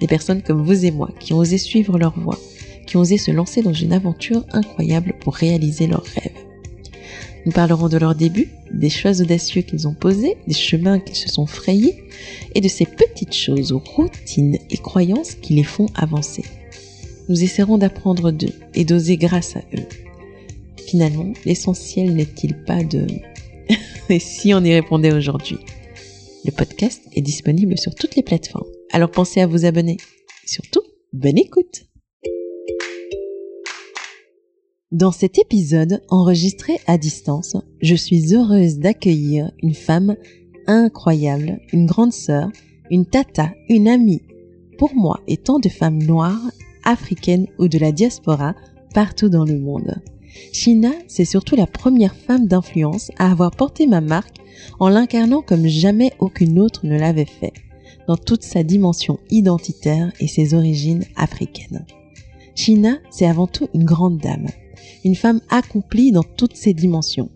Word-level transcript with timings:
Des 0.00 0.06
personnes 0.06 0.42
comme 0.42 0.64
vous 0.64 0.84
et 0.84 0.90
moi 0.90 1.10
qui 1.18 1.32
ont 1.32 1.38
osé 1.38 1.58
suivre 1.58 1.98
leur 1.98 2.18
voie, 2.18 2.38
qui 2.86 2.96
ont 2.96 3.00
osé 3.00 3.18
se 3.18 3.30
lancer 3.30 3.62
dans 3.62 3.72
une 3.72 3.92
aventure 3.92 4.44
incroyable 4.52 5.14
pour 5.20 5.34
réaliser 5.34 5.86
leurs 5.86 6.04
rêves. 6.04 6.46
Nous 7.46 7.52
parlerons 7.52 7.88
de 7.88 7.96
leurs 7.96 8.16
débuts, 8.16 8.50
des 8.72 8.90
choix 8.90 9.20
audacieux 9.20 9.62
qu'ils 9.62 9.86
ont 9.86 9.94
posés, 9.94 10.36
des 10.48 10.54
chemins 10.54 10.98
qu'ils 10.98 11.14
se 11.14 11.28
sont 11.28 11.46
frayés 11.46 12.02
et 12.54 12.60
de 12.60 12.68
ces 12.68 12.86
petites 12.86 13.34
choses, 13.34 13.72
routines 13.72 14.58
et 14.68 14.78
croyances 14.78 15.34
qui 15.34 15.54
les 15.54 15.62
font 15.62 15.86
avancer. 15.94 16.42
Nous 17.28 17.44
essaierons 17.44 17.78
d'apprendre 17.78 18.32
d'eux 18.32 18.52
et 18.74 18.84
d'oser 18.84 19.16
grâce 19.16 19.56
à 19.56 19.60
eux. 19.76 19.86
Finalement, 20.86 21.32
l'essentiel 21.44 22.14
n'est-il 22.14 22.56
pas 22.64 22.82
de... 22.82 23.06
et 24.08 24.18
si 24.18 24.52
on 24.52 24.64
y 24.64 24.72
répondait 24.72 25.12
aujourd'hui? 25.12 25.58
Le 26.44 26.52
podcast 26.52 27.02
est 27.14 27.22
disponible 27.22 27.78
sur 27.78 27.94
toutes 27.94 28.16
les 28.16 28.22
plateformes. 28.22 28.75
Alors 28.92 29.10
pensez 29.10 29.40
à 29.40 29.46
vous 29.46 29.64
abonner. 29.64 29.96
Surtout, 30.44 30.82
bonne 31.12 31.38
écoute 31.38 31.84
Dans 34.92 35.12
cet 35.12 35.38
épisode 35.38 36.02
enregistré 36.08 36.78
à 36.86 36.96
distance, 36.96 37.56
je 37.82 37.94
suis 37.94 38.34
heureuse 38.34 38.78
d'accueillir 38.78 39.50
une 39.62 39.74
femme 39.74 40.16
incroyable, 40.66 41.60
une 41.72 41.86
grande 41.86 42.12
sœur, 42.12 42.50
une 42.90 43.06
tata, 43.06 43.52
une 43.68 43.88
amie, 43.88 44.22
pour 44.78 44.94
moi 44.94 45.20
et 45.26 45.36
tant 45.36 45.58
de 45.58 45.68
femmes 45.68 46.02
noires, 46.02 46.50
africaines 46.84 47.48
ou 47.58 47.68
de 47.68 47.78
la 47.78 47.92
diaspora 47.92 48.54
partout 48.94 49.28
dans 49.28 49.44
le 49.44 49.58
monde. 49.58 49.96
Shina, 50.52 50.92
c'est 51.08 51.24
surtout 51.24 51.56
la 51.56 51.66
première 51.66 52.14
femme 52.14 52.46
d'influence 52.46 53.10
à 53.18 53.30
avoir 53.30 53.50
porté 53.50 53.86
ma 53.86 54.00
marque 54.00 54.36
en 54.78 54.88
l'incarnant 54.88 55.42
comme 55.42 55.66
jamais 55.66 56.12
aucune 56.20 56.60
autre 56.60 56.86
ne 56.86 56.98
l'avait 56.98 57.24
fait 57.24 57.52
dans 58.06 58.16
toute 58.16 58.42
sa 58.42 58.62
dimension 58.62 59.18
identitaire 59.30 60.12
et 60.20 60.28
ses 60.28 60.54
origines 60.54 61.04
africaines. 61.16 61.84
China, 62.54 62.98
c'est 63.10 63.26
avant 63.26 63.46
tout 63.46 63.68
une 63.74 63.84
grande 63.84 64.18
dame, 64.18 64.46
une 65.04 65.14
femme 65.14 65.40
accomplie 65.50 66.12
dans 66.12 66.22
toutes 66.22 66.56
ses 66.56 66.72
dimensions. 66.72 67.30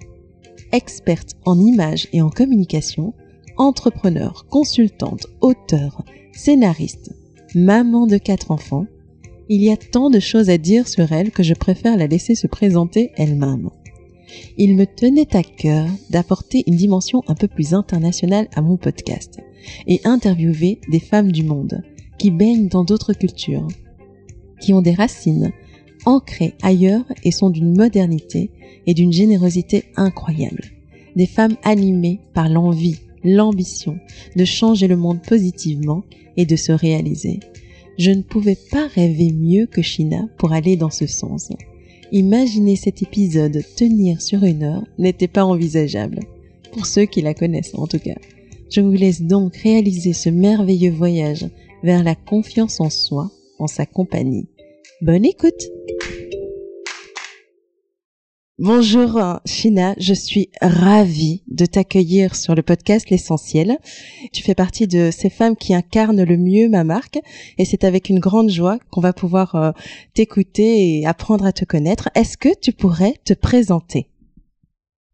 Experte 0.73 1.35
en 1.45 1.59
images 1.59 2.09
et 2.13 2.23
en 2.23 2.31
communication, 2.31 3.13
entrepreneur, 3.57 4.47
consultante, 4.49 5.27
auteur, 5.41 6.05
scénariste, 6.33 7.13
maman 7.55 8.07
de 8.07 8.17
quatre 8.17 8.51
enfants, 8.51 8.87
il 9.49 9.63
y 9.63 9.71
a 9.71 9.77
tant 9.77 10.11
de 10.11 10.21
choses 10.21 10.49
à 10.49 10.59
dire 10.59 10.87
sur 10.87 11.11
elle 11.13 11.33
que 11.33 11.43
je 11.43 11.55
préfère 11.55 11.97
la 11.97 12.07
laisser 12.07 12.37
se 12.37 12.47
présenter 12.47 13.11
elle-même. 13.17 13.69
Il 14.57 14.77
me 14.77 14.87
tenait 14.87 15.37
à 15.37 15.43
cœur 15.43 15.87
d'apporter 16.09 16.63
une 16.69 16.77
dimension 16.77 17.25
un 17.27 17.35
peu 17.35 17.49
plus 17.49 17.75
internationale 17.75 18.49
à 18.55 18.63
mon 18.63 18.77
podcast 18.77 19.41
et 19.87 20.01
interviewer 20.05 20.81
des 20.91 21.01
femmes 21.01 21.33
du 21.33 21.45
monde 21.45 21.83
qui 22.19 22.31
baignent 22.31 22.69
dans 22.69 22.85
d'autres 22.85 23.13
cultures, 23.13 23.69
qui 24.61 24.73
ont 24.73 24.83
des 24.83 24.95
racines 24.95 25.53
ancrées 26.07 26.55
ailleurs 26.63 27.05
et 27.25 27.31
sont 27.31 27.51
d'une 27.51 27.77
modernité 27.77 28.51
et 28.87 28.95
d'une 28.95 29.13
générosité 29.13 29.85
incroyable. 29.97 30.65
Des 31.17 31.27
femmes 31.27 31.57
animées 31.65 32.21
par 32.35 32.49
l'envie, 32.49 33.01
l'ambition 33.25 33.99
de 34.37 34.45
changer 34.45 34.87
le 34.87 34.97
monde 34.97 35.23
positivement 35.23 36.05
et 36.37 36.47
de 36.47 36.57
se 36.57 36.73
réaliser. 36.73 37.41
Je 37.99 38.11
ne 38.11 38.23
pouvais 38.23 38.57
pas 38.71 38.87
rêver 38.87 39.33
mieux 39.33 39.67
que 39.67 39.83
China 39.83 40.29
pour 40.39 40.53
aller 40.53 40.77
dans 40.77 40.91
ce 40.91 41.07
sens. 41.07 41.51
Imaginer 42.13 42.77
cet 42.77 43.03
épisode 43.03 43.63
tenir 43.77 44.23
sur 44.23 44.45
une 44.45 44.63
heure 44.63 44.85
n'était 44.99 45.29
pas 45.29 45.45
envisageable. 45.45 46.21
Pour 46.73 46.87
ceux 46.87 47.05
qui 47.05 47.21
la 47.21 47.35
connaissent 47.35 47.75
en 47.75 47.87
tout 47.87 47.99
cas. 47.99 48.17
Je 48.71 48.81
vous 48.81 48.93
laisse 48.93 49.23
donc 49.23 49.57
réaliser 49.57 50.13
ce 50.13 50.29
merveilleux 50.29 50.93
voyage 50.93 51.47
vers 51.83 52.05
la 52.05 52.15
confiance 52.15 52.79
en 52.79 52.89
soi, 52.89 53.29
en 53.59 53.67
sa 53.67 53.85
compagnie. 53.85 54.47
Bonne 55.03 55.25
écoute 55.25 55.71
Bonjour 58.59 59.19
Shina, 59.45 59.95
je 59.99 60.15
suis 60.15 60.51
ravie 60.61 61.43
de 61.49 61.67
t'accueillir 61.67 62.37
sur 62.37 62.55
le 62.55 62.63
podcast 62.63 63.11
L'essentiel. 63.11 63.79
Tu 64.33 64.45
fais 64.45 64.55
partie 64.55 64.87
de 64.87 65.11
ces 65.11 65.31
femmes 65.31 65.57
qui 65.57 65.75
incarnent 65.75 66.23
le 66.23 66.37
mieux 66.37 66.69
ma 66.69 66.85
marque 66.85 67.19
et 67.59 67.65
c'est 67.65 67.83
avec 67.83 68.09
une 68.09 68.21
grande 68.21 68.51
joie 68.51 68.79
qu'on 68.91 69.01
va 69.01 69.13
pouvoir 69.13 69.57
euh, 69.57 69.73
t'écouter 70.15 71.01
et 71.01 71.07
apprendre 71.07 71.45
à 71.45 71.53
te 71.53 71.65
connaître. 71.65 72.09
Est-ce 72.15 72.37
que 72.37 72.51
tu 72.61 72.73
pourrais 72.73 73.15
te 73.25 73.33
présenter? 73.33 74.07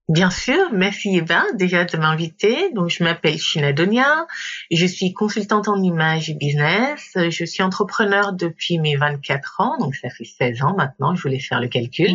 Bien 0.09 0.31
sûr, 0.31 0.73
merci 0.73 1.17
Eva 1.17 1.43
déjà 1.55 1.85
de 1.85 1.97
m'inviter. 1.97 2.71
Donc 2.73 2.91
je 2.91 3.03
m'appelle 3.03 3.39
Donia, 3.75 4.27
je 4.71 4.87
suis 4.87 5.13
consultante 5.13 5.67
en 5.67 5.83
image 5.83 6.31
et 6.31 6.35
business, 6.35 7.11
je 7.17 7.45
suis 7.45 7.65
entrepreneur 7.65 8.33
depuis 8.33 8.79
mes 8.79 8.95
24 8.95 9.61
ans, 9.61 9.77
donc 9.79 9.97
ça 9.97 10.09
fait 10.11 10.25
16 10.25 10.63
ans 10.63 10.77
maintenant, 10.77 11.17
je 11.17 11.23
voulais 11.23 11.41
faire 11.41 11.61
le 11.61 11.67
calcul. 11.67 12.07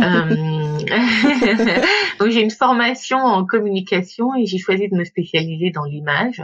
Euh, 0.00 0.78
donc 2.18 2.28
j'ai 2.28 2.42
une 2.42 2.50
formation 2.50 3.16
en 3.16 3.46
communication 3.46 4.34
et 4.34 4.44
j'ai 4.44 4.58
choisi 4.58 4.90
de 4.90 4.94
me 4.94 5.04
spécialiser 5.04 5.70
dans 5.70 5.84
l'image. 5.84 6.42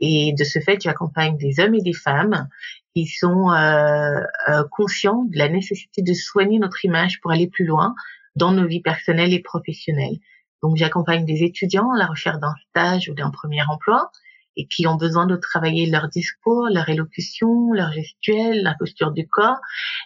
Et 0.00 0.34
de 0.38 0.44
ce 0.44 0.58
fait, 0.60 0.82
j'accompagne 0.82 1.38
des 1.38 1.60
hommes 1.60 1.74
et 1.74 1.82
des 1.82 1.94
femmes 1.94 2.48
qui 2.94 3.06
sont 3.06 3.50
euh, 3.50 4.20
euh, 4.48 4.64
conscients 4.70 5.24
de 5.30 5.38
la 5.38 5.48
nécessité 5.48 6.02
de 6.02 6.12
soigner 6.12 6.58
notre 6.58 6.84
image 6.84 7.20
pour 7.20 7.30
aller 7.30 7.46
plus 7.46 7.64
loin, 7.64 7.94
dans 8.36 8.52
nos 8.52 8.66
vies 8.66 8.82
personnelles 8.82 9.32
et 9.32 9.40
professionnelles. 9.40 10.18
Donc 10.62 10.76
j'accompagne 10.76 11.24
des 11.24 11.42
étudiants 11.42 11.90
à 11.92 11.98
la 11.98 12.06
recherche 12.06 12.38
d'un 12.38 12.54
stage 12.68 13.08
ou 13.08 13.14
d'un 13.14 13.30
premier 13.30 13.62
emploi 13.62 14.10
et 14.56 14.66
qui 14.66 14.86
ont 14.86 14.96
besoin 14.96 15.26
de 15.26 15.36
travailler 15.36 15.86
leur 15.86 16.08
discours, 16.08 16.68
leur 16.72 16.88
élocution, 16.88 17.72
leur 17.72 17.92
gestuelle, 17.92 18.62
la 18.62 18.74
posture 18.74 19.12
du 19.12 19.26
corps 19.28 19.60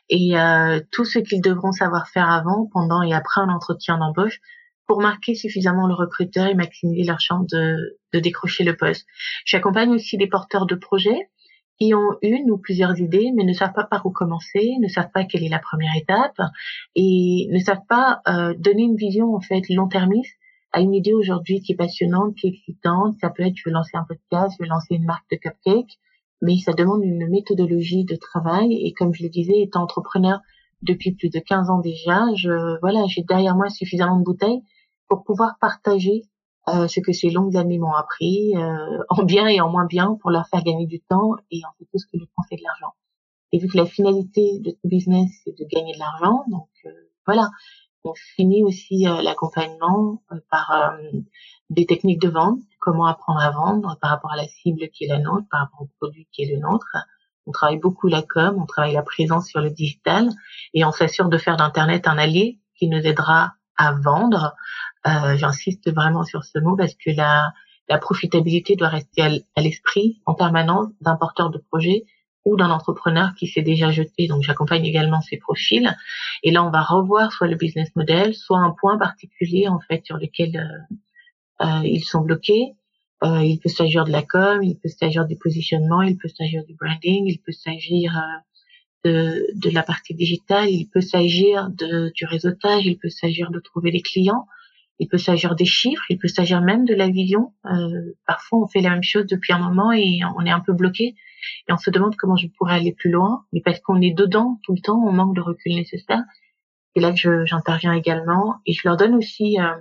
et 0.08 0.38
euh, 0.38 0.80
tout 0.92 1.04
ce 1.04 1.18
qu'ils 1.18 1.40
devront 1.40 1.72
savoir 1.72 2.08
faire 2.08 2.30
avant, 2.30 2.68
pendant 2.72 3.02
et 3.02 3.14
après 3.14 3.40
un 3.40 3.48
entretien 3.48 3.98
d'embauche 3.98 4.40
pour 4.86 5.00
marquer 5.00 5.34
suffisamment 5.34 5.86
le 5.86 5.94
recruteur 5.94 6.46
et 6.46 6.54
maximiser 6.54 7.04
leur 7.04 7.20
chance 7.20 7.46
de, 7.46 7.98
de 8.12 8.18
décrocher 8.18 8.64
le 8.64 8.76
poste. 8.76 9.06
J'accompagne 9.46 9.90
aussi 9.90 10.18
des 10.18 10.26
porteurs 10.26 10.66
de 10.66 10.74
projets 10.74 11.30
qui 11.78 11.94
ont 11.94 12.16
une 12.22 12.50
ou 12.50 12.58
plusieurs 12.58 12.98
idées, 13.00 13.32
mais 13.34 13.44
ne 13.44 13.52
savent 13.52 13.72
pas 13.72 13.84
par 13.84 14.06
où 14.06 14.10
commencer, 14.10 14.76
ne 14.80 14.88
savent 14.88 15.10
pas 15.12 15.24
quelle 15.24 15.44
est 15.44 15.48
la 15.48 15.58
première 15.58 15.96
étape 15.96 16.40
et 16.94 17.48
ne 17.50 17.58
savent 17.58 17.84
pas 17.88 18.20
euh, 18.28 18.54
donner 18.56 18.82
une 18.82 18.96
vision 18.96 19.34
en 19.34 19.40
fait 19.40 19.62
long-termiste 19.68 20.36
à 20.72 20.80
une 20.80 20.94
idée 20.94 21.14
aujourd'hui 21.14 21.60
qui 21.60 21.72
est 21.72 21.76
passionnante, 21.76 22.34
qui 22.36 22.46
est 22.48 22.50
excitante. 22.50 23.14
Ça 23.20 23.30
peut 23.30 23.44
être 23.44 23.56
je 23.56 23.62
veux 23.66 23.72
lancer 23.72 23.96
un 23.96 24.04
podcast, 24.04 24.56
je 24.58 24.64
veux 24.64 24.68
lancer 24.68 24.94
une 24.94 25.04
marque 25.04 25.28
de 25.30 25.36
cupcake, 25.36 25.98
mais 26.42 26.58
ça 26.58 26.72
demande 26.72 27.02
une 27.04 27.28
méthodologie 27.28 28.04
de 28.04 28.16
travail 28.16 28.72
et 28.74 28.92
comme 28.92 29.14
je 29.14 29.22
le 29.22 29.28
disais, 29.28 29.60
étant 29.60 29.82
entrepreneur 29.82 30.40
depuis 30.82 31.12
plus 31.12 31.30
de 31.30 31.38
15 31.38 31.70
ans 31.70 31.80
déjà, 31.80 32.26
je 32.34 32.78
voilà, 32.80 33.04
j'ai 33.08 33.22
derrière 33.22 33.56
moi 33.56 33.70
suffisamment 33.70 34.18
de 34.18 34.24
bouteilles 34.24 34.62
pour 35.08 35.24
pouvoir 35.24 35.56
partager 35.60 36.24
euh, 36.68 36.88
ce 36.88 37.00
que 37.00 37.12
ces 37.12 37.30
longues 37.30 37.56
années 37.56 37.78
m'ont 37.78 37.94
appris, 37.94 38.56
euh, 38.56 39.02
en 39.10 39.22
bien 39.22 39.46
et 39.46 39.60
en 39.60 39.70
moins 39.70 39.86
bien, 39.86 40.16
pour 40.20 40.30
leur 40.30 40.46
faire 40.48 40.62
gagner 40.62 40.86
du 40.86 41.00
temps 41.00 41.34
et 41.50 41.60
en 41.64 41.72
fait 41.78 41.84
tout 41.90 41.98
ce 41.98 42.06
que 42.06 42.18
je 42.18 42.24
pensais 42.36 42.56
de 42.56 42.62
l'argent. 42.62 42.94
Et 43.52 43.58
vu 43.58 43.68
que 43.68 43.76
la 43.76 43.86
finalité 43.86 44.58
de 44.60 44.70
tout 44.70 44.88
business, 44.88 45.30
c'est 45.44 45.56
de 45.56 45.64
gagner 45.70 45.92
de 45.92 45.98
l'argent, 45.98 46.44
donc 46.48 46.68
euh, 46.86 46.90
voilà, 47.26 47.50
on 48.04 48.12
finit 48.36 48.62
aussi 48.62 49.06
l'accompagnement 49.22 50.22
par 50.50 50.98
des 51.70 51.86
techniques 51.86 52.20
de 52.20 52.28
vente, 52.28 52.60
comment 52.78 53.06
apprendre 53.06 53.40
à 53.40 53.50
vendre 53.50 53.96
par 54.02 54.10
rapport 54.10 54.32
à 54.32 54.36
la 54.36 54.46
cible 54.46 54.90
qui 54.90 55.04
est 55.04 55.08
la 55.08 55.20
nôtre, 55.20 55.46
par 55.50 55.60
rapport 55.60 55.82
au 55.82 55.88
produit 55.98 56.28
qui 56.30 56.42
est 56.42 56.54
le 56.54 56.60
nôtre. 56.60 56.86
On 57.46 57.52
travaille 57.52 57.78
beaucoup 57.78 58.08
la 58.08 58.22
com, 58.22 58.58
on 58.60 58.66
travaille 58.66 58.92
la 58.92 59.02
présence 59.02 59.48
sur 59.48 59.60
le 59.60 59.70
digital 59.70 60.28
et 60.72 60.84
on 60.84 60.92
s'assure 60.92 61.28
de 61.28 61.38
faire 61.38 61.56
d'Internet 61.56 62.06
un 62.06 62.18
allié 62.18 62.60
qui 62.76 62.88
nous 62.88 62.98
aidera 62.98 63.54
à 63.76 63.92
vendre, 63.92 64.54
euh, 65.06 65.36
j'insiste 65.36 65.92
vraiment 65.92 66.24
sur 66.24 66.44
ce 66.44 66.58
mot 66.58 66.76
parce 66.76 66.94
que 66.94 67.10
la, 67.10 67.52
la 67.88 67.98
profitabilité 67.98 68.76
doit 68.76 68.88
rester 68.88 69.22
à, 69.22 69.60
l'esprit 69.60 70.20
en 70.26 70.34
permanence 70.34 70.88
d'un 71.00 71.16
porteur 71.16 71.50
de 71.50 71.58
projet 71.58 72.04
ou 72.44 72.56
d'un 72.56 72.70
entrepreneur 72.70 73.34
qui 73.34 73.46
s'est 73.46 73.62
déjà 73.62 73.90
jeté. 73.90 74.26
Donc 74.26 74.42
j'accompagne 74.42 74.84
également 74.84 75.20
ces 75.20 75.38
profils. 75.38 75.94
Et 76.42 76.50
là, 76.50 76.64
on 76.64 76.70
va 76.70 76.82
revoir 76.82 77.32
soit 77.32 77.46
le 77.46 77.56
business 77.56 77.94
model, 77.96 78.34
soit 78.34 78.58
un 78.58 78.70
point 78.78 78.98
particulier 78.98 79.68
en 79.68 79.80
fait 79.80 80.04
sur 80.04 80.16
lequel 80.16 80.56
euh, 80.56 81.66
euh, 81.66 81.80
ils 81.84 82.04
sont 82.04 82.20
bloqués. 82.20 82.74
Euh, 83.22 83.42
il 83.42 83.58
peut 83.58 83.70
s'agir 83.70 84.04
de 84.04 84.12
la 84.12 84.22
com, 84.22 84.62
il 84.62 84.78
peut 84.78 84.88
s'agir 84.88 85.26
du 85.26 85.36
positionnement, 85.36 86.02
il 86.02 86.18
peut 86.18 86.28
s'agir 86.28 86.64
du 86.64 86.74
branding, 86.74 87.24
il 87.26 87.38
peut 87.38 87.52
s'agir 87.52 88.12
de, 89.04 89.46
de 89.54 89.70
la 89.70 89.82
partie 89.82 90.14
digitale, 90.14 90.70
il 90.70 90.86
peut 90.86 91.00
s'agir 91.00 91.68
de, 91.70 92.10
du 92.14 92.24
réseautage, 92.24 92.86
il 92.86 92.98
peut 92.98 93.10
s'agir 93.10 93.50
de 93.50 93.60
trouver 93.60 93.90
des 93.90 94.00
clients, 94.00 94.46
il 94.98 95.08
peut 95.08 95.18
s'agir 95.18 95.54
des 95.54 95.64
chiffres, 95.64 96.04
il 96.08 96.18
peut 96.18 96.28
s'agir 96.28 96.60
même 96.60 96.84
de 96.84 96.94
la 96.94 97.08
vision. 97.08 97.52
Euh, 97.66 98.12
parfois, 98.26 98.60
on 98.60 98.66
fait 98.66 98.80
la 98.80 98.90
même 98.90 99.02
chose 99.02 99.26
depuis 99.26 99.52
un 99.52 99.58
moment 99.58 99.92
et 99.92 100.20
on 100.36 100.46
est 100.46 100.50
un 100.50 100.60
peu 100.60 100.72
bloqué 100.72 101.14
et 101.68 101.72
on 101.72 101.76
se 101.76 101.90
demande 101.90 102.16
comment 102.16 102.36
je 102.36 102.46
pourrais 102.48 102.74
aller 102.74 102.92
plus 102.92 103.10
loin. 103.10 103.44
Mais 103.52 103.60
parce 103.60 103.80
qu'on 103.80 104.00
est 104.00 104.14
dedans 104.14 104.60
tout 104.62 104.74
le 104.74 104.80
temps, 104.80 105.02
on 105.04 105.12
manque 105.12 105.34
de 105.34 105.40
recul 105.40 105.74
nécessaire. 105.74 106.22
C'est 106.94 107.02
là 107.02 107.12
j'interviens 107.14 107.92
également 107.92 108.56
et 108.66 108.72
je 108.72 108.82
leur 108.84 108.96
donne 108.96 109.14
aussi 109.16 109.58
euh, 109.60 109.74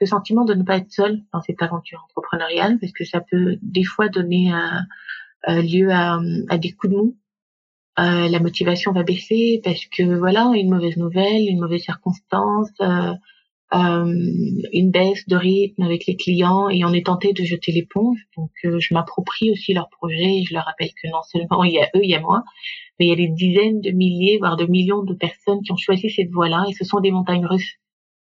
le 0.00 0.06
sentiment 0.06 0.44
de 0.44 0.54
ne 0.54 0.62
pas 0.62 0.76
être 0.76 0.92
seul 0.92 1.22
dans 1.32 1.42
cette 1.42 1.60
aventure 1.60 2.06
entrepreneuriale 2.08 2.78
parce 2.78 2.92
que 2.92 3.04
ça 3.04 3.20
peut 3.20 3.58
des 3.62 3.84
fois 3.84 4.08
donner 4.08 4.54
euh, 4.54 5.48
euh 5.48 5.62
lieu 5.62 5.90
à, 5.90 6.20
à, 6.48 6.58
des 6.58 6.72
coups 6.72 6.92
de 6.92 6.98
mou. 6.98 7.16
Euh, 7.98 8.28
la 8.28 8.38
motivation 8.38 8.92
va 8.92 9.02
baisser 9.02 9.60
parce 9.64 9.84
que 9.86 10.02
voilà 10.18 10.52
une 10.54 10.70
mauvaise 10.70 10.96
nouvelle, 10.96 11.48
une 11.48 11.60
mauvaise 11.60 11.82
circonstance, 11.82 12.70
euh, 12.80 13.12
euh, 13.74 14.14
une 14.72 14.90
baisse 14.90 15.26
de 15.28 15.36
rythme 15.36 15.82
avec 15.82 16.06
les 16.06 16.16
clients 16.16 16.68
et 16.68 16.84
on 16.84 16.92
est 16.92 17.06
tenté 17.06 17.32
de 17.32 17.44
jeter 17.44 17.72
l'éponge. 17.72 18.18
Donc 18.36 18.50
je 18.62 18.94
m'approprie 18.94 19.50
aussi 19.50 19.74
leur 19.74 19.88
projet 19.90 20.38
et 20.38 20.44
je 20.44 20.54
leur 20.54 20.64
rappelle 20.64 20.90
que 21.02 21.08
non 21.08 21.22
seulement 21.30 21.64
il 21.64 21.72
y 21.72 21.80
a 21.80 21.88
eux, 21.96 22.00
il 22.02 22.10
y 22.10 22.14
a 22.14 22.20
moi, 22.20 22.44
mais 22.98 23.06
il 23.06 23.08
y 23.10 23.12
a 23.12 23.16
des 23.16 23.28
dizaines 23.28 23.80
de 23.80 23.90
milliers, 23.90 24.38
voire 24.38 24.56
de 24.56 24.66
millions 24.66 25.02
de 25.02 25.14
personnes 25.14 25.62
qui 25.62 25.72
ont 25.72 25.76
choisi 25.76 26.10
cette 26.10 26.30
voie-là 26.30 26.64
et 26.70 26.74
ce 26.74 26.84
sont 26.84 27.00
des 27.00 27.10
montagnes 27.10 27.46
russes. 27.46 27.79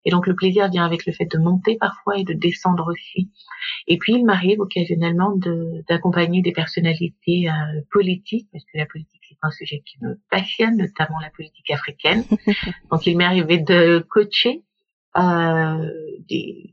Et 0.05 0.11
donc 0.11 0.27
le 0.27 0.35
plaisir 0.35 0.69
vient 0.69 0.85
avec 0.85 1.05
le 1.05 1.13
fait 1.13 1.25
de 1.25 1.37
monter 1.37 1.77
parfois 1.77 2.17
et 2.17 2.23
de 2.23 2.33
descendre 2.33 2.91
aussi. 2.91 3.31
Et 3.87 3.97
puis 3.97 4.13
il 4.13 4.25
m'arrive 4.25 4.59
occasionnellement 4.59 5.35
d'accompagner 5.89 6.41
des 6.41 6.51
personnalités 6.51 7.49
euh, 7.49 7.81
politiques, 7.91 8.47
parce 8.51 8.63
que 8.65 8.77
la 8.77 8.85
politique 8.85 9.21
c'est 9.27 9.37
un 9.41 9.51
sujet 9.51 9.81
qui 9.85 9.97
me 10.01 10.19
passionne, 10.29 10.77
notamment 10.77 11.19
la 11.19 11.31
politique 11.31 11.71
africaine. 11.71 12.23
donc 12.91 13.05
il 13.07 13.17
m'est 13.17 13.25
arrivé 13.25 13.57
de 13.57 14.05
coacher 14.09 14.63
euh, 15.17 15.89
des, 16.29 16.71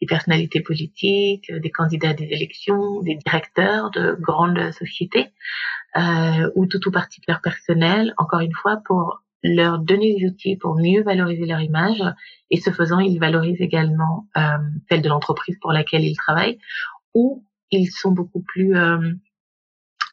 des, 0.00 0.06
personnalités 0.08 0.60
politiques, 0.60 1.52
des 1.52 1.70
candidats 1.70 2.14
des 2.14 2.24
élections, 2.24 3.00
des 3.02 3.14
directeurs 3.14 3.90
de 3.90 4.16
grandes 4.18 4.72
sociétés, 4.72 5.28
euh, 5.96 6.50
ou 6.56 6.66
tout 6.66 6.88
ou 6.88 6.90
partie 6.90 7.20
de 7.20 7.26
leur 7.28 7.40
personnel, 7.40 8.14
encore 8.16 8.40
une 8.40 8.54
fois, 8.54 8.80
pour 8.84 9.22
leur 9.42 9.78
donner 9.78 10.16
des 10.18 10.26
outils 10.26 10.56
pour 10.56 10.76
mieux 10.76 11.02
valoriser 11.02 11.46
leur 11.46 11.60
image. 11.60 12.02
Et 12.50 12.60
ce 12.60 12.70
faisant, 12.70 12.98
ils 12.98 13.18
valorisent 13.18 13.60
également 13.60 14.26
euh, 14.36 14.58
celle 14.88 15.02
de 15.02 15.08
l'entreprise 15.08 15.56
pour 15.60 15.72
laquelle 15.72 16.04
ils 16.04 16.16
travaillent 16.16 16.58
ou 17.14 17.44
ils 17.70 17.88
sont 17.88 18.10
beaucoup 18.10 18.42
plus 18.42 18.76
euh, 18.76 18.98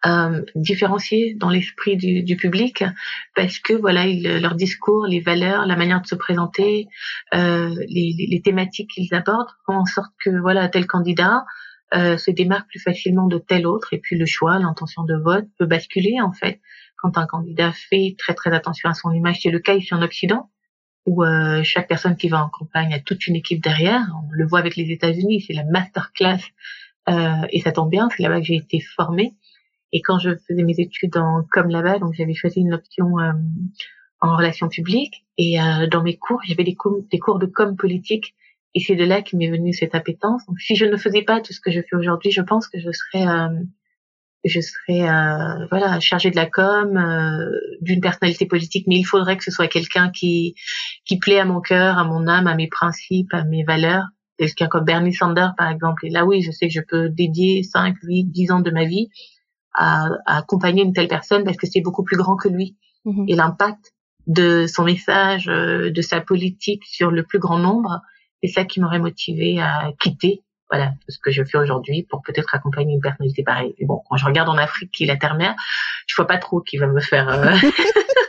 euh, 0.05 0.43
différenciés 0.55 1.35
dans 1.35 1.49
l'esprit 1.49 1.97
du, 1.97 2.35
public 2.37 2.83
parce 3.35 3.59
que 3.59 3.73
voilà 3.73 4.05
ils, 4.05 4.39
leur 4.39 4.55
discours, 4.55 5.05
les 5.07 5.19
valeurs, 5.19 5.65
la 5.65 5.75
manière 5.75 6.01
de 6.01 6.07
se 6.07 6.15
présenter, 6.15 6.87
les, 7.33 8.41
thématiques 8.43 8.91
qu'ils 8.91 9.13
abordent 9.13 9.49
font 9.65 9.75
en 9.75 9.85
sorte 9.85 10.11
que 10.23 10.29
voilà 10.39 10.69
tel 10.69 10.85
candidat 10.85 11.45
se 11.93 12.31
démarque 12.31 12.69
plus 12.69 12.79
facilement 12.79 13.27
de 13.27 13.39
tel 13.39 13.65
autre. 13.65 13.93
Et 13.93 13.99
puis 13.99 14.17
le 14.17 14.25
choix, 14.25 14.59
l'intention 14.59 15.03
de 15.03 15.15
vote 15.15 15.47
peut 15.57 15.65
basculer 15.65 16.21
en 16.21 16.31
fait 16.31 16.61
quand 16.97 17.17
un 17.17 17.25
candidat 17.25 17.71
fait 17.71 18.15
très 18.17 18.33
très 18.33 18.53
attention 18.53 18.89
à 18.89 18.93
son 18.93 19.11
image. 19.11 19.39
C'est 19.41 19.51
le 19.51 19.59
cas 19.59 19.75
ici 19.75 19.93
en 19.93 20.01
Occident 20.01 20.49
où 21.05 21.23
euh, 21.23 21.63
chaque 21.63 21.87
personne 21.87 22.17
qui 22.17 22.27
va 22.27 22.43
en 22.43 22.49
campagne 22.49 22.93
a 22.93 22.99
toute 22.99 23.27
une 23.27 23.35
équipe 23.35 23.63
derrière. 23.63 24.05
On 24.23 24.31
le 24.31 24.45
voit 24.45 24.59
avec 24.59 24.75
les 24.75 24.91
États-Unis, 24.91 25.45
c'est 25.47 25.53
la 25.53 25.63
masterclass 25.63 26.39
euh, 27.09 27.47
et 27.51 27.61
ça 27.61 27.71
tombe 27.71 27.89
bien, 27.89 28.09
c'est 28.15 28.23
là-bas 28.23 28.39
que 28.39 28.45
j'ai 28.45 28.55
été 28.55 28.81
formée. 28.81 29.33
Et 29.93 30.01
quand 30.01 30.19
je 30.19 30.31
faisais 30.47 30.63
mes 30.63 30.79
études 30.79 31.15
en 31.17 31.43
com 31.49 31.69
là-bas, 31.69 31.99
donc 31.99 32.13
j'avais 32.13 32.33
choisi 32.33 32.59
une 32.59 32.73
option 32.73 33.19
euh, 33.19 33.31
en 34.19 34.35
relations 34.35 34.67
publiques. 34.67 35.25
Et 35.37 35.61
euh, 35.61 35.87
dans 35.87 36.03
mes 36.03 36.17
cours, 36.17 36.41
j'avais 36.45 36.63
des, 36.63 36.75
cours, 36.75 37.03
des 37.09 37.19
cours 37.19 37.39
de 37.39 37.45
com 37.45 37.75
politique. 37.75 38.35
Et 38.73 38.79
c'est 38.79 38.95
de 38.95 39.05
là 39.05 39.21
qu'est 39.21 39.37
m'est 39.37 39.49
venue 39.49 39.73
cette 39.73 39.95
appétence. 39.95 40.45
Donc 40.45 40.59
si 40.59 40.75
je 40.75 40.85
ne 40.85 40.97
faisais 40.97 41.21
pas 41.21 41.41
tout 41.41 41.53
ce 41.53 41.61
que 41.61 41.71
je 41.71 41.81
fais 41.81 41.95
aujourd'hui, 41.95 42.31
je 42.31 42.41
pense 42.41 42.67
que 42.67 42.79
je 42.79 42.91
serais 42.91 43.27
euh, 43.27 43.63
je 44.45 44.59
serais 44.61 45.09
euh, 45.09 45.67
voilà 45.71 45.99
chargée 45.99 46.31
de 46.31 46.35
la 46.35 46.45
com 46.45 46.97
euh, 46.97 47.49
d'une 47.81 48.01
personnalité 48.01 48.45
politique 48.45 48.85
mais 48.87 48.97
il 48.97 49.03
faudrait 49.03 49.37
que 49.37 49.43
ce 49.43 49.51
soit 49.51 49.67
quelqu'un 49.67 50.09
qui 50.09 50.55
qui 51.05 51.17
plaît 51.17 51.39
à 51.39 51.45
mon 51.45 51.59
cœur 51.59 51.97
à 51.97 52.03
mon 52.03 52.27
âme 52.27 52.47
à 52.47 52.55
mes 52.55 52.67
principes 52.67 53.33
à 53.33 53.43
mes 53.43 53.63
valeurs 53.63 54.05
quelqu'un 54.37 54.67
comme 54.67 54.85
Bernie 54.85 55.13
Sanders 55.13 55.53
par 55.57 55.69
exemple 55.69 56.05
et 56.05 56.09
là 56.09 56.25
oui 56.25 56.41
je 56.41 56.51
sais 56.51 56.67
que 56.67 56.73
je 56.73 56.81
peux 56.87 57.09
dédier 57.09 57.63
5 57.63 57.95
8 58.03 58.25
10 58.25 58.51
ans 58.51 58.59
de 58.61 58.71
ma 58.71 58.85
vie 58.85 59.09
à, 59.77 60.09
accompagner 60.25 60.83
une 60.83 60.93
telle 60.93 61.07
personne 61.07 61.43
parce 61.43 61.57
que 61.57 61.67
c'est 61.67 61.81
beaucoup 61.81 62.03
plus 62.03 62.17
grand 62.17 62.35
que 62.35 62.49
lui. 62.49 62.75
Mhm. 63.05 63.25
Et 63.29 63.35
l'impact 63.35 63.93
de 64.25 64.65
son 64.67 64.83
message, 64.83 65.47
euh, 65.47 65.89
de 65.91 66.01
sa 66.01 66.19
politique 66.19 66.83
sur 66.85 67.11
le 67.11 67.23
plus 67.23 67.39
grand 67.39 67.59
nombre, 67.59 68.01
c'est 68.43 68.49
ça 68.49 68.65
qui 68.65 68.81
m'aurait 68.81 68.99
motivé 68.99 69.59
à 69.61 69.91
quitter 69.99 70.43
voilà 70.69 70.93
ce 71.07 71.17
que 71.19 71.31
je 71.31 71.43
fais 71.43 71.57
aujourd'hui 71.57 72.05
pour 72.09 72.21
peut-être 72.21 72.53
accompagner 72.53 72.93
une 72.93 73.01
personnalité 73.01 73.43
pareille. 73.43 73.73
Et 73.77 73.85
bon, 73.85 74.01
quand 74.09 74.17
je 74.17 74.25
regarde 74.25 74.49
en 74.49 74.57
Afrique 74.57 74.91
qui 74.91 75.03
est 75.03 75.07
la 75.07 75.17
terre-mère, 75.17 75.55
je 76.07 76.15
vois 76.15 76.27
pas 76.27 76.37
trop 76.37 76.61
qui 76.61 76.77
va 76.77 76.87
me 76.87 76.99
faire. 76.99 77.29
Euh... 77.29 77.55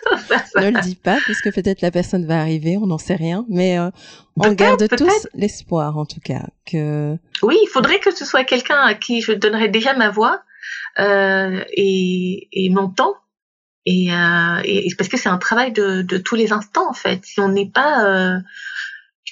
ne 0.57 0.71
le 0.71 0.81
dis 0.81 0.95
pas, 0.95 1.19
parce 1.27 1.41
que 1.41 1.51
peut-être 1.51 1.81
la 1.81 1.91
personne 1.91 2.27
va 2.27 2.41
arriver, 2.41 2.77
on 2.77 2.87
n'en 2.87 2.99
sait 2.99 3.15
rien, 3.15 3.45
mais 3.49 3.79
euh, 3.79 3.91
on 4.37 4.53
garde 4.53 4.89
tous 4.97 5.29
l'espoir 5.35 5.99
en 5.99 6.07
tout 6.07 6.21
cas 6.21 6.47
que. 6.67 7.17
Oui, 7.43 7.59
il 7.63 7.69
faudrait 7.69 8.01
que 8.01 8.15
ce 8.15 8.25
soit 8.25 8.45
quelqu'un 8.45 8.81
à 8.81 8.95
qui 8.95 9.21
je 9.21 9.33
donnerais 9.33 9.69
déjà 9.69 9.95
ma 9.95 10.11
voix 10.11 10.43
euh, 10.99 11.63
et, 11.73 12.49
et, 12.53 12.71
mon 12.71 12.89
temps. 12.89 13.15
Et, 13.87 14.13
euh, 14.13 14.61
et 14.65 14.89
parce 14.97 15.09
que 15.09 15.17
c'est 15.17 15.29
un 15.29 15.39
travail 15.39 15.73
de, 15.73 16.03
de, 16.03 16.19
tous 16.19 16.35
les 16.35 16.53
instants 16.53 16.89
en 16.89 16.95
fait. 16.95 17.25
Si 17.25 17.41
on 17.41 17.49
n'est 17.49 17.71
pas, 17.71 18.05
euh, 18.05 18.39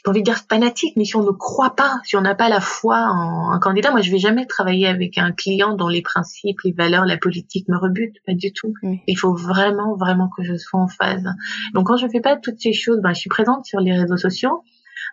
j'ai 0.06 0.10
envie 0.10 0.20
de 0.20 0.24
dire 0.26 0.38
fanatique, 0.48 0.94
mais 0.96 1.04
si 1.04 1.16
on 1.16 1.24
ne 1.24 1.32
croit 1.32 1.74
pas, 1.74 1.98
si 2.04 2.16
on 2.16 2.20
n'a 2.20 2.36
pas 2.36 2.48
la 2.48 2.60
foi 2.60 2.96
en 2.96 3.50
un 3.50 3.58
candidat, 3.58 3.90
moi 3.90 4.02
je 4.02 4.12
vais 4.12 4.18
jamais 4.18 4.46
travailler 4.46 4.86
avec 4.86 5.18
un 5.18 5.32
client 5.32 5.74
dont 5.74 5.88
les 5.88 6.00
principes, 6.00 6.60
les 6.64 6.70
valeurs, 6.70 7.06
la 7.06 7.16
politique 7.16 7.66
me 7.68 7.76
rebutent, 7.76 8.14
pas 8.24 8.34
du 8.34 8.52
tout. 8.52 8.72
Il 9.08 9.18
faut 9.18 9.34
vraiment, 9.34 9.96
vraiment 9.96 10.28
que 10.28 10.44
je 10.44 10.54
sois 10.54 10.78
en 10.78 10.86
phase. 10.86 11.28
Donc 11.74 11.88
quand 11.88 11.96
je 11.96 12.06
fais 12.06 12.20
pas 12.20 12.36
toutes 12.36 12.60
ces 12.60 12.72
choses, 12.72 13.00
ben, 13.00 13.14
je 13.14 13.18
suis 13.18 13.28
présente 13.28 13.64
sur 13.66 13.80
les 13.80 13.98
réseaux 13.98 14.16
sociaux 14.16 14.62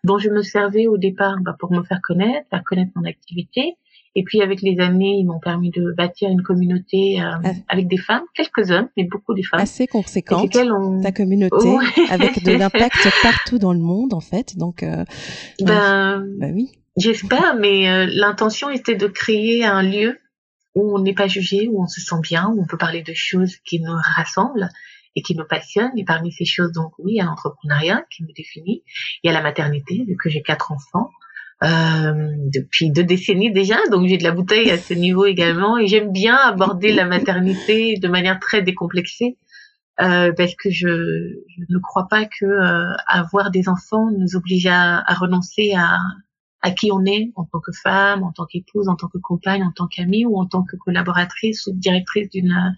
dont 0.03 0.19
je 0.19 0.29
me 0.29 0.43
servais 0.43 0.85
au 0.85 0.97
départ 0.97 1.37
ben, 1.41 1.55
pour 1.57 1.71
me 1.71 1.81
faire 1.81 1.99
connaître, 2.03 2.47
faire 2.51 2.63
connaître 2.63 2.91
mon 2.95 3.05
activité. 3.05 3.77
Et 4.15 4.23
puis 4.23 4.41
avec 4.41 4.61
les 4.61 4.79
années, 4.79 5.17
ils 5.19 5.25
m'ont 5.25 5.39
permis 5.39 5.71
de 5.71 5.93
bâtir 5.97 6.29
une 6.29 6.43
communauté 6.43 7.19
euh, 7.19 7.31
ah. 7.43 7.49
avec 7.67 7.87
des 7.87 7.97
femmes, 7.97 8.23
quelques 8.35 8.69
hommes, 8.69 8.89
mais 8.95 9.05
beaucoup 9.05 9.33
des 9.33 9.43
femmes. 9.43 9.59
Assez 9.59 9.87
conséquente. 9.87 10.51
Ta 11.01 11.11
communauté 11.11 11.75
avec 12.09 12.43
de 12.43 12.51
l'impact 12.57 13.09
partout 13.23 13.57
dans 13.57 13.73
le 13.73 13.79
monde 13.79 14.13
en 14.13 14.19
fait. 14.19 14.57
Donc 14.57 14.83
euh, 14.83 15.03
ben, 15.61 16.23
ben 16.37 16.53
oui. 16.53 16.71
J'espère, 16.95 17.55
mais 17.59 17.89
euh, 17.89 18.07
l'intention 18.07 18.69
était 18.69 18.95
de 18.95 19.07
créer 19.07 19.65
un 19.65 19.81
lieu 19.81 20.19
où 20.75 20.95
on 20.95 21.01
n'est 21.01 21.13
pas 21.13 21.27
jugé, 21.27 21.67
où 21.67 21.81
on 21.81 21.87
se 21.87 22.01
sent 22.01 22.21
bien, 22.21 22.49
où 22.49 22.61
on 22.61 22.67
peut 22.67 22.77
parler 22.77 23.01
de 23.01 23.13
choses 23.13 23.57
qui 23.65 23.79
nous 23.79 23.93
rassemblent 24.15 24.69
et 25.15 25.21
qui 25.23 25.35
nous 25.35 25.45
passionnent. 25.45 25.97
Et 25.97 26.05
parmi 26.05 26.31
ces 26.31 26.45
choses, 26.45 26.71
donc 26.71 26.93
oui, 26.99 27.13
il 27.13 27.17
y 27.17 27.21
a 27.21 27.25
l'entrepreneuriat 27.25 28.05
qui 28.11 28.23
me 28.23 28.33
définit, 28.33 28.83
il 29.23 29.27
y 29.27 29.29
a 29.29 29.33
la 29.33 29.41
maternité, 29.41 30.03
vu 30.07 30.15
que 30.21 30.29
j'ai 30.29 30.43
quatre 30.43 30.71
enfants, 30.71 31.09
euh, 31.63 32.31
depuis 32.53 32.91
deux 32.91 33.03
décennies 33.03 33.51
déjà, 33.51 33.77
donc 33.89 34.07
j'ai 34.07 34.17
de 34.17 34.23
la 34.23 34.31
bouteille 34.31 34.69
à 34.69 34.77
ce 34.77 34.93
niveau 34.93 35.25
également. 35.25 35.77
Et 35.77 35.87
j'aime 35.87 36.11
bien 36.11 36.35
aborder 36.35 36.91
la 36.91 37.05
maternité 37.05 37.95
de 37.97 38.07
manière 38.07 38.39
très 38.39 38.61
décomplexée 38.61 39.37
euh, 40.01 40.33
parce 40.35 40.55
que 40.55 40.69
je, 40.69 40.87
ne 40.87 41.79
crois 41.79 42.07
pas 42.09 42.25
que 42.25 42.45
euh, 42.45 42.83
avoir 43.07 43.51
des 43.51 43.69
enfants 43.69 44.09
nous 44.11 44.35
oblige 44.35 44.67
à, 44.67 45.03
à 45.05 45.13
renoncer 45.13 45.73
à, 45.77 45.99
à 46.63 46.71
qui 46.71 46.91
on 46.91 47.03
est 47.05 47.31
en 47.35 47.43
tant 47.43 47.59
que 47.59 47.73
femme, 47.73 48.23
en 48.23 48.31
tant 48.31 48.45
qu'épouse, 48.45 48.87
en 48.87 48.95
tant 48.95 49.09
que 49.09 49.17
compagne, 49.17 49.63
en 49.63 49.73
tant 49.73 49.85
qu'amie 49.87 50.25
ou 50.25 50.39
en 50.39 50.45
tant 50.45 50.63
que 50.63 50.77
collaboratrice 50.77 51.67
ou 51.67 51.73
directrice 51.73 52.29
d'une 52.29 52.75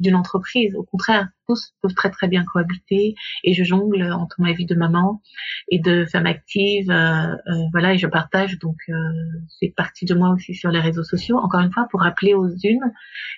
d'une 0.00 0.14
entreprise. 0.14 0.76
Au 0.76 0.84
contraire, 0.84 1.28
tous 1.48 1.72
peuvent 1.82 1.94
très 1.94 2.10
très 2.10 2.28
bien 2.28 2.44
cohabiter 2.44 3.16
et 3.42 3.52
je 3.52 3.64
jongle 3.64 4.12
entre 4.12 4.40
ma 4.40 4.52
vie 4.52 4.66
de 4.66 4.76
maman 4.76 5.22
et 5.68 5.80
de 5.80 6.04
femme 6.04 6.26
active. 6.26 6.90
Euh, 6.90 7.34
euh, 7.34 7.64
voilà, 7.72 7.94
et 7.94 7.98
je 7.98 8.06
partage 8.06 8.58
donc 8.58 8.76
euh, 8.88 8.92
c'est 9.48 9.72
partie 9.76 10.04
de 10.04 10.14
moi 10.14 10.30
aussi 10.30 10.54
sur 10.54 10.70
les 10.70 10.80
réseaux 10.80 11.04
sociaux. 11.04 11.36
Encore 11.38 11.60
une 11.60 11.72
fois, 11.72 11.86
pour 11.90 12.00
rappeler 12.00 12.34
aux 12.34 12.48
unes 12.48 12.92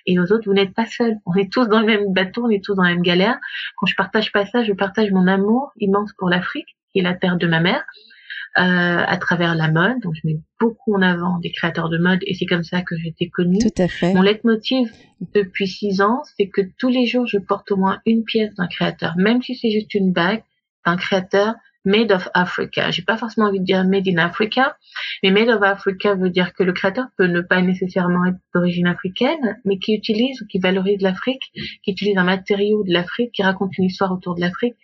et 0.07 0.19
aux 0.19 0.31
autres, 0.31 0.45
vous 0.45 0.53
n'êtes 0.53 0.73
pas 0.73 0.87
seuls. 0.87 1.17
On 1.27 1.35
est 1.35 1.51
tous 1.51 1.67
dans 1.67 1.79
le 1.79 1.85
même 1.85 2.11
bateau, 2.11 2.45
on 2.45 2.49
est 2.49 2.63
tous 2.63 2.73
dans 2.73 2.83
la 2.83 2.93
même 2.93 3.03
galère. 3.03 3.37
Quand 3.77 3.85
je 3.85 3.95
partage 3.95 4.31
pas 4.31 4.45
ça, 4.45 4.63
je 4.63 4.73
partage 4.73 5.11
mon 5.11 5.27
amour 5.27 5.71
immense 5.79 6.11
pour 6.17 6.29
l'Afrique, 6.29 6.77
qui 6.91 6.99
est 6.99 7.03
la 7.03 7.13
terre 7.13 7.37
de 7.37 7.47
ma 7.47 7.59
mère 7.59 7.83
euh, 7.83 8.10
à 8.55 9.17
travers 9.17 9.55
la 9.55 9.71
mode. 9.71 9.99
Donc 10.01 10.13
je 10.15 10.27
mets 10.27 10.39
beaucoup 10.59 10.95
en 10.95 11.01
avant 11.01 11.39
des 11.39 11.51
créateurs 11.51 11.89
de 11.89 11.97
mode 11.97 12.19
et 12.23 12.33
c'est 12.33 12.45
comme 12.45 12.63
ça 12.63 12.81
que 12.81 12.97
j'ai 12.97 13.09
été 13.09 13.29
connue. 13.29 13.59
Tout 13.59 13.81
à 13.81 13.87
fait. 13.87 14.13
Mon 14.13 14.21
leitmotiv 14.21 14.91
depuis 15.33 15.67
six 15.67 16.01
ans, 16.01 16.21
c'est 16.37 16.47
que 16.47 16.61
tous 16.77 16.89
les 16.89 17.05
jours 17.05 17.27
je 17.27 17.37
porte 17.37 17.71
au 17.71 17.77
moins 17.77 17.99
une 18.05 18.23
pièce 18.23 18.53
d'un 18.55 18.67
créateur, 18.67 19.15
même 19.17 19.41
si 19.41 19.55
c'est 19.55 19.71
juste 19.71 19.93
une 19.93 20.11
bague 20.11 20.43
d'un 20.85 20.97
créateur 20.97 21.55
Made 21.83 22.11
of 22.11 22.29
Africa. 22.33 22.91
J'ai 22.91 23.01
pas 23.01 23.17
forcément 23.17 23.47
envie 23.47 23.59
de 23.59 23.65
dire 23.65 23.83
Made 23.85 24.07
in 24.07 24.17
Africa, 24.17 24.77
mais 25.23 25.31
Made 25.31 25.49
of 25.49 25.63
Africa 25.63 26.13
veut 26.13 26.29
dire 26.29 26.53
que 26.53 26.63
le 26.63 26.73
créateur 26.73 27.07
peut 27.17 27.25
ne 27.25 27.41
pas 27.41 27.61
nécessairement 27.61 28.25
être 28.25 28.37
d'origine 28.53 28.87
africaine, 28.87 29.59
mais 29.65 29.79
qui 29.79 29.95
utilise 29.95 30.41
ou 30.41 30.45
qui 30.45 30.59
valorise 30.59 31.01
l'Afrique, 31.01 31.51
qui 31.83 31.91
utilise 31.91 32.17
un 32.17 32.23
matériau 32.23 32.83
de 32.83 32.93
l'Afrique, 32.93 33.31
qui 33.31 33.41
raconte 33.41 33.77
une 33.77 33.85
histoire 33.85 34.11
autour 34.11 34.35
de 34.35 34.41
l'Afrique. 34.41 34.75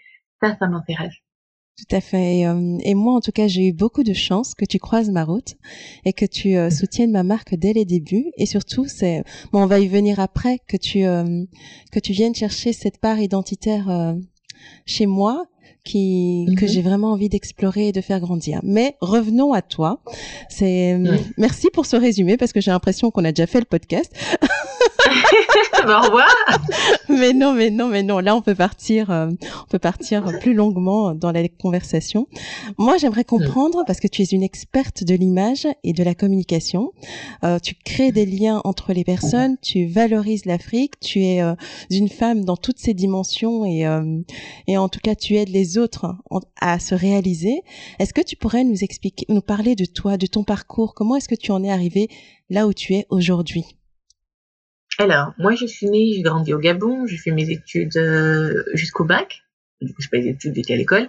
Ça, 0.41 0.55
ça 0.57 0.67
m'intéresse. 0.67 1.15
Tout 1.77 1.95
à 1.95 2.01
fait. 2.01 2.39
Et, 2.39 2.47
euh, 2.47 2.77
et, 2.81 2.95
moi, 2.95 3.13
en 3.13 3.21
tout 3.21 3.31
cas, 3.31 3.47
j'ai 3.47 3.67
eu 3.67 3.71
beaucoup 3.71 4.01
de 4.01 4.13
chance 4.13 4.55
que 4.55 4.65
tu 4.65 4.79
croises 4.79 5.11
ma 5.11 5.23
route 5.23 5.57
et 6.05 6.13
que 6.13 6.25
tu 6.25 6.57
euh, 6.57 6.71
soutiennes 6.71 7.11
ma 7.11 7.21
marque 7.21 7.53
dès 7.53 7.71
les 7.71 7.85
débuts. 7.85 8.31
Et 8.37 8.47
surtout, 8.47 8.85
c'est 8.87 9.23
bon, 9.51 9.61
on 9.61 9.67
va 9.67 9.79
y 9.79 9.87
venir 9.87 10.19
après 10.19 10.59
que 10.67 10.75
tu 10.75 11.05
euh, 11.05 11.43
que 11.91 11.99
tu 11.99 12.13
viennes 12.13 12.33
chercher 12.33 12.73
cette 12.73 12.97
part 12.97 13.19
identitaire 13.19 14.15
chez 14.87 15.05
moi 15.05 15.45
qui 15.83 16.47
que 16.57 16.65
mhm. 16.65 16.71
j'ai 16.71 16.81
vraiment 16.81 17.11
envie 17.11 17.29
d'explorer 17.29 17.89
et 17.89 17.91
de 17.91 18.01
faire 18.01 18.21
grandir. 18.21 18.59
Mais 18.63 18.95
revenons 18.99 19.53
à 19.53 19.61
toi. 19.61 20.01
C'est 20.49 20.99
merci 21.37 21.67
pour 21.71 21.85
ce 21.85 21.95
résumé 21.95 22.37
parce 22.37 22.53
que 22.53 22.59
j'ai 22.59 22.71
l'impression 22.71 23.11
qu'on 23.11 23.23
a 23.23 23.31
déjà 23.31 23.45
fait 23.45 23.59
le 23.59 23.65
podcast. 23.65 24.11
Au 25.83 26.01
revoir. 26.01 26.29
mais 27.09 27.33
non, 27.33 27.53
mais 27.53 27.69
non, 27.69 27.87
mais 27.87 28.03
non. 28.03 28.19
Là, 28.19 28.35
on 28.35 28.41
peut 28.41 28.55
partir, 28.55 29.11
euh, 29.11 29.27
on 29.29 29.67
peut 29.69 29.79
partir 29.79 30.23
plus 30.39 30.53
longuement 30.53 31.13
dans 31.13 31.31
la 31.31 31.47
conversation. 31.47 32.27
Moi, 32.77 32.97
j'aimerais 32.97 33.23
comprendre 33.23 33.83
parce 33.85 33.99
que 33.99 34.07
tu 34.07 34.21
es 34.21 34.25
une 34.25 34.43
experte 34.43 35.03
de 35.03 35.15
l'image 35.15 35.67
et 35.83 35.93
de 35.93 36.03
la 36.03 36.15
communication. 36.15 36.91
Euh, 37.43 37.59
tu 37.59 37.75
crées 37.75 38.11
des 38.11 38.25
liens 38.25 38.61
entre 38.63 38.93
les 38.93 39.03
personnes, 39.03 39.57
tu 39.61 39.85
valorises 39.85 40.45
l'Afrique, 40.45 40.99
tu 40.99 41.23
es 41.23 41.41
euh, 41.41 41.55
une 41.89 42.09
femme 42.09 42.43
dans 42.43 42.57
toutes 42.57 42.79
ses 42.79 42.93
dimensions 42.93 43.65
et 43.65 43.87
et 44.67 44.77
en 44.77 44.89
tout 44.89 44.99
cas, 45.01 45.15
tu 45.15 45.35
aides 45.35 45.49
les 45.49 45.77
autres 45.77 46.15
à 46.59 46.79
se 46.79 46.95
réaliser. 46.95 47.61
Est-ce 47.99 48.13
que 48.13 48.21
tu 48.21 48.35
pourrais 48.35 48.63
nous 48.63 48.83
expliquer, 48.83 49.25
nous 49.29 49.41
parler 49.41 49.75
de 49.75 49.85
toi, 49.85 50.17
de 50.17 50.27
ton 50.27 50.43
parcours? 50.43 50.93
Comment 50.93 51.15
est-ce 51.15 51.29
que 51.29 51.35
tu 51.35 51.51
en 51.51 51.63
es 51.63 51.71
arrivé 51.71 52.09
là 52.49 52.67
où 52.67 52.73
tu 52.73 52.93
es 52.93 53.05
aujourd'hui? 53.09 53.65
Alors, 54.99 55.33
moi, 55.37 55.55
je 55.55 55.65
suis 55.65 55.87
née, 55.87 56.13
j'ai 56.15 56.21
grandi 56.21 56.53
au 56.53 56.59
Gabon, 56.59 57.05
j'ai 57.05 57.17
fait 57.17 57.31
mes 57.31 57.49
études 57.49 57.97
euh, 57.97 58.63
jusqu'au 58.73 59.05
bac. 59.05 59.43
Du 59.79 59.93
coup, 59.93 60.01
je 60.01 60.09
pas 60.09 60.17
les 60.17 60.29
études, 60.29 60.55
j'étais 60.55 60.73
à 60.73 60.77
l'école. 60.77 61.07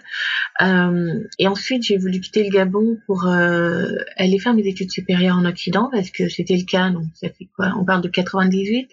Euh, 0.60 1.24
et 1.38 1.48
ensuite, 1.48 1.84
j'ai 1.84 1.96
voulu 1.96 2.20
quitter 2.20 2.44
le 2.44 2.50
Gabon 2.50 2.98
pour 3.06 3.26
euh, 3.26 3.86
aller 4.16 4.38
faire 4.38 4.52
mes 4.52 4.66
études 4.66 4.90
supérieures 4.90 5.36
en 5.36 5.46
Occident 5.46 5.88
parce 5.90 6.10
que 6.10 6.28
c'était 6.28 6.56
le 6.56 6.64
cas. 6.64 6.90
Donc, 6.90 7.04
ça 7.14 7.28
fait 7.30 7.48
quoi? 7.56 7.72
On 7.78 7.86
parle 7.86 8.02
de 8.02 8.08
98, 8.08 8.90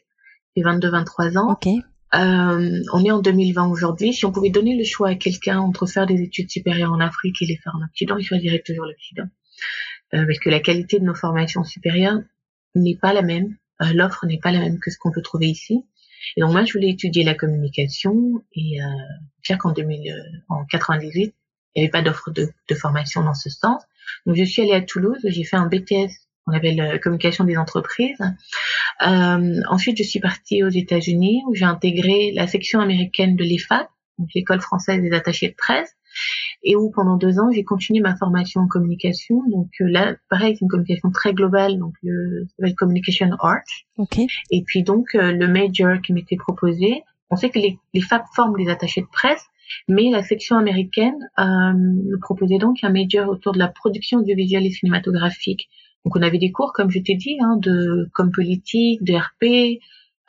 j'ai 0.55 0.63
22-23 0.63 1.37
ans. 1.37 1.51
Okay. 1.51 1.81
Euh, 2.13 2.81
on 2.93 3.03
est 3.03 3.11
en 3.11 3.19
2020 3.19 3.67
aujourd'hui. 3.67 4.13
Si 4.13 4.25
on 4.25 4.31
pouvait 4.31 4.49
donner 4.49 4.77
le 4.77 4.85
choix 4.85 5.09
à 5.09 5.15
quelqu'un 5.15 5.59
entre 5.59 5.85
faire 5.85 6.05
des 6.05 6.21
études 6.21 6.49
supérieures 6.49 6.93
en 6.93 7.01
Afrique 7.01 7.41
et 7.41 7.45
les 7.45 7.57
faire 7.57 7.75
en 7.75 7.83
Occident, 7.83 8.17
il 8.17 8.23
choisirait 8.23 8.63
toujours 8.65 8.85
l'Occident. 8.85 9.27
Euh, 10.13 10.25
parce 10.25 10.39
que 10.39 10.49
la 10.49 10.61
qualité 10.61 10.99
de 10.99 11.03
nos 11.03 11.15
formations 11.15 11.63
supérieures 11.63 12.19
n'est 12.75 12.95
pas 12.95 13.11
la 13.11 13.21
même 13.21 13.57
euh, 13.81 13.93
l'offre 13.93 14.25
n'est 14.25 14.39
pas 14.39 14.51
la 14.51 14.59
même 14.59 14.79
que 14.79 14.91
ce 14.91 14.97
qu'on 14.97 15.11
peut 15.11 15.21
trouver 15.21 15.47
ici. 15.47 15.85
Et 16.35 16.41
donc 16.41 16.51
moi, 16.51 16.65
je 16.65 16.73
voulais 16.73 16.89
étudier 16.89 17.23
la 17.23 17.35
communication 17.35 18.43
et 18.53 18.81
euh, 18.81 18.85
dire 19.45 19.57
qu'en 19.57 19.71
2000, 19.71 20.11
euh, 20.11 20.15
en 20.49 20.65
98, 20.65 21.33
il 21.75 21.79
n'y 21.79 21.83
avait 21.83 21.91
pas 21.91 22.01
d'offre 22.01 22.31
de, 22.31 22.49
de, 22.69 22.75
formation 22.75 23.23
dans 23.23 23.33
ce 23.33 23.49
sens. 23.49 23.83
Donc 24.25 24.35
je 24.35 24.43
suis 24.43 24.61
allée 24.61 24.73
à 24.73 24.81
Toulouse, 24.81 25.19
j'ai 25.23 25.43
fait 25.43 25.57
un 25.57 25.67
BTS, 25.67 26.11
on 26.47 26.53
appelle 26.53 26.75
la 26.75 26.99
communication 26.99 27.43
des 27.43 27.57
entreprises. 27.57 28.21
Euh, 29.05 29.61
ensuite, 29.69 29.97
je 29.97 30.03
suis 30.03 30.19
partie 30.19 30.63
aux 30.63 30.69
États-Unis 30.69 31.43
où 31.47 31.55
j'ai 31.55 31.65
intégré 31.65 32.31
la 32.33 32.47
section 32.47 32.79
américaine 32.79 33.35
de 33.35 33.43
l'EFAT, 33.43 33.89
donc 34.17 34.29
l'école 34.35 34.61
française 34.61 35.01
des 35.01 35.11
attachés 35.11 35.49
de 35.49 35.55
presse 35.55 35.95
et 36.63 36.75
où 36.75 36.91
pendant 36.91 37.17
deux 37.17 37.39
ans 37.39 37.49
j'ai 37.51 37.63
continué 37.63 38.01
ma 38.01 38.15
formation 38.15 38.61
en 38.61 38.67
communication. 38.67 39.41
Donc 39.49 39.69
euh, 39.81 39.85
là, 39.87 40.15
pareil, 40.29 40.55
c'est 40.55 40.61
une 40.61 40.69
communication 40.69 41.11
très 41.11 41.33
globale, 41.33 41.77
donc 41.77 41.93
le 42.03 42.45
s'appelle 42.57 42.75
Communication 42.75 43.29
Art. 43.39 43.63
Okay. 43.97 44.27
Et 44.51 44.63
puis 44.63 44.83
donc 44.83 45.15
euh, 45.15 45.31
le 45.31 45.47
major 45.47 46.01
qui 46.01 46.13
m'était 46.13 46.37
proposé, 46.37 47.03
on 47.29 47.35
sait 47.35 47.49
que 47.49 47.59
les, 47.59 47.79
les 47.93 48.01
FAB 48.01 48.23
forment 48.35 48.57
les 48.57 48.69
attachés 48.69 49.01
de 49.01 49.07
presse, 49.11 49.45
mais 49.87 50.09
la 50.11 50.23
section 50.23 50.57
américaine 50.57 51.17
euh, 51.39 51.73
me 51.73 52.19
proposait 52.19 52.57
donc 52.57 52.77
un 52.83 52.89
major 52.89 53.29
autour 53.29 53.53
de 53.53 53.59
la 53.59 53.67
production 53.67 54.19
audiovisuelle 54.19 54.65
et 54.65 54.71
cinématographique. 54.71 55.69
Donc 56.03 56.15
on 56.15 56.21
avait 56.21 56.37
des 56.37 56.51
cours, 56.51 56.71
comme 56.73 56.91
je 56.91 56.99
t'ai 56.99 57.15
dit, 57.15 57.37
hein, 57.41 57.57
de 57.57 58.09
comme 58.13 58.31
politique, 58.31 59.03
de 59.03 59.15
RP, 59.15 59.81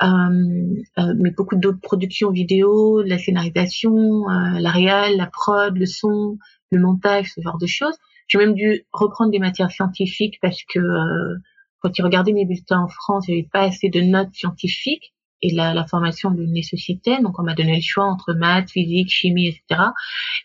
mais 0.03 1.31
beaucoup 1.37 1.57
d'autres 1.57 1.81
productions 1.81 2.31
vidéo, 2.31 3.03
la 3.03 3.19
scénarisation, 3.19 4.29
euh, 4.29 4.59
la 4.59 4.71
réal, 4.71 5.17
la 5.17 5.27
prod, 5.27 5.77
le 5.77 5.87
son, 5.87 6.39
le 6.71 6.81
montage, 6.81 7.33
ce 7.35 7.41
genre 7.41 7.59
de 7.59 7.67
choses. 7.67 7.97
J'ai 8.29 8.39
même 8.39 8.55
dû 8.55 8.87
reprendre 8.93 9.31
des 9.31 9.39
matières 9.39 9.71
scientifiques 9.71 10.39
parce 10.43 10.63
que 10.65 10.79
euh, 10.79 11.37
quand 11.81 11.91
tu 11.91 12.03
regardais 12.03 12.33
mes 12.33 12.45
bulletins 12.45 12.81
en 12.81 12.89
France, 12.89 13.27
il 13.29 13.35
n'y 13.35 13.41
avait 13.41 13.49
pas 13.53 13.63
assez 13.63 13.89
de 13.89 14.01
notes 14.01 14.35
scientifiques 14.35 15.15
et 15.43 15.55
la, 15.55 15.75
la 15.75 15.87
formation 15.87 16.31
le 16.31 16.47
nécessitait. 16.47 17.21
Donc 17.23 17.39
on 17.39 17.43
m'a 17.43 17.55
donné 17.55 17.77
le 17.77 17.83
choix 17.83 18.05
entre 18.05 18.35
maths, 18.35 18.71
physique, 18.71 19.11
chimie, 19.11 19.49
etc. 19.49 19.83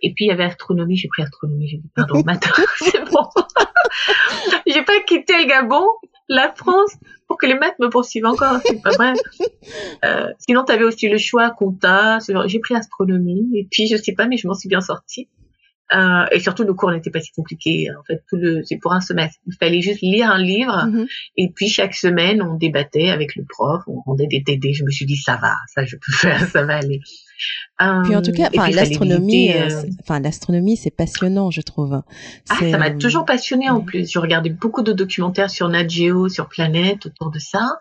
Et 0.02 0.14
puis 0.14 0.26
il 0.26 0.28
y 0.28 0.32
avait 0.32 0.44
astronomie. 0.44 0.96
J'ai 0.96 1.08
pris 1.08 1.24
astronomie. 1.24 1.68
J'ai 1.68 1.78
dit 1.78 1.90
pardon, 1.96 2.22
maths, 2.26 2.48
c'est 2.78 3.04
bon. 3.12 3.28
j'ai 4.68 4.84
pas 4.84 5.00
quitté 5.06 5.34
le 5.38 5.48
Gabon, 5.48 5.86
la 6.30 6.52
France 6.54 6.96
pour 7.28 7.38
que 7.38 7.46
les 7.46 7.56
maths 7.56 7.80
me 7.80 7.90
poursuivent 7.90 8.26
encore, 8.26 8.60
c'est 8.66 8.82
pas 8.82 8.92
vrai. 8.92 9.14
Euh, 10.04 10.28
sinon, 10.40 10.64
tu 10.66 10.74
avais 10.74 10.84
aussi 10.84 11.08
le 11.08 11.20
choix 11.20 11.52
compta. 11.52 12.18
J'ai 12.48 12.60
pris 12.60 12.74
astronomie 12.74 13.48
et 13.54 13.68
puis 13.70 13.88
je 13.88 13.96
sais 13.96 14.14
pas, 14.14 14.26
mais 14.26 14.36
je 14.36 14.48
m'en 14.48 14.56
suis 14.56 14.68
bien 14.68 14.82
sortie. 14.82 15.30
Euh, 15.94 16.26
et 16.32 16.40
surtout, 16.40 16.64
le 16.64 16.74
cours 16.74 16.92
n'était 16.92 17.10
pas 17.10 17.20
si 17.20 17.32
compliqué. 17.32 17.88
En 18.00 18.04
fait, 18.04 18.24
tout 18.30 18.38
le, 18.38 18.62
c'est 18.64 18.78
pour 18.78 18.94
un 18.94 19.02
semestre. 19.02 19.40
Il 19.46 19.56
fallait 19.60 19.82
juste 19.82 20.02
lire 20.02 20.30
un 20.30 20.42
livre 20.42 20.86
mhm. 20.86 21.06
et 21.38 21.52
puis 21.54 21.68
chaque 21.68 21.94
semaine, 21.94 22.42
on 22.42 22.56
débattait 22.56 23.10
avec 23.10 23.36
le 23.36 23.44
prof, 23.48 23.84
on 23.88 24.00
rendait 24.02 24.28
des 24.28 24.44
TD. 24.44 24.74
Je 24.74 24.86
me 24.86 24.90
suis 24.90 25.06
dit, 25.06 25.18
ça 25.18 25.38
va, 25.42 25.56
ça 25.74 25.84
je 25.84 25.96
peux 25.98 26.12
faire, 26.14 26.48
ça 26.48 26.64
va 26.64 26.78
aller. 26.78 27.02
puis 28.06 28.16
en 28.16 28.22
tout 28.22 28.32
cas, 28.32 28.50
enfin 28.56 28.70
l'astronomie, 28.70 29.52
euh, 29.52 29.70
euh, 29.70 29.84
enfin 30.02 30.20
l'astronomie, 30.20 30.78
c'est 30.78 30.96
passionnant, 30.96 31.52
je 31.52 31.62
trouve. 31.62 32.02
Ah, 32.50 32.56
ça 32.60 32.78
m'a 32.78 32.92
toujours 32.92 33.26
passionné 33.26 33.70
en 33.70 33.82
plus. 33.82 34.10
Je 34.12 34.20
regardais 34.20 34.50
beaucoup 34.50 34.84
de 34.84 34.94
documentaires 34.94 35.50
sur 35.50 35.68
Nat 35.68 35.88
Geo, 35.88 36.30
sur 36.30 36.48
Planète 36.48 37.06
autour 37.06 37.32
de 37.32 37.40
ça. 37.40 37.78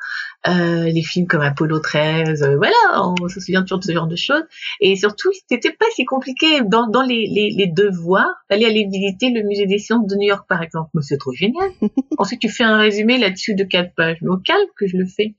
Euh, 0.49 0.85
les 0.85 1.03
films 1.03 1.27
comme 1.27 1.43
Apollo 1.43 1.81
13, 1.81 2.43
euh, 2.43 2.57
voilà, 2.57 2.73
on 2.97 3.29
se 3.29 3.41
souvient 3.41 3.61
toujours 3.61 3.79
de 3.79 3.85
ce 3.85 3.93
genre 3.93 4.07
de 4.07 4.17
choses. 4.17 4.43
Et 4.81 4.97
surtout, 4.97 5.29
c'était 5.49 5.73
pas 5.73 5.85
si 5.95 6.07
compliqué 6.07 6.63
dans, 6.65 6.87
dans 6.87 7.03
les, 7.03 7.27
les, 7.27 7.51
les 7.51 7.67
devoirs. 7.67 8.35
Aller 8.49 8.65
aller 8.65 8.89
visiter 8.91 9.31
le 9.31 9.43
musée 9.47 9.67
des 9.67 9.79
sciences 9.79 10.07
de 10.07 10.15
New 10.17 10.29
York, 10.29 10.47
par 10.49 10.63
exemple. 10.63 10.89
Mais 10.95 11.03
c'est 11.03 11.19
trop 11.19 11.33
génial. 11.33 11.71
Ensuite, 12.19 12.41
tu 12.41 12.49
fais 12.49 12.65
un 12.65 12.79
résumé 12.79 13.19
là-dessus 13.19 13.55
de 13.55 13.65
quatre 13.65 13.95
pages. 13.95 14.17
Mais 14.23 14.31
au 14.31 14.39
calme 14.39 14.67
que 14.77 14.87
je 14.87 14.97
le 14.97 15.05
fais. 15.05 15.35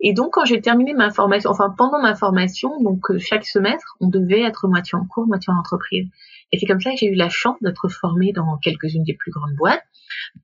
Et 0.00 0.12
donc, 0.12 0.34
quand 0.34 0.44
j'ai 0.44 0.60
terminé 0.60 0.92
ma 0.92 1.10
formation, 1.10 1.50
enfin 1.50 1.74
pendant 1.76 2.00
ma 2.00 2.14
formation, 2.14 2.70
donc 2.82 3.10
euh, 3.10 3.18
chaque 3.18 3.46
semestre, 3.46 3.96
on 4.00 4.08
devait 4.08 4.42
être 4.42 4.68
moitié 4.68 4.96
en 4.96 5.06
cours, 5.06 5.26
moitié 5.26 5.52
en 5.52 5.58
entreprise. 5.58 6.06
Et 6.52 6.58
c'est 6.58 6.66
comme 6.66 6.80
ça 6.80 6.90
que 6.90 6.98
j'ai 6.98 7.06
eu 7.06 7.14
la 7.14 7.30
chance 7.30 7.56
d'être 7.62 7.88
formée 7.88 8.32
dans 8.32 8.56
quelques-unes 8.58 9.04
des 9.04 9.14
plus 9.14 9.32
grandes 9.32 9.54
boîtes, 9.56 9.82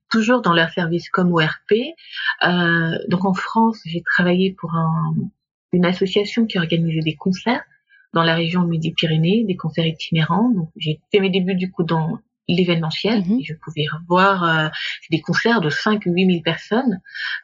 toujours 0.09 0.41
dans 0.41 0.53
leur 0.53 0.69
service 0.69 1.09
comme 1.09 1.33
ORP. 1.33 1.73
Euh, 2.43 2.97
donc 3.09 3.25
en 3.25 3.33
France, 3.33 3.79
j'ai 3.85 4.01
travaillé 4.01 4.53
pour 4.53 4.73
un, 4.75 5.13
une 5.71 5.85
association 5.85 6.45
qui 6.45 6.57
organisait 6.57 7.01
des 7.01 7.15
concerts 7.15 7.63
dans 8.13 8.23
la 8.23 8.35
région 8.35 8.63
Midi-Pyrénées, 8.63 9.43
des 9.45 9.55
concerts 9.55 9.87
itinérants. 9.87 10.49
Donc 10.49 10.69
j'ai 10.77 10.99
fait 11.11 11.19
mes 11.19 11.29
débuts 11.29 11.55
du 11.55 11.71
coup 11.71 11.83
dans 11.83 12.19
l'événementiel. 12.47 13.23
Mhm. 13.25 13.39
Je 13.43 13.53
pouvais 13.53 13.85
voir 14.07 14.43
euh, 14.43 14.69
des 15.11 15.21
concerts 15.21 15.61
de 15.61 15.69
5 15.69 16.03
8 16.05 16.25
000 16.25 16.41
personnes, 16.43 16.99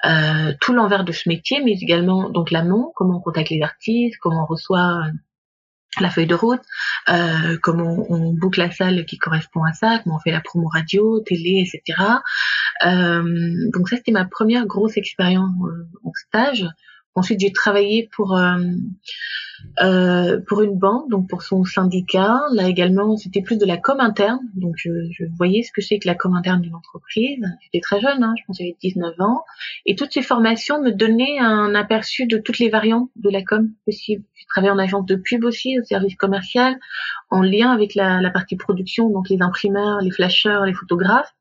euh, 0.06 0.54
tout 0.60 0.74
l'envers 0.74 1.04
de 1.04 1.12
ce 1.12 1.30
métier, 1.30 1.62
mais 1.64 1.72
également 1.72 2.30
donc 2.30 2.52
l'amont, 2.52 2.92
comment 2.96 3.18
on 3.18 3.22
contacte 3.22 3.50
les 3.50 3.62
artistes, 3.62 4.18
comment 4.20 4.44
on 4.44 4.46
reçoit 4.46 5.04
la 6.00 6.10
feuille 6.10 6.28
de 6.28 6.36
route, 6.36 6.62
euh, 7.10 7.58
comment 7.62 8.06
on, 8.10 8.34
boucle 8.34 8.60
la 8.60 8.72
salle 8.72 9.06
qui 9.06 9.18
correspond 9.18 9.64
à 9.64 9.74
ça, 9.74 10.00
comment 10.04 10.18
on 10.18 10.20
fait 10.20 10.32
la 10.32 10.42
promo 10.42 10.68
radio, 10.68 11.20
télé, 11.22 11.66
etc. 11.66 12.00
Euh, 12.86 13.70
donc 13.74 13.90
ça, 13.90 13.98
c'était 13.98 14.12
ma 14.12 14.26
première 14.26 14.66
grosse 14.66 14.98
expérience 14.98 15.52
euh, 15.64 15.88
en 16.04 16.12
stage. 16.14 16.66
Ensuite, 17.16 17.40
j'ai 17.40 17.52
travaillé 17.52 18.10
pour 18.16 18.38
euh, 18.38 18.58
euh, 19.82 20.40
pour 20.48 20.62
une 20.62 20.78
banque, 20.78 21.10
donc 21.10 21.30
pour 21.30 21.44
son 21.44 21.64
syndicat. 21.64 22.40
Là 22.54 22.68
également, 22.68 23.18
c'était 23.18 23.42
plus 23.42 23.58
de 23.58 23.66
la 23.66 23.78
com 23.78 24.00
interne. 24.00 24.40
Donc 24.56 24.76
je, 24.78 24.90
je 25.12 25.26
voyais 25.38 25.64
ce 25.64 25.72
que 25.72 25.82
c'est 25.82 26.00
que 26.00 26.08
la 26.08 26.16
com 26.16 26.36
interne 26.36 26.62
d'une 26.62 26.76
entreprise. 26.76 27.44
J'étais 27.62 27.80
très 27.80 28.00
jeune, 28.02 28.24
hein, 28.24 28.34
je 28.38 28.44
pense 28.46 28.58
que 28.58 28.64
j'avais 28.64 28.78
19 28.82 29.20
ans. 29.20 29.44
Et 29.86 29.96
toutes 29.96 30.14
ces 30.14 30.22
formations 30.22 30.82
me 30.82 30.92
donnaient 30.92 31.40
un 31.40 31.76
aperçu 31.76 32.26
de 32.26 32.38
toutes 32.38 32.60
les 32.60 32.70
variantes 32.70 33.10
de 33.16 33.30
la 33.30 33.44
com 33.44 33.70
possible. 33.86 34.24
Je 34.36 34.46
travaillais 34.48 34.74
en 34.74 34.80
agence 34.80 35.06
de 35.06 35.16
pub 35.16 35.44
aussi, 35.44 35.80
au 35.80 35.84
service 35.84 36.16
commercial, 36.16 36.78
en 37.30 37.42
lien 37.42 37.72
avec 37.72 37.96
la, 37.96 38.22
la 38.22 38.32
partie 38.32 38.56
production, 38.56 39.10
donc 39.10 39.30
les 39.30 39.42
imprimeurs, 39.42 40.00
les 40.02 40.12
flasheurs, 40.12 40.66
les 40.66 40.74
photographes. 40.74 41.34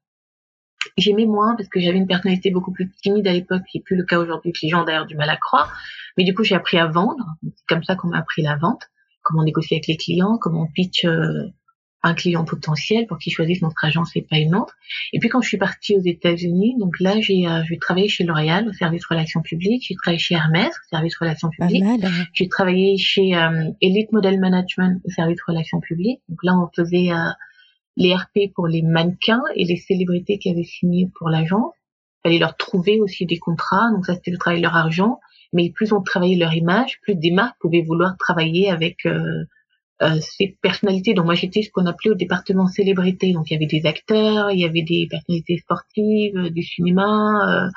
J'aimais 0.97 1.27
moins 1.27 1.55
parce 1.57 1.69
que 1.69 1.81
j'avais 1.81 1.99
une 1.99 2.07
personnalité 2.07 2.51
beaucoup 2.51 2.73
plus 2.73 2.91
timide 3.03 3.27
à 3.27 3.33
l'époque, 3.33 3.63
qui 3.71 3.79
n'est 3.79 3.83
plus 3.83 3.97
le 3.97 4.05
cas 4.05 4.19
aujourd'hui, 4.19 4.53
que 4.53 4.59
les 4.63 4.69
gens 4.69 4.85
d'ailleurs 4.85 5.07
du 5.07 5.17
mal 5.17 5.31
à 5.31 5.37
croire. 5.37 5.77
Mais 6.17 6.25
du 6.25 6.35
coup, 6.35 6.45
j'ai 6.45 6.55
appris 6.55 6.79
à 6.79 6.87
vendre. 6.87 7.25
C'est 7.43 7.67
comme 7.69 7.85
ça 7.85 7.95
qu'on 7.97 8.09
m'a 8.09 8.19
appris 8.19 8.43
la 8.43 8.57
vente, 8.57 8.83
comment 9.23 9.45
négocier 9.45 9.77
avec 9.77 9.87
les 9.87 9.97
clients, 9.97 10.39
comment 10.41 10.63
on 10.63 10.73
pitch 10.73 11.05
euh, 11.05 11.53
un 12.03 12.15
client 12.15 12.45
potentiel 12.45 13.07
pour 13.07 13.19
qu'ils 13.19 13.33
choisissent 13.33 13.63
notre 13.63 13.85
agence 13.85 14.15
et 14.15 14.23
pas 14.23 14.39
une 14.39 14.55
autre. 14.55 14.75
Et 15.13 15.19
puis 15.19 15.29
quand 15.29 15.41
je 15.41 15.49
suis 15.49 15.59
partie 15.59 15.97
aux 15.97 16.03
États-Unis, 16.05 16.77
donc 16.79 17.01
là 17.01 17.21
j'ai 17.21 17.47
euh, 17.47 17.63
travaillé 17.81 18.09
chez 18.09 18.25
L'Oréal 18.25 18.69
au 18.69 18.73
service 18.73 19.05
relations 19.07 19.43
publiques, 19.43 19.85
j'ai 19.89 19.97
travaillé 19.97 20.19
chez 20.19 20.35
Hermès 20.35 20.69
au 20.69 20.89
service 20.91 21.17
relations 21.17 21.51
publiques, 21.51 21.85
j'ai 22.33 22.49
travaillé 22.49 22.97
chez 22.99 23.35
euh, 23.35 23.71
Elite 23.81 24.13
Model 24.13 24.39
Management 24.39 25.01
au 25.05 25.11
service 25.11 25.43
relations 25.47 25.81
publiques. 25.81 26.21
Donc 26.29 26.39
là 26.45 26.53
on 26.57 26.69
faisait 26.75 27.11
euh, 27.11 27.31
les 27.99 28.15
RP 28.15 28.53
pour 28.55 28.69
les 28.69 28.83
mannequins 28.83 29.43
et 29.57 29.65
les 29.65 29.77
célébrités 29.77 30.39
qui 30.39 30.51
avaient 30.51 30.63
signé 30.63 31.11
pour 31.19 31.29
l'agence. 31.29 31.75
Il 32.25 32.29
fallait 32.29 32.39
leur 32.39 32.57
trouver 32.57 33.01
aussi 33.01 33.27
des 33.27 33.39
contrats, 33.39 33.91
donc 33.93 34.07
ça 34.07 34.15
c'était 34.15 34.31
le 34.31 34.39
travail 34.39 34.61
de 34.61 34.65
leur 34.65 34.77
argent. 34.77 35.19
Mais 35.53 35.71
plus 35.71 35.93
on 35.93 36.01
travaillait 36.01 36.37
leur 36.37 36.55
image, 36.55 37.01
plus 37.03 37.17
des 37.17 37.31
marques 37.31 37.57
pouvaient 37.61 37.83
vouloir 37.83 38.17
travailler 38.17 38.71
avec 38.71 39.05
euh, 39.05 39.45
euh, 40.01 40.19
ces 40.21 40.57
personnalités. 40.63 41.13
Donc 41.13 41.25
moi 41.25 41.35
j'étais 41.35 41.63
ce 41.63 41.71
qu'on 41.71 41.87
appelait 41.87 42.13
au 42.13 42.15
département 42.15 42.67
célébrité. 42.69 43.33
Donc 43.33 43.51
il 43.51 43.55
y 43.55 43.57
avait 43.57 43.67
des 43.67 43.85
acteurs, 43.87 44.51
il 44.53 44.61
y 44.61 44.65
avait 44.65 44.83
des 44.83 45.09
personnalités 45.11 45.59
sportives, 45.59 46.37
euh, 46.37 46.51
du 46.51 46.63
cinéma, 46.63 47.71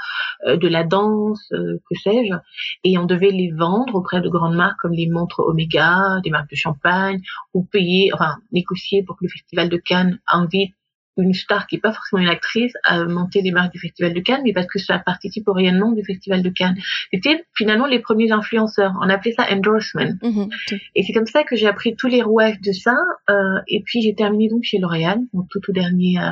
euh, 0.48 0.58
de 0.58 0.68
la 0.68 0.84
danse, 0.84 1.48
que 1.50 1.96
sais-je. 2.04 2.36
Et 2.84 2.98
on 2.98 3.06
devait 3.06 3.32
les 3.32 3.52
vendre 3.52 3.96
auprès 3.96 4.22
de 4.22 4.30
grandes 4.30 4.56
marques 4.56 4.78
comme 4.80 4.94
les 4.94 5.08
montres 5.08 5.40
Omega, 5.40 6.20
des 6.24 6.30
marques 6.30 6.52
de 6.52 6.56
champagne, 6.56 7.22
ou 7.54 7.64
payer, 7.64 8.12
enfin 8.14 8.36
négocier 8.52 9.04
pour 9.04 9.18
que 9.18 9.26
le 9.26 9.30
festival 9.30 9.70
de 9.70 9.78
Cannes 9.78 10.20
invite 10.28 10.76
une 11.18 11.34
star 11.34 11.68
qui 11.68 11.76
n'est 11.76 11.82
pas 11.82 11.92
forcément 11.92 12.22
une 12.22 12.30
actrice 12.30 12.74
à 12.84 13.04
monter 13.04 13.42
les 13.42 13.52
marques 13.52 13.74
du 13.74 13.80
Festival 13.80 14.14
de 14.14 14.20
Cannes, 14.20 14.42
mais 14.44 14.54
parce 14.54 14.68
que 14.68 14.80
ça 14.80 14.98
participe 15.00 15.48
au 15.48 15.54
rayonnement 15.54 15.92
du 15.92 16.04
Festival 16.04 16.42
de 16.42 16.50
Cannes. 16.50 16.78
C'était 17.14 17.46
finalement 17.54 17.86
les 17.86 18.00
premiers 18.00 18.32
influenceurs. 18.32 18.94
On 19.02 19.10
appelait 19.10 19.34
ça 19.34 19.46
endorsement. 19.52 20.14
Mhm, 20.22 20.50
et 20.96 21.04
c'est 21.04 21.14
comme 21.14 21.26
ça 21.26 21.44
que 21.44 21.56
j'ai 21.56 21.68
appris 21.68 21.96
tous 21.96 22.08
les 22.08 22.22
rouages 22.22 22.62
de 22.62 22.72
ça. 22.72 22.96
Euh, 23.30 23.60
et 23.68 23.82
puis 23.86 24.02
j'ai 24.02 24.16
terminé 24.16 24.50
donc 24.50 24.64
chez 24.64 24.80
L'Oréal, 24.80 25.20
mon 25.34 25.44
tout, 25.44 25.60
tout 25.60 25.74
dernier, 25.74 26.18
euh, 26.20 26.30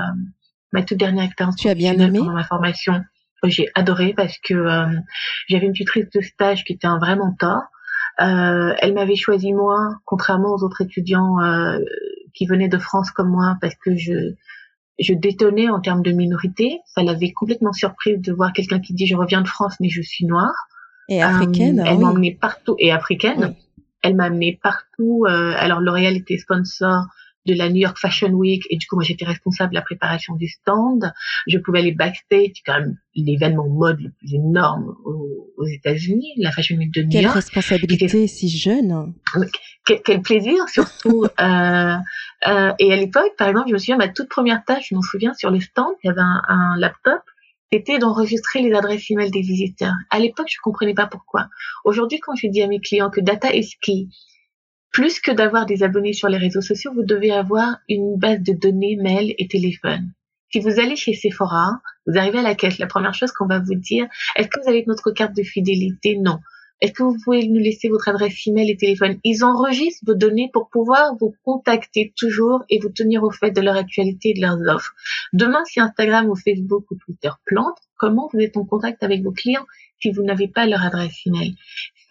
ma 0.72 0.84
toute 0.84 0.98
dernière 0.98 1.26
expérience. 1.26 1.58
Tu 1.58 1.70
as 1.70 1.76
bien 1.76 1.94
aimé? 2.00 2.20
pendant 2.20 2.34
ma 2.34 2.44
formation. 2.44 3.02
J'ai 3.46 3.70
adoré 3.76 4.14
parce 4.14 4.38
que 4.40 4.54
euh, 4.54 5.00
j'avais 5.48 5.66
une 5.66 5.74
tutrice 5.74 6.10
de 6.10 6.22
stage 6.22 6.64
qui 6.64 6.74
était 6.74 6.88
un 6.88 7.00
vrai 7.00 7.16
mentor. 7.16 7.64
Euh, 8.22 8.74
elle 8.80 8.94
m'avait 8.94 9.16
choisi 9.16 9.54
moi, 9.54 9.96
contrairement 10.04 10.50
aux 10.50 10.64
autres 10.64 10.82
étudiants 10.82 11.40
euh, 11.42 11.80
qui 12.34 12.46
venaient 12.48 12.68
de 12.68 12.78
France 12.78 13.12
comme 13.12 13.30
moi, 13.30 13.58
parce 13.62 13.76
que 13.76 13.96
je 13.96 14.36
je 15.00 15.14
détonnais 15.14 15.70
en 15.70 15.80
termes 15.80 16.04
de 16.04 16.12
minorité. 16.12 16.80
Ça 16.86 17.04
l'avait 17.04 17.32
complètement 17.32 17.74
surprise 17.74 18.20
de 18.20 18.34
voir 18.34 18.54
quelqu'un 18.54 18.80
qui 18.80 18.94
dit 18.94 19.08
je 19.08 19.16
reviens 19.16 19.42
de 19.42 19.48
France 19.48 19.76
mais 19.80 19.90
je 19.90 20.02
suis 20.02 20.26
noire. 20.26 20.68
Et 21.08 21.24
africaine. 21.24 21.80
Euh, 21.80 21.86
elle 21.88 22.00
m'a 22.00 22.10
emmenée 22.10 22.38
partout 22.40 22.76
et 22.78 22.92
africaine. 22.92 23.56
Elle 24.04 24.16
m'a 24.16 24.26
amenée 24.26 24.60
partout. 24.62 25.26
Euh, 25.28 25.54
alors 25.58 25.80
L'Oréal 25.80 26.16
était 26.16 26.38
sponsor 26.38 27.06
de 27.46 27.54
la 27.54 27.70
New 27.70 27.78
York 27.78 27.98
Fashion 27.98 28.30
Week 28.30 28.64
et 28.70 28.78
du 28.78 28.86
coup 28.88 28.96
moi 28.96 29.04
j'étais 29.04 29.26
responsable 29.26 29.72
de 29.72 29.76
la 29.76 29.82
préparation 29.82 30.36
du 30.36 30.48
stand. 30.48 31.12
Je 31.48 31.58
pouvais 31.58 31.80
aller 31.80 31.92
backstage, 31.92 32.52
c'est 32.56 32.64
quand 32.66 32.80
même 32.80 32.98
l'événement 33.16 33.68
mode 33.68 34.00
le 34.00 34.12
plus 34.12 34.36
énorme 34.36 34.96
aux, 35.06 35.66
États-Unis, 35.66 36.34
la 36.38 36.52
Fashion 36.52 36.78
Week 36.78 36.94
de 36.94 37.02
New 37.02 37.12
York. 37.12 37.24
Quelle 37.24 37.28
responsabilité 37.28 38.28
si 38.28 38.50
jeune. 38.50 39.14
Quel, 39.86 40.22
plaisir 40.22 40.70
surtout. 40.70 41.26
euh, 41.40 41.96
euh, 42.48 42.72
et 42.80 42.94
à 42.94 42.96
l'époque, 42.96 43.34
par 43.38 43.50
exemple, 43.50 43.68
je 43.68 43.74
me 43.74 43.78
souviens 43.78 43.98
ma 43.98 44.08
toute 44.08 44.30
première 44.30 44.64
tâche, 44.64 44.88
je 44.90 44.96
m'en 44.96 45.02
souviens 45.02 45.34
sur 45.34 45.52
le 45.52 45.60
stand, 45.60 45.94
il 46.04 46.08
y 46.08 46.10
avait 46.10 46.22
un, 46.22 46.42
un 46.48 46.78
laptop 46.78 47.22
c'était 47.72 48.00
d'enregistrer 48.00 48.62
les 48.62 48.74
adresses 48.74 49.10
email 49.12 49.30
des 49.30 49.42
visiteurs. 49.42 49.94
À 50.10 50.20
l'époque, 50.20 50.48
je 50.50 50.58
comprenais 50.62 50.94
pas 50.94 51.08
pourquoi. 51.08 51.48
Aujourd'hui, 51.86 52.20
quand 52.20 52.36
je 52.36 52.48
dis 52.48 52.62
à 52.62 52.68
mes 52.68 52.80
clients 52.80 53.10
que 53.10 53.22
data 53.22 53.54
is 53.54 53.76
key, 53.82 54.08
plus 54.92 55.20
que 55.20 55.32
d'avoir 55.32 55.66
des 55.66 55.84
abonnés 55.84 56.14
sur 56.14 56.30
les 56.30 56.38
réseaux 56.38 56.62
sociaux, 56.62 56.92
vous 56.94 57.04
devez 57.04 57.32
avoir 57.32 57.78
une 57.88 58.18
base 58.18 58.42
de 58.42 58.54
données 58.54 58.96
mail 58.96 59.36
et 59.38 59.48
téléphone. 59.48 60.12
Si 60.52 60.60
vous 60.60 60.80
allez 60.80 60.96
chez 60.96 61.14
Sephora, 61.14 61.80
vous 62.08 62.18
arrivez 62.18 62.40
à 62.40 62.44
la 62.44 62.56
caisse, 62.56 62.80
la 62.80 62.88
première 62.88 63.14
chose 63.14 63.32
qu'on 63.32 63.46
va 63.46 63.60
vous 63.60 63.76
dire, 63.76 64.08
est-ce 64.36 64.48
que 64.48 64.60
vous 64.62 64.70
avez 64.70 64.84
notre 64.88 65.12
carte 65.12 65.36
de 65.36 65.44
fidélité? 65.44 66.18
Non. 66.18 66.40
Est-ce 66.82 66.94
que 66.94 67.04
vous 67.04 67.18
pouvez 67.24 67.46
nous 67.48 67.60
laisser 67.60 67.90
votre 67.90 68.08
adresse 68.08 68.48
email 68.48 68.72
et 68.72 68.78
téléphone? 68.78 69.20
Ils 69.24 69.44
enregistrent 69.44 70.04
vos 70.08 70.16
données 70.16 70.50
pour 70.52 70.70
pouvoir 70.70 71.16
vous 71.20 71.36
contacter 71.44 72.14
toujours 72.18 72.64
et 72.70 72.80
vous 72.80 72.90
tenir 72.90 73.24
au 73.24 73.32
fait 73.32 73.52
de 73.52 73.62
leur 73.62 73.76
actualité 73.76 74.30
et 74.30 74.34
de 74.34 74.42
leurs 74.42 74.60
offres. 74.74 74.96
Demain, 75.34 75.64
si 75.66 75.82
Instagram 75.82 76.30
ou 76.30 76.36
Facebook 76.36 76.90
ou 76.90 76.96
Twitter 76.96 77.32
plantent, 77.46 77.78
comment 77.98 78.30
vous 78.34 78.40
êtes 78.40 78.56
en 78.56 78.66
contact 78.66 79.04
avec 79.04 79.22
vos 79.22 79.34
clients 79.34 79.66
si 80.02 80.12
vous 80.12 80.24
n'avez 80.24 80.48
pas 80.48 80.66
leur 80.66 80.82
adresse 80.82 81.20
email? 81.26 81.56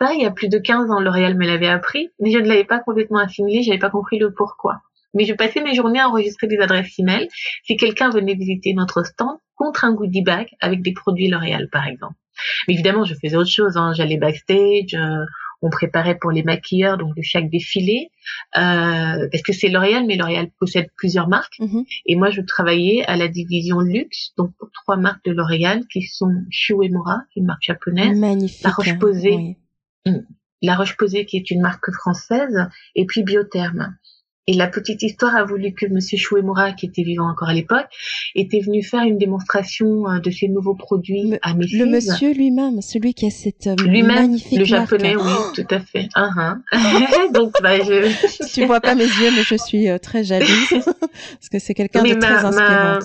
Ça, 0.00 0.14
il 0.14 0.22
y 0.22 0.26
a 0.26 0.30
plus 0.30 0.48
de 0.48 0.58
15 0.58 0.90
ans, 0.90 1.00
L'Oréal 1.00 1.36
me 1.36 1.46
l'avait 1.46 1.68
appris, 1.68 2.10
mais 2.20 2.30
je 2.30 2.38
ne 2.38 2.46
l'avais 2.46 2.64
pas 2.64 2.78
complètement 2.78 3.18
assimilé, 3.18 3.62
j'avais 3.62 3.78
pas 3.78 3.90
compris 3.90 4.18
le 4.18 4.32
pourquoi. 4.32 4.80
Mais 5.14 5.24
je 5.24 5.34
passais 5.34 5.62
mes 5.62 5.74
journées 5.74 6.00
à 6.00 6.08
enregistrer 6.08 6.46
des 6.46 6.58
adresses 6.58 6.98
email 6.98 7.28
si 7.64 7.76
quelqu'un 7.76 8.10
venait 8.10 8.34
visiter 8.34 8.74
notre 8.74 9.04
stand 9.04 9.38
contre 9.56 9.84
un 9.84 9.92
goodie 9.92 10.22
bag 10.22 10.48
avec 10.60 10.82
des 10.82 10.92
produits 10.92 11.28
L'Oréal, 11.28 11.68
par 11.72 11.86
exemple. 11.86 12.14
Mais 12.66 12.74
évidemment, 12.74 13.04
je 13.04 13.14
faisais 13.14 13.36
autre 13.36 13.50
chose. 13.50 13.76
Hein. 13.76 13.92
J'allais 13.94 14.16
backstage, 14.16 14.94
euh, 14.94 15.24
on 15.60 15.70
préparait 15.70 16.16
pour 16.16 16.30
les 16.30 16.42
maquilleurs, 16.42 16.98
donc 16.98 17.16
de 17.16 17.22
chaque 17.22 17.50
défilé, 17.50 18.10
euh, 18.56 19.28
parce 19.30 19.42
que 19.42 19.52
c'est 19.52 19.68
L'Oréal, 19.68 20.04
mais 20.06 20.16
L'Oréal 20.16 20.48
possède 20.60 20.88
plusieurs 20.96 21.28
marques. 21.28 21.58
Mm-hmm. 21.58 21.84
Et 22.06 22.16
moi, 22.16 22.30
je 22.30 22.40
travaillais 22.40 23.04
à 23.06 23.16
la 23.16 23.28
division 23.28 23.80
luxe, 23.80 24.32
donc 24.36 24.52
pour 24.58 24.70
trois 24.70 24.96
marques 24.96 25.24
de 25.24 25.32
L'Oréal 25.32 25.82
qui 25.92 26.02
sont 26.02 26.32
Shu 26.50 26.74
Uemura, 26.74 27.22
qui 27.32 27.40
est 27.40 27.42
une 27.42 27.46
marque 27.46 27.62
japonaise, 27.62 28.18
Magnifique, 28.18 28.62
La 28.62 28.70
Roche-Posay, 28.70 29.36
mm. 29.36 29.54
La 30.62 30.76
Roche-Posay 30.76 31.24
qui 31.24 31.36
est 31.36 31.50
une 31.50 31.60
marque 31.60 31.90
française, 31.92 32.68
et 32.94 33.06
puis 33.06 33.22
Biotherme. 33.22 33.96
Et 34.48 34.54
la 34.54 34.66
petite 34.66 35.02
histoire 35.02 35.36
a 35.36 35.44
voulu 35.44 35.74
que 35.74 35.84
Monsieur 35.86 36.16
Chouemura, 36.16 36.72
qui 36.72 36.86
était 36.86 37.02
vivant 37.02 37.28
encore 37.30 37.50
à 37.50 37.52
l'époque, 37.52 37.86
était 38.34 38.60
venu 38.60 38.82
faire 38.82 39.02
une 39.02 39.18
démonstration 39.18 40.08
euh, 40.08 40.20
de 40.20 40.30
ses 40.30 40.48
nouveaux 40.48 40.74
produits 40.74 41.34
à 41.42 41.52
Messi. 41.52 41.76
Le 41.76 41.84
monsieur 41.84 42.32
lui-même, 42.32 42.80
celui 42.80 43.12
qui 43.12 43.26
a 43.26 43.30
cette 43.30 43.66
euh, 43.66 43.76
lui-même, 43.76 44.16
magnifique 44.16 44.58
le 44.58 44.64
japonais, 44.64 45.16
oui, 45.16 45.32
tout 45.54 45.66
à 45.70 45.80
fait. 45.80 46.08
Uh 46.16 46.30
-huh. 46.34 47.32
Donc, 47.34 47.52
bah, 47.62 47.76
je... 47.76 48.54
tu 48.54 48.64
vois 48.64 48.80
pas 48.80 48.94
mes 48.94 49.04
yeux, 49.04 49.30
mais 49.36 49.42
je 49.42 49.56
suis 49.56 49.90
euh, 49.90 49.98
très 49.98 50.24
jalouse 50.24 50.48
parce 50.80 51.48
que 51.52 51.58
c'est 51.58 51.74
quelqu'un 51.74 52.02
de 52.02 52.14
très 52.14 52.42
inspirant. 52.46 53.00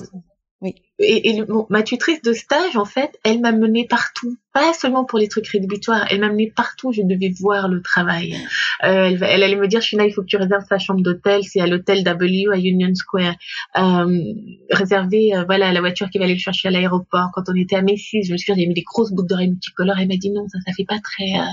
Oui. 0.64 0.76
Et, 0.98 1.30
et 1.30 1.44
ma 1.70 1.84
tutrice 1.84 2.22
de 2.22 2.32
stage, 2.32 2.78
en 2.78 2.86
fait, 2.86 3.20
elle 3.26 3.42
m'a 3.42 3.52
menée 3.52 3.86
partout, 3.86 4.38
pas 4.54 4.72
seulement 4.72 5.04
pour 5.04 5.20
les 5.20 5.28
trucs 5.28 5.46
rédhibitoires, 5.48 6.08
elle 6.10 6.22
m'a 6.22 6.30
menée 6.30 6.54
partout, 6.56 6.94
je 6.94 7.02
devais 7.02 7.34
voir 7.38 7.68
le 7.68 7.82
travail. 7.82 8.34
Euh, 8.86 9.10
elle, 9.10 9.22
elle, 9.22 9.44
allait 9.44 9.58
me 9.58 9.68
dire, 9.68 9.82
Shina, 9.82 10.06
il 10.06 10.14
faut 10.14 10.22
que 10.22 10.28
tu 10.28 10.38
réserves 10.38 10.64
sa 10.70 10.80
chambre 10.80 11.02
d'hôtel, 11.02 11.44
c'est 11.44 11.60
à 11.60 11.68
l'hôtel 11.68 12.06
W 12.06 12.46
à 12.54 12.58
Union 12.58 12.96
Square. 12.96 13.36
Euh, 13.78 14.34
réserver, 14.70 15.36
euh, 15.36 15.44
voilà, 15.44 15.74
la 15.74 15.82
voiture 15.82 16.10
qui 16.10 16.18
va 16.18 16.24
aller 16.24 16.36
le 16.36 16.40
chercher 16.40 16.70
à 16.70 16.72
l'aéroport. 16.72 17.32
Quand 17.34 17.44
on 17.50 17.56
était 17.56 17.76
à 17.76 17.82
Messi, 17.82 18.24
je 18.24 18.32
me 18.32 18.38
suis 18.38 18.54
dit, 18.54 18.62
j'ai 18.62 18.68
mis 18.68 18.74
des 18.74 18.84
grosses 18.84 19.12
boucles 19.12 19.28
d'oreilles 19.28 19.50
multicolores, 19.50 19.98
elle 20.00 20.08
m'a 20.08 20.16
dit, 20.16 20.32
non, 20.32 20.48
ça, 20.48 20.60
ça 20.66 20.72
fait 20.72 20.86
pas 20.86 21.00
très, 21.00 21.42
euh, 21.42 21.44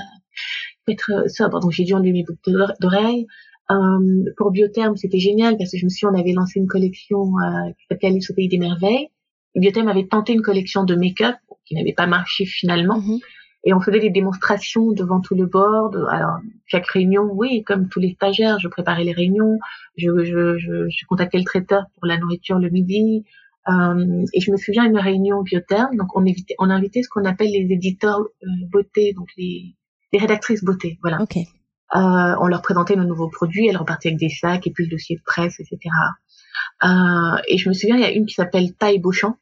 être 0.88 1.10
euh, 1.12 1.28
sobre. 1.28 1.60
Donc 1.60 1.72
j'ai 1.72 1.84
dû 1.84 1.94
enlever 1.94 2.12
mes 2.12 2.24
boucles 2.24 2.74
d'oreilles. 2.80 3.26
Euh, 3.70 4.24
pour 4.36 4.50
Biotherme, 4.50 4.96
c'était 4.96 5.18
génial 5.18 5.56
parce 5.56 5.70
que 5.70 5.78
je 5.78 5.84
me 5.84 5.90
suis, 5.90 6.06
on 6.06 6.14
avait 6.14 6.32
lancé 6.32 6.58
une 6.58 6.66
collection 6.66 7.20
euh, 7.20 7.70
qui 7.78 7.86
s'appelait 7.88 8.08
Alice 8.08 8.30
au 8.30 8.34
pays 8.34 8.48
des 8.48 8.58
merveilles. 8.58 9.08
Biotherme 9.54 9.88
avait 9.88 10.06
tenté 10.06 10.32
une 10.32 10.42
collection 10.42 10.84
de 10.84 10.94
make-up 10.94 11.36
qui 11.64 11.74
n'avait 11.74 11.92
pas 11.92 12.06
marché 12.06 12.44
finalement. 12.46 12.98
Mm-hmm. 12.98 13.20
Et 13.64 13.74
on 13.74 13.80
faisait 13.80 14.00
des 14.00 14.10
démonstrations 14.10 14.92
devant 14.92 15.20
tout 15.20 15.34
le 15.34 15.46
board. 15.46 15.94
Alors, 16.10 16.38
chaque 16.66 16.86
réunion, 16.86 17.28
oui, 17.32 17.62
comme 17.62 17.88
tous 17.88 18.00
les 18.00 18.14
stagiaires, 18.14 18.58
je 18.58 18.68
préparais 18.68 19.04
les 19.04 19.12
réunions, 19.12 19.58
je, 19.98 20.24
je, 20.24 20.56
je, 20.58 20.88
je 20.88 21.06
contactais 21.06 21.38
le 21.38 21.44
traiteur 21.44 21.84
pour 21.94 22.06
la 22.06 22.16
nourriture 22.16 22.58
le 22.58 22.70
midi. 22.70 23.24
Euh, 23.68 24.24
et 24.32 24.40
je 24.40 24.50
me 24.50 24.56
souviens 24.56 24.86
d'une 24.86 24.98
réunion 24.98 25.42
biotherme, 25.42 25.94
donc 25.96 26.16
on, 26.16 26.22
invitait, 26.22 26.54
on 26.58 26.70
invitait 26.70 27.02
ce 27.02 27.08
qu'on 27.10 27.26
appelle 27.26 27.50
les 27.50 27.66
éditeurs 27.70 28.20
euh, 28.20 28.46
beauté, 28.72 29.12
donc 29.12 29.28
les, 29.36 29.74
les 30.12 30.18
rédactrices 30.18 30.64
beauté, 30.64 30.98
voilà. 31.02 31.20
Okay. 31.20 31.46
Euh, 31.94 32.36
on 32.40 32.46
leur 32.46 32.62
présentait 32.62 32.94
nos 32.94 33.04
nouveaux 33.04 33.28
produits, 33.28 33.66
elles 33.66 33.76
repartaient 33.76 34.08
avec 34.10 34.20
des 34.20 34.28
sacs 34.28 34.66
et 34.66 34.70
puis 34.70 34.84
le 34.84 34.90
dossier 34.90 35.16
de 35.16 35.22
presse, 35.22 35.58
etc. 35.58 35.78
Euh, 36.84 37.36
et 37.48 37.58
je 37.58 37.68
me 37.68 37.74
souviens, 37.74 37.96
il 37.96 38.02
y 38.02 38.04
a 38.04 38.12
une 38.12 38.26
qui 38.26 38.34
s'appelle 38.34 38.74
Taille 38.74 39.00
Beauchamp. 39.00 39.36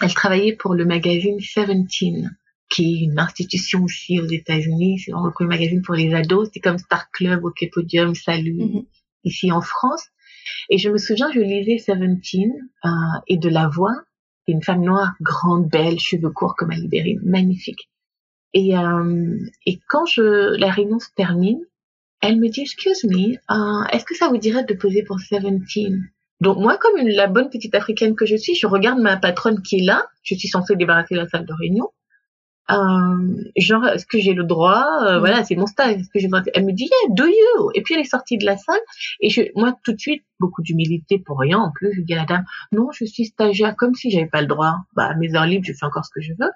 Elle 0.00 0.14
travaillait 0.14 0.54
pour 0.54 0.74
le 0.74 0.84
magazine 0.84 1.40
Seventeen, 1.40 2.36
qui 2.70 2.84
est 2.84 3.04
une 3.04 3.18
institution 3.18 3.82
aussi 3.82 4.20
aux 4.20 4.26
États-Unis. 4.26 5.00
C'est 5.00 5.10
le 5.10 5.32
premier 5.32 5.48
magazine 5.48 5.82
pour 5.82 5.94
les 5.94 6.14
ados. 6.14 6.46
C'était 6.46 6.60
comme 6.60 6.78
Star 6.78 7.10
Club, 7.10 7.44
OK 7.44 7.68
Podium, 7.72 8.14
Salut, 8.14 8.56
mm-hmm. 8.56 8.86
ici 9.24 9.52
en 9.52 9.60
France. 9.60 10.04
Et 10.70 10.78
je 10.78 10.88
me 10.88 10.98
souviens, 10.98 11.30
je 11.32 11.40
lisais 11.40 11.78
Seventeen 11.78 12.52
euh, 12.84 12.88
et 13.26 13.36
de 13.36 13.48
la 13.48 13.68
voix. 13.68 13.94
C'est 14.46 14.52
une 14.52 14.62
femme 14.62 14.82
noire, 14.82 15.12
grande, 15.20 15.68
belle, 15.68 15.98
cheveux 15.98 16.30
courts 16.30 16.54
comme 16.56 16.70
Alibérine, 16.70 17.20
magnifique. 17.24 17.90
Et, 18.54 18.76
euh, 18.76 19.38
et 19.66 19.80
quand 19.88 20.06
je, 20.06 20.56
la 20.58 20.70
réunion 20.70 20.98
se 20.98 21.08
termine, 21.16 21.60
elle 22.20 22.38
me 22.38 22.48
dit, 22.48 22.62
excuse 22.62 23.04
me, 23.04 23.34
uh, 23.34 23.86
est-ce 23.92 24.04
que 24.04 24.16
ça 24.16 24.28
vous 24.28 24.38
dirait 24.38 24.64
de 24.64 24.74
poser 24.74 25.02
pour 25.04 25.20
Seventeen? 25.20 26.10
Donc 26.40 26.58
moi, 26.58 26.78
comme 26.78 26.96
une, 26.98 27.10
la 27.10 27.26
bonne 27.26 27.50
petite 27.50 27.74
africaine 27.74 28.14
que 28.14 28.26
je 28.26 28.36
suis, 28.36 28.54
je 28.54 28.66
regarde 28.66 28.98
ma 28.98 29.16
patronne 29.16 29.62
qui 29.62 29.78
est 29.80 29.84
là. 29.84 30.06
Je 30.22 30.34
suis 30.34 30.48
censée 30.48 30.74
débarrasser 30.76 31.14
la 31.14 31.28
salle 31.28 31.46
de 31.46 31.52
réunion. 31.52 31.88
euh, 32.70 33.50
genre, 33.56 33.86
est-ce 33.88 34.06
que 34.06 34.18
j'ai 34.18 34.32
le 34.32 34.44
droit 34.44 34.86
euh, 35.04 35.18
Voilà, 35.18 35.44
c'est 35.44 35.56
mon 35.56 35.66
stage. 35.66 35.96
Est-ce 35.96 36.08
que 36.10 36.18
j'ai 36.20 36.28
Elle 36.54 36.64
me 36.66 36.72
dit, 36.72 36.84
yeah, 36.84 37.14
do 37.14 37.24
you? 37.26 37.70
Et 37.74 37.82
puis 37.82 37.94
elle 37.94 38.00
est 38.00 38.04
sortie 38.04 38.38
de 38.38 38.46
la 38.46 38.56
salle 38.56 38.80
et 39.20 39.28
je, 39.30 39.42
moi 39.56 39.76
tout 39.84 39.92
de 39.92 39.98
suite, 39.98 40.22
beaucoup 40.38 40.62
d'humilité 40.62 41.18
pour 41.18 41.38
rien. 41.40 41.58
En 41.58 41.72
plus, 41.72 41.92
je 41.94 42.02
dis 42.02 42.14
à 42.14 42.18
la 42.18 42.24
dame, 42.26 42.44
non, 42.72 42.90
je 42.92 43.04
suis 43.04 43.26
stagiaire, 43.26 43.76
comme 43.76 43.94
si 43.94 44.10
j'avais 44.10 44.26
pas 44.28 44.40
le 44.40 44.46
droit. 44.46 44.76
Bah, 44.94 45.06
à 45.06 45.14
mes 45.16 45.34
heures 45.34 45.46
libres, 45.46 45.64
je 45.66 45.72
fais 45.72 45.86
encore 45.86 46.04
ce 46.04 46.10
que 46.14 46.20
je 46.20 46.32
veux. 46.38 46.50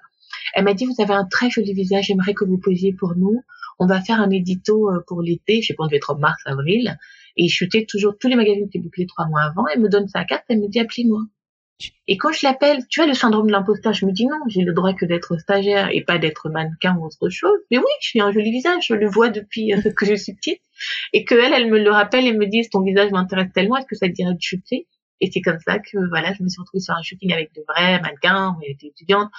Elle 0.53 0.63
m'a 0.63 0.73
dit, 0.73 0.85
vous 0.85 1.01
avez 1.01 1.13
un 1.13 1.25
très 1.25 1.49
joli 1.49 1.73
visage, 1.73 2.05
j'aimerais 2.05 2.33
que 2.33 2.45
vous 2.45 2.57
posiez 2.57 2.93
pour 2.93 3.15
nous. 3.15 3.43
On 3.79 3.87
va 3.87 4.01
faire 4.01 4.21
un 4.21 4.29
édito 4.29 4.89
euh, 4.89 5.03
pour 5.07 5.21
l'été, 5.21 5.61
je 5.61 5.67
sais 5.67 5.73
pas, 5.73 5.83
on 5.83 5.87
devait 5.87 5.97
être 5.97 6.11
en 6.11 6.17
mars, 6.17 6.41
avril. 6.45 6.97
Et 7.37 7.49
je 7.49 7.65
toujours 7.85 8.17
tous 8.17 8.27
les 8.27 8.35
magazines 8.35 8.69
qui 8.69 8.79
bouclés 8.79 9.05
trois 9.05 9.27
mois 9.27 9.41
avant. 9.41 9.65
Elle 9.67 9.81
me 9.81 9.89
donne 9.89 10.07
sa 10.07 10.23
carte, 10.23 10.45
elle 10.49 10.61
me 10.61 10.69
dit, 10.69 10.79
appelez-moi. 10.79 11.21
Et 12.07 12.17
quand 12.17 12.31
je 12.31 12.45
l'appelle, 12.47 12.87
tu 12.89 13.01
vois, 13.01 13.07
le 13.07 13.13
syndrome 13.13 13.47
de 13.47 13.51
l'imposteur, 13.51 13.91
je 13.91 14.05
me 14.05 14.11
dis 14.13 14.25
non, 14.25 14.37
j'ai 14.47 14.61
le 14.61 14.73
droit 14.73 14.93
que 14.93 15.05
d'être 15.05 15.37
stagiaire 15.37 15.89
et 15.91 16.01
pas 16.01 16.17
d'être 16.17 16.49
mannequin 16.49 16.95
ou 16.95 17.05
autre 17.05 17.29
chose. 17.29 17.59
Mais 17.69 17.77
oui, 17.77 17.83
suis 17.99 18.21
un 18.21 18.31
joli 18.31 18.51
visage, 18.51 18.85
je 18.87 18.93
le 18.93 19.09
vois 19.09 19.29
depuis 19.29 19.73
euh, 19.73 19.81
que 19.95 20.05
je 20.05 20.15
suis 20.15 20.33
petite. 20.33 20.61
Et 21.11 21.25
que 21.25 21.35
elle, 21.35 21.53
elle 21.53 21.69
me 21.69 21.79
le 21.79 21.91
rappelle 21.91 22.25
et 22.27 22.33
me 22.33 22.45
dit, 22.45 22.67
ton 22.69 22.81
visage 22.81 23.11
m'intéresse 23.11 23.51
tellement, 23.53 23.75
est-ce 23.77 23.87
que 23.87 23.95
ça 23.95 24.07
te 24.07 24.13
dirait 24.13 24.33
de 24.33 24.41
chuter 24.41 24.87
Et 25.21 25.29
c'est 25.31 25.41
comme 25.41 25.59
ça 25.65 25.79
que, 25.79 25.97
voilà, 26.09 26.33
je 26.33 26.43
me 26.43 26.49
suis 26.49 26.59
retrouvée 26.59 26.81
sur 26.81 26.93
un 26.93 27.01
shooting 27.01 27.31
avec 27.31 27.53
de 27.55 27.63
vrais 27.67 27.99
mannequins, 28.01 28.55
on 28.57 28.61
était 28.61 28.87
étudiante. 28.87 29.29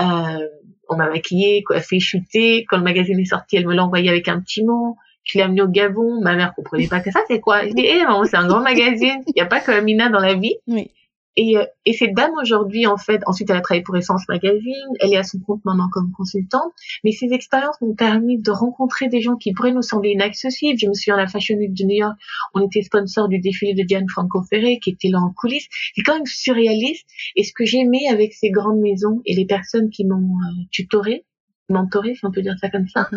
Euh, 0.00 0.46
on 0.88 0.96
m'a 0.96 1.08
maquillée, 1.08 1.62
fait 1.80 2.00
chuter. 2.00 2.64
Quand 2.68 2.78
le 2.78 2.84
magazine 2.84 3.18
est 3.18 3.26
sorti, 3.26 3.56
elle 3.56 3.66
me 3.66 3.74
l'a 3.74 3.84
envoyé 3.84 4.08
avec 4.08 4.28
un 4.28 4.40
petit 4.40 4.64
mot. 4.64 4.96
Je 5.24 5.38
l'ai 5.38 5.44
amené 5.44 5.62
au 5.62 5.68
Gabon. 5.68 6.20
Ma 6.22 6.34
mère 6.34 6.54
comprenait 6.54 6.88
pas 6.88 7.00
que 7.00 7.10
ça, 7.10 7.20
c'est 7.28 7.40
quoi? 7.40 7.66
Je 7.66 7.74
dis, 7.74 7.84
eh, 7.84 8.02
c'est 8.24 8.36
un 8.36 8.48
grand 8.48 8.62
magazine. 8.62 9.22
Il 9.26 9.34
n'y 9.36 9.42
a 9.42 9.46
pas 9.46 9.60
que 9.60 9.70
Amina 9.70 10.08
dans 10.08 10.20
la 10.20 10.34
vie. 10.34 10.56
Oui. 10.66 10.90
Et, 11.36 11.56
euh, 11.56 11.64
et 11.86 11.92
cette 11.92 12.14
dame 12.14 12.32
aujourd'hui, 12.40 12.86
en 12.86 12.96
fait, 12.96 13.22
ensuite 13.26 13.50
elle 13.50 13.56
a 13.56 13.60
travaillé 13.60 13.82
pour 13.82 13.96
Essence 13.96 14.28
Magazine, 14.28 14.88
elle 15.00 15.12
est 15.12 15.16
à 15.16 15.22
son 15.22 15.38
compte 15.38 15.64
maintenant 15.64 15.88
comme 15.90 16.10
consultante, 16.12 16.72
mais 17.04 17.12
ces 17.12 17.32
expériences 17.32 17.80
m'ont 17.80 17.94
permis 17.94 18.40
de 18.40 18.50
rencontrer 18.50 19.08
des 19.08 19.20
gens 19.20 19.36
qui 19.36 19.52
pourraient 19.52 19.72
nous 19.72 19.82
sembler 19.82 20.10
inaccessibles. 20.10 20.78
Je 20.78 20.88
me 20.88 20.94
souviens 20.94 21.14
à 21.14 21.18
la 21.18 21.28
Fashion 21.28 21.56
Week 21.56 21.72
de 21.72 21.84
New 21.84 21.96
York, 21.96 22.16
on 22.54 22.66
était 22.66 22.82
sponsor 22.82 23.28
du 23.28 23.38
défilé 23.38 23.74
de 23.74 23.82
Diane 23.84 24.08
Franco 24.08 24.42
Ferré, 24.42 24.80
qui 24.80 24.90
était 24.90 25.08
là 25.08 25.18
en 25.20 25.32
coulisses. 25.32 25.68
C'est 25.94 26.02
quand 26.02 26.14
même 26.14 26.26
surréaliste. 26.26 27.06
Et 27.36 27.44
ce 27.44 27.52
que 27.52 27.64
j'aimais 27.64 28.08
avec 28.10 28.32
ces 28.32 28.50
grandes 28.50 28.80
maisons 28.80 29.20
et 29.24 29.34
les 29.34 29.46
personnes 29.46 29.90
qui 29.90 30.04
m'ont 30.04 30.16
euh, 30.16 30.62
tutoré, 30.72 31.24
mentoré, 31.68 32.14
si 32.16 32.24
on 32.24 32.32
peut 32.32 32.42
dire 32.42 32.56
ça 32.60 32.70
comme 32.70 32.88
ça, 32.88 33.08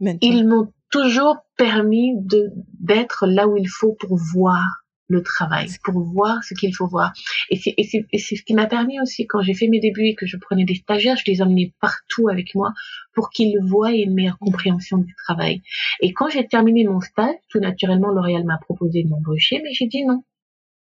mm-hmm. 0.00 0.18
ils 0.20 0.46
m'ont 0.46 0.72
toujours 0.90 1.36
permis 1.56 2.14
de 2.16 2.50
d'être 2.80 3.26
là 3.26 3.46
où 3.48 3.56
il 3.56 3.68
faut 3.68 3.96
pour 3.98 4.16
voir 4.16 4.85
le 5.08 5.22
travail, 5.22 5.68
pour 5.84 6.00
voir 6.00 6.42
ce 6.42 6.54
qu'il 6.54 6.74
faut 6.74 6.88
voir. 6.88 7.12
Et 7.50 7.56
c'est, 7.56 7.74
ce 8.18 8.42
qui 8.42 8.54
m'a 8.54 8.66
permis 8.66 9.00
aussi, 9.00 9.26
quand 9.26 9.40
j'ai 9.40 9.54
fait 9.54 9.68
mes 9.68 9.80
débuts 9.80 10.08
et 10.08 10.14
que 10.14 10.26
je 10.26 10.36
prenais 10.36 10.64
des 10.64 10.74
stagiaires, 10.74 11.16
je 11.16 11.30
les 11.30 11.42
emmenais 11.42 11.72
partout 11.80 12.28
avec 12.28 12.54
moi 12.54 12.72
pour 13.14 13.30
qu'ils 13.30 13.56
voient 13.62 13.92
une 13.92 14.14
meilleure 14.14 14.38
compréhension 14.38 14.98
du 14.98 15.14
travail. 15.26 15.62
Et 16.00 16.12
quand 16.12 16.28
j'ai 16.28 16.46
terminé 16.46 16.84
mon 16.84 17.00
stage, 17.00 17.36
tout 17.50 17.60
naturellement, 17.60 18.10
L'Oréal 18.10 18.44
m'a 18.44 18.58
proposé 18.58 19.04
de 19.04 19.08
m'embaucher, 19.08 19.60
mais 19.62 19.72
j'ai 19.72 19.86
dit 19.86 20.04
non. 20.04 20.22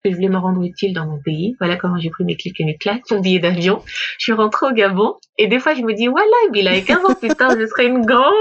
Que 0.03 0.11
je 0.11 0.15
voulais 0.15 0.29
me 0.29 0.37
rendre 0.37 0.61
utile 0.63 0.93
dans 0.93 1.07
mon 1.07 1.19
pays. 1.19 1.55
Voilà 1.59 1.77
comment 1.77 1.97
j'ai 1.97 2.11
pris 2.11 2.23
mes 2.23 2.35
clics 2.35 2.59
et 2.59 2.65
mes 2.65 2.77
claques, 2.77 3.09
mon 3.09 3.21
billet 3.21 3.39
d'avion. 3.39 3.81
Je 4.19 4.23
suis 4.23 4.33
rentrée 4.33 4.67
au 4.67 4.71
Gabon. 4.71 5.15
Et 5.39 5.47
des 5.47 5.57
fois, 5.57 5.73
je 5.73 5.81
me 5.81 5.93
dis, 5.93 6.05
voilà, 6.05 6.25
il 6.53 6.85
15 6.85 7.05
ans 7.05 7.15
plus 7.15 7.29
tard, 7.29 7.55
je 7.59 7.65
serai 7.65 7.87
une 7.87 8.05
grande 8.05 8.31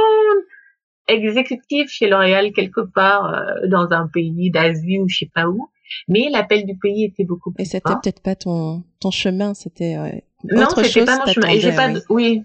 exécutive 1.08 1.88
chez 1.88 2.08
L'Oréal 2.08 2.52
quelque 2.52 2.80
part 2.80 3.32
euh, 3.32 3.66
dans 3.68 3.88
un 3.90 4.08
pays 4.08 4.50
d'Asie 4.50 4.98
ou 4.98 5.08
je 5.08 5.18
sais 5.18 5.30
pas 5.32 5.46
où. 5.46 5.70
Mais 6.08 6.28
l'appel 6.30 6.66
du 6.66 6.76
pays 6.76 7.04
était 7.04 7.24
beaucoup 7.24 7.52
plus 7.52 7.62
Et 7.62 7.66
c'était 7.66 7.94
peut-être 8.02 8.22
pas 8.22 8.34
ton, 8.34 8.84
ton 9.00 9.10
chemin, 9.10 9.54
c'était 9.54 9.96
euh, 9.96 10.10
Non, 10.50 10.68
c'était 10.70 11.04
pas 11.04 11.18
mon 11.18 11.32
chemin. 11.32 11.48
Et 11.48 11.60
j'ai 11.60 11.72
pas, 11.72 11.88
de, 11.88 12.02
oui, 12.08 12.42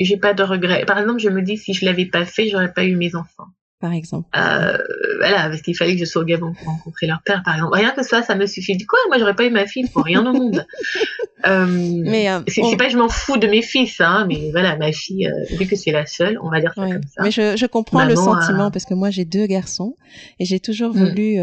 j'ai 0.00 0.16
pas 0.16 0.34
de 0.34 0.42
regrets. 0.42 0.84
Par 0.84 0.98
exemple, 0.98 1.20
je 1.20 1.28
me 1.28 1.42
dis, 1.42 1.56
si 1.56 1.74
je 1.74 1.84
l'avais 1.84 2.06
pas 2.06 2.24
fait, 2.24 2.48
j'aurais 2.48 2.72
pas 2.72 2.84
eu 2.84 2.96
mes 2.96 3.14
enfants. 3.14 3.46
Par 3.80 3.92
exemple. 3.92 4.28
Euh, 4.36 4.78
voilà, 5.18 5.48
parce 5.48 5.60
qu'il 5.60 5.76
fallait 5.76 5.94
que 5.94 5.98
je 5.98 6.04
sois 6.04 6.22
au 6.22 6.24
Gabon 6.24 6.52
pour 6.52 6.68
rencontrer 6.68 7.08
leur 7.08 7.20
père, 7.24 7.42
par 7.44 7.56
exemple. 7.56 7.74
Rien 7.74 7.90
que 7.90 8.04
ça, 8.04 8.22
ça 8.22 8.36
me 8.36 8.46
suffit. 8.46 8.76
Du 8.76 8.86
coup, 8.86 8.94
moi, 9.08 9.18
j'aurais 9.18 9.34
pas 9.34 9.44
eu 9.44 9.50
ma 9.50 9.66
fille 9.66 9.88
pour 9.88 10.04
rien 10.04 10.24
au 10.24 10.32
monde. 10.32 10.64
euh, 11.46 11.66
mais 11.66 12.30
euh, 12.30 12.38
c'est 12.46 12.62
pas 12.76 12.84
que 12.84 12.92
je 12.92 12.96
m'en 12.96 13.08
fous 13.08 13.38
de 13.38 13.48
mes 13.48 13.60
fils, 13.60 14.00
hein, 14.00 14.24
mais 14.28 14.52
voilà, 14.52 14.76
ma 14.76 14.92
fille, 14.92 15.26
euh, 15.26 15.56
vu 15.56 15.66
que 15.66 15.74
c'est 15.74 15.90
la 15.90 16.06
seule, 16.06 16.38
on 16.42 16.48
va 16.48 16.60
dire 16.60 16.72
ça 16.76 16.86
comme 16.86 17.02
ça. 17.02 17.24
Mais 17.24 17.32
je, 17.32 17.56
je 17.56 17.66
comprends 17.66 18.04
le 18.04 18.14
sentiment 18.14 18.70
parce 18.70 18.84
que 18.84 18.94
moi, 18.94 19.10
j'ai 19.10 19.24
deux 19.24 19.46
garçons 19.46 19.96
et 20.38 20.44
j'ai 20.44 20.60
toujours 20.60 20.94
hmm. 20.94 21.04
voulu 21.04 21.38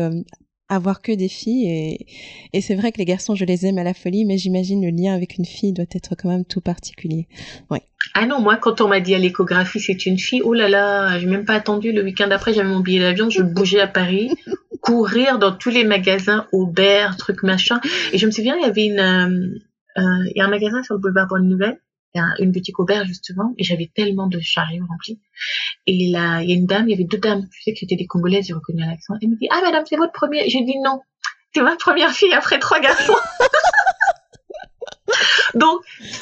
avoir 0.69 1.01
que 1.01 1.11
des 1.11 1.27
filles 1.27 1.67
et, 1.67 2.07
et 2.53 2.61
c'est 2.61 2.75
vrai 2.75 2.91
que 2.91 2.97
les 2.99 3.05
garçons 3.05 3.35
je 3.35 3.45
les 3.45 3.65
aime 3.65 3.77
à 3.77 3.83
la 3.83 3.93
folie 3.93 4.25
mais 4.25 4.37
j'imagine 4.37 4.83
le 4.83 4.95
lien 4.95 5.13
avec 5.13 5.37
une 5.37 5.45
fille 5.45 5.73
doit 5.73 5.85
être 5.91 6.15
quand 6.15 6.29
même 6.29 6.45
tout 6.45 6.61
particulier. 6.61 7.27
Ouais. 7.69 7.81
Ah 8.13 8.25
non 8.25 8.39
moi 8.39 8.57
quand 8.57 8.81
on 8.81 8.87
m'a 8.87 8.99
dit 8.99 9.15
à 9.15 9.17
l'échographie 9.17 9.79
c'est 9.79 10.05
une 10.05 10.19
fille 10.19 10.41
oh 10.43 10.53
là 10.53 10.69
là 10.69 11.19
j'ai 11.19 11.27
même 11.27 11.45
pas 11.45 11.55
attendu 11.55 11.91
le 11.91 12.03
week-end 12.03 12.29
après 12.31 12.53
j'avais 12.53 12.69
mon 12.69 12.79
billet 12.79 12.99
d'avion 12.99 13.29
je 13.29 13.41
bougeais 13.41 13.81
à 13.81 13.87
Paris 13.87 14.31
courir 14.81 15.39
dans 15.39 15.51
tous 15.51 15.69
les 15.69 15.83
magasins 15.83 16.47
Aubert 16.51 17.17
trucs 17.17 17.43
machin. 17.43 17.81
Et 18.13 18.17
je 18.17 18.25
me 18.25 18.31
souviens 18.31 18.55
il 18.55 18.61
y 18.61 18.65
avait 18.65 18.85
une 18.85 18.99
euh, 18.99 19.59
euh, 19.97 20.29
il 20.33 20.37
y 20.37 20.41
a 20.41 20.45
un 20.45 20.49
magasin 20.49 20.83
sur 20.83 20.95
le 20.95 20.99
boulevard 20.99 21.27
Bonne 21.27 21.47
Nouvelle 21.47 21.79
une 22.39 22.51
boutique 22.51 22.79
auberge 22.79 23.07
justement 23.07 23.53
et 23.57 23.63
j'avais 23.63 23.91
tellement 23.93 24.27
de 24.27 24.39
chariots 24.39 24.85
remplis. 24.87 25.19
Et 25.87 26.09
là 26.11 26.41
il 26.41 26.49
y 26.49 26.53
a 26.53 26.55
une 26.55 26.65
dame 26.65 26.87
il 26.87 26.91
y 26.91 26.93
avait 26.93 27.03
deux 27.03 27.17
dames 27.17 27.47
tu 27.51 27.61
sais 27.61 27.73
qui 27.73 27.85
étaient 27.85 27.95
des 27.95 28.07
congolaises 28.07 28.47
j'ai 28.47 28.53
reconnu 28.53 28.81
l'accent 28.81 29.15
elle 29.21 29.29
me 29.29 29.35
dit 29.35 29.47
ah 29.51 29.61
madame 29.63 29.83
c'est 29.87 29.97
votre 29.97 30.13
premier 30.13 30.49
j'ai 30.49 30.63
dit 30.63 30.77
non 30.83 31.01
c'est 31.53 31.61
ma 31.61 31.75
première 31.75 32.11
fille 32.11 32.33
après 32.33 32.59
trois 32.59 32.79
garçons 32.79 33.13
donc 35.55 35.81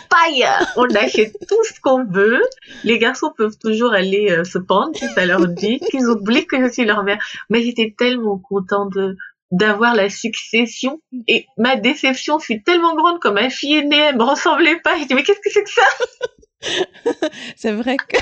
paille 0.10 0.46
on 0.76 0.86
achète 0.96 1.36
tout 1.48 1.64
ce 1.64 1.80
qu'on 1.82 2.06
veut. 2.06 2.42
Les 2.84 3.00
garçons 3.00 3.32
peuvent 3.36 3.58
toujours 3.58 3.94
aller 3.94 4.32
euh, 4.32 4.44
se 4.44 4.58
pendre 4.58 4.96
si 4.96 5.08
ça 5.10 5.26
leur 5.26 5.48
dit. 5.48 5.80
Qu'ils 5.92 6.08
oublient 6.08 6.46
que 6.46 6.62
je 6.62 6.72
suis 6.72 6.86
leur 6.86 7.04
mère. 7.04 7.20
Mais 7.50 7.62
j'étais 7.62 7.94
tellement 7.98 8.38
contente 8.38 8.94
de 8.94 9.16
d'avoir 9.52 9.96
la 9.96 10.10
succession. 10.10 11.02
Et 11.28 11.46
ma 11.58 11.76
déception 11.76 12.40
fut 12.40 12.64
tellement 12.64 12.96
grande 12.96 13.20
quand 13.22 13.34
ma 13.34 13.50
fille 13.50 13.78
aînée, 13.78 13.98
elle 13.98 14.18
me 14.18 14.24
ressemblait 14.24 14.80
pas. 14.82 14.98
Je 15.00 15.06
dis, 15.06 15.14
mais 15.14 15.24
qu'est-ce 15.24 15.40
que 15.40 15.50
c'est 15.50 15.64
que 15.64 15.70
ça? 15.70 17.30
c'est 17.56 17.72
vrai 17.72 17.98
que... 17.98 18.18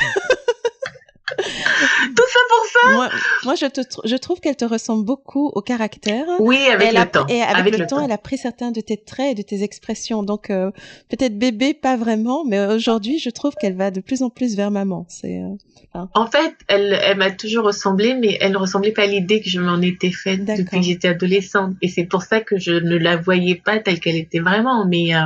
Tout 1.28 2.24
ça 2.28 2.40
pour 2.50 2.66
ça 2.66 2.96
Moi, 2.96 3.10
moi 3.46 3.56
je, 3.56 3.66
te, 3.66 3.82
je 4.04 4.16
trouve 4.16 4.40
qu'elle 4.40 4.56
te 4.56 4.66
ressemble 4.66 5.06
beaucoup 5.06 5.48
au 5.48 5.62
caractère. 5.62 6.26
Oui, 6.40 6.58
avec 6.72 6.94
le 6.94 7.06
temps. 7.06 7.26
Et 7.28 7.42
avec, 7.42 7.78
le, 7.78 7.88
temps, 7.88 8.04
elle 8.04 8.12
a 8.12 8.18
pris 8.18 8.38
certains 8.38 8.72
de 8.72 8.80
tes 8.80 8.98
traits 8.98 9.32
et 9.32 9.36
de 9.36 9.42
tes 9.42 9.64
expressions. 9.64 10.22
Donc, 10.22 10.50
euh, 10.50 10.70
peut-être 11.10 11.38
bébé, 11.38 11.74
pas 11.74 11.98
vraiment, 11.98 12.46
mais 12.46 12.64
aujourd'hui, 12.68 13.18
je 13.18 13.30
trouve 13.32 13.56
qu'elle 13.56 13.76
va 13.76 13.90
de 13.90 14.02
plus 14.02 14.22
en 14.22 14.30
plus 14.30 14.56
vers 14.56 14.70
maman. 14.70 15.06
C'est... 15.10 15.42
Euh, 15.42 16.06
en 16.14 16.28
fait, 16.28 16.54
elle, 16.68 16.98
elle 17.02 17.18
m'a 17.18 17.32
toujours 17.32 17.66
ressemblé, 17.66 18.14
mais 18.14 18.38
elle 18.42 18.52
ne 18.52 18.58
ressemblait 18.58 18.92
pas 18.92 19.04
à 19.04 19.08
l'idée 19.08 19.42
que 19.42 19.50
je 19.50 19.60
m'en 19.60 19.82
étais 19.82 20.12
faite 20.12 20.46
depuis 20.46 20.80
que 20.80 20.86
j'étais 20.86 21.08
adolescente. 21.08 21.76
Et 21.82 21.88
c'est 21.88 22.06
pour 22.06 22.24
ça 22.24 22.42
que 22.42 22.60
je 22.60 22.74
ne 22.74 22.98
la 22.98 23.18
voyais 23.18 23.56
pas 23.56 23.80
telle 23.80 24.00
qu'elle 24.00 24.18
était 24.18 24.40
vraiment. 24.40 24.86
Mais 24.86 25.16
euh, 25.16 25.22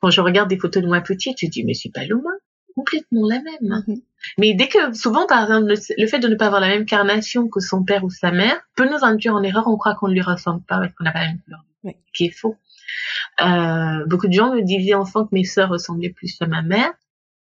quand 0.00 0.10
je 0.10 0.20
regarde 0.20 0.50
des 0.50 0.58
photos 0.58 0.82
de 0.82 0.88
moi 0.88 1.00
petite, 1.00 1.38
je 1.40 1.46
dis, 1.46 1.64
mais 1.64 1.74
c'est 1.74 1.92
pas 1.92 2.04
Luma 2.04 2.30
complètement 2.74 3.28
la 3.28 3.40
même. 3.40 3.84
Mhm. 3.86 4.00
Mais 4.38 4.54
dès 4.54 4.68
que, 4.68 4.92
souvent, 4.94 5.26
par 5.26 5.42
exemple, 5.42 5.74
le, 5.96 6.06
fait 6.06 6.18
de 6.18 6.28
ne 6.28 6.34
pas 6.34 6.46
avoir 6.46 6.60
la 6.60 6.68
même 6.68 6.86
carnation 6.86 7.48
que 7.48 7.60
son 7.60 7.84
père 7.84 8.04
ou 8.04 8.10
sa 8.10 8.30
mère 8.30 8.60
peut 8.76 8.88
nous 8.88 9.04
induire 9.04 9.34
en 9.34 9.42
erreur. 9.42 9.64
On 9.66 9.76
croit 9.76 9.94
qu'on 9.94 10.08
ne 10.08 10.14
lui 10.14 10.22
ressemble 10.22 10.62
pas 10.62 10.78
parce 10.78 10.92
qu'on 10.94 11.04
n'a 11.04 11.12
pas 11.12 11.20
la 11.20 11.28
même 11.28 11.40
couleur. 11.44 11.64
Oui. 11.84 11.92
Qui 12.14 12.26
est 12.26 12.30
faux. 12.30 12.56
Euh, 13.40 14.06
beaucoup 14.06 14.28
de 14.28 14.32
gens 14.32 14.54
me 14.54 14.62
disaient 14.62 14.94
enfant 14.94 15.24
que 15.24 15.30
mes 15.32 15.44
sœurs 15.44 15.70
ressemblaient 15.70 16.10
plus 16.10 16.36
à 16.40 16.46
ma 16.46 16.62
mère. 16.62 16.92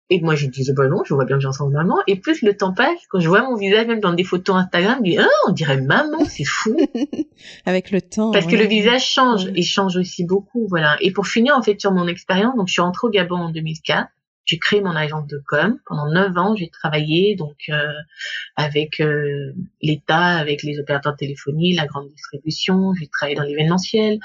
Et 0.10 0.20
moi, 0.20 0.36
je 0.36 0.48
disais, 0.48 0.74
bah 0.74 0.88
non, 0.88 1.04
je 1.06 1.14
vois 1.14 1.26
bien 1.26 1.38
que 1.38 1.42
j'en 1.42 1.54
sens 1.54 1.72
maman. 1.72 1.98
Et 2.08 2.18
plus 2.18 2.42
le 2.42 2.56
temps 2.56 2.74
passe, 2.74 3.00
quand 3.10 3.20
je 3.20 3.28
vois 3.28 3.42
mon 3.44 3.56
visage, 3.56 3.88
même 3.88 4.00
dans 4.00 4.14
des 4.14 4.24
photos 4.24 4.58
Instagram, 4.58 4.98
je 5.00 5.12
dis, 5.12 5.18
ah, 5.18 5.28
on 5.48 5.54
dirait 5.54 5.80
maman, 5.82 6.26
c'est 6.26 6.44
fou. 6.44 6.76
Avec 7.66 7.90
le 7.90 8.02
temps. 8.02 8.32
Parce 8.32 8.46
que 8.46 8.56
le 8.56 8.66
visage 8.66 9.08
change, 9.08 9.48
et 9.56 9.64
change 9.64 9.96
aussi 9.96 10.26
beaucoup, 10.26 10.68
voilà. 10.68 10.98
Et 11.02 11.12
pour 11.12 11.28
finir, 11.28 11.58
en 11.58 11.62
fait, 11.62 11.80
sur 11.80 11.92
mon 11.94 12.08
expérience, 12.08 12.56
donc 12.56 12.68
je 12.68 12.74
suis 12.74 12.82
rentrée 12.82 13.08
au 13.08 13.10
Gabon 13.10 13.38
en 13.38 13.50
2004 13.50 14.08
j'ai 14.46 14.58
créé 14.58 14.82
mon 14.82 14.96
agence 14.96 15.28
de 15.28 15.42
com. 15.48 15.78
Pendant 15.86 16.08
neuf 16.08 16.38
ans, 16.38 16.56
j'ai 16.56 16.70
travaillé 16.70 17.36
donc 17.36 17.56
euh, 17.70 17.94
avec 18.56 19.00
euh, 19.00 19.54
l'État, 19.82 20.38
avec 20.38 20.64
les 20.64 20.80
opérateurs 20.80 21.14
de 21.14 21.18
téléphonie, 21.18 21.74
la 21.74 21.86
grande 21.86 22.10
distribution. 22.10 22.94
J'ai 23.00 23.08
travaillé 23.08 23.36
dans 23.36 23.44
l'événementiel. 23.44 24.20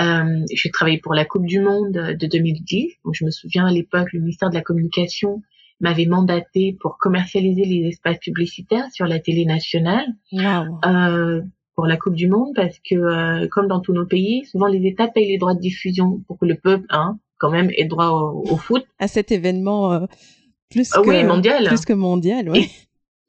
Euh, 0.00 0.40
j'ai 0.52 0.70
travaillé 0.70 0.98
pour 0.98 1.14
la 1.14 1.24
Coupe 1.24 1.46
du 1.46 1.60
Monde 1.60 1.92
de 1.92 2.26
2010. 2.26 2.94
Donc, 3.04 3.14
je 3.14 3.24
me 3.24 3.30
souviens 3.30 3.66
à 3.66 3.70
l'époque, 3.70 4.12
le 4.12 4.20
ministère 4.20 4.50
de 4.50 4.54
la 4.54 4.62
Communication 4.62 5.42
m'avait 5.80 6.06
mandaté 6.06 6.76
pour 6.80 6.98
commercialiser 6.98 7.64
les 7.64 7.88
espaces 7.88 8.18
publicitaires 8.18 8.86
sur 8.92 9.06
la 9.06 9.20
télé 9.20 9.44
nationale. 9.44 10.06
Euh, 10.32 11.42
pour 11.74 11.86
la 11.86 11.96
Coupe 11.96 12.16
du 12.16 12.26
Monde 12.26 12.54
parce 12.56 12.76
que 12.80 13.46
comme 13.46 13.68
dans 13.68 13.78
tous 13.78 13.92
nos 13.92 14.04
pays, 14.04 14.44
souvent 14.46 14.66
les 14.66 14.84
États 14.84 15.06
payent 15.06 15.28
les 15.28 15.38
droits 15.38 15.54
de 15.54 15.60
diffusion 15.60 16.20
pour 16.26 16.36
que 16.36 16.44
le 16.44 16.56
peuple, 16.56 16.86
hein, 16.88 17.20
quand 17.38 17.50
même 17.50 17.70
ait 17.76 17.84
droit 17.86 18.08
au, 18.08 18.56
foot. 18.56 18.84
À 18.98 19.08
cet 19.08 19.32
événement 19.32 19.92
euh, 19.92 20.06
plus, 20.70 20.90
ah 20.94 21.00
que, 21.02 21.26
mondial. 21.26 21.64
plus 21.64 21.84
que 21.84 21.92
mondial, 21.92 22.50
oui. 22.50 22.70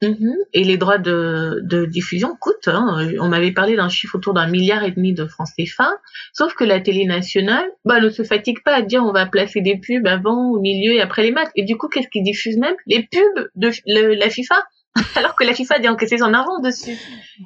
Mhm. 0.02 0.34
Et 0.54 0.64
les 0.64 0.78
droits 0.78 0.98
de, 0.98 1.60
de 1.62 1.84
diffusion 1.84 2.34
coûtent. 2.40 2.68
Hein. 2.68 3.10
On 3.20 3.28
m'avait 3.28 3.52
parlé 3.52 3.76
d'un 3.76 3.90
chiffre 3.90 4.16
autour 4.16 4.32
d'un 4.32 4.46
milliard 4.46 4.82
et 4.82 4.92
demi 4.92 5.12
de 5.12 5.26
francs 5.26 5.48
CFA. 5.58 5.90
Sauf 6.32 6.54
que 6.54 6.64
la 6.64 6.80
télé 6.80 7.04
nationale 7.04 7.66
bah, 7.84 8.00
ne 8.00 8.08
se 8.08 8.22
fatigue 8.22 8.62
pas 8.64 8.76
à 8.76 8.82
dire 8.82 9.02
on 9.04 9.12
va 9.12 9.26
placer 9.26 9.60
des 9.60 9.76
pubs 9.76 10.06
avant, 10.06 10.52
au 10.52 10.60
milieu 10.60 10.94
et 10.94 11.02
après 11.02 11.22
les 11.22 11.32
matchs. 11.32 11.50
Et 11.54 11.64
du 11.64 11.76
coup, 11.76 11.88
qu'est-ce 11.88 12.08
qu'ils 12.08 12.22
diffusent 12.22 12.58
même? 12.58 12.74
Les 12.86 13.02
pubs 13.02 13.50
de 13.56 13.70
la 14.14 14.30
FIFA. 14.30 14.56
Alors 15.16 15.36
que 15.36 15.44
la 15.44 15.52
FIFA 15.52 15.76
a 15.76 15.78
dit 15.80 15.88
encaisser 15.88 16.18
son 16.18 16.32
argent 16.32 16.60
dessus. 16.62 16.96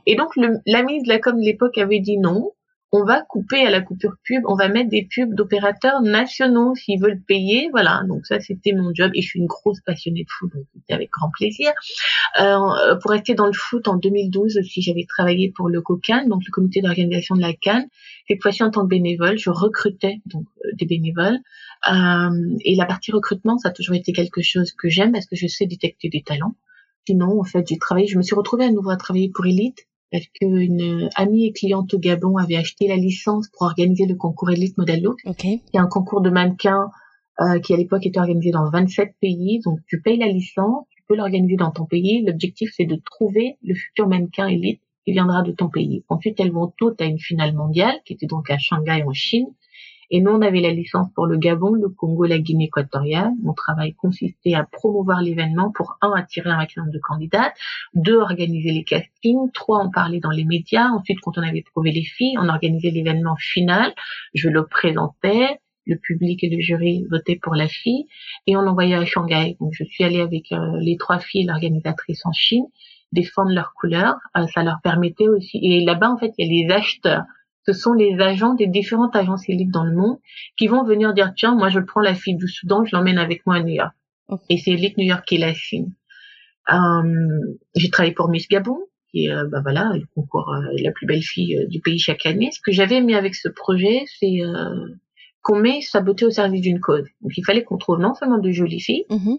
Et 0.07 0.15
donc, 0.15 0.37
le, 0.37 0.59
la 0.65 0.83
ministre 0.83 1.09
de 1.09 1.13
la 1.13 1.19
com 1.19 1.39
de 1.39 1.45
l'époque 1.45 1.77
avait 1.77 2.01
dit 2.01 2.19
non 2.19 2.53
on 2.97 3.05
va 3.05 3.23
couper 3.23 3.67
à 3.67 3.71
la 3.71 3.81
coupure 3.81 4.15
pub, 4.23 4.45
on 4.47 4.55
va 4.55 4.69
mettre 4.69 4.89
des 4.89 5.09
pubs 5.13 5.35
d'opérateurs 5.35 6.01
nationaux 6.01 6.77
s'ils 6.77 7.01
veulent 7.01 7.21
payer, 7.21 7.69
voilà. 7.73 8.03
Donc 8.07 8.25
ça 8.25 8.39
c'était 8.39 8.71
mon 8.71 8.95
job 8.95 9.11
et 9.15 9.21
je 9.21 9.27
suis 9.27 9.41
une 9.41 9.49
grosse 9.49 9.81
passionnée 9.81 10.23
de 10.23 10.29
foot, 10.31 10.53
donc 10.55 10.65
c'était 10.73 10.95
avec 10.95 11.11
grand 11.11 11.29
plaisir. 11.37 11.73
Euh, 12.41 12.95
pour 13.03 13.11
rester 13.11 13.35
dans 13.35 13.47
le 13.47 13.53
foot, 13.53 13.89
en 13.89 13.97
2012 13.97 14.59
aussi 14.59 14.81
j'avais 14.81 15.07
travaillé 15.09 15.51
pour 15.51 15.69
le 15.69 15.83
COCAN, 15.83 16.29
donc 16.29 16.43
le 16.47 16.53
comité 16.53 16.83
d'organisation 16.83 17.35
de 17.35 17.41
la 17.41 17.53
Cannes. 17.53 17.89
Cette 18.29 18.41
fois-ci 18.41 18.63
en 18.63 18.71
tant 18.71 18.83
que 18.83 18.91
bénévole, 18.91 19.39
je 19.39 19.51
recrutais 19.51 20.21
donc 20.27 20.47
euh, 20.65 20.69
des 20.75 20.87
bénévoles. 20.87 21.41
Euh, 21.91 22.57
et 22.65 22.77
la 22.77 22.87
partie 22.87 23.11
recrutement, 23.11 23.59
ça 23.59 23.71
a 23.71 23.73
toujours 23.73 23.97
été 23.97 24.13
quelque 24.13 24.41
chose 24.41 24.71
que 24.71 24.89
j'aime 24.89 25.11
parce 25.11 25.27
que 25.27 25.35
je 25.35 25.49
sais 25.49 25.67
détecter 25.67 26.11
des 26.11 26.23
talents. 26.23 26.55
Sinon, 27.09 27.41
en 27.41 27.45
fait, 27.45 27.67
j'ai 27.69 27.77
travaillé, 27.77 28.07
je 28.07 28.17
me 28.17 28.23
suis 28.23 28.37
retrouvée 28.37 28.67
à 28.67 28.71
nouveau 28.71 28.91
à 28.91 28.97
travailler 28.97 29.33
pour 29.35 29.47
Elite 29.47 29.89
parce 30.15 30.29
qu'une 30.29 31.11
amie 31.17 31.47
et 31.47 31.53
cliente 31.53 31.93
au 31.93 31.99
Gabon 31.99 32.37
avait 32.37 32.55
acheté 32.55 32.87
la 32.87 32.95
licence 32.95 33.49
pour 33.49 33.63
organiser 33.63 34.07
le 34.07 34.15
concours 34.15 34.49
Elite 34.49 34.79
Model 34.79 35.03
Look, 35.03 35.19
okay. 35.27 35.61
qui 35.67 35.77
est 35.77 35.81
un 35.81 35.89
concours 35.89 36.21
de 36.21 36.31
mannequins 36.31 36.93
euh, 37.41 37.59
qui 37.59 37.75
à 37.75 37.77
l'époque 37.77 38.07
était 38.07 38.21
organisé 38.21 38.53
dans 38.53 38.71
27 38.71 39.17
pays. 39.21 39.59
Donc 39.65 39.81
tu 39.89 40.01
payes 40.01 40.19
la 40.19 40.29
licence, 40.29 40.87
tu 40.91 41.03
peux 41.09 41.17
l'organiser 41.17 41.57
dans 41.57 41.73
ton 41.73 41.85
pays. 41.85 42.23
L'objectif 42.25 42.71
c'est 42.77 42.85
de 42.85 42.95
trouver 42.95 43.57
le 43.65 43.75
futur 43.75 44.07
mannequin 44.07 44.47
élite 44.47 44.81
qui 45.05 45.11
viendra 45.11 45.43
de 45.43 45.51
ton 45.51 45.69
pays. 45.69 46.05
Ensuite 46.09 46.39
elles 46.39 46.53
vont 46.53 46.73
toutes 46.77 47.01
à 47.01 47.07
une 47.07 47.19
finale 47.19 47.53
mondiale 47.53 47.97
qui 48.05 48.13
était 48.13 48.27
donc 48.27 48.53
à 48.53 48.59
Shanghai 48.59 49.03
en 49.05 49.13
Chine. 49.13 49.49
Et 50.15 50.21
nous, 50.21 50.31
on 50.31 50.43
avait 50.43 50.61
la 50.61 50.71
licence 50.71 51.09
pour 51.13 51.27
le 51.27 51.37
Gabon, 51.37 51.73
le 51.75 51.89
Congo, 51.89 52.25
la 52.25 52.39
Guinée 52.39 52.67
équatoriale. 52.67 53.33
Mon 53.43 53.53
travail 53.53 53.95
consistait 53.95 54.55
à 54.55 54.63
promouvoir 54.63 55.21
l'événement 55.21 55.73
pour, 55.73 55.99
un, 56.03 56.13
attirer 56.13 56.51
un 56.51 56.57
maximum 56.57 56.93
de 56.93 57.01
candidates, 57.01 57.57
deux, 57.95 58.19
organiser 58.19 58.71
les 58.71 58.85
castings, 58.85 59.51
trois, 59.53 59.81
en 59.81 59.91
parler 59.91 60.21
dans 60.21 60.31
les 60.31 60.45
médias. 60.45 60.87
Ensuite, 60.91 61.19
quand 61.21 61.37
on 61.37 61.43
avait 61.43 61.65
trouvé 61.65 61.91
les 61.91 62.05
filles, 62.05 62.37
on 62.39 62.49
organisait 62.49 62.93
l'événement 62.93 63.35
final. 63.35 63.93
Je 64.35 64.49
le 64.49 64.65
présentais, 64.65 65.59
le 65.85 65.97
public 65.97 66.45
et 66.45 66.49
le 66.49 66.61
jury 66.61 67.05
votaient 67.11 67.41
pour 67.43 67.57
la 67.57 67.67
fille 67.67 68.07
et 68.47 68.57
on 68.57 68.61
l'envoyait 68.61 68.95
à 68.95 69.05
Shanghai. 69.05 69.57
Donc 69.59 69.73
je 69.73 69.83
suis 69.83 70.05
allée 70.05 70.21
avec 70.21 70.53
euh, 70.53 70.79
les 70.79 70.97
trois 70.97 71.19
filles, 71.19 71.47
l'organisatrice 71.47 72.25
en 72.25 72.33
Chine, 72.33 72.67
défendre 73.11 73.51
leurs 73.51 73.73
couleurs. 73.75 74.15
Euh, 74.37 74.47
ça 74.55 74.63
leur 74.63 74.77
permettait 74.81 75.27
aussi. 75.27 75.59
Et 75.61 75.85
là-bas, 75.85 76.13
en 76.13 76.19
fait, 76.19 76.31
il 76.39 76.47
y 76.47 76.49
a 76.49 76.69
les 76.69 76.73
acheteurs 76.73 77.25
ce 77.67 77.73
sont 77.73 77.93
les 77.93 78.19
agents 78.21 78.55
des 78.55 78.67
différentes 78.67 79.17
agences 79.17 79.49
élites 79.49 79.71
dans 79.71 79.85
le 79.85 79.95
monde 79.95 80.19
qui 80.57 80.67
vont 80.67 80.85
venir 80.85 81.15
dire 81.15 81.33
tiens 81.37 81.55
moi 81.55 81.69
je 81.69 81.81
prends 81.81 82.01
la 82.01 82.15
fille 82.15 82.37
du 82.37 82.49
Soudan 82.49 82.85
je 82.85 82.95
l'emmène 82.95 83.19
avec 83.19 83.47
moi 83.47 83.57
à 83.57 83.63
New 83.63 83.75
York. 83.75 83.95
Et 84.49 84.57
c'est 84.57 84.73
Elite 84.73 84.97
New 84.97 85.07
York 85.07 85.25
qui 85.27 85.39
la 85.39 85.55
signe 85.55 85.93
euh, 86.73 87.57
j'ai 87.75 87.91
travaillé 87.91 88.15
pour 88.15 88.29
Miss 88.29 88.49
Gabon 88.49 88.79
qui 89.11 89.31
euh, 89.31 89.47
bah 89.47 89.61
voilà 89.63 89.93
le 89.95 90.07
concours 90.15 90.51
euh, 90.51 90.75
la 90.83 90.93
plus 90.93 91.07
belle 91.07 91.23
fille 91.23 91.67
du 91.69 91.81
pays 91.81 91.99
chaque 91.99 92.25
année. 92.25 92.51
Ce 92.53 92.61
que 92.61 92.73
j'avais 92.73 92.97
aimé 92.97 93.15
avec 93.15 93.35
ce 93.35 93.49
projet 93.49 94.05
c'est 94.19 94.39
qu'on 95.43 95.59
met 95.59 95.83
sa 95.83 96.01
beauté 96.01 96.25
au 96.25 96.31
service 96.31 96.63
d'une 96.63 96.81
cause. 96.81 97.07
Donc 97.21 97.33
il 97.37 97.45
fallait 97.45 97.65
qu'on 97.65 97.77
trouve 97.77 97.99
non 97.99 98.15
seulement 98.15 98.39
de 98.39 98.51
jolies 98.51 98.81
filles 98.81 99.05
mm-hmm 99.11 99.39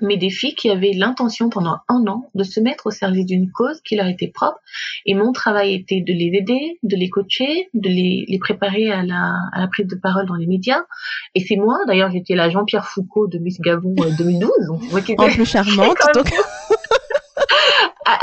mais 0.00 0.16
des 0.16 0.30
filles 0.30 0.54
qui 0.54 0.70
avaient 0.70 0.92
l'intention 0.92 1.48
pendant 1.48 1.78
un 1.88 2.06
an 2.06 2.30
de 2.34 2.44
se 2.44 2.60
mettre 2.60 2.86
au 2.86 2.90
service 2.90 3.26
d'une 3.26 3.50
cause 3.50 3.80
qui 3.82 3.96
leur 3.96 4.06
était 4.06 4.28
propre. 4.28 4.58
Et 5.04 5.14
mon 5.14 5.32
travail 5.32 5.74
était 5.74 6.00
de 6.00 6.12
les 6.12 6.30
aider, 6.34 6.78
de 6.82 6.96
les 6.96 7.08
coacher, 7.08 7.68
de 7.74 7.88
les, 7.88 8.24
les 8.28 8.38
préparer 8.38 8.90
à 8.90 9.02
la, 9.02 9.34
à 9.52 9.60
la 9.60 9.68
prise 9.68 9.86
de 9.86 9.96
parole 9.96 10.26
dans 10.26 10.34
les 10.34 10.46
médias. 10.46 10.82
Et 11.34 11.40
c'est 11.40 11.56
moi, 11.56 11.78
d'ailleurs, 11.86 12.10
j'étais 12.10 12.34
la 12.34 12.50
Jean-Pierre 12.50 12.86
Foucault 12.86 13.26
de 13.28 13.38
Miss 13.38 13.60
Gabon 13.60 13.94
2012. 14.18 14.50
Euh, 14.50 14.66
donc, 14.68 14.90
moi 14.90 15.00
qui 15.00 15.14
en 15.18 15.28
plus 15.28 15.46
charmante, 15.46 15.98
donc... 16.14 16.30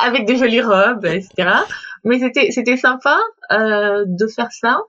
avec 0.05 0.25
des 0.25 0.37
jolies 0.37 0.61
robes, 0.61 1.05
etc. 1.05 1.49
Mais 2.03 2.19
c'était 2.19 2.51
c'était 2.51 2.77
sympa 2.77 3.17
euh, 3.51 4.03
de 4.05 4.27
faire 4.27 4.51
ça. 4.51 4.81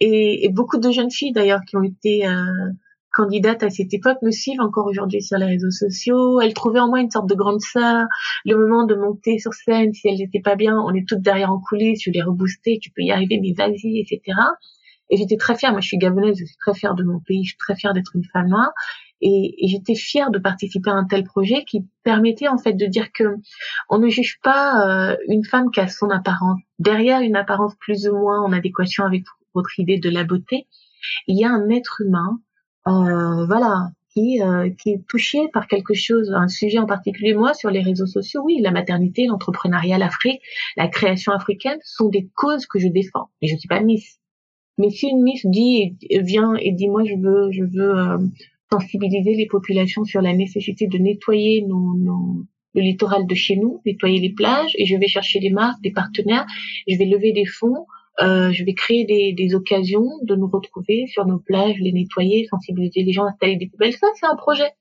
Et, 0.00 0.44
et, 0.44 0.48
beaucoup 0.50 0.78
de 0.78 0.90
jeunes 0.90 1.10
filles 1.10 1.32
d'ailleurs 1.32 1.60
qui 1.66 1.76
ont 1.76 1.82
été 1.82 2.26
euh, 2.26 2.70
candidates 3.16 3.62
à 3.62 3.70
cette 3.70 3.94
époque 3.94 4.18
me 4.22 4.30
suivent 4.30 4.60
encore 4.60 4.86
aujourd'hui 4.86 5.22
sur 5.22 5.38
les 5.38 5.46
réseaux 5.46 5.70
sociaux. 5.70 6.40
Elles 6.40 6.52
trouvaient 6.52 6.80
en 6.80 6.88
moi 6.88 7.00
une 7.00 7.10
sorte 7.10 7.28
de 7.28 7.34
grande 7.34 7.60
sœur. 7.60 8.06
Le 8.44 8.56
moment 8.56 8.84
de 8.84 8.94
monter 8.94 9.38
sur 9.38 9.54
scène, 9.54 9.94
si 9.94 10.06
elles 10.06 10.18
n'étaient 10.18 10.40
pas 10.40 10.54
bien, 10.54 10.76
on 10.78 10.92
est 10.92 11.08
toutes 11.08 11.22
derrière 11.22 11.50
en 11.50 11.58
coulisses, 11.58 12.02
je 12.04 12.10
les 12.10 12.22
reboostais, 12.22 12.78
tu 12.80 12.90
peux 12.90 13.02
y 13.02 13.10
arriver, 13.10 13.40
mais 13.40 13.54
vas-y, 13.56 14.00
etc. 14.00 14.20
Et 15.08 15.16
j'étais 15.16 15.36
très 15.36 15.56
fière. 15.56 15.72
Moi, 15.72 15.80
je 15.80 15.88
suis 15.88 15.98
gabonaise, 15.98 16.36
je 16.38 16.44
suis 16.44 16.58
très 16.58 16.74
fière 16.74 16.94
de 16.94 17.04
mon 17.04 17.20
pays, 17.20 17.44
je 17.44 17.50
suis 17.50 17.58
très 17.58 17.74
fière 17.74 17.94
d'être 17.94 18.14
une 18.14 18.24
femme 18.24 18.48
noire. 18.48 18.72
Et, 19.22 19.54
j'étais 19.66 19.94
fière 19.94 20.30
de 20.30 20.38
participer 20.38 20.90
à 20.90 20.94
un 20.94 21.04
tel 21.04 21.24
projet 21.24 21.64
qui 21.64 21.86
permettait 22.04 22.48
en 22.48 22.58
fait 22.58 22.74
de 22.74 22.84
dire 22.84 23.12
que 23.12 23.24
on 23.88 23.98
ne 23.98 24.08
juge 24.08 24.38
pas 24.42 24.86
euh, 24.86 25.16
une 25.28 25.44
femme 25.44 25.70
qui 25.70 25.80
a 25.80 25.88
son 25.88 26.10
apparence. 26.10 26.60
Derrière 26.78 27.20
une 27.20 27.36
apparence 27.36 27.74
plus 27.80 28.06
ou 28.08 28.16
moins 28.16 28.42
en 28.42 28.52
adéquation 28.52 29.04
avec 29.04 29.24
votre 29.54 29.80
idée 29.80 29.98
de 29.98 30.10
la 30.10 30.24
beauté, 30.24 30.66
il 31.26 31.38
y 31.38 31.44
a 31.44 31.50
un 31.50 31.70
être 31.70 32.02
humain 32.04 32.40
voilà, 32.86 33.90
qui, 34.16 34.40
euh, 34.40 34.70
qui 34.82 34.90
est 34.90 35.06
touché 35.08 35.48
par 35.52 35.68
quelque 35.68 35.94
chose, 35.94 36.32
un 36.32 36.48
sujet 36.48 36.78
en 36.78 36.86
particulier. 36.86 37.34
Moi, 37.34 37.52
sur 37.52 37.70
les 37.70 37.82
réseaux 37.82 38.06
sociaux, 38.06 38.42
oui, 38.44 38.60
la 38.62 38.70
maternité, 38.70 39.26
l'entrepreneuriat, 39.26 39.98
l'Afrique, 39.98 40.40
la 40.76 40.88
création 40.88 41.32
africaine 41.32 41.78
sont 41.82 42.08
des 42.08 42.28
causes 42.34 42.66
que 42.66 42.78
je 42.78 42.88
défends. 42.88 43.28
Mais 43.42 43.48
je 43.48 43.56
suis 43.56 43.68
pas 43.68 43.80
Miss. 43.80 44.18
Mais 44.78 44.90
si 44.90 45.08
une 45.08 45.22
Miss 45.22 45.44
dit, 45.44 45.96
vient 46.10 46.54
et 46.54 46.72
dit, 46.72 46.88
moi, 46.88 47.04
je 47.04 47.14
veux, 47.14 47.50
je 47.52 47.64
veux 47.64 47.98
euh, 47.98 48.18
sensibiliser 48.72 49.34
les 49.34 49.46
populations 49.46 50.04
sur 50.04 50.22
la 50.22 50.32
nécessité 50.32 50.86
de 50.86 50.98
nettoyer 50.98 51.62
nos, 51.62 51.94
nos, 51.96 52.44
le 52.74 52.82
littoral 52.82 53.26
de 53.26 53.34
chez 53.34 53.56
nous, 53.56 53.82
nettoyer 53.84 54.20
les 54.20 54.32
plages, 54.32 54.72
et 54.78 54.86
je 54.86 54.96
vais 54.96 55.08
chercher 55.08 55.40
des 55.40 55.50
marques, 55.50 55.82
des 55.82 55.92
partenaires, 55.92 56.46
je 56.88 56.96
vais 56.96 57.06
lever 57.06 57.32
des 57.32 57.46
fonds 57.46 57.86
euh, 58.20 58.50
je 58.52 58.64
vais 58.64 58.74
créer 58.74 59.04
des, 59.04 59.32
des, 59.32 59.54
occasions 59.54 60.08
de 60.22 60.34
nous 60.34 60.48
retrouver 60.48 61.06
sur 61.06 61.26
nos 61.26 61.38
plages, 61.38 61.76
les 61.78 61.92
nettoyer, 61.92 62.46
sensibiliser 62.46 63.02
les 63.02 63.12
gens, 63.12 63.26
installer 63.26 63.56
des 63.56 63.68
poubelles. 63.68 63.92
Ça, 63.92 64.06
c'est 64.14 64.26
un 64.26 64.36
projet. 64.36 64.72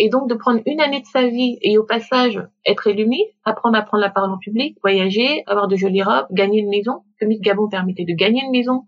Et 0.00 0.08
donc 0.08 0.28
de 0.28 0.34
prendre 0.34 0.60
une 0.66 0.80
année 0.80 1.00
de 1.00 1.06
sa 1.06 1.26
vie 1.26 1.58
et 1.60 1.76
au 1.76 1.84
passage 1.84 2.40
être 2.64 2.86
élu 2.86 3.08
apprendre 3.44 3.76
à 3.76 3.82
prendre 3.82 4.02
la 4.02 4.10
parole 4.10 4.30
en 4.30 4.38
public, 4.38 4.76
voyager, 4.82 5.42
avoir 5.46 5.66
de 5.66 5.74
jolies 5.74 6.02
robes, 6.02 6.26
gagner 6.30 6.60
une 6.60 6.68
maison, 6.68 7.02
que 7.20 7.24
Miss 7.24 7.40
Gabon 7.40 7.68
permettait 7.68 8.04
de 8.04 8.12
gagner 8.12 8.42
une 8.44 8.52
maison, 8.52 8.86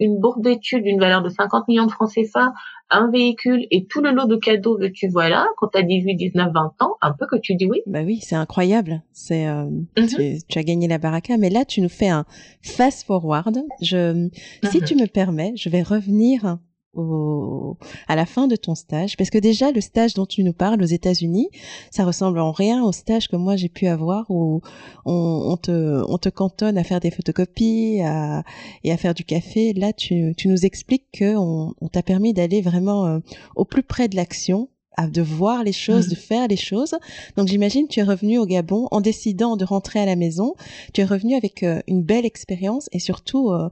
une 0.00 0.18
bourse 0.18 0.40
d'études 0.40 0.82
d'une 0.82 0.98
valeur 0.98 1.22
de 1.22 1.28
50 1.28 1.68
millions 1.68 1.86
de 1.86 1.90
francs 1.90 2.10
CFA, 2.12 2.52
un 2.90 3.10
véhicule 3.10 3.66
et 3.70 3.86
tout 3.86 4.00
le 4.00 4.10
lot 4.10 4.26
de 4.26 4.36
cadeaux 4.36 4.76
que 4.76 4.86
tu 4.86 5.08
vois 5.08 5.28
là, 5.28 5.46
quand 5.58 5.68
tu 5.68 5.78
as 5.78 5.82
18, 5.82 6.16
19, 6.16 6.52
20 6.52 6.74
ans, 6.80 6.96
un 7.00 7.12
peu 7.12 7.26
que 7.26 7.36
tu 7.36 7.54
dis 7.54 7.66
oui. 7.66 7.82
Bah 7.86 8.00
oui, 8.04 8.18
c'est 8.20 8.34
incroyable. 8.34 9.02
C'est 9.12 9.46
euh, 9.46 9.64
mhm. 9.64 10.38
tu, 10.48 10.58
as 10.58 10.62
gagné 10.64 10.88
la 10.88 10.98
baraka, 10.98 11.36
mais 11.36 11.50
là 11.50 11.64
tu 11.64 11.80
nous 11.80 11.88
fais 11.88 12.08
un 12.08 12.24
fast 12.62 13.06
forward. 13.06 13.62
Je, 13.80 14.28
si 14.64 14.78
mhm. 14.78 14.84
tu 14.84 14.96
me 14.96 15.06
permets, 15.06 15.52
je 15.56 15.68
vais 15.68 15.82
revenir 15.82 16.58
au, 16.94 17.76
à 18.08 18.16
la 18.16 18.26
fin 18.26 18.46
de 18.46 18.56
ton 18.56 18.74
stage 18.74 19.16
Parce 19.16 19.30
que 19.30 19.38
déjà, 19.38 19.70
le 19.72 19.80
stage 19.80 20.14
dont 20.14 20.26
tu 20.26 20.42
nous 20.42 20.52
parles 20.52 20.82
aux 20.82 20.86
États-Unis, 20.86 21.48
ça 21.90 22.04
ressemble 22.04 22.38
en 22.38 22.52
rien 22.52 22.82
au 22.82 22.92
stage 22.92 23.28
que 23.28 23.36
moi 23.36 23.56
j'ai 23.56 23.68
pu 23.68 23.86
avoir 23.86 24.26
où 24.30 24.60
on, 25.04 25.12
on, 25.50 25.56
te, 25.56 26.02
on 26.08 26.18
te 26.18 26.28
cantonne 26.28 26.78
à 26.78 26.84
faire 26.84 27.00
des 27.00 27.10
photocopies 27.10 28.00
à, 28.02 28.42
et 28.84 28.92
à 28.92 28.96
faire 28.96 29.14
du 29.14 29.24
café. 29.24 29.72
Là, 29.72 29.92
tu, 29.92 30.34
tu 30.36 30.48
nous 30.48 30.64
expliques 30.64 31.06
que 31.12 31.36
on, 31.36 31.74
t'a 31.92 32.02
permis 32.02 32.32
d'aller 32.32 32.60
vraiment 32.60 33.06
euh, 33.06 33.18
au 33.56 33.64
plus 33.64 33.82
près 33.82 34.08
de 34.08 34.16
l'action 34.16 34.68
de 35.08 35.22
voir 35.22 35.64
les 35.64 35.72
choses, 35.72 36.08
de 36.08 36.14
mmh. 36.14 36.18
faire 36.18 36.48
les 36.48 36.56
choses. 36.56 36.94
Donc 37.36 37.48
j'imagine 37.48 37.88
tu 37.88 38.00
es 38.00 38.02
revenu 38.02 38.38
au 38.38 38.46
Gabon 38.46 38.88
en 38.90 39.00
décidant 39.00 39.56
de 39.56 39.64
rentrer 39.64 40.00
à 40.00 40.06
la 40.06 40.16
maison. 40.16 40.54
Tu 40.92 41.00
es 41.00 41.04
revenu 41.04 41.34
avec 41.34 41.62
euh, 41.62 41.80
une 41.86 42.02
belle 42.02 42.26
expérience 42.26 42.88
et 42.92 42.98
surtout 42.98 43.50
euh, 43.50 43.68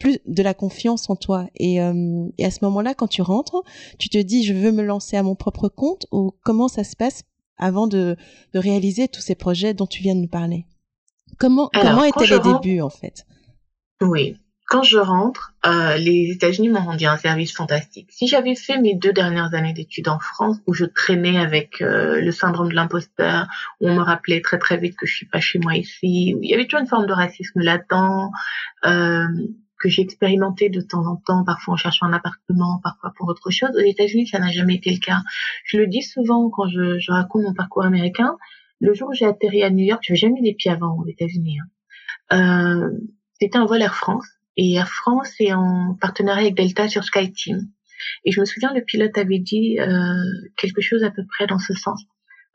plus 0.00 0.18
de 0.26 0.42
la 0.42 0.54
confiance 0.54 1.08
en 1.08 1.14
toi. 1.14 1.46
Et, 1.54 1.80
euh, 1.80 2.24
et 2.38 2.44
à 2.44 2.50
ce 2.50 2.64
moment-là, 2.64 2.94
quand 2.94 3.06
tu 3.06 3.22
rentres, 3.22 3.62
tu 4.00 4.08
te 4.08 4.18
dis, 4.18 4.42
je 4.42 4.54
veux 4.54 4.72
me 4.72 4.82
lancer 4.82 5.16
à 5.16 5.22
mon 5.22 5.36
propre 5.36 5.68
compte 5.68 6.06
ou 6.10 6.34
comment 6.42 6.66
ça 6.66 6.82
se 6.82 6.96
passe 6.96 7.22
avant 7.58 7.86
de, 7.86 8.16
de 8.54 8.58
réaliser 8.58 9.06
tous 9.06 9.20
ces 9.20 9.36
projets 9.36 9.74
dont 9.74 9.86
tu 9.86 10.02
viens 10.02 10.16
de 10.16 10.20
nous 10.20 10.28
parler? 10.28 10.66
Comment, 11.38 11.70
comment 11.72 12.02
étaient 12.02 12.26
les 12.26 12.40
débuts 12.40 12.80
en 12.80 12.90
fait? 12.90 13.26
Oui, 14.00 14.36
quand 14.70 14.82
je 14.84 14.98
rentre, 14.98 15.52
euh, 15.66 15.96
les 15.96 16.30
États-Unis 16.30 16.68
m'ont 16.68 16.84
rendu 16.84 17.04
un 17.04 17.16
service 17.16 17.52
fantastique. 17.52 18.08
Si 18.10 18.28
j'avais 18.28 18.54
fait 18.54 18.78
mes 18.78 18.94
deux 18.94 19.12
dernières 19.12 19.52
années 19.52 19.72
d'études 19.72 20.08
en 20.08 20.20
France, 20.20 20.58
où 20.66 20.72
je 20.72 20.84
traînais 20.84 21.38
avec 21.38 21.82
euh, 21.82 22.20
le 22.20 22.30
syndrome 22.30 22.70
de 22.70 22.74
l'imposteur, 22.74 23.48
où 23.80 23.88
on 23.88 23.94
me 23.94 24.00
rappelait 24.00 24.40
très 24.40 24.58
très 24.58 24.78
vite 24.78 24.96
que 24.96 25.06
je 25.06 25.14
suis 25.14 25.26
pas 25.26 25.40
chez 25.40 25.58
moi 25.58 25.74
ici, 25.74 26.34
où 26.36 26.42
il 26.42 26.48
y 26.48 26.54
avait 26.54 26.64
toujours 26.64 26.80
une 26.80 26.86
forme 26.86 27.06
de 27.06 27.12
racisme 27.12 27.60
latent, 27.60 28.30
euh, 28.86 29.26
que 29.80 29.88
j'ai 29.88 30.02
expérimenté 30.02 30.68
de 30.68 30.80
temps 30.80 31.06
en 31.06 31.16
temps, 31.16 31.44
parfois 31.44 31.74
en 31.74 31.76
cherchant 31.76 32.06
un 32.06 32.12
appartement, 32.12 32.80
parfois 32.82 33.12
pour 33.16 33.28
autre 33.28 33.50
chose. 33.50 33.70
Aux 33.74 33.80
États-Unis, 33.80 34.26
ça 34.26 34.38
n'a 34.38 34.52
jamais 34.52 34.74
été 34.76 34.92
le 34.92 34.98
cas. 34.98 35.22
Je 35.64 35.78
le 35.78 35.86
dis 35.86 36.02
souvent 36.02 36.50
quand 36.50 36.68
je, 36.68 36.98
je 36.98 37.10
raconte 37.10 37.42
mon 37.42 37.54
parcours 37.54 37.84
américain. 37.84 38.36
le 38.80 38.94
jour 38.94 39.08
où 39.08 39.14
j'ai 39.14 39.26
atterri 39.26 39.62
à 39.62 39.70
New 39.70 39.84
York, 39.84 40.02
je 40.06 40.12
n'avais 40.12 40.20
jamais 40.20 40.34
mis 40.34 40.48
les 40.48 40.54
pieds 40.54 40.70
avant 40.70 40.96
aux 40.98 41.06
États-Unis. 41.06 41.58
Hein. 41.58 41.70
Euh, 42.32 42.90
c'était 43.40 43.58
un 43.58 43.66
vol 43.66 43.82
Air 43.82 43.94
France 43.94 44.28
et 44.56 44.74
Air 44.74 44.88
France 44.88 45.34
est 45.40 45.52
en 45.52 45.96
partenariat 46.00 46.42
avec 46.42 46.54
Delta 46.54 46.88
sur 46.88 47.02
SkyTeam. 47.04 47.68
Et 48.24 48.32
je 48.32 48.40
me 48.40 48.44
souviens, 48.44 48.72
le 48.74 48.82
pilote 48.82 49.16
avait 49.16 49.38
dit 49.38 49.78
euh, 49.80 50.14
quelque 50.56 50.80
chose 50.80 51.04
à 51.04 51.10
peu 51.10 51.24
près 51.26 51.46
dans 51.46 51.58
ce 51.58 51.74
sens. 51.74 52.04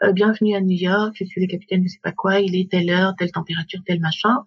Euh, 0.03 0.11
bienvenue 0.11 0.55
à 0.55 0.61
New 0.61 0.77
York, 0.77 1.15
je 1.17 1.25
suis 1.25 1.41
le 1.41 1.47
capitaine 1.47 1.81
de 1.81 1.87
sais 1.87 1.99
pas 2.03 2.11
quoi, 2.11 2.39
il 2.39 2.55
est 2.55 2.69
telle 2.69 2.89
heure, 2.89 3.13
telle 3.17 3.31
température, 3.31 3.79
tel 3.85 3.99
machin. 3.99 4.37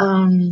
Euh, 0.00 0.50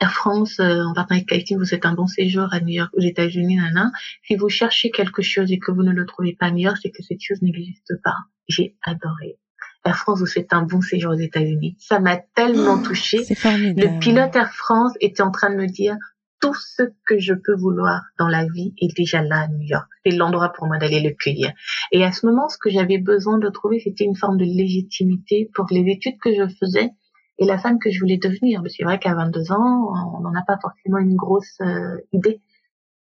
Air 0.00 0.12
France, 0.12 0.60
euh, 0.60 0.84
en 0.84 0.94
partenariat 0.94 1.24
avec 1.30 1.52
vous 1.52 1.74
êtes 1.74 1.84
un 1.84 1.94
bon 1.94 2.06
séjour 2.06 2.46
à 2.52 2.60
New 2.60 2.68
York, 2.68 2.90
aux 2.96 3.00
États-Unis, 3.00 3.56
nana. 3.56 3.90
Si 4.22 4.36
vous 4.36 4.48
cherchez 4.48 4.90
quelque 4.90 5.22
chose 5.22 5.50
et 5.50 5.58
que 5.58 5.72
vous 5.72 5.82
ne 5.82 5.92
le 5.92 6.06
trouvez 6.06 6.36
pas 6.38 6.46
à 6.46 6.50
New 6.52 6.58
York, 6.58 6.78
c'est 6.80 6.90
que 6.90 7.02
cette 7.02 7.20
chose 7.20 7.42
n'existe 7.42 7.94
pas. 8.04 8.16
J'ai 8.48 8.76
adoré. 8.84 9.38
Air 9.84 9.96
France 9.96 10.20
vous 10.20 10.26
souhaite 10.26 10.52
un 10.52 10.62
bon 10.62 10.80
séjour 10.80 11.12
aux 11.12 11.18
États-Unis. 11.18 11.76
Ça 11.78 11.98
m'a 11.98 12.16
tellement 12.16 12.78
oh, 12.80 12.86
touchée. 12.86 13.24
Le 13.44 13.98
pilote 13.98 14.36
Air 14.36 14.52
France 14.52 14.92
était 15.00 15.22
en 15.22 15.30
train 15.30 15.50
de 15.50 15.56
me 15.56 15.66
dire 15.66 15.96
tout 16.40 16.54
ce 16.54 16.82
que 17.06 17.18
je 17.18 17.34
peux 17.34 17.56
vouloir 17.56 18.02
dans 18.18 18.28
la 18.28 18.44
vie 18.46 18.74
est 18.80 18.96
déjà 18.96 19.22
là 19.22 19.40
à 19.42 19.48
New 19.48 19.66
York. 19.66 19.88
C'est 20.04 20.14
l'endroit 20.14 20.52
pour 20.52 20.66
moi 20.66 20.78
d'aller 20.78 21.00
le 21.00 21.10
cueillir. 21.10 21.52
Et 21.90 22.04
à 22.04 22.12
ce 22.12 22.26
moment, 22.26 22.48
ce 22.48 22.58
que 22.58 22.70
j'avais 22.70 22.98
besoin 22.98 23.38
de 23.38 23.48
trouver, 23.48 23.80
c'était 23.80 24.04
une 24.04 24.16
forme 24.16 24.36
de 24.36 24.44
légitimité 24.44 25.50
pour 25.54 25.66
les 25.70 25.90
études 25.90 26.18
que 26.18 26.32
je 26.32 26.46
faisais 26.60 26.90
et 27.38 27.44
la 27.44 27.58
femme 27.58 27.78
que 27.78 27.90
je 27.90 28.00
voulais 28.00 28.18
devenir. 28.18 28.62
C'est 28.68 28.84
vrai 28.84 28.98
qu'à 28.98 29.14
22 29.14 29.52
ans, 29.52 29.92
on 30.16 30.20
n'en 30.20 30.34
a 30.34 30.42
pas 30.42 30.58
forcément 30.60 30.98
une 30.98 31.16
grosse 31.16 31.58
euh, 31.60 31.96
idée. 32.12 32.40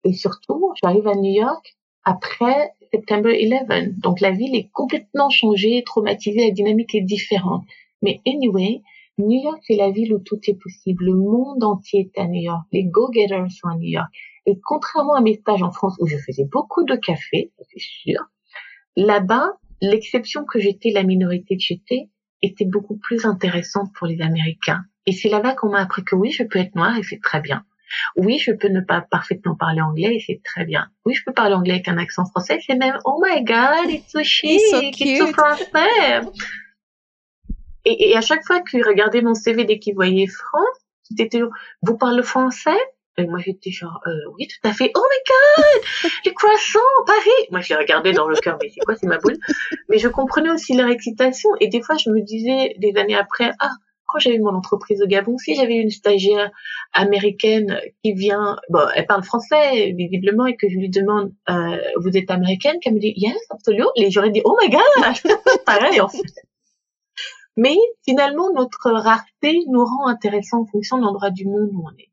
Et 0.03 0.13
surtout, 0.13 0.73
j'arrive 0.81 1.07
à 1.07 1.15
New 1.15 1.31
York 1.31 1.77
après 2.03 2.73
September 2.91 3.31
11. 3.31 3.99
Donc 3.99 4.19
la 4.19 4.31
ville 4.31 4.55
est 4.55 4.69
complètement 4.73 5.29
changée, 5.29 5.83
traumatisée, 5.85 6.47
la 6.47 6.51
dynamique 6.51 6.93
est 6.95 7.01
différente. 7.01 7.63
Mais 8.01 8.21
anyway, 8.27 8.81
New 9.17 9.41
York, 9.43 9.61
c'est 9.67 9.75
la 9.75 9.91
ville 9.91 10.13
où 10.13 10.19
tout 10.19 10.39
est 10.47 10.59
possible. 10.59 11.05
Le 11.05 11.13
monde 11.13 11.63
entier 11.63 12.11
est 12.13 12.19
à 12.19 12.27
New 12.27 12.41
York. 12.41 12.63
Les 12.71 12.83
go-getters 12.83 13.51
sont 13.51 13.67
à 13.67 13.75
New 13.75 13.89
York. 13.89 14.09
Et 14.45 14.59
contrairement 14.59 15.15
à 15.15 15.21
mes 15.21 15.35
stages 15.35 15.63
en 15.63 15.71
France 15.71 15.95
où 15.99 16.07
je 16.07 16.17
faisais 16.17 16.45
beaucoup 16.51 16.83
de 16.83 16.95
café, 16.95 17.51
c'est 17.59 17.79
sûr, 17.79 18.19
là-bas, 18.97 19.51
l'exception 19.81 20.43
que 20.45 20.59
j'étais, 20.59 20.89
la 20.89 21.03
minorité 21.03 21.55
que 21.55 21.61
j'étais, 21.61 22.09
était 22.43 22.65
beaucoup 22.65 22.97
plus 22.97 23.25
intéressante 23.25 23.91
pour 23.95 24.05
les 24.05 24.21
Américains. 24.21 24.83
Et 25.05 25.11
c'est 25.11 25.29
là-bas 25.29 25.55
qu'on 25.55 25.69
m'a 25.69 25.81
appris 25.81 26.03
que 26.03 26.15
oui, 26.15 26.31
je 26.31 26.43
peux 26.43 26.59
être 26.59 26.75
noire 26.75 26.97
et 26.97 27.03
c'est 27.03 27.21
très 27.21 27.41
bien. 27.41 27.65
Oui, 28.15 28.39
je 28.39 28.51
peux 28.51 28.69
ne 28.69 28.81
pas 28.81 29.01
parfaitement 29.01 29.55
parler 29.55 29.81
anglais 29.81 30.15
et 30.15 30.19
c'est 30.19 30.41
très 30.43 30.65
bien. 30.65 30.87
Oui, 31.05 31.13
je 31.13 31.23
peux 31.25 31.33
parler 31.33 31.55
anglais 31.55 31.73
avec 31.73 31.87
un 31.87 31.97
accent 31.97 32.25
français, 32.25 32.59
c'est 32.65 32.75
même 32.75 32.97
oh 33.05 33.21
my 33.23 33.43
god, 33.43 33.89
it's 33.89 34.11
so 34.11 34.19
chic, 34.23 34.59
it's 34.99 35.19
so, 35.19 35.27
français. 35.27 36.21
Et, 37.85 38.11
et, 38.11 38.17
à 38.17 38.21
chaque 38.21 38.45
fois 38.45 38.61
qu'il 38.61 38.83
regardait 38.83 39.21
mon 39.21 39.33
CV 39.33 39.65
dès 39.65 39.77
qu'il 39.77 39.93
voyait 39.93 40.27
France, 40.27 40.77
c'était 41.03 41.27
toujours 41.27 41.53
vous 41.81 41.97
parlez 41.97 42.23
français? 42.23 42.79
Et 43.17 43.25
moi 43.25 43.39
j'étais 43.39 43.71
genre 43.71 44.01
euh, 44.07 44.31
oui 44.37 44.47
tout 44.47 44.67
à 44.67 44.73
fait. 44.73 44.91
Oh 44.95 45.01
my 45.01 45.71
god! 45.71 46.11
Les 46.25 46.33
croissants 46.33 46.79
Paris! 47.05 47.47
Moi 47.51 47.61
je 47.61 47.69
les 47.69 47.79
regardais 47.79 48.11
dans 48.11 48.27
le 48.27 48.35
cœur 48.35 48.57
mais 48.61 48.69
c'est 48.69 48.81
quoi 48.81 48.95
c'est 48.95 49.07
ma 49.07 49.17
boule? 49.17 49.37
Mais 49.89 49.97
je 49.97 50.07
comprenais 50.07 50.49
aussi 50.49 50.75
leur 50.75 50.89
excitation. 50.89 51.49
Et 51.59 51.67
des 51.67 51.81
fois 51.81 51.95
je 51.97 52.09
me 52.09 52.21
disais 52.21 52.75
des 52.77 52.95
années 52.97 53.15
après 53.15 53.51
ah 53.59 53.71
quand 54.13 54.19
j'avais 54.19 54.37
mon 54.37 54.53
entreprise 54.53 55.01
au 55.01 55.07
Gabon, 55.07 55.37
si 55.37 55.55
j'avais 55.55 55.75
une 55.75 55.89
stagiaire 55.89 56.51
américaine 56.93 57.79
qui 58.03 58.13
vient, 58.13 58.57
bon, 58.69 58.85
elle 58.95 59.07
parle 59.07 59.23
français 59.23 59.91
visiblement 59.97 60.45
et 60.45 60.55
que 60.55 60.69
je 60.69 60.75
lui 60.75 60.89
demande, 60.89 61.33
euh, 61.49 61.77
vous 61.99 62.15
êtes 62.15 62.29
américaine, 62.29 62.79
qu'elle 62.79 62.93
me 62.93 62.99
dit 62.99 63.13
yes, 63.15 63.37
absolument, 63.49 63.89
et 63.95 64.11
j'aurais 64.11 64.29
dit 64.29 64.41
oh 64.45 64.55
my 64.61 64.69
god, 64.69 65.33
pareil 65.65 65.99
en 65.99 66.09
fait. 66.09 66.21
Mais 67.55 67.75
finalement, 68.03 68.51
notre 68.53 68.91
rareté 68.91 69.59
nous 69.67 69.83
rend 69.83 70.07
intéressants 70.07 70.61
en 70.61 70.65
fonction 70.65 70.97
de 70.97 71.03
l'endroit 71.03 71.29
du 71.29 71.45
monde 71.45 71.69
où 71.73 71.83
on 71.85 71.97
est. 71.97 72.09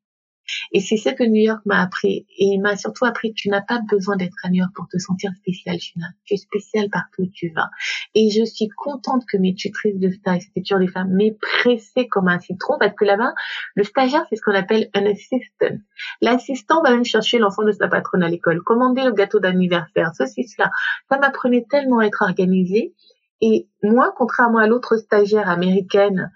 Et 0.72 0.80
c'est 0.80 0.96
ce 0.96 1.10
que 1.10 1.24
New 1.24 1.42
York 1.42 1.60
m'a 1.64 1.80
appris. 1.80 2.26
Et 2.38 2.44
il 2.44 2.60
m'a 2.60 2.76
surtout 2.76 3.04
appris 3.04 3.30
que 3.30 3.36
tu 3.36 3.48
n'as 3.48 3.60
pas 3.60 3.80
besoin 3.88 4.16
d'être 4.16 4.36
à 4.42 4.48
New 4.48 4.56
York 4.56 4.72
pour 4.74 4.88
te 4.88 4.98
sentir 4.98 5.32
spécial, 5.34 5.78
China. 5.78 6.06
Tu 6.24 6.34
es 6.34 6.36
spécial 6.36 6.88
partout 6.90 7.22
où 7.22 7.30
tu 7.32 7.50
vas. 7.50 7.70
Et 8.14 8.30
je 8.30 8.44
suis 8.44 8.68
contente 8.68 9.24
que 9.30 9.36
mes 9.36 9.54
tutrices 9.54 9.98
de 9.98 10.10
stage, 10.10 10.42
toujours 10.54 10.78
des 10.78 10.88
femmes, 10.88 11.12
m'aient 11.12 11.36
pressée 11.40 12.08
comme 12.08 12.28
un 12.28 12.38
citron 12.40 12.76
parce 12.78 12.94
que 12.94 13.04
là-bas, 13.04 13.34
le 13.74 13.84
stagiaire, 13.84 14.24
c'est 14.28 14.36
ce 14.36 14.42
qu'on 14.42 14.54
appelle 14.54 14.88
un 14.94 15.06
assistant. 15.06 15.76
L'assistant 16.20 16.82
va 16.82 16.90
même 16.90 17.04
chercher 17.04 17.38
l'enfant 17.38 17.64
de 17.64 17.72
sa 17.72 17.88
patronne 17.88 18.22
à 18.22 18.28
l'école, 18.28 18.62
commander 18.62 19.04
le 19.04 19.12
gâteau 19.12 19.40
d'anniversaire, 19.40 20.12
ceci, 20.16 20.46
cela. 20.48 20.70
Ça 21.08 21.18
m'apprenait 21.18 21.66
tellement 21.68 21.98
à 21.98 22.06
être 22.06 22.22
organisée. 22.22 22.94
Et 23.40 23.68
moi, 23.82 24.12
contrairement 24.16 24.58
à 24.58 24.66
l'autre 24.66 24.96
stagiaire 24.96 25.48
américaine 25.48 26.30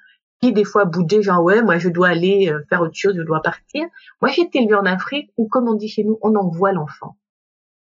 des 0.53 0.64
fois 0.64 0.85
boudait 0.85 1.23
genre 1.23 1.42
ouais 1.42 1.62
moi 1.62 1.79
je 1.79 1.88
dois 1.88 2.09
aller 2.09 2.51
euh, 2.51 2.61
faire 2.68 2.83
autre 2.83 2.94
chose 2.94 3.14
je 3.16 3.23
dois 3.23 3.42
partir. 3.42 3.87
Moi 4.20 4.31
j'ai 4.31 4.42
été 4.42 4.61
élevée 4.61 4.75
en 4.75 4.87
Afrique 4.87 5.31
où 5.37 5.49
comme 5.49 5.68
on 5.68 5.75
dit 5.75 5.88
chez 5.88 6.05
nous 6.05 6.18
on 6.23 6.35
envoie 6.35 6.73
l'enfant. 6.73 7.16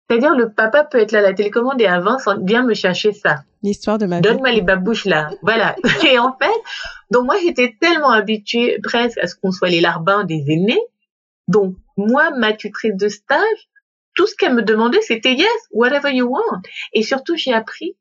C'est-à-dire 0.08 0.36
le 0.36 0.52
papa 0.52 0.84
peut 0.84 0.98
être 0.98 1.12
là 1.12 1.20
à 1.20 1.22
la 1.22 1.32
télécommande 1.32 1.80
et 1.80 1.86
avance 1.86 2.28
viens 2.42 2.64
me 2.64 2.74
chercher 2.74 3.12
ça. 3.12 3.36
L'histoire 3.62 3.98
de 3.98 4.06
ma 4.06 4.20
donne-moi 4.20 4.50
les 4.50 4.60
babouches 4.60 5.06
là. 5.06 5.30
Voilà. 5.42 5.76
Et 6.08 6.18
en 6.18 6.36
fait 6.36 6.60
donc 7.10 7.24
moi 7.26 7.36
j'étais 7.42 7.76
tellement 7.80 8.10
habituée 8.10 8.78
presque 8.82 9.18
à 9.18 9.26
ce 9.26 9.34
qu'on 9.36 9.52
soit 9.52 9.68
les 9.68 9.80
larbins 9.80 10.24
des 10.24 10.44
aînés. 10.48 10.80
Donc 11.48 11.76
moi 11.96 12.30
ma 12.30 12.52
tutrice 12.52 12.96
de 12.96 13.08
stage 13.08 13.68
tout 14.14 14.26
ce 14.26 14.34
qu'elle 14.36 14.54
me 14.54 14.62
demandait 14.62 15.00
c'était 15.00 15.34
yes 15.34 15.48
whatever 15.70 16.12
you 16.12 16.28
want. 16.28 16.60
Et 16.92 17.02
surtout 17.02 17.36
j'ai 17.36 17.52
appris 17.52 17.96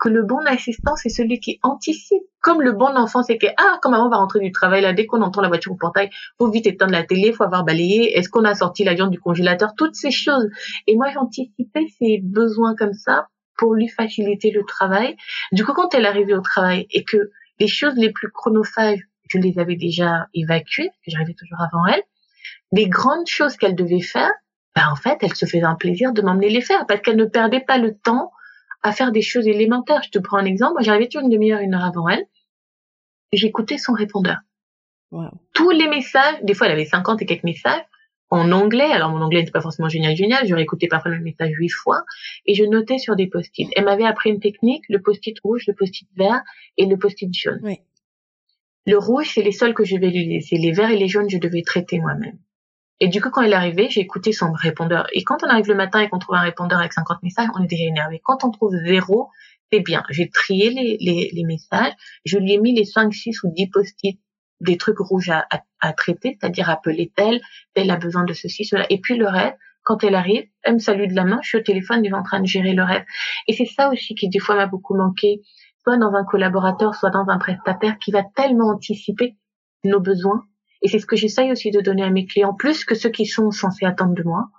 que 0.00 0.08
le 0.08 0.22
bon 0.22 0.40
assistant, 0.46 0.96
c'est 0.96 1.08
celui 1.08 1.40
qui 1.40 1.58
anticipe. 1.62 2.22
Comme 2.40 2.60
le 2.60 2.72
bon 2.72 2.94
enfant, 2.96 3.22
c'est 3.22 3.38
que, 3.38 3.46
ah, 3.56 3.78
comme 3.80 3.92
maman 3.92 4.10
va 4.10 4.16
rentrer 4.16 4.40
du 4.40 4.52
travail, 4.52 4.82
là, 4.82 4.92
dès 4.92 5.06
qu'on 5.06 5.22
entend 5.22 5.40
la 5.40 5.48
voiture 5.48 5.72
au 5.72 5.76
portail, 5.76 6.10
faut 6.38 6.50
vite 6.50 6.66
éteindre 6.66 6.92
la 6.92 7.04
télé, 7.04 7.32
faut 7.32 7.44
avoir 7.44 7.64
balayé, 7.64 8.18
est-ce 8.18 8.28
qu'on 8.28 8.44
a 8.44 8.54
sorti 8.54 8.84
la 8.84 8.94
viande 8.94 9.10
du 9.10 9.20
congélateur, 9.20 9.74
toutes 9.76 9.94
ces 9.94 10.10
choses. 10.10 10.48
Et 10.86 10.96
moi, 10.96 11.10
j'anticipais 11.12 11.86
ces 11.98 12.20
besoins 12.22 12.74
comme 12.74 12.92
ça 12.92 13.28
pour 13.56 13.74
lui 13.74 13.88
faciliter 13.88 14.50
le 14.50 14.64
travail. 14.64 15.16
Du 15.52 15.64
coup, 15.64 15.72
quand 15.72 15.94
elle 15.94 16.06
arrivait 16.06 16.34
au 16.34 16.40
travail 16.40 16.86
et 16.90 17.04
que 17.04 17.30
les 17.60 17.68
choses 17.68 17.94
les 17.96 18.10
plus 18.10 18.30
chronophages, 18.30 19.00
je 19.28 19.38
les 19.38 19.58
avais 19.58 19.76
déjà 19.76 20.26
évacuées, 20.34 20.90
que 21.04 21.10
j'arrivais 21.10 21.34
toujours 21.34 21.60
avant 21.60 21.86
elle, 21.86 22.02
les 22.72 22.88
grandes 22.88 23.26
choses 23.26 23.56
qu'elle 23.56 23.74
devait 23.74 24.00
faire, 24.00 24.30
ben, 24.74 24.88
en 24.90 24.96
fait, 24.96 25.18
elle 25.22 25.34
se 25.34 25.46
faisait 25.46 25.62
un 25.62 25.76
plaisir 25.76 26.12
de 26.12 26.20
m'emmener 26.20 26.50
les 26.50 26.60
faire 26.60 26.84
parce 26.86 27.00
qu'elle 27.00 27.16
ne 27.16 27.24
perdait 27.24 27.60
pas 27.60 27.78
le 27.78 27.96
temps 27.96 28.32
à 28.84 28.92
faire 28.92 29.10
des 29.10 29.22
choses 29.22 29.48
élémentaires. 29.48 30.02
Je 30.04 30.10
te 30.10 30.18
prends 30.18 30.36
un 30.36 30.44
exemple. 30.44 30.74
Moi, 30.74 30.82
j'arrivais 30.82 31.08
toujours 31.08 31.24
une 31.24 31.32
demi-heure, 31.32 31.60
une 31.60 31.74
heure 31.74 31.84
avant 31.84 32.08
elle. 32.08 32.24
J'écoutais 33.32 33.78
son 33.78 33.94
répondeur. 33.94 34.36
Tous 35.54 35.70
les 35.70 35.88
messages, 35.88 36.36
des 36.42 36.54
fois, 36.54 36.66
elle 36.66 36.72
avait 36.72 36.84
50 36.84 37.22
et 37.22 37.26
quelques 37.26 37.44
messages 37.44 37.82
en 38.30 38.52
anglais. 38.52 38.90
Alors, 38.90 39.10
mon 39.10 39.22
anglais 39.22 39.40
n'était 39.40 39.52
pas 39.52 39.60
forcément 39.60 39.88
génial, 39.88 40.14
génial. 40.14 40.46
J'aurais 40.46 40.62
écouté 40.62 40.86
parfois 40.86 41.12
le 41.12 41.20
message 41.20 41.52
huit 41.54 41.70
fois 41.70 42.02
et 42.46 42.54
je 42.54 42.64
notais 42.64 42.98
sur 42.98 43.16
des 43.16 43.26
post-it. 43.26 43.68
Elle 43.74 43.84
m'avait 43.84 44.04
appris 44.04 44.30
une 44.30 44.40
technique, 44.40 44.84
le 44.88 45.00
post-it 45.00 45.38
rouge, 45.40 45.64
le 45.66 45.74
post-it 45.74 46.08
vert 46.16 46.42
et 46.76 46.86
le 46.86 46.96
post-it 46.98 47.32
jaune. 47.32 47.60
Le 48.86 48.98
rouge, 48.98 49.30
c'est 49.32 49.42
les 49.42 49.52
seuls 49.52 49.72
que 49.72 49.84
je 49.84 49.96
vais 49.96 50.10
lui 50.10 50.26
laisser. 50.26 50.56
Les 50.56 50.72
verts 50.72 50.90
et 50.90 50.98
les 50.98 51.08
jaunes, 51.08 51.30
je 51.30 51.38
devais 51.38 51.62
traiter 51.62 52.00
moi-même. 52.00 52.38
Et 53.00 53.08
du 53.08 53.20
coup, 53.20 53.30
quand 53.30 53.42
elle 53.42 53.52
est 53.52 53.56
arrivée, 53.56 53.88
j'ai 53.90 54.00
écouté 54.00 54.32
son 54.32 54.52
répondeur. 54.52 55.06
Et 55.12 55.24
quand 55.24 55.42
on 55.42 55.48
arrive 55.48 55.68
le 55.68 55.74
matin 55.74 56.00
et 56.00 56.08
qu'on 56.08 56.18
trouve 56.18 56.36
un 56.36 56.40
répondeur 56.40 56.78
avec 56.78 56.92
50 56.92 57.22
messages, 57.22 57.48
on 57.58 57.64
est 57.64 57.66
déjà 57.66 57.84
énervé. 57.84 58.20
Quand 58.22 58.44
on 58.44 58.50
trouve 58.50 58.72
zéro, 58.86 59.30
c'est 59.72 59.80
bien. 59.80 60.04
J'ai 60.10 60.30
trié 60.30 60.70
les, 60.70 60.96
les, 61.00 61.30
les, 61.32 61.44
messages. 61.44 61.92
Je 62.24 62.38
lui 62.38 62.52
ai 62.52 62.58
mis 62.58 62.74
les 62.74 62.84
5, 62.84 63.12
6 63.12 63.42
ou 63.42 63.52
10 63.52 63.70
post-it 63.70 64.20
des 64.60 64.76
trucs 64.76 64.98
rouges 64.98 65.30
à, 65.30 65.46
à, 65.50 65.62
à 65.80 65.92
traiter, 65.92 66.38
c'est-à-dire 66.40 66.70
appeler 66.70 67.12
telle, 67.14 67.40
telle 67.74 67.90
a 67.90 67.96
besoin 67.96 68.24
de 68.24 68.32
ceci, 68.32 68.64
cela. 68.64 68.86
Et 68.90 69.00
puis 69.00 69.16
le 69.16 69.26
reste, 69.26 69.56
quand 69.82 70.02
elle 70.02 70.14
arrive, 70.14 70.44
elle 70.62 70.74
me 70.74 70.78
salue 70.78 71.08
de 71.08 71.14
la 71.14 71.24
main, 71.24 71.38
je 71.42 71.48
suis 71.48 71.58
au 71.58 71.62
téléphone, 71.62 72.04
est 72.06 72.12
en 72.12 72.22
train 72.22 72.40
de 72.40 72.46
gérer 72.46 72.72
le 72.72 72.82
reste. 72.82 73.06
Et 73.48 73.52
c'est 73.52 73.66
ça 73.66 73.90
aussi 73.90 74.14
qui 74.14 74.28
des 74.28 74.38
fois 74.38 74.54
m'a 74.54 74.66
beaucoup 74.66 74.96
manqué, 74.96 75.42
soit 75.82 75.98
dans 75.98 76.14
un 76.14 76.24
collaborateur, 76.24 76.94
soit 76.94 77.10
dans 77.10 77.26
un 77.28 77.38
prestataire 77.38 77.98
qui 77.98 78.10
va 78.10 78.22
tellement 78.34 78.68
anticiper 78.70 79.36
nos 79.84 80.00
besoins 80.00 80.46
et 80.84 80.88
c'est 80.88 80.98
ce 80.98 81.06
que 81.06 81.16
j'essaye 81.16 81.50
aussi 81.50 81.70
de 81.70 81.80
donner 81.80 82.04
à 82.04 82.10
mes 82.10 82.26
clients, 82.26 82.52
plus 82.52 82.84
que 82.84 82.94
ceux 82.94 83.08
qui 83.08 83.24
sont 83.24 83.50
censés 83.50 83.86
attendre 83.86 84.14
de 84.14 84.22
moi, 84.22 84.50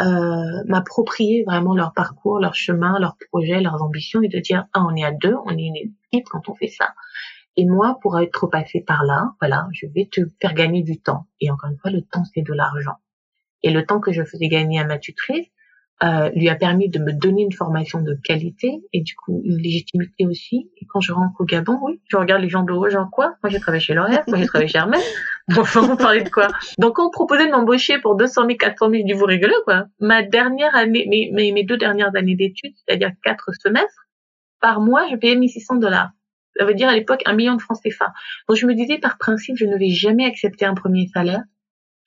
euh, 0.00 0.64
m'approprier 0.66 1.42
vraiment 1.44 1.74
leur 1.74 1.92
parcours, 1.92 2.38
leur 2.38 2.54
chemin, 2.54 2.98
leurs 3.00 3.16
projets, 3.30 3.60
leurs 3.60 3.82
ambitions, 3.82 4.22
et 4.22 4.28
de 4.28 4.38
dire, 4.38 4.66
ah, 4.72 4.84
on 4.88 4.94
est 4.94 5.04
à 5.04 5.10
deux, 5.10 5.34
on 5.44 5.50
est 5.50 5.64
une 5.64 5.76
équipe 5.76 6.28
quand 6.30 6.48
on 6.48 6.54
fait 6.54 6.68
ça. 6.68 6.94
Et 7.56 7.66
moi, 7.66 7.98
pour 8.02 8.18
être 8.20 8.46
passé 8.46 8.80
par 8.80 9.04
là, 9.04 9.34
voilà, 9.40 9.66
je 9.72 9.86
vais 9.86 10.08
te 10.10 10.20
faire 10.40 10.54
gagner 10.54 10.82
du 10.82 11.00
temps. 11.00 11.26
Et 11.40 11.50
encore 11.50 11.70
une 11.70 11.78
fois, 11.78 11.90
le 11.90 12.02
temps, 12.02 12.24
c'est 12.32 12.42
de 12.42 12.52
l'argent. 12.52 12.96
Et 13.64 13.70
le 13.70 13.84
temps 13.84 13.98
que 13.98 14.12
je 14.12 14.22
faisais 14.22 14.48
gagner 14.48 14.78
à 14.78 14.84
ma 14.84 14.98
tutrice, 14.98 15.48
euh, 16.02 16.28
lui 16.34 16.48
a 16.48 16.56
permis 16.56 16.88
de 16.88 16.98
me 16.98 17.12
donner 17.12 17.42
une 17.42 17.52
formation 17.52 18.00
de 18.00 18.18
qualité 18.24 18.82
et 18.92 19.00
du 19.02 19.14
coup 19.14 19.40
une 19.44 19.58
légitimité 19.58 20.26
aussi. 20.26 20.68
Et 20.80 20.86
quand 20.86 21.00
je 21.00 21.12
rentre 21.12 21.40
au 21.40 21.44
Gabon, 21.44 21.78
oui, 21.82 22.00
je 22.08 22.16
regarde 22.16 22.42
les 22.42 22.48
gens 22.48 22.64
de 22.64 22.72
haut, 22.72 22.88
genre 22.90 23.08
quoi? 23.12 23.34
Moi 23.42 23.50
j'ai 23.50 23.60
travaillé 23.60 23.80
chez 23.80 23.94
L'Oréal, 23.94 24.24
moi 24.26 24.38
j'ai 24.38 24.46
travaillé 24.46 24.68
chez 24.68 24.78
Hermès. 24.78 25.02
Enfin, 25.58 25.86
on 25.90 25.96
parlait 25.96 26.22
de 26.22 26.30
quoi? 26.30 26.48
Donc 26.78 26.98
on 26.98 27.04
me 27.04 27.10
proposait 27.10 27.46
de 27.46 27.50
m'embaucher 27.52 27.98
pour 27.98 28.16
200 28.16 28.46
000, 28.46 28.56
400 28.56 28.90
000 28.90 29.02
du 29.04 29.12
vous 29.12 29.26
rigolez 29.26 29.54
quoi 29.66 29.84
Ma 30.00 30.22
dernière 30.22 30.74
année, 30.74 31.06
mes, 31.06 31.30
mes, 31.32 31.52
mes 31.52 31.64
deux 31.64 31.76
dernières 31.76 32.16
années 32.16 32.34
d'études, 32.34 32.72
c'est-à-dire 32.76 33.10
quatre 33.22 33.50
semestres, 33.52 34.06
par 34.60 34.80
mois, 34.80 35.06
je 35.10 35.16
payais 35.16 35.36
1600 35.36 35.76
dollars. 35.76 36.10
Ça 36.58 36.64
veut 36.64 36.74
dire 36.74 36.88
à 36.88 36.94
l'époque 36.94 37.22
un 37.26 37.34
million 37.34 37.56
de 37.56 37.60
francs 37.60 37.78
CFA. 37.84 38.12
Donc 38.48 38.56
je 38.56 38.66
me 38.66 38.74
disais 38.74 38.98
par 38.98 39.18
principe, 39.18 39.56
je 39.56 39.66
ne 39.66 39.76
vais 39.76 39.90
jamais 39.90 40.24
accepter 40.24 40.64
un 40.64 40.74
premier 40.74 41.08
salaire 41.08 41.42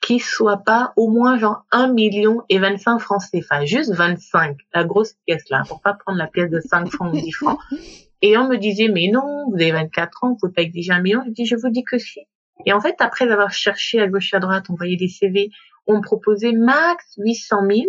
qui 0.01 0.19
soit 0.19 0.63
pas 0.63 0.93
au 0.95 1.09
moins 1.09 1.37
genre 1.37 1.65
1 1.71 1.91
million 1.93 2.43
et 2.49 2.59
25 2.59 2.99
francs 2.99 3.21
CFA, 3.31 3.65
juste 3.65 3.93
25, 3.93 4.57
la 4.73 4.83
grosse 4.83 5.15
pièce 5.25 5.49
là, 5.49 5.63
pour 5.67 5.81
pas 5.81 5.93
prendre 5.93 6.17
la 6.17 6.27
pièce 6.27 6.49
de 6.49 6.59
5 6.59 6.89
francs 6.89 7.13
ou 7.13 7.19
10 7.19 7.31
francs. 7.31 7.59
Et 8.21 8.35
on 8.35 8.47
me 8.47 8.57
disait, 8.57 8.87
mais 8.87 9.09
non, 9.11 9.45
vous 9.49 9.55
avez 9.55 9.71
24 9.71 10.23
ans, 10.23 10.29
vous 10.29 10.37
pouvez 10.37 10.53
pas 10.53 10.61
exiger 10.63 10.91
un 10.91 11.01
million. 11.01 11.21
Je 11.27 11.31
dis, 11.31 11.45
je 11.45 11.55
vous 11.55 11.69
dis 11.69 11.83
que 11.83 11.99
si. 11.99 12.21
Et 12.65 12.73
en 12.73 12.81
fait, 12.81 12.95
après 12.99 13.29
avoir 13.29 13.51
cherché 13.51 13.99
à 13.99 14.07
gauche 14.07 14.33
à 14.33 14.39
droite, 14.39 14.69
envoyé 14.69 14.97
des 14.97 15.07
CV, 15.07 15.51
on 15.85 15.97
me 15.97 16.01
proposait 16.01 16.51
max 16.51 17.13
800 17.17 17.57
000. 17.69 17.81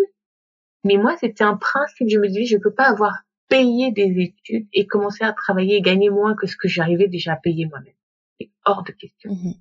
Mais 0.85 0.99
moi, 0.99 1.17
c'était 1.19 1.45
un 1.45 1.57
principe. 1.57 2.09
Je 2.11 2.19
me 2.19 2.29
disais, 2.29 2.45
je 2.45 2.59
peux 2.59 2.75
pas 2.75 2.89
avoir 2.91 3.15
payé 3.49 3.91
des 3.91 4.21
études 4.21 4.69
et 4.75 4.87
commencer 4.87 5.25
à 5.25 5.33
travailler 5.33 5.77
et 5.77 5.81
gagner 5.81 6.11
moins 6.11 6.35
que 6.35 6.47
ce 6.47 6.57
que 6.57 6.69
j'arrivais 6.69 7.09
déjà 7.09 7.33
à 7.33 7.37
payer 7.37 7.65
moi-même. 7.65 7.95
C'est 8.39 8.51
hors 8.67 8.83
de 8.83 8.93
question. 8.93 9.33
Mhm. 9.33 9.55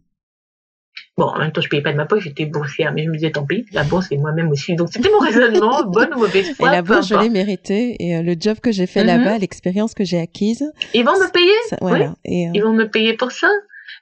Bon, 1.18 1.26
en 1.26 1.40
même 1.40 1.52
temps, 1.52 1.62
je 1.62 1.70
payais 1.70 1.82
pas 1.82 1.92
de 1.92 1.98
ma 1.98 2.06
poche, 2.06 2.26
j'étais 2.26 2.46
boursière, 2.46 2.94
mais 2.94 3.04
je 3.04 3.10
me 3.10 3.16
disais, 3.16 3.32
tant 3.32 3.44
pis, 3.44 3.66
la 3.72 3.84
bourse, 3.84 4.06
c'est 4.10 4.18
moi-même 4.18 4.52
aussi. 4.52 4.76
Donc, 4.76 4.90
c'était 4.92 5.10
mon 5.10 5.18
raisonnement, 5.26 5.84
bonne 5.84 6.14
ou 6.14 6.20
mauvaise 6.20 6.54
foi. 6.56 6.70
Et 6.70 6.72
la 6.72 6.84
bourse, 6.84 7.08
je 7.08 7.16
l'ai 7.16 7.30
méritée, 7.30 7.96
et 8.00 8.18
euh, 8.18 8.22
le 8.22 8.36
job 8.40 8.60
que 8.60 8.72
j'ai 8.72 8.86
fait 8.86 9.02
mhm. 9.02 9.08
là-bas, 9.08 9.38
l'expérience 9.40 9.96
que 9.96 10.04
j'ai 10.04 10.20
acquise. 10.20 10.72
Ils 10.94 11.04
vont 11.04 11.14
me 11.14 11.32
payer? 11.32 11.80
voilà. 11.82 12.14
Et, 12.24 12.48
euh, 12.48 12.52
Ils 12.54 12.62
vont 12.62 12.74
me 12.74 12.86
payer 12.86 13.14
pour 13.14 13.32
ça? 13.32 13.50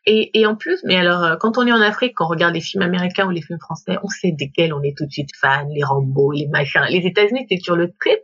Et, 0.05 0.37
et 0.37 0.45
en 0.45 0.55
plus, 0.55 0.81
mais 0.83 0.97
alors, 0.97 1.23
euh, 1.23 1.35
quand 1.37 1.57
on 1.57 1.65
est 1.65 1.71
en 1.71 1.79
Afrique, 1.79 2.15
quand 2.15 2.25
on 2.25 2.29
regarde 2.29 2.53
les 2.53 2.59
films 2.61 2.83
américains 2.83 3.25
ou 3.25 3.31
les 3.31 3.41
films 3.41 3.59
français, 3.59 3.97
on 4.03 4.09
sait 4.09 4.33
desquels 4.33 4.73
on 4.73 4.83
est 4.83 4.95
tout 4.95 5.05
de 5.05 5.11
suite 5.11 5.29
fan, 5.39 5.69
les 5.73 5.85
Rambo, 5.85 6.33
les 6.33 6.47
machins. 6.47 6.83
Les 6.89 7.07
États-Unis, 7.07 7.47
c'est 7.49 7.59
sur 7.61 7.77
le 7.77 7.93
trip. 7.97 8.19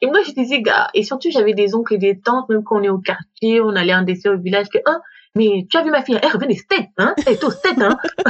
Et 0.00 0.06
moi, 0.06 0.20
je 0.24 0.30
disais, 0.30 0.62
gars, 0.62 0.88
et 0.94 1.02
surtout, 1.02 1.28
j'avais 1.32 1.54
des 1.54 1.74
oncles 1.74 1.94
et 1.94 1.98
des 1.98 2.20
tantes, 2.20 2.48
même 2.48 2.62
quand 2.62 2.78
on 2.78 2.82
est 2.84 2.88
au 2.88 2.98
quartier, 2.98 3.60
on 3.60 3.74
allait 3.74 3.92
un 3.92 4.04
décès 4.04 4.28
au 4.28 4.38
village, 4.38 4.68
que, 4.68 4.78
hein, 4.86 5.00
mais 5.38 5.66
tu 5.70 5.76
as 5.76 5.84
vu 5.84 5.90
ma 5.90 6.02
fille, 6.02 6.18
elle 6.20 6.32
revient 6.32 6.48
des 6.48 6.56
States, 6.56 6.88
hein, 6.98 7.14
elle 7.24 7.34
est 7.34 7.44
aux 7.44 7.50
States, 7.50 7.80
hein. 7.80 7.96
et 8.26 8.28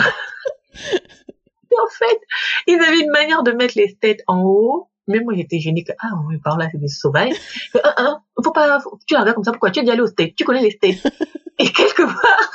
en 1.82 1.88
fait, 1.90 2.20
ils 2.66 2.78
avaient 2.78 3.00
une 3.00 3.10
manière 3.10 3.42
de 3.42 3.52
mettre 3.52 3.74
les 3.76 3.88
States 3.88 4.20
en 4.26 4.42
haut, 4.42 4.90
même 5.06 5.24
moi 5.24 5.32
j'étais 5.34 5.58
gênée 5.58 5.84
que, 5.84 5.92
ah, 6.00 6.10
oui, 6.28 6.36
par 6.38 6.58
là, 6.58 6.68
c'est 6.70 6.78
des 6.78 6.88
sauvages. 6.88 7.34
Que, 7.72 7.78
ah, 7.82 7.94
ah, 7.96 8.22
faut 8.44 8.52
pas, 8.52 8.78
tu 9.06 9.14
la 9.14 9.20
regardes 9.20 9.36
comme 9.36 9.44
ça, 9.44 9.52
pourquoi? 9.52 9.70
Tu 9.70 9.80
es 9.80 9.82
déjà 9.82 9.94
allé 9.94 10.02
aux 10.02 10.06
States, 10.06 10.34
tu 10.36 10.44
connais 10.44 10.60
les 10.60 10.70
States. 10.70 11.02
et 11.58 11.70
quelque 11.70 12.02
part, 12.02 12.52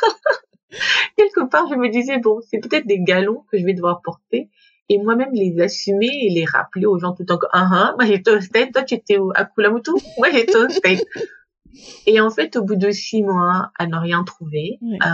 quelque 1.18 1.50
part, 1.50 1.68
je 1.68 1.76
me 1.76 1.90
disais, 1.90 2.20
bon, 2.20 2.40
c'est 2.48 2.60
peut-être 2.60 2.86
des 2.86 3.00
galons 3.00 3.44
que 3.52 3.58
je 3.58 3.66
vais 3.66 3.74
devoir 3.74 4.02
porter 4.04 4.52
et 4.90 4.98
moi-même 5.00 5.32
les 5.34 5.60
assumer 5.62 6.10
et 6.22 6.30
les 6.30 6.46
rappeler 6.46 6.86
aux 6.86 7.00
gens 7.00 7.14
tout 7.14 7.24
le 7.24 7.26
temps 7.26 7.38
que, 7.38 7.48
ah, 7.52 7.68
ah, 7.72 7.96
moi 7.98 8.06
j'étais 8.06 8.32
au 8.32 8.40
State, 8.40 8.72
toi 8.74 8.84
tu 8.84 8.94
étais 8.94 9.18
à 9.34 9.46
Kulamutu, 9.46 9.92
moi 10.20 10.30
j'étais 10.32 10.56
au 10.56 10.70
State. 10.70 11.04
Et 12.06 12.20
en 12.20 12.30
fait, 12.30 12.56
au 12.56 12.64
bout 12.64 12.76
de 12.76 12.92
six 12.92 13.24
mois, 13.24 13.72
à 13.78 13.88
ne 13.88 13.96
rien 13.96 14.24
trouver, 14.24 14.80
euh, 14.84 15.08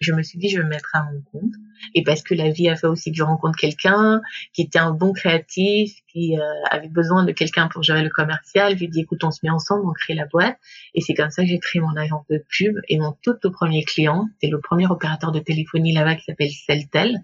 je 0.00 0.14
me 0.14 0.22
suis 0.22 0.38
dit, 0.38 0.48
je 0.48 0.58
vais 0.58 0.64
me 0.64 0.70
mettre 0.70 0.90
à 0.94 1.04
mon 1.04 1.20
compte. 1.30 1.52
Et 1.94 2.02
parce 2.02 2.22
que 2.22 2.34
la 2.34 2.50
vie 2.50 2.68
a 2.68 2.76
fait 2.76 2.86
aussi 2.86 3.10
que 3.10 3.18
je 3.18 3.22
rencontre 3.22 3.58
quelqu'un 3.58 4.20
qui 4.54 4.62
était 4.62 4.78
un 4.78 4.92
bon 4.92 5.12
créatif, 5.12 5.92
qui 6.10 6.38
euh, 6.38 6.42
avait 6.70 6.88
besoin 6.88 7.24
de 7.24 7.32
quelqu'un 7.32 7.68
pour 7.68 7.82
gérer 7.82 8.02
le 8.02 8.08
commercial. 8.08 8.72
Je 8.72 8.78
lui 8.78 8.86
ai 8.86 8.88
dit, 8.88 9.00
écoute, 9.00 9.22
on 9.24 9.30
se 9.30 9.40
met 9.42 9.50
ensemble, 9.50 9.86
on 9.86 9.92
crée 9.92 10.14
la 10.14 10.26
boîte. 10.26 10.58
Et 10.94 11.00
c'est 11.02 11.14
comme 11.14 11.30
ça 11.30 11.42
que 11.42 11.48
j'ai 11.48 11.58
créé 11.58 11.80
mon 11.80 11.94
agence 11.96 12.26
de 12.30 12.42
pub. 12.48 12.74
Et 12.88 12.98
mon 12.98 13.14
tout, 13.22 13.34
tout 13.34 13.50
premier 13.50 13.84
client, 13.84 14.26
c'est 14.40 14.48
le 14.48 14.60
premier 14.60 14.86
opérateur 14.86 15.32
de 15.32 15.40
téléphonie 15.40 15.92
là-bas 15.92 16.16
qui 16.16 16.24
s'appelle 16.24 16.50
Celtel, 16.50 17.18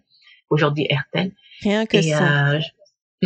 aujourd'hui 0.50 0.86
Airtel. 0.90 1.32
Rien 1.62 1.86
que 1.86 2.02
ça. 2.02 2.50
Euh, 2.52 2.60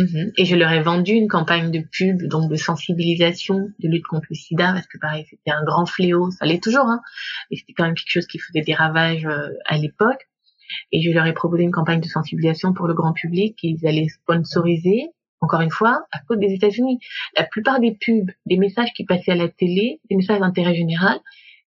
mhm. 0.01 0.31
Et 0.37 0.45
je 0.45 0.55
leur 0.55 0.71
ai 0.71 0.81
vendu 0.81 1.11
une 1.13 1.27
campagne 1.27 1.71
de 1.71 1.83
pub, 1.91 2.23
donc 2.27 2.49
de 2.49 2.55
sensibilisation, 2.55 3.69
de 3.79 3.87
lutte 3.87 4.05
contre 4.05 4.27
le 4.29 4.35
sida, 4.35 4.73
parce 4.73 4.87
que 4.87 4.97
pareil, 4.97 5.25
c'était 5.29 5.51
un 5.51 5.63
grand 5.63 5.85
fléau, 5.85 6.31
ça 6.31 6.45
l'est 6.45 6.61
toujours, 6.61 6.85
hein, 6.85 7.01
et 7.49 7.55
c'était 7.55 7.73
quand 7.73 7.85
même 7.85 7.95
quelque 7.95 8.11
chose 8.11 8.27
qui 8.27 8.39
faisait 8.39 8.61
des 8.61 8.73
ravages 8.73 9.25
euh, 9.25 9.49
à 9.65 9.77
l'époque. 9.77 10.27
Et 10.91 11.01
je 11.01 11.11
leur 11.11 11.25
ai 11.25 11.33
proposé 11.33 11.63
une 11.63 11.71
campagne 11.71 11.99
de 11.99 12.07
sensibilisation 12.07 12.73
pour 12.73 12.87
le 12.87 12.93
grand 12.93 13.13
public 13.13 13.57
qu'ils 13.57 13.85
allaient 13.85 14.07
sponsoriser, 14.07 15.09
encore 15.41 15.61
une 15.61 15.71
fois, 15.71 16.05
à 16.11 16.19
cause 16.19 16.39
des 16.39 16.53
États-Unis. 16.53 16.99
La 17.35 17.43
plupart 17.43 17.79
des 17.79 17.97
pubs, 17.99 18.31
des 18.45 18.57
messages 18.57 18.93
qui 18.95 19.05
passaient 19.05 19.31
à 19.31 19.35
la 19.35 19.49
télé, 19.49 19.99
des 20.09 20.15
messages 20.15 20.39
d'intérêt 20.39 20.75
général, 20.75 21.19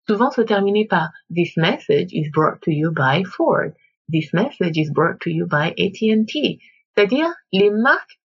souvent 0.07 0.31
se 0.31 0.41
terminaient 0.41 0.87
par 0.87 1.11
This 1.33 1.55
message 1.57 2.11
is 2.11 2.29
brought 2.29 2.59
to 2.61 2.71
you 2.71 2.91
by 2.91 3.23
Ford. 3.23 3.73
This 4.11 4.33
message 4.33 4.77
is 4.77 4.91
brought 4.91 5.19
to 5.21 5.29
you 5.29 5.47
by 5.47 5.73
AT&T. 5.77 6.59
C'est-à-dire, 6.95 7.27
les 7.51 7.69
marques 7.69 8.19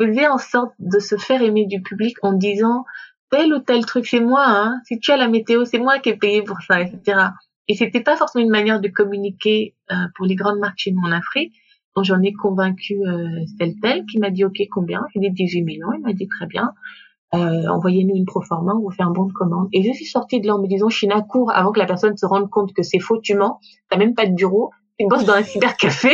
faisaient 0.00 0.28
en 0.28 0.38
sorte 0.38 0.72
de 0.78 0.98
se 0.98 1.16
faire 1.16 1.42
aimer 1.42 1.66
du 1.66 1.82
public 1.82 2.16
en 2.22 2.32
disant 2.32 2.84
tel 3.30 3.54
ou 3.54 3.60
tel 3.60 3.84
truc, 3.86 4.06
c'est 4.06 4.20
moi, 4.20 4.44
hein. 4.46 4.80
Si 4.86 4.98
tu 4.98 5.10
as 5.10 5.16
la 5.16 5.28
météo, 5.28 5.64
c'est 5.64 5.78
moi 5.78 5.98
qui 5.98 6.10
ai 6.10 6.16
payé 6.16 6.42
pour 6.42 6.58
ça, 6.60 6.80
etc. 6.80 7.28
Et 7.68 7.74
c'était 7.74 8.02
pas 8.02 8.16
forcément 8.16 8.44
une 8.44 8.50
manière 8.50 8.80
de 8.80 8.88
communiquer 8.88 9.74
euh, 9.90 9.94
pour 10.16 10.26
les 10.26 10.34
grandes 10.34 10.58
marques 10.58 10.78
chez 10.78 10.92
nous 10.92 11.02
en 11.02 11.12
Afrique. 11.12 11.54
Donc 11.96 12.04
j'en 12.04 12.20
ai 12.22 12.32
convaincu 12.32 12.98
euh, 13.06 13.44
tel 13.80 14.04
qui 14.06 14.18
m'a 14.18 14.30
dit 14.30 14.44
ok 14.44 14.60
combien? 14.70 15.02
J'ai 15.14 15.20
dit 15.20 15.30
18 15.30 15.62
millions. 15.62 15.92
Il 15.94 16.02
m'a 16.02 16.12
dit 16.12 16.28
très 16.28 16.46
bien. 16.46 16.72
Euh, 17.34 17.66
envoyez-nous 17.68 18.14
une 18.14 18.26
proforma, 18.26 18.74
on 18.74 18.80
vous 18.80 18.90
fait 18.90 19.02
un 19.02 19.10
bon 19.10 19.24
de 19.24 19.32
commande. 19.32 19.68
Et 19.72 19.82
je 19.82 19.92
suis 19.92 20.04
sortie 20.04 20.40
de 20.40 20.46
là 20.46 20.54
en 20.54 20.58
me 20.60 20.66
disant, 20.66 20.90
China, 20.90 21.22
cours 21.22 21.50
avant 21.54 21.72
que 21.72 21.78
la 21.78 21.86
personne 21.86 22.14
se 22.16 22.26
rende 22.26 22.50
compte 22.50 22.74
que 22.74 22.82
c'est 22.82 22.98
faux, 22.98 23.18
tu 23.22 23.34
mens, 23.34 23.58
t'as 23.88 23.96
même 23.96 24.14
pas 24.14 24.26
de 24.26 24.34
bureau, 24.34 24.70
tu 24.98 25.06
bosses 25.06 25.24
dans 25.24 25.32
un 25.32 25.42
cybercafé, 25.42 26.10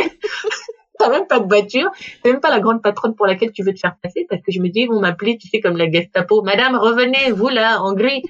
t'as 0.99 1.09
même 1.09 1.25
pas 1.25 1.39
de 1.39 1.47
voiture, 1.47 1.89
t'as 2.21 2.31
même 2.31 2.41
pas 2.41 2.51
la 2.51 2.59
grande 2.59 2.83
patronne 2.83 3.15
pour 3.15 3.25
laquelle 3.25 3.51
tu 3.51 3.63
veux 3.63 3.73
te 3.73 3.79
faire 3.79 3.95
passer, 4.03 4.27
parce 4.29 4.41
que 4.43 4.51
je 4.51 4.59
me 4.59 4.67
dis, 4.67 4.81
ils 4.81 4.87
vont 4.87 4.99
m'appeler, 4.99 5.37
tu 5.37 5.47
sais, 5.47 5.61
comme 5.61 5.77
la 5.77 5.89
Gestapo, 5.89 6.43
Madame, 6.43 6.75
revenez, 6.75 7.31
vous 7.31 7.47
là, 7.47 7.81
en 7.81 7.93
gris. 7.93 8.21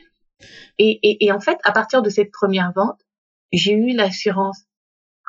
Et, 0.77 0.99
et, 1.03 1.25
et 1.25 1.31
en 1.33 1.41
fait, 1.41 1.57
à 1.65 1.73
partir 1.73 2.01
de 2.01 2.09
cette 2.09 2.31
première 2.31 2.71
vente, 2.73 3.01
j'ai 3.51 3.73
eu 3.73 3.93
l'assurance 3.93 4.63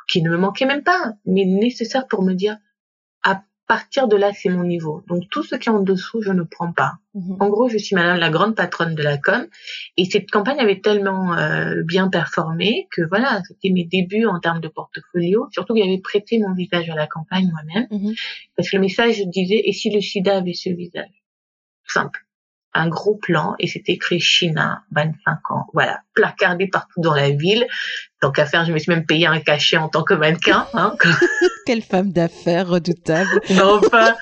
qui 0.07 0.23
ne 0.23 0.31
me 0.31 0.37
manquait 0.37 0.67
même 0.67 0.85
pas, 0.85 1.15
mais 1.25 1.45
nécessaire 1.45 2.07
pour 2.07 2.23
me 2.23 2.35
dire, 2.35 2.57
partir 3.71 4.09
de 4.09 4.17
là, 4.17 4.33
c'est 4.33 4.49
mon 4.49 4.65
niveau. 4.65 5.05
Donc 5.07 5.29
tout 5.31 5.45
ce 5.45 5.55
qui 5.55 5.69
est 5.69 5.73
en 5.73 5.79
dessous, 5.79 6.23
je 6.23 6.33
ne 6.33 6.43
prends 6.43 6.73
pas. 6.73 6.95
Mhm. 7.15 7.37
En 7.39 7.49
gros, 7.49 7.69
je 7.69 7.79
suis 7.79 7.95
madame 7.95 8.19
la 8.19 8.29
grande 8.29 8.57
patronne 8.57 8.97
de 8.97 9.03
la 9.05 9.17
com. 9.17 9.47
Et 9.97 10.07
cette 10.07 10.29
campagne 10.29 10.59
avait 10.59 10.81
tellement 10.81 11.39
euh, 11.39 11.85
bien 11.85 12.09
performé 12.09 12.89
que 12.91 13.03
voilà, 13.09 13.41
c'était 13.47 13.71
mes 13.71 13.85
débuts 13.85 14.27
en 14.27 14.41
termes 14.41 14.61
de 14.61 14.67
portfolio. 14.67 15.47
Surtout 15.53 15.75
que 15.75 15.81
j'avais 15.81 16.01
prêté 16.01 16.41
mon 16.41 16.53
visage 16.53 16.91
à 16.91 16.97
la 16.97 17.07
campagne 17.07 17.49
moi-même. 17.53 17.87
Mhm. 17.93 18.13
Parce 18.57 18.69
que 18.69 18.77
le 18.77 18.83
message 18.83 19.25
disait, 19.27 19.63
et 19.65 19.73
si 19.73 19.89
le 19.91 20.01
sida 20.01 20.39
avait 20.39 20.55
ce 20.55 20.71
visage? 20.71 21.23
Simple 21.87 22.27
un 22.73 22.89
gros 22.89 23.17
plan 23.17 23.55
et 23.59 23.67
c'était 23.67 23.93
écrit 23.93 24.21
China, 24.21 24.83
25 24.93 25.51
ans. 25.51 25.67
Voilà, 25.73 26.01
placardé 26.15 26.69
partout 26.69 27.01
dans 27.01 27.15
la 27.15 27.31
ville. 27.31 27.67
Tant 28.21 28.31
qu'à 28.31 28.47
faire, 28.47 28.65
je 28.65 28.73
me 28.73 28.79
suis 28.79 28.91
même 28.91 29.07
payé 29.07 29.27
un 29.27 29.41
cachet 29.41 29.77
en 29.77 29.89
tant 29.89 30.05
que 30.05 30.15
mannequin. 30.15 30.67
Hein. 30.75 30.95
Quelle 31.67 31.83
femme 31.83 32.13
d'affaires 32.13 32.69
redoutable. 32.69 33.41
non, 33.51 33.79
enfin. 33.79 34.17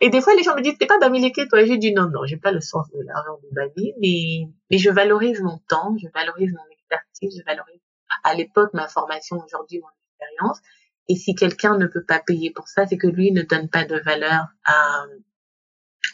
Et 0.00 0.10
des 0.10 0.20
fois, 0.20 0.34
les 0.34 0.42
gens 0.42 0.56
me 0.56 0.62
disent, 0.62 0.78
t'es 0.78 0.86
pas 0.86 0.98
Bamileke, 0.98 1.48
toi? 1.48 1.64
J'ai 1.64 1.76
dit, 1.76 1.92
non, 1.92 2.08
non, 2.08 2.24
j'ai 2.24 2.38
pas 2.38 2.52
le 2.52 2.60
sens 2.60 2.88
de 2.90 3.00
l'argent 3.04 3.38
de 3.42 3.54
Bami, 3.54 3.92
mais, 4.00 4.52
mais 4.70 4.78
je 4.78 4.90
valorise 4.90 5.40
mon 5.40 5.58
temps, 5.68 5.94
je 6.02 6.08
valorise 6.14 6.52
mon 6.52 6.72
expertise, 6.72 7.38
je 7.38 7.44
valorise 7.44 7.80
à 8.24 8.34
l'époque 8.34 8.70
ma 8.74 8.88
formation, 8.88 9.36
aujourd'hui 9.44 9.80
mon 9.80 9.88
expérience. 10.08 10.58
Et 11.08 11.16
si 11.16 11.34
quelqu'un 11.34 11.76
ne 11.76 11.86
peut 11.86 12.04
pas 12.04 12.20
payer 12.20 12.50
pour 12.50 12.68
ça, 12.68 12.86
c'est 12.86 12.96
que 12.96 13.06
lui 13.06 13.32
ne 13.32 13.42
donne 13.42 13.68
pas 13.68 13.84
de 13.84 13.96
valeur 13.96 14.46
à, 14.64 15.04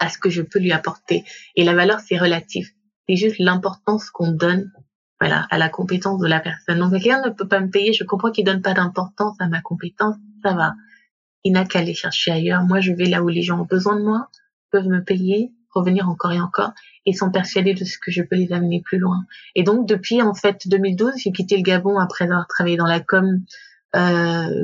à 0.00 0.08
ce 0.08 0.18
que 0.18 0.30
je 0.30 0.42
peux 0.42 0.58
lui 0.58 0.72
apporter. 0.72 1.24
Et 1.54 1.64
la 1.64 1.74
valeur, 1.74 2.00
c'est 2.00 2.18
relatif. 2.18 2.68
C'est 3.08 3.16
juste 3.16 3.36
l'importance 3.38 4.10
qu'on 4.10 4.32
donne, 4.32 4.72
voilà, 5.20 5.46
à 5.50 5.58
la 5.58 5.68
compétence 5.68 6.20
de 6.20 6.26
la 6.26 6.40
personne. 6.40 6.78
Donc, 6.78 6.92
quelqu'un 6.92 7.22
ne 7.24 7.30
peut 7.30 7.48
pas 7.48 7.60
me 7.60 7.70
payer, 7.70 7.92
je 7.92 8.04
comprends 8.04 8.30
qu'il 8.30 8.44
donne 8.44 8.62
pas 8.62 8.74
d'importance 8.74 9.36
à 9.40 9.48
ma 9.48 9.60
compétence, 9.60 10.16
ça 10.42 10.54
va. 10.54 10.74
Il 11.44 11.52
n'a 11.52 11.64
qu'à 11.64 11.78
aller 11.78 11.94
chercher 11.94 12.32
ailleurs. 12.32 12.62
Moi, 12.64 12.80
je 12.80 12.92
vais 12.92 13.06
là 13.06 13.22
où 13.22 13.28
les 13.28 13.42
gens 13.42 13.60
ont 13.60 13.66
besoin 13.66 13.96
de 13.96 14.02
moi, 14.02 14.28
peuvent 14.70 14.88
me 14.88 15.02
payer, 15.02 15.52
revenir 15.72 16.08
encore 16.08 16.32
et 16.32 16.40
encore, 16.40 16.72
et 17.04 17.12
sont 17.12 17.30
persuadés 17.30 17.74
de 17.74 17.84
ce 17.84 17.98
que 17.98 18.10
je 18.10 18.22
peux 18.22 18.36
les 18.36 18.52
amener 18.52 18.82
plus 18.84 18.98
loin. 18.98 19.24
Et 19.54 19.62
donc, 19.62 19.86
depuis, 19.86 20.20
en 20.22 20.34
fait, 20.34 20.66
2012, 20.66 21.14
j'ai 21.18 21.32
quitté 21.32 21.56
le 21.56 21.62
Gabon 21.62 21.98
après 21.98 22.24
avoir 22.24 22.46
travaillé 22.48 22.76
dans 22.76 22.86
la 22.86 23.00
com 23.00 23.40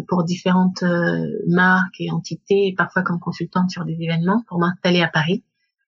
pour 0.09 0.25
différentes 0.25 0.83
euh, 0.83 1.27
marques 1.49 2.01
et 2.01 2.11
entités, 2.11 2.75
parfois 2.77 3.03
comme 3.03 3.21
consultante 3.21 3.71
sur 3.71 3.85
des 3.85 3.97
événements, 4.01 4.43
pour 4.49 4.59
m'installer 4.59 5.03
à 5.03 5.09
Paris, 5.09 5.45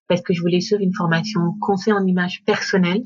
parce 0.08 0.22
que 0.22 0.32
je 0.32 0.40
voulais 0.40 0.60
suivre 0.60 0.82
une 0.82 0.94
formation 0.94 1.54
conseil 1.60 1.92
en 1.92 2.06
image 2.06 2.42
personnelle 2.44 3.02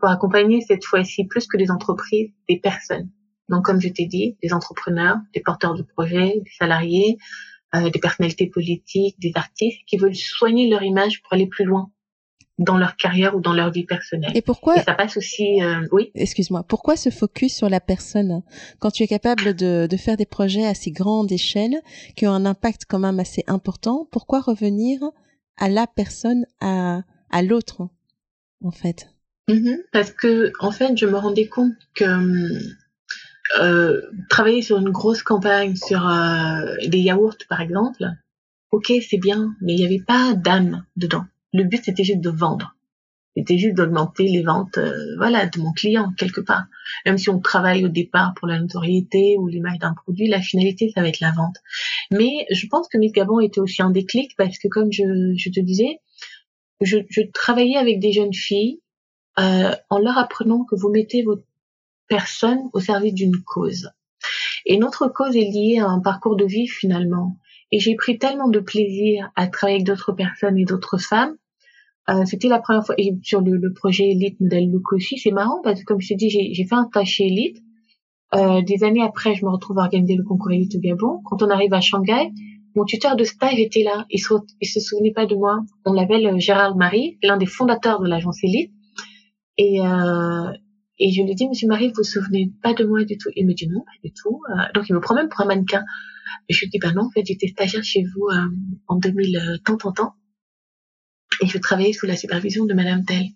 pour 0.00 0.08
accompagner 0.08 0.60
cette 0.60 0.84
fois-ci 0.84 1.24
plus 1.24 1.46
que 1.46 1.56
des 1.56 1.70
entreprises, 1.70 2.30
des 2.48 2.58
personnes. 2.58 3.10
Donc, 3.48 3.64
comme 3.64 3.80
je 3.80 3.88
t'ai 3.88 4.06
dit, 4.06 4.36
des 4.42 4.52
entrepreneurs, 4.52 5.18
des 5.34 5.40
porteurs 5.40 5.74
de 5.74 5.82
projets, 5.82 6.40
des 6.44 6.50
salariés, 6.58 7.18
euh, 7.74 7.90
des 7.90 7.98
personnalités 7.98 8.48
politiques, 8.48 9.16
des 9.18 9.32
artistes 9.34 9.80
qui 9.86 9.96
veulent 9.96 10.14
soigner 10.14 10.68
leur 10.68 10.82
image 10.82 11.22
pour 11.22 11.32
aller 11.32 11.46
plus 11.46 11.64
loin 11.64 11.90
dans 12.62 12.76
leur 12.76 12.96
carrière 12.96 13.36
ou 13.36 13.40
dans 13.40 13.52
leur 13.52 13.70
vie 13.70 13.84
personnelle. 13.84 14.32
Et 14.34 14.42
pourquoi 14.42 14.80
ça 14.80 14.94
passe 14.94 15.16
aussi, 15.16 15.62
euh, 15.62 15.86
oui. 15.92 16.10
Excuse-moi. 16.14 16.64
Pourquoi 16.66 16.96
se 16.96 17.10
focus 17.10 17.54
sur 17.54 17.68
la 17.68 17.80
personne 17.80 18.42
quand 18.78 18.90
tu 18.90 19.02
es 19.02 19.06
capable 19.06 19.54
de, 19.54 19.86
de 19.86 19.96
faire 19.96 20.16
des 20.16 20.26
projets 20.26 20.66
à 20.66 20.74
si 20.74 20.90
grande 20.92 21.30
échelle 21.30 21.80
qui 22.16 22.26
ont 22.26 22.32
un 22.32 22.46
impact 22.46 22.82
quand 22.88 22.98
même 22.98 23.20
assez 23.20 23.44
important 23.46 24.08
Pourquoi 24.10 24.40
revenir 24.40 25.00
à 25.56 25.68
la 25.68 25.86
personne, 25.86 26.46
à 26.60 27.02
à 27.30 27.42
l'autre, 27.42 27.88
en 28.62 28.70
fait? 28.70 29.08
Mhm, 29.48 29.78
parce 29.92 30.12
que 30.12 30.52
en 30.60 30.70
fait, 30.70 30.96
je 30.96 31.06
me 31.06 31.16
rendais 31.16 31.46
compte 31.46 31.74
que 31.94 32.04
euh, 33.60 34.00
travailler 34.30 34.62
sur 34.62 34.78
une 34.78 34.90
grosse 34.90 35.22
campagne 35.22 35.74
sur 35.76 36.06
euh, 36.08 36.76
des 36.86 37.00
yaourts, 37.00 37.36
par 37.48 37.60
exemple, 37.60 38.04
ok, 38.70 38.92
c'est 39.08 39.18
bien, 39.18 39.54
mais 39.60 39.74
il 39.74 39.78
n'y 39.78 39.84
avait 39.84 40.04
pas 40.06 40.34
d'âme 40.34 40.84
dedans. 40.96 41.24
Le 41.52 41.64
but, 41.64 41.84
c'était 41.84 42.04
juste 42.04 42.20
de 42.20 42.30
vendre. 42.30 42.74
C'était 43.36 43.56
juste 43.56 43.76
d'augmenter 43.76 44.24
les 44.24 44.42
ventes, 44.42 44.76
euh, 44.76 45.16
voilà, 45.16 45.46
de 45.46 45.58
mon 45.58 45.72
client 45.72 46.12
quelque 46.18 46.40
part. 46.40 46.64
Même 47.06 47.16
si 47.16 47.30
on 47.30 47.40
travaille 47.40 47.84
au 47.84 47.88
départ 47.88 48.34
pour 48.36 48.46
la 48.46 48.60
notoriété 48.60 49.36
ou 49.38 49.48
l'image 49.48 49.78
d'un 49.78 49.94
produit, 49.94 50.28
la 50.28 50.42
finalité, 50.42 50.90
ça 50.94 51.00
va 51.00 51.08
être 51.08 51.20
la 51.20 51.32
vente. 51.32 51.56
Mais 52.10 52.46
je 52.50 52.66
pense 52.66 52.88
que 52.88 52.98
Miss 52.98 53.12
Gabon 53.12 53.40
était 53.40 53.60
aussi 53.60 53.80
un 53.80 53.90
déclic 53.90 54.36
parce 54.36 54.58
que, 54.58 54.68
comme 54.68 54.92
je, 54.92 55.34
je 55.36 55.50
te 55.50 55.60
disais, 55.60 56.00
je, 56.82 56.98
je, 57.08 57.22
travaillais 57.32 57.76
avec 57.76 58.00
des 58.00 58.12
jeunes 58.12 58.34
filles 58.34 58.80
euh, 59.38 59.74
en 59.88 59.98
leur 59.98 60.18
apprenant 60.18 60.64
que 60.64 60.76
vous 60.76 60.90
mettez 60.90 61.22
votre 61.22 61.44
personne 62.08 62.68
au 62.74 62.80
service 62.80 63.14
d'une 63.14 63.42
cause. 63.42 63.90
Et 64.66 64.76
notre 64.76 65.08
cause 65.08 65.36
est 65.36 65.50
liée 65.50 65.78
à 65.80 65.86
un 65.86 66.00
parcours 66.00 66.36
de 66.36 66.44
vie 66.44 66.68
finalement. 66.68 67.38
Et 67.70 67.78
j'ai 67.78 67.94
pris 67.94 68.18
tellement 68.18 68.48
de 68.48 68.60
plaisir 68.60 69.30
à 69.36 69.46
travailler 69.46 69.76
avec 69.76 69.86
d'autres 69.86 70.12
personnes 70.12 70.58
et 70.58 70.66
d'autres 70.66 70.98
femmes 70.98 71.36
euh, 72.10 72.24
c'était 72.24 72.48
la 72.48 72.58
première 72.58 72.84
fois 72.84 72.96
et 72.98 73.12
sur 73.22 73.40
le, 73.40 73.56
le 73.56 73.72
projet 73.72 74.10
Elite 74.10 74.40
Modèle 74.40 74.70
Look 74.70 74.92
aussi. 74.92 75.18
C'est 75.18 75.30
marrant 75.30 75.60
parce 75.62 75.80
que 75.80 75.84
comme 75.84 76.00
je 76.00 76.08
t'ai 76.08 76.14
dit, 76.16 76.30
j'ai 76.30 76.64
fait 76.64 76.74
un 76.74 76.88
tâche 76.92 77.20
Elite. 77.20 77.58
Euh, 78.34 78.62
des 78.62 78.82
années 78.82 79.02
après, 79.02 79.34
je 79.34 79.44
me 79.44 79.50
retrouve 79.50 79.78
à 79.78 79.82
organiser 79.82 80.14
le 80.14 80.24
concours 80.24 80.50
Elite 80.50 80.74
au 80.74 80.80
Gabon. 80.80 81.20
Quand 81.24 81.42
on 81.42 81.50
arrive 81.50 81.74
à 81.74 81.80
Shanghai, 81.80 82.30
mon 82.74 82.84
tuteur 82.84 83.14
de 83.14 83.24
stage 83.24 83.58
était 83.58 83.84
là. 83.84 84.06
Il 84.10 84.18
se, 84.18 84.34
il 84.60 84.66
se 84.66 84.80
souvenait 84.80 85.12
pas 85.12 85.26
de 85.26 85.34
moi. 85.34 85.60
On 85.84 85.92
l'appelle 85.92 86.26
euh, 86.26 86.38
Gérald 86.38 86.76
Marie, 86.76 87.18
l'un 87.22 87.36
des 87.36 87.46
fondateurs 87.46 88.00
de 88.00 88.08
l'agence 88.08 88.42
Elite. 88.42 88.72
Et, 89.58 89.80
euh, 89.80 90.50
et 90.98 91.12
je 91.12 91.22
lui 91.22 91.34
dis, 91.34 91.46
Monsieur 91.48 91.68
Marie, 91.68 91.88
vous 91.88 91.94
vous 91.98 92.04
souvenez 92.04 92.50
pas 92.62 92.72
de 92.74 92.84
moi 92.84 93.04
du 93.04 93.16
tout? 93.18 93.28
Il 93.36 93.46
me 93.46 93.52
dit 93.52 93.68
non, 93.68 93.80
pas 93.80 93.92
du 94.02 94.12
tout. 94.12 94.40
Euh, 94.50 94.62
donc 94.74 94.88
il 94.88 94.94
me 94.94 95.00
prend 95.00 95.14
même 95.14 95.28
pour 95.28 95.42
un 95.42 95.46
mannequin. 95.46 95.84
Je 96.48 96.58
lui 96.60 96.70
dis, 96.70 96.78
bah 96.78 96.92
non, 96.92 97.02
en 97.02 97.10
fait, 97.10 97.22
j'étais 97.24 97.48
stagiaire 97.48 97.84
chez 97.84 98.02
vous 98.02 98.26
euh, 98.32 98.48
en 98.88 98.96
2000, 98.96 99.60
tant, 99.64 99.76
tant, 99.76 99.92
tant 99.92 100.14
et 101.42 101.46
je 101.46 101.58
travaillais 101.58 101.92
sous 101.92 102.06
la 102.06 102.16
supervision 102.16 102.64
de 102.64 102.72
Madame 102.72 103.04
Tell. 103.04 103.26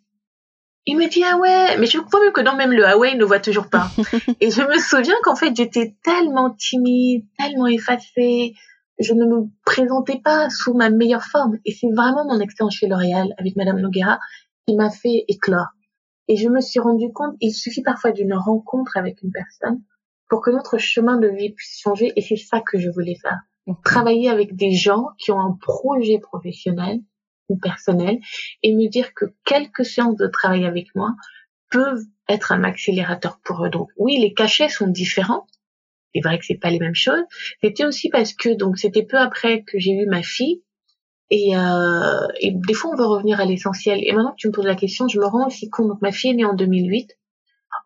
Il 0.86 0.96
me 0.96 1.08
dit 1.08 1.24
ah 1.24 1.36
ouais, 1.36 1.76
mais 1.78 1.86
je 1.86 1.98
crois 1.98 2.20
même 2.20 2.32
que 2.32 2.40
dans 2.40 2.54
même 2.54 2.72
le 2.72 2.86
ah 2.86 2.96
ouais, 2.96 3.12
il 3.12 3.18
ne 3.18 3.24
voit 3.24 3.40
toujours 3.40 3.68
pas. 3.68 3.90
et 4.40 4.50
je 4.52 4.62
me 4.62 4.78
souviens 4.78 5.16
qu'en 5.24 5.34
fait 5.34 5.54
j'étais 5.54 5.96
tellement 6.04 6.54
timide, 6.54 7.24
tellement 7.36 7.66
effacée, 7.66 8.54
je 9.00 9.12
ne 9.12 9.26
me 9.26 9.48
présentais 9.64 10.20
pas 10.22 10.48
sous 10.48 10.74
ma 10.74 10.88
meilleure 10.88 11.24
forme. 11.24 11.58
Et 11.64 11.72
c'est 11.72 11.90
vraiment 11.92 12.24
mon 12.24 12.38
expérience 12.38 12.76
chez 12.76 12.86
L'Oréal 12.86 13.34
avec 13.38 13.56
Madame 13.56 13.80
Noguera 13.80 14.20
qui 14.66 14.76
m'a 14.76 14.90
fait 14.90 15.24
éclore. 15.26 15.66
Et 16.28 16.36
je 16.36 16.48
me 16.48 16.60
suis 16.60 16.80
rendu 16.80 17.12
compte, 17.12 17.34
il 17.40 17.52
suffit 17.52 17.82
parfois 17.82 18.12
d'une 18.12 18.34
rencontre 18.34 18.96
avec 18.96 19.22
une 19.22 19.32
personne 19.32 19.82
pour 20.28 20.40
que 20.40 20.50
notre 20.50 20.78
chemin 20.78 21.18
de 21.18 21.28
vie 21.28 21.52
puisse 21.52 21.80
changer. 21.80 22.12
Et 22.16 22.20
c'est 22.20 22.36
ça 22.36 22.60
que 22.60 22.78
je 22.78 22.90
voulais 22.90 23.16
faire. 23.20 23.38
Travailler 23.84 24.30
avec 24.30 24.54
des 24.54 24.72
gens 24.72 25.08
qui 25.18 25.32
ont 25.32 25.40
un 25.40 25.58
projet 25.60 26.20
professionnel, 26.20 27.00
ou 27.48 27.56
personnel 27.56 28.18
et 28.62 28.74
me 28.74 28.88
dire 28.88 29.14
que 29.14 29.26
quelques 29.44 29.84
séances 29.84 30.16
de 30.16 30.26
travail 30.26 30.64
avec 30.64 30.94
moi 30.94 31.14
peuvent 31.70 32.04
être 32.28 32.52
un 32.52 32.64
accélérateur 32.64 33.40
pour 33.44 33.64
eux. 33.64 33.70
Donc 33.70 33.88
oui, 33.96 34.18
les 34.18 34.34
cachets 34.34 34.68
sont 34.68 34.88
différents. 34.88 35.46
C'est 36.14 36.20
vrai 36.20 36.38
que 36.38 36.46
c'est 36.46 36.58
pas 36.58 36.70
les 36.70 36.78
mêmes 36.78 36.94
choses. 36.94 37.22
C'était 37.62 37.84
aussi 37.84 38.08
parce 38.08 38.32
que 38.32 38.54
donc 38.54 38.78
c'était 38.78 39.04
peu 39.04 39.18
après 39.18 39.62
que 39.62 39.78
j'ai 39.78 39.92
eu 39.92 40.06
ma 40.06 40.22
fille 40.22 40.62
et, 41.30 41.56
euh, 41.56 42.26
et 42.40 42.52
des 42.52 42.74
fois 42.74 42.92
on 42.92 42.96
veut 42.96 43.06
revenir 43.06 43.40
à 43.40 43.44
l'essentiel. 43.44 44.00
Et 44.02 44.12
maintenant 44.12 44.30
que 44.30 44.38
tu 44.38 44.48
me 44.48 44.52
poses 44.52 44.66
la 44.66 44.76
question, 44.76 45.08
je 45.08 45.18
me 45.18 45.26
rends 45.26 45.46
aussi 45.46 45.68
compte. 45.68 45.88
Donc 45.88 46.02
ma 46.02 46.12
fille 46.12 46.30
est 46.30 46.34
née 46.34 46.44
en 46.44 46.54
2008. 46.54 47.10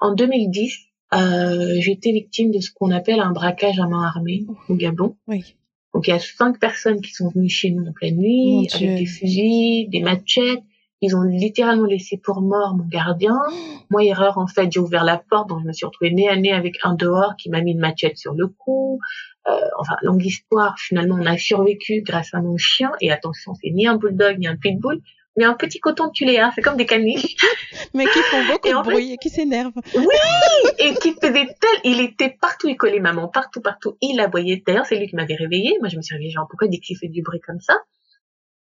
En 0.01 0.15
2010, 0.15 0.77
euh, 1.13 1.75
j'ai 1.81 1.93
été 1.93 2.13
victime 2.13 2.53
de 2.53 2.61
ce 2.61 2.71
qu'on 2.73 2.91
appelle 2.91 3.21
un 3.21 3.33
braquage 3.33 3.81
à 3.81 3.87
main 3.87 4.05
armée 4.05 4.47
au 4.69 4.75
Gabon. 4.75 5.17
Oui. 5.27 5.57
Donc 6.01 6.09
il 6.09 6.13
y 6.13 6.15
a 6.15 6.19
cinq 6.19 6.59
personnes 6.59 7.03
qui 7.03 7.13
sont 7.13 7.29
venues 7.29 7.51
chez 7.51 7.73
nous 7.73 7.87
en 7.87 7.93
pleine 7.93 8.17
nuit 8.17 8.67
avec 8.73 8.97
des 8.97 9.05
fusils, 9.05 9.91
des 9.91 10.01
machettes. 10.01 10.63
Ils 11.03 11.15
ont 11.15 11.21
littéralement 11.21 11.85
laissé 11.85 12.17
pour 12.17 12.41
mort 12.41 12.75
mon 12.75 12.87
gardien. 12.87 13.37
Moi, 13.91 14.05
erreur, 14.05 14.39
en 14.39 14.47
fait, 14.47 14.73
j'ai 14.73 14.81
ouvert 14.81 15.05
la 15.05 15.19
porte, 15.19 15.51
donc 15.51 15.61
je 15.61 15.67
me 15.67 15.75
suis 15.75 15.85
retrouvée 15.85 16.11
nez 16.11 16.27
à 16.27 16.37
nez 16.37 16.53
avec 16.53 16.79
un 16.85 16.95
dehors 16.95 17.37
qui 17.37 17.51
m'a 17.51 17.61
mis 17.61 17.73
une 17.73 17.81
machette 17.81 18.17
sur 18.17 18.33
le 18.33 18.47
cou. 18.47 18.99
Euh, 19.47 19.53
enfin, 19.79 19.97
longue 20.01 20.25
histoire. 20.25 20.79
Finalement, 20.79 21.17
on 21.21 21.27
a 21.27 21.37
survécu 21.37 22.01
grâce 22.01 22.33
à 22.33 22.41
mon 22.41 22.57
chien. 22.57 22.93
Et 23.03 23.11
attention, 23.11 23.53
c'est 23.63 23.69
ni 23.69 23.87
un 23.87 23.97
bulldog 23.97 24.39
ni 24.39 24.47
un 24.47 24.57
pitbull, 24.57 25.03
mais 25.37 25.45
un 25.45 25.55
petit 25.55 25.78
coton 25.81 26.09
de 26.09 26.12
tulé, 26.12 26.39
hein, 26.39 26.51
c'est 26.55 26.62
comme 26.62 26.76
des 26.76 26.87
caniches. 26.87 27.37
mais 27.95 28.05
qui 28.07 28.18
font 28.18 28.45
beaucoup 28.47 28.68
de 28.68 28.83
bruit 28.83 29.12
et 29.12 29.16
qui 29.16 29.31
s'énervent. 29.31 29.72
Oui, 29.95 30.70
et 30.78 30.95
qui 30.95 31.12
faisait 31.14 31.47
tel, 31.47 31.81
il 31.85 32.01
était 32.01 32.37
partout, 32.41 32.68
il 32.68 32.76
collait 32.76 33.01
maman 33.01 33.28
partout, 33.28 33.61
partout, 33.61 33.97
il 34.01 34.20
aboyait. 34.20 34.62
D'ailleurs, 34.66 34.87
c'est 34.87 34.97
lui 34.97 35.07
qui 35.07 35.16
m'avait 35.16 35.37
réveillé. 35.37 35.76
Moi, 35.81 35.89
je 35.89 35.97
me 35.97 36.03
suis 36.03 36.14
réveillée, 36.14 36.33
genre, 36.33 36.47
pourquoi 36.49 36.68
dès 36.68 36.78
qu'il 36.78 36.97
fait 36.97 37.09
du 37.09 37.22
bruit 37.22 37.41
comme 37.41 37.61
ça? 37.61 37.74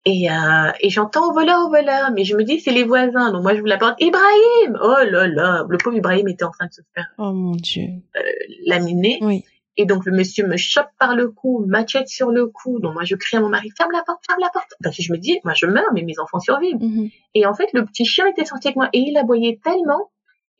Et, 0.07 0.29
euh, 0.29 0.71
et 0.81 0.91
j'entends 0.91 1.31
au 1.31 1.33
voleur, 1.33 1.65
au 1.65 1.69
voleur, 1.69 2.11
mais 2.13 2.25
je 2.25 2.35
me 2.35 2.43
dis 2.43 2.59
c'est 2.59 2.71
les 2.71 2.83
voisins. 2.83 3.31
Donc 3.31 3.41
moi 3.41 3.55
je 3.55 3.59
vous 3.59 3.65
l'apporte. 3.65 3.99
Ibrahim, 3.99 4.77
oh 4.79 4.97
là 5.09 5.27
là, 5.27 5.65
le 5.67 5.77
pauvre 5.79 5.97
Ibrahim 5.97 6.27
était 6.27 6.43
en 6.43 6.51
train 6.51 6.67
de 6.67 6.73
se 6.73 6.81
faire. 6.93 7.07
Oh 7.17 7.33
mon 7.33 7.55
Dieu. 7.55 7.87
Euh, 8.15 8.21
laminer. 8.67 9.17
Oui. 9.21 9.43
Et 9.77 9.85
donc 9.85 10.05
le 10.05 10.11
monsieur 10.11 10.47
me 10.47 10.57
chope 10.57 10.87
par 10.99 11.15
le 11.15 11.29
cou, 11.29 11.65
machette 11.67 12.07
sur 12.07 12.31
le 12.31 12.47
cou. 12.47 12.79
Donc 12.79 12.93
moi 12.93 13.03
je 13.03 13.15
crie 13.15 13.37
à 13.37 13.41
mon 13.41 13.49
mari 13.49 13.69
ferme 13.77 13.91
la 13.91 14.03
porte, 14.03 14.23
ferme 14.25 14.39
la 14.39 14.49
porte. 14.49 14.73
Parce 14.81 14.95
que 14.95 15.03
je 15.03 15.11
me 15.11 15.17
dis 15.17 15.39
moi 15.43 15.53
je 15.55 15.65
meurs 15.65 15.91
mais 15.93 16.03
mes 16.03 16.19
enfants 16.19 16.39
survivent. 16.39 16.81
Mhm. 16.81 17.09
Et 17.33 17.45
en 17.45 17.53
fait 17.53 17.71
le 17.73 17.85
petit 17.85 18.05
chien 18.05 18.25
était 18.27 18.45
sorti 18.45 18.67
avec 18.67 18.77
moi 18.77 18.89
et 18.93 18.99
il 18.99 19.17
aboyait 19.17 19.59
tellement 19.63 20.11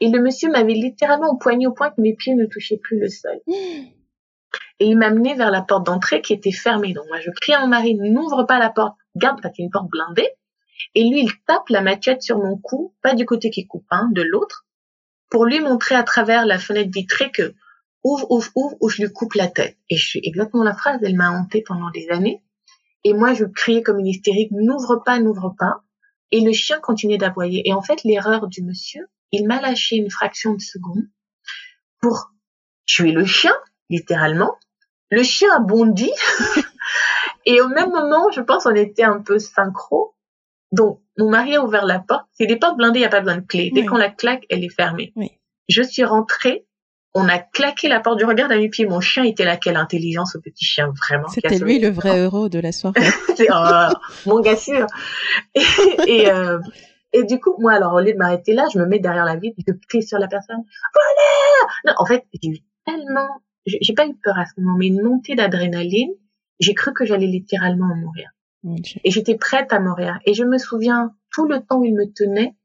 et 0.02 0.10
le 0.10 0.22
monsieur 0.22 0.50
m'avait 0.50 0.74
littéralement 0.74 1.38
poigné 1.38 1.68
au 1.68 1.72
point 1.72 1.90
que 1.90 2.02
mes 2.02 2.14
pieds 2.14 2.36
ne 2.36 2.46
touchaient 2.46 2.78
plus 2.78 3.00
le 3.00 3.10
sol. 3.10 3.40
Et 4.80 4.88
il 4.88 4.98
m'a 4.98 5.10
mené 5.10 5.36
vers 5.36 5.52
la 5.52 5.62
porte 5.62 5.86
d'entrée 5.86 6.22
qui 6.22 6.34
était 6.34 6.52
fermée. 6.52 6.92
Donc 6.92 7.06
moi 7.08 7.20
je 7.22 7.32
crie 7.32 7.54
à 7.54 7.62
mon 7.62 7.68
mari 7.68 7.96
n'ouvre 7.96 8.44
pas 8.44 8.60
la 8.60 8.70
porte, 8.70 8.96
garde 9.16 9.42
parce 9.42 9.56
qu'il 9.56 9.64
y 9.64 9.66
a 9.66 9.68
une 9.68 9.72
porte 9.72 9.90
blindée. 9.90 10.30
Et 10.96 11.04
lui 11.04 11.22
il 11.22 11.32
tape 11.48 11.70
la 11.70 11.82
machette 11.82 12.22
sur 12.22 12.40
mon 12.40 12.58
cou, 12.58 12.94
pas 13.02 13.16
du 13.16 13.26
côté 13.26 13.50
qui 13.50 13.68
coupe, 13.68 13.86
hein, 13.92 14.10
de 14.12 14.22
l'autre, 14.22 14.66
pour 15.30 15.46
lui 15.46 15.62
montrer 15.62 15.96
à 15.96 16.04
travers 16.04 16.46
la 16.46 16.60
fenêtre 16.60 16.92
vitrée 16.92 17.32
que 17.32 17.56
ouvre, 18.06 18.28
ouvre, 18.30 18.52
ouvre, 18.56 18.78
ou 18.80 18.88
je 18.88 19.02
lui 19.02 19.12
coupe 19.12 19.34
la 19.34 19.48
tête. 19.48 19.78
Et 19.90 19.98
je 19.98 20.08
suis 20.08 20.22
exactement 20.24 20.64
la 20.64 20.76
phrase, 20.76 21.00
elle 21.04 21.16
m'a 21.16 21.32
hantée 21.32 21.64
pendant 21.64 21.90
des 21.90 22.08
années. 22.10 22.44
Et 23.04 23.14
moi, 23.14 23.34
je 23.34 23.46
criais 23.46 23.82
comme 23.82 24.00
une 24.00 24.08
hystérique, 24.08 24.52
n'ouvre 24.52 25.02
pas, 25.04 25.20
n'ouvre 25.20 25.56
pas. 25.58 25.82
Et 26.32 26.42
le 26.42 26.54
chien 26.54 26.80
continuait 26.80 27.18
d'aboyer. 27.18 27.68
Et 27.68 27.74
en 27.74 27.82
fait, 27.82 28.04
l'erreur 28.04 28.48
du 28.48 28.64
monsieur, 28.64 29.08
il 29.32 29.48
m'a 29.48 29.60
lâché 29.60 29.96
une 29.96 30.12
fraction 30.12 30.54
de 30.54 30.62
seconde 30.62 31.04
pour 32.00 32.32
tuer 32.86 33.12
le 33.12 33.26
chien, 33.26 33.54
littéralement. 33.90 34.56
Le 35.10 35.24
chien 35.24 35.50
a 35.56 35.60
bondi. 35.60 36.12
et 37.46 37.60
au 37.60 37.68
même 37.70 37.90
moment, 37.90 38.30
je 38.32 38.42
pense, 38.42 38.68
on 38.68 38.76
était 38.76 39.04
un 39.04 39.22
peu 39.22 39.40
synchro. 39.40 40.16
Donc, 40.72 41.02
mon 41.18 41.30
mari 41.30 41.56
a 41.56 41.64
ouvert 41.64 41.86
la 41.86 42.00
porte. 42.00 42.28
C'est 42.34 42.48
des 42.48 42.58
portes 42.58 42.78
blindées, 42.78 43.00
il 43.00 43.04
n'y 43.04 43.08
a 43.08 43.10
pas 43.10 43.22
besoin 43.22 43.38
de 43.38 43.46
clé. 43.46 43.72
Dès 43.74 43.86
qu'on 43.86 43.98
la 43.98 44.10
claque, 44.10 44.46
elle 44.50 44.64
est 44.64 44.70
fermée. 44.70 45.12
Oui. 45.16 45.32
Je 45.70 45.82
suis 45.82 46.04
rentrée 46.04 46.68
on 47.16 47.30
a 47.30 47.40
claqué 47.40 47.88
la 47.88 48.02
porte 48.02 48.18
du 48.20 48.26
regard 48.26 48.50
d'un 48.50 48.68
pied. 48.68 48.86
Mon 48.86 49.00
chien 49.00 49.24
était 49.24 49.46
là, 49.46 49.56
quelle 49.56 49.78
intelligence 49.78 50.36
au 50.36 50.42
petit 50.42 50.66
chien, 50.66 50.92
vraiment. 51.08 51.30
C'était 51.30 51.58
lui 51.58 51.80
le 51.80 51.90
vrai 51.90 52.20
héros 52.20 52.50
de 52.50 52.60
la 52.60 52.74
soirée. 52.74 53.02
oh, 53.50 53.94
mon 54.26 54.42
gars 54.42 54.58
sûr. 54.58 54.86
Et, 55.56 55.64
et, 56.08 56.30
euh, 56.30 56.60
et, 57.14 57.24
du 57.24 57.40
coup, 57.40 57.56
moi, 57.58 57.72
alors 57.72 57.94
au 57.94 58.02
lieu 58.02 58.12
de 58.12 58.18
m'arrêter 58.18 58.54
là, 58.54 58.66
je 58.72 58.78
me 58.78 58.86
mets 58.86 59.00
derrière 59.00 59.24
la 59.24 59.38
vitre, 59.38 59.56
je 59.66 59.74
crie 59.88 60.04
sur 60.04 60.20
la 60.20 60.28
personne. 60.28 60.62
Voilà 60.94 61.74
Non, 61.86 61.94
en 61.98 62.06
fait, 62.06 62.26
j'ai 62.34 62.50
eu 62.50 62.60
tellement, 62.86 63.30
j'ai 63.66 63.94
pas 63.94 64.06
eu 64.06 64.16
peur 64.22 64.38
à 64.38 64.46
ce 64.46 64.60
moment, 64.60 64.78
mais 64.78 64.88
une 64.88 65.02
montée 65.02 65.36
d'adrénaline. 65.36 66.12
J'ai 66.60 66.74
cru 66.74 66.94
que 66.94 67.06
j'allais 67.06 67.28
littéralement 67.28 67.96
mourir. 67.96 68.30
Et 69.04 69.12
j'étais 69.12 69.36
prête 69.36 69.72
à 69.72 69.80
mourir. 69.80 70.20
Et 70.26 70.34
je 70.34 70.44
me 70.44 70.58
souviens, 70.58 71.14
tout 71.32 71.48
le 71.48 71.60
temps 71.60 71.80
où 71.80 71.86
il 71.86 71.94
me 71.94 72.12
tenait, 72.12 72.56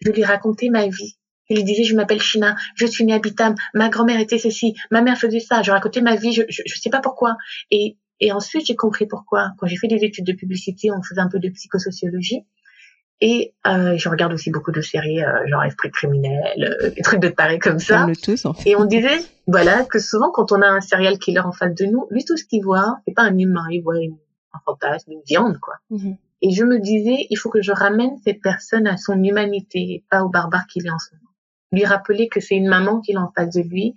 je 0.00 0.10
lui 0.10 0.24
racontais 0.24 0.70
ma 0.70 0.86
vie 0.86 1.18
il 1.54 1.64
disait, 1.64 1.84
je 1.84 1.94
m'appelle 1.94 2.20
China, 2.20 2.56
je 2.74 2.86
suis 2.86 3.04
née 3.04 3.14
à 3.14 3.18
Bitam, 3.18 3.54
ma 3.74 3.88
grand-mère 3.88 4.20
était 4.20 4.38
ceci, 4.38 4.74
ma 4.90 5.02
mère 5.02 5.18
faisait 5.18 5.40
ça, 5.40 5.62
je 5.62 5.70
racontais 5.70 6.00
ma 6.00 6.16
vie, 6.16 6.32
je, 6.32 6.42
je, 6.48 6.80
sais 6.80 6.90
pas 6.90 7.00
pourquoi. 7.00 7.36
Et, 7.70 7.96
et 8.20 8.32
ensuite, 8.32 8.66
j'ai 8.66 8.76
compris 8.76 9.06
pourquoi. 9.06 9.52
Quand 9.58 9.66
j'ai 9.66 9.76
fait 9.76 9.88
des 9.88 10.04
études 10.04 10.26
de 10.26 10.32
publicité, 10.32 10.90
on 10.90 11.02
faisait 11.02 11.20
un 11.20 11.28
peu 11.28 11.38
de 11.38 11.48
psychosociologie. 11.48 12.44
Et 13.22 13.52
euh, 13.66 13.98
je 13.98 14.08
regarde 14.08 14.32
aussi 14.32 14.50
beaucoup 14.50 14.72
de 14.72 14.80
séries, 14.80 15.22
euh, 15.22 15.46
genre 15.46 15.62
Esprit 15.64 15.90
criminel, 15.90 16.78
euh, 16.82 16.90
des 16.90 17.02
trucs 17.02 17.20
de 17.20 17.28
taré 17.28 17.58
comme 17.58 17.78
ça. 17.78 18.04
Comme 18.04 18.16
tous, 18.16 18.46
en 18.46 18.54
fait. 18.54 18.70
Et 18.70 18.76
on 18.76 18.86
disait, 18.86 19.18
voilà, 19.46 19.84
que 19.84 19.98
souvent 19.98 20.30
quand 20.30 20.52
on 20.52 20.62
a 20.62 20.66
un 20.66 20.80
serial 20.80 21.18
killer 21.18 21.40
en 21.40 21.52
face 21.52 21.74
de 21.74 21.84
nous, 21.84 22.06
lui 22.10 22.24
tout 22.24 22.38
ce 22.38 22.44
qu'il 22.44 22.64
voit, 22.64 22.96
c'est 23.06 23.12
pas 23.12 23.24
un 23.24 23.36
humain, 23.36 23.64
il 23.70 23.82
voit 23.82 23.98
une, 23.98 24.16
un 24.54 24.58
fantasme, 24.64 25.12
une 25.12 25.22
viande, 25.26 25.58
quoi. 25.58 25.74
Mhm. 25.90 26.16
Et 26.42 26.52
je 26.52 26.64
me 26.64 26.78
disais, 26.78 27.26
il 27.28 27.36
faut 27.36 27.50
que 27.50 27.60
je 27.60 27.72
ramène 27.72 28.16
cette 28.24 28.40
personne 28.40 28.86
à 28.86 28.96
son 28.96 29.22
humanité, 29.22 30.04
pas 30.10 30.24
au 30.24 30.30
barbare 30.30 30.66
qu'il 30.66 30.86
est 30.86 30.90
en 30.90 30.98
ce 30.98 31.14
moment 31.14 31.29
lui 31.72 31.84
rappeler 31.84 32.28
que 32.28 32.40
c'est 32.40 32.56
une 32.56 32.68
maman 32.68 33.00
qui 33.00 33.12
est 33.12 33.16
en 33.16 33.32
face 33.36 33.54
de 33.54 33.62
lui. 33.62 33.94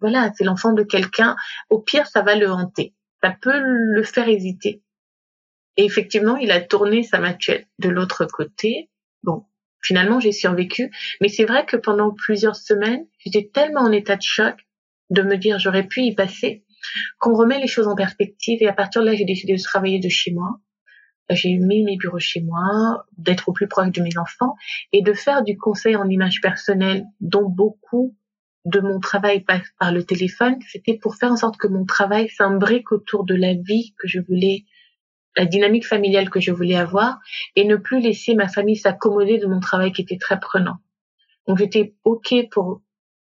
Voilà, 0.00 0.32
c'est 0.36 0.44
l'enfant 0.44 0.72
de 0.72 0.82
quelqu'un. 0.82 1.36
Au 1.68 1.78
pire, 1.78 2.06
ça 2.06 2.22
va 2.22 2.36
le 2.36 2.50
hanter. 2.50 2.94
Ça 3.22 3.34
peut 3.40 3.58
le 3.58 4.02
faire 4.02 4.28
hésiter. 4.28 4.82
Et 5.76 5.84
effectivement, 5.84 6.36
il 6.36 6.50
a 6.50 6.60
tourné 6.60 7.02
sa 7.02 7.18
machette 7.18 7.66
de 7.78 7.88
l'autre 7.88 8.26
côté. 8.26 8.90
Bon, 9.22 9.44
finalement, 9.82 10.20
j'ai 10.20 10.32
survécu. 10.32 10.90
Mais 11.20 11.28
c'est 11.28 11.44
vrai 11.44 11.64
que 11.64 11.76
pendant 11.76 12.12
plusieurs 12.12 12.56
semaines, 12.56 13.06
j'étais 13.18 13.50
tellement 13.52 13.82
en 13.82 13.92
état 13.92 14.16
de 14.16 14.22
choc 14.22 14.56
de 15.10 15.22
me 15.22 15.36
dire 15.36 15.58
j'aurais 15.58 15.86
pu 15.86 16.02
y 16.02 16.14
passer 16.14 16.64
qu'on 17.18 17.34
remet 17.34 17.60
les 17.60 17.66
choses 17.66 17.88
en 17.88 17.94
perspective. 17.94 18.62
Et 18.62 18.68
à 18.68 18.72
partir 18.72 19.02
de 19.02 19.06
là, 19.06 19.14
j'ai 19.14 19.24
décidé 19.24 19.54
de 19.54 19.62
travailler 19.62 20.00
de 20.00 20.08
chez 20.08 20.32
moi. 20.32 20.60
J'ai 21.30 21.56
mis 21.58 21.84
mes 21.84 21.96
bureaux 21.96 22.18
chez 22.18 22.40
moi, 22.40 23.06
d'être 23.16 23.48
au 23.48 23.52
plus 23.52 23.68
proche 23.68 23.92
de 23.92 24.02
mes 24.02 24.18
enfants 24.18 24.56
et 24.92 25.02
de 25.02 25.12
faire 25.12 25.42
du 25.44 25.56
conseil 25.56 25.96
en 25.96 26.08
image 26.08 26.40
personnelle 26.40 27.04
dont 27.20 27.48
beaucoup 27.48 28.16
de 28.64 28.80
mon 28.80 29.00
travail 29.00 29.40
passe 29.40 29.66
par 29.78 29.92
le 29.92 30.04
téléphone. 30.04 30.56
C'était 30.68 30.98
pour 30.98 31.16
faire 31.16 31.32
en 31.32 31.36
sorte 31.36 31.56
que 31.56 31.68
mon 31.68 31.84
travail 31.84 32.28
s'imbrique 32.28 32.92
autour 32.92 33.24
de 33.24 33.34
la 33.34 33.54
vie 33.54 33.94
que 33.98 34.08
je 34.08 34.20
voulais 34.20 34.64
la 35.36 35.46
dynamique 35.46 35.86
familiale 35.86 36.28
que 36.28 36.40
je 36.40 36.50
voulais 36.50 36.76
avoir 36.76 37.18
et 37.54 37.64
ne 37.64 37.76
plus 37.76 38.00
laisser 38.00 38.34
ma 38.34 38.48
famille 38.48 38.76
s'accommoder 38.76 39.38
de 39.38 39.46
mon 39.46 39.60
travail 39.60 39.92
qui 39.92 40.02
était 40.02 40.18
très 40.18 40.40
prenant. 40.40 40.78
Donc 41.46 41.58
j'étais 41.58 41.94
OK 42.04 42.34
pour 42.50 42.82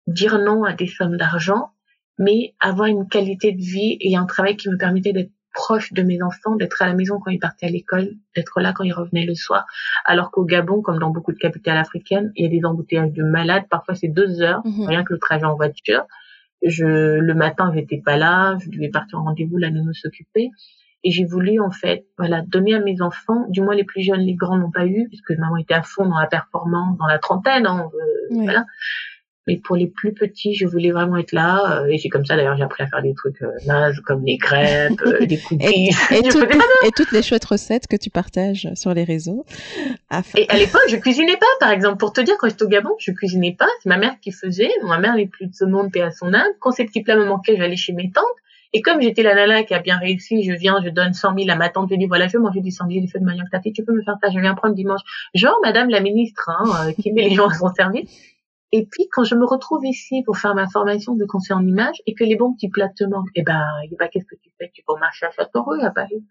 dire 0.06 0.38
non 0.38 0.64
à 0.64 0.74
des 0.74 0.86
sommes 0.86 1.16
d'argent, 1.16 1.70
mais 2.18 2.54
avoir 2.60 2.88
une 2.88 3.08
qualité 3.08 3.52
de 3.52 3.62
vie 3.62 3.96
et 4.00 4.16
un 4.16 4.26
travail 4.26 4.56
qui 4.56 4.68
me 4.68 4.76
permettait 4.76 5.12
d'être 5.12 5.32
proche 5.54 5.92
de 5.92 6.02
mes 6.02 6.20
enfants, 6.20 6.56
d'être 6.56 6.82
à 6.82 6.86
la 6.86 6.94
maison 6.94 7.18
quand 7.18 7.30
ils 7.30 7.38
partaient 7.38 7.66
à 7.66 7.70
l'école, 7.70 8.10
d'être 8.36 8.60
là 8.60 8.72
quand 8.74 8.84
ils 8.84 8.92
revenaient 8.92 9.24
le 9.24 9.34
soir. 9.34 9.64
Alors 10.04 10.30
qu'au 10.30 10.44
Gabon, 10.44 10.82
comme 10.82 10.98
dans 10.98 11.10
beaucoup 11.10 11.32
de 11.32 11.38
capitales 11.38 11.78
africaines, 11.78 12.32
il 12.36 12.44
y 12.44 12.46
a 12.46 12.50
des 12.50 12.66
embouteillages 12.66 13.12
de 13.12 13.22
malades. 13.22 13.64
Parfois, 13.70 13.94
c'est 13.94 14.08
deux 14.08 14.42
heures, 14.42 14.60
mhm. 14.66 14.86
rien 14.86 15.04
que 15.04 15.14
le 15.14 15.18
trajet 15.18 15.46
en 15.46 15.54
voiture. 15.54 16.04
Je, 16.62 17.18
le 17.18 17.34
matin, 17.34 17.72
j'étais 17.74 18.02
pas 18.04 18.16
là, 18.16 18.56
je 18.58 18.70
devais 18.70 18.88
partir 18.88 19.18
en 19.20 19.24
rendez-vous, 19.24 19.56
la 19.56 19.70
nounou 19.70 19.94
s'occuper. 19.94 20.50
Et 21.06 21.10
j'ai 21.10 21.24
voulu 21.24 21.60
en 21.60 21.70
fait, 21.70 22.06
voilà, 22.16 22.40
donner 22.42 22.74
à 22.74 22.80
mes 22.80 23.02
enfants, 23.02 23.46
du 23.50 23.60
moins 23.60 23.74
les 23.74 23.84
plus 23.84 24.02
jeunes, 24.02 24.20
les 24.20 24.34
grands 24.34 24.56
n'ont 24.56 24.70
pas 24.70 24.86
eu, 24.86 25.06
puisque 25.08 25.32
maman 25.32 25.58
était 25.58 25.74
à 25.74 25.82
fond 25.82 26.06
dans 26.06 26.18
la 26.18 26.26
performance, 26.26 26.96
dans 26.98 27.06
la 27.06 27.18
trentaine, 27.18 27.66
hein, 27.66 27.90
euh, 27.94 28.42
voilà. 28.42 28.64
Mais 29.46 29.58
pour 29.58 29.76
les 29.76 29.86
plus 29.86 30.14
petits, 30.14 30.54
je 30.54 30.66
voulais 30.66 30.90
vraiment 30.90 31.18
être 31.18 31.32
là. 31.32 31.82
Euh, 31.82 31.88
et 31.90 31.98
c'est 31.98 32.08
comme 32.08 32.24
ça, 32.24 32.34
d'ailleurs, 32.34 32.56
j'ai 32.56 32.62
appris 32.62 32.82
à 32.82 32.86
faire 32.86 33.02
des 33.02 33.14
trucs 33.14 33.42
euh, 33.42 33.50
nazes, 33.66 34.00
comme 34.00 34.24
les 34.24 34.38
crêpes, 34.38 35.00
euh, 35.06 35.26
des 35.26 35.38
cookies. 35.38 35.64
et, 35.64 35.90
et, 36.86 36.90
toutes 36.96 37.12
les 37.12 37.22
chouettes 37.22 37.44
recettes 37.44 37.86
que 37.86 37.96
tu 37.96 38.08
partages 38.08 38.68
sur 38.74 38.94
les 38.94 39.04
réseaux. 39.04 39.44
Et 40.36 40.48
à 40.48 40.56
l'époque, 40.56 40.84
je 40.88 40.96
cuisinais 40.96 41.36
pas, 41.36 41.46
par 41.60 41.70
exemple. 41.70 41.98
Pour 41.98 42.12
te 42.12 42.22
dire, 42.22 42.36
quand 42.38 42.48
j'étais 42.48 42.64
au 42.64 42.68
Gabon, 42.68 42.94
je 42.98 43.12
cuisinais 43.12 43.54
pas. 43.58 43.68
C'est 43.82 43.88
ma 43.88 43.98
mère 43.98 44.18
qui 44.20 44.32
faisait. 44.32 44.70
Ma 44.82 44.98
mère 44.98 45.14
n'est 45.14 45.26
plus 45.26 45.46
de 45.46 45.54
ce 45.54 45.64
monde, 45.64 45.92
paix 45.92 46.02
à 46.02 46.10
son 46.10 46.32
âme. 46.32 46.52
Quand 46.60 46.70
ces 46.70 46.84
petits 46.84 47.02
plats 47.02 47.16
me 47.16 47.26
manquaient, 47.26 47.56
j'allais 47.56 47.76
chez 47.76 47.92
mes 47.92 48.10
tantes. 48.10 48.24
Et 48.76 48.82
comme 48.82 49.00
j'étais 49.00 49.22
la 49.22 49.36
nana 49.36 49.62
qui 49.62 49.72
a 49.72 49.78
bien 49.78 49.98
réussi, 49.98 50.42
je 50.42 50.52
viens, 50.52 50.80
je 50.84 50.90
donne 50.90 51.14
100 51.14 51.38
000 51.38 51.48
à 51.48 51.54
ma 51.54 51.68
tante, 51.68 51.90
je 51.92 51.94
dis 51.94 52.06
voilà, 52.06 52.26
je 52.26 52.32
vais 52.32 52.42
manger 52.42 52.60
du 52.60 52.72
sanglier, 52.72 53.00
du 53.00 53.06
feu 53.06 53.20
de 53.20 53.24
manioc, 53.24 53.46
tu 53.72 53.84
peux 53.84 53.92
me 53.92 54.02
faire 54.02 54.16
ça, 54.20 54.30
je 54.34 54.40
viens 54.40 54.52
prendre 54.54 54.74
dimanche. 54.74 55.00
Genre, 55.32 55.56
madame 55.62 55.90
la 55.90 56.00
ministre, 56.00 56.50
hein, 56.50 56.92
qui 57.00 57.12
met 57.12 57.28
les 57.28 57.36
gens 57.36 57.46
à 57.46 57.54
son 57.54 57.72
service. 57.72 58.10
Et 58.76 58.88
puis, 58.90 59.06
quand 59.12 59.22
je 59.22 59.36
me 59.36 59.46
retrouve 59.46 59.86
ici 59.86 60.24
pour 60.26 60.36
faire 60.36 60.56
ma 60.56 60.68
formation 60.68 61.14
de 61.14 61.24
conseil 61.24 61.56
en 61.56 61.64
image 61.64 62.02
et 62.08 62.14
que 62.14 62.24
les 62.24 62.34
bons 62.34 62.52
petits 62.54 62.68
plats 62.68 62.88
te 62.88 63.04
manquent, 63.04 63.30
eh 63.36 63.44
ben, 63.44 63.62
eh 63.84 63.94
ben 63.96 64.08
qu'est-ce 64.08 64.24
que 64.24 64.34
tu 64.34 64.50
fais? 64.58 64.68
Tu 64.74 64.82
vas 64.88 64.94
au 64.94 64.96
marché 64.96 65.26
à 65.26 65.30
Châteauroux, 65.30 65.80
à 65.80 65.90
Paris. 65.90 66.24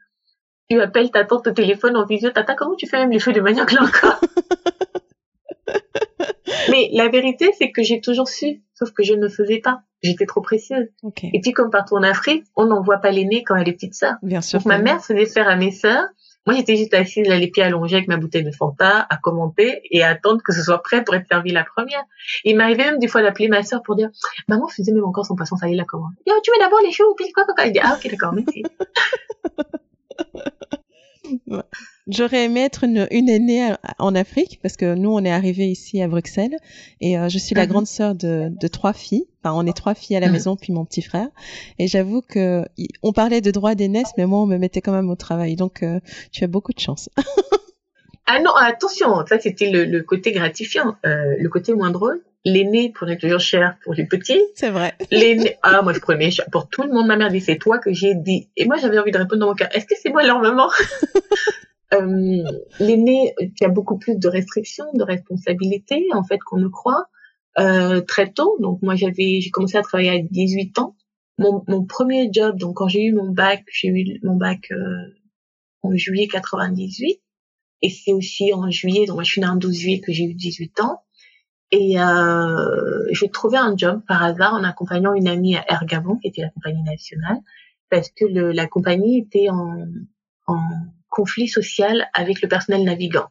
Tu 0.69 0.81
appelles 0.81 1.09
ta 1.09 1.23
tante 1.23 1.47
au 1.47 1.51
téléphone 1.51 1.95
en 1.95 2.05
visio. 2.05 2.31
Tata, 2.31 2.55
comment 2.55 2.75
tu 2.75 2.85
fais 2.85 2.97
même 2.97 3.11
les 3.11 3.19
feux 3.19 3.31
de 3.31 3.39
manioc 3.39 3.71
là 3.71 3.83
encore? 3.83 4.19
Mais 6.69 6.89
la 6.91 7.07
vérité, 7.07 7.49
c'est 7.57 7.71
que 7.71 7.81
j'ai 7.81 8.01
toujours 8.01 8.27
su, 8.27 8.61
sauf 8.73 8.91
que 8.91 9.03
je 9.03 9.13
ne 9.13 9.29
faisais 9.29 9.59
pas. 9.59 9.79
J'étais 10.01 10.25
trop 10.25 10.41
précieuse. 10.41 10.89
Et 11.21 11.39
puis, 11.39 11.53
comme 11.53 11.69
partout 11.69 11.95
en 11.95 12.03
Afrique, 12.03 12.43
on 12.57 12.65
n'envoie 12.65 12.97
pas 12.97 13.11
l'aîné 13.11 13.45
quand 13.45 13.55
elle 13.55 13.69
est 13.69 13.73
petite 13.73 13.95
sœur. 13.95 14.15
Bien 14.21 14.41
sûr. 14.41 14.59
Donc, 14.59 14.65
ma 14.65 14.79
mère 14.79 15.01
faisait 15.01 15.27
faire 15.27 15.47
à 15.47 15.55
mes 15.55 15.71
sœurs 15.71 16.09
moi, 16.45 16.55
j'étais 16.55 16.75
juste 16.75 16.93
assise, 16.93 17.27
là, 17.27 17.37
les 17.37 17.49
pieds 17.49 17.63
allongés 17.63 17.95
avec 17.95 18.07
ma 18.09 18.17
bouteille 18.17 18.43
de 18.43 18.51
Fanta, 18.51 19.07
à 19.09 19.17
commenter 19.17 19.81
et 19.91 20.03
à 20.03 20.09
attendre 20.09 20.41
que 20.43 20.53
ce 20.53 20.61
soit 20.61 20.83
prêt 20.83 21.03
pour 21.03 21.15
être 21.15 21.27
servi 21.27 21.51
la 21.51 21.63
première. 21.63 22.03
il 22.43 22.57
m'arrivait 22.57 22.83
même 22.83 22.99
des 22.99 23.07
fois 23.07 23.21
d'appeler 23.21 23.47
ma 23.47 23.63
sœur 23.63 23.81
pour 23.81 23.95
dire, 23.95 24.09
maman 24.49 24.67
faisait 24.67 24.91
même 24.91 25.05
encore 25.05 25.25
son 25.25 25.35
poisson 25.35 25.55
salé 25.55 25.75
la 25.75 25.85
commande. 25.85 26.11
Yo, 26.27 26.33
tu 26.43 26.51
mets 26.51 26.59
d'abord 26.59 26.79
les 26.83 26.91
choux, 26.91 27.13
puis 27.15 27.31
quoi, 27.31 27.45
quoi, 27.45 27.53
quoi? 27.55 27.69
Dit, 27.69 27.79
ah, 27.81 27.97
ok, 27.97 28.11
d'accord, 28.11 28.33
merci. 28.33 28.63
J'aurais 32.07 32.45
aimé 32.45 32.61
être 32.61 32.83
une, 32.83 33.07
une, 33.11 33.29
aînée 33.29 33.73
en 33.97 34.13
Afrique 34.13 34.59
parce 34.61 34.75
que 34.75 34.93
nous, 34.93 35.11
on 35.11 35.23
est 35.23 35.31
arrivé 35.31 35.67
ici 35.67 36.01
à 36.01 36.07
Bruxelles 36.07 36.57
et 36.99 37.17
euh, 37.17 37.29
je 37.29 37.37
suis 37.37 37.55
la 37.55 37.63
mhm. 37.63 37.69
grande 37.69 37.87
sœur 37.87 38.13
de, 38.13 38.49
de, 38.49 38.67
trois 38.67 38.91
filles. 38.91 39.25
Enfin, 39.41 39.55
on 39.55 39.65
est 39.65 39.75
trois 39.75 39.93
filles 39.93 40.17
à 40.17 40.19
la 40.19 40.27
mhm. 40.27 40.33
maison 40.33 40.55
puis 40.57 40.73
mon 40.73 40.83
petit 40.83 41.01
frère. 41.01 41.29
Et 41.79 41.87
j'avoue 41.87 42.21
que 42.21 42.65
on 43.03 43.13
parlait 43.13 43.41
de 43.41 43.51
droit 43.51 43.75
d'aînesse, 43.75 44.11
mais 44.17 44.25
moi, 44.25 44.39
on 44.39 44.45
me 44.45 44.57
mettait 44.57 44.81
quand 44.81 44.91
même 44.91 45.09
au 45.09 45.15
travail. 45.15 45.55
Donc, 45.55 45.81
euh, 45.81 45.99
tu 46.31 46.43
as 46.43 46.47
beaucoup 46.47 46.73
de 46.73 46.79
chance. 46.79 47.09
ah 48.25 48.39
non, 48.41 48.53
attention, 48.53 49.25
ça 49.25 49.39
c'était 49.39 49.71
le, 49.71 49.85
le, 49.85 50.03
côté 50.03 50.33
gratifiant. 50.33 50.95
Euh, 51.05 51.35
le 51.39 51.49
côté 51.49 51.73
moins 51.73 51.91
drôle, 51.91 52.21
l'aîné 52.45 52.91
prenait 52.91 53.17
toujours 53.17 53.39
cher 53.39 53.77
pour 53.83 53.93
les 53.93 54.05
petits. 54.05 54.41
C'est 54.55 54.69
vrai. 54.69 54.95
L'aîné, 55.11 55.57
ah, 55.61 55.81
moi, 55.81 55.93
je 55.93 55.99
prenais 55.99 56.31
cher 56.31 56.45
pour 56.51 56.69
tout 56.69 56.83
le 56.83 56.91
monde. 56.91 57.07
Ma 57.07 57.15
mère 57.15 57.29
dit, 57.29 57.41
c'est 57.41 57.57
toi 57.57 57.79
que 57.79 57.93
j'ai 57.93 58.15
dit. 58.15 58.49
Et 58.57 58.65
moi, 58.65 58.77
j'avais 58.77 58.99
envie 58.99 59.11
de 59.11 59.17
répondre 59.17 59.39
dans 59.39 59.47
mon 59.47 59.55
cœur, 59.55 59.69
est-ce 59.73 59.85
que 59.85 59.95
c'est 60.01 60.09
moi 60.09 60.23
leur 60.23 60.39
maman? 60.41 60.69
euh, 61.93 62.43
l'aîné 62.79 63.33
qui 63.57 63.65
a 63.65 63.69
beaucoup 63.69 63.97
plus 63.97 64.17
de 64.17 64.27
restrictions, 64.27 64.85
de 64.93 65.03
responsabilités 65.03 66.07
en 66.13 66.23
fait 66.23 66.39
qu'on 66.39 66.57
ne 66.57 66.67
croit 66.67 67.05
euh, 67.59 68.01
très 68.01 68.31
tôt. 68.31 68.57
Donc 68.59 68.81
moi 68.81 68.95
j'avais 68.95 69.41
j'ai 69.41 69.49
commencé 69.51 69.77
à 69.77 69.81
travailler 69.81 70.09
à 70.09 70.19
18 70.19 70.79
ans. 70.79 70.95
Mon, 71.39 71.63
mon 71.67 71.83
premier 71.83 72.29
job, 72.31 72.57
donc 72.57 72.77
quand 72.77 72.87
j'ai 72.87 73.03
eu 73.03 73.13
mon 73.13 73.29
bac, 73.29 73.63
j'ai 73.71 73.89
eu 73.89 74.19
mon 74.23 74.35
bac 74.35 74.71
euh, 74.71 75.15
en 75.81 75.95
juillet 75.95 76.27
98 76.27 77.19
et 77.81 77.89
c'est 77.89 78.13
aussi 78.13 78.53
en 78.53 78.69
juillet, 78.69 79.05
donc 79.05 79.15
moi 79.15 79.23
je 79.23 79.31
suis 79.31 79.41
née 79.41 79.47
en 79.47 79.55
12 79.55 79.75
juillet 79.75 79.99
que 79.99 80.13
j'ai 80.13 80.25
eu 80.25 80.33
18 80.33 80.79
ans. 80.81 81.02
Et 81.75 81.99
euh, 81.99 83.07
j'ai 83.09 83.29
trouvé 83.29 83.57
un 83.57 83.75
job 83.75 84.03
par 84.07 84.21
hasard 84.21 84.53
en 84.53 84.63
accompagnant 84.63 85.15
une 85.15 85.27
amie 85.27 85.55
à 85.55 85.65
Ergabon, 85.67 86.17
qui 86.17 86.27
était 86.27 86.43
la 86.43 86.49
compagnie 86.49 86.83
nationale, 86.83 87.37
parce 87.89 88.11
que 88.11 88.25
le, 88.25 88.51
la 88.51 88.67
compagnie 88.67 89.17
était 89.17 89.49
en, 89.49 89.87
en 90.45 90.59
conflit 91.09 91.47
social 91.47 92.07
avec 92.13 92.43
le 92.43 92.47
personnel 92.47 92.83
navigant. 92.83 93.25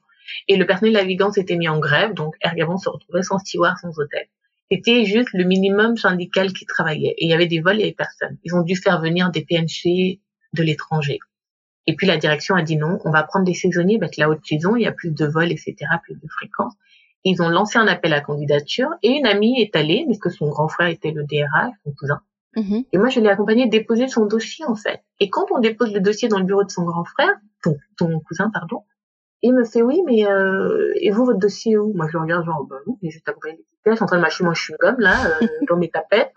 Et 0.49 0.57
le 0.57 0.66
personnel 0.66 0.95
navigant 0.95 1.30
s'était 1.30 1.55
mis 1.55 1.68
en 1.68 1.78
grève, 1.78 2.14
donc 2.14 2.34
Ergabon 2.40 2.78
se 2.78 2.88
retrouvait 2.88 3.22
sans 3.22 3.38
steward, 3.38 3.76
sans 3.80 3.97
hôtel. 3.97 4.26
C'était 4.72 5.05
juste 5.05 5.28
le 5.34 5.45
minimum 5.45 5.97
syndical 5.97 6.53
qui 6.53 6.66
travaillait. 6.66 7.14
Et 7.18 7.26
il 7.26 7.30
y 7.30 7.34
avait 7.34 7.47
des 7.47 7.61
vols, 7.61 7.76
il 7.76 7.82
y 7.82 7.84
avait 7.84 7.93
personne. 7.93 8.38
Ils 8.43 8.57
ont 8.57 8.62
dû 8.62 8.74
faire 8.74 9.01
venir 9.01 9.30
des 9.30 9.45
PNC 9.45 10.18
de 10.53 10.62
l'étranger. 10.64 11.20
Et 11.86 11.95
puis 11.95 12.09
la 12.09 12.16
direction 12.16 12.57
a 12.57 12.62
dit 12.62 12.76
non, 12.76 12.99
on 13.05 13.12
va 13.12 13.22
prendre 13.22 13.45
des 13.45 13.55
saisonniers, 13.55 13.99
avec 14.03 14.16
la 14.16 14.28
haute 14.28 14.45
saison, 14.45 14.74
il 14.74 14.82
y 14.82 14.86
a 14.88 14.93
plus 14.93 15.12
de 15.12 15.26
vols, 15.26 15.53
etc., 15.53 15.76
plus 16.03 16.16
de 16.16 16.26
fréquences. 16.26 16.74
Ils 17.25 17.43
ont 17.43 17.49
lancé 17.49 17.79
un 17.79 17.87
appel 17.87 18.12
à 18.12 18.20
candidature 18.20 18.91
et 19.03 19.11
une 19.11 19.27
amie 19.27 19.61
est 19.61 19.77
allée, 19.77 20.05
parce 20.07 20.18
que 20.18 20.31
son 20.31 20.49
grand 20.49 20.68
frère 20.68 20.89
était 20.89 21.12
le 21.12 21.25
DRH, 21.25 21.75
son 21.85 21.93
cousin. 21.93 22.20
Mm-hmm. 22.57 22.87
Et 22.93 22.99
moi, 22.99 23.09
je 23.09 23.20
l'ai 23.20 23.29
accompagné 23.29 23.68
déposer 23.68 24.09
son 24.09 24.27
dossier, 24.27 24.64
en 24.66 24.75
fait. 24.75 25.03
Et 25.20 25.31
quand 25.31 25.47
on 25.53 25.61
dépose 25.61 25.93
le 25.93 26.01
dossier 26.01 26.29
dans 26.29 26.39
le 26.39 26.45
bureau 26.45 26.64
de 26.64 26.70
son 26.70 26.83
grand 26.85 27.05
frère, 27.05 27.35
ton, 27.62 27.77
ton 27.97 28.20
cousin, 28.20 28.51
pardon, 28.51 28.83
il 29.43 29.55
me 29.55 29.64
fait 29.64 29.83
oui, 29.83 30.03
mais 30.07 30.25
euh, 30.27 30.93
et 31.01 31.11
vous 31.11 31.25
votre 31.25 31.39
dossier 31.39 31.77
où? 31.77 31.93
Moi 31.95 32.07
je 32.09 32.16
le 32.16 32.23
regarde 32.23 32.45
genre 32.45 32.64
bah 32.64 32.77
non, 32.87 32.97
mais 33.03 33.11
je 33.11 33.18
t'accompagne 33.20 33.57
des 33.57 33.64
pièces, 33.85 34.01
en 34.01 34.07
train 34.07 34.16
de 34.16 34.23
mâcher 34.23 34.45
mon 34.45 34.53
chewing-gum 34.53 34.97
là 34.99 35.16
euh, 35.43 35.47
dans 35.68 35.77
mes 35.77 35.91
tapettes. 35.91 36.33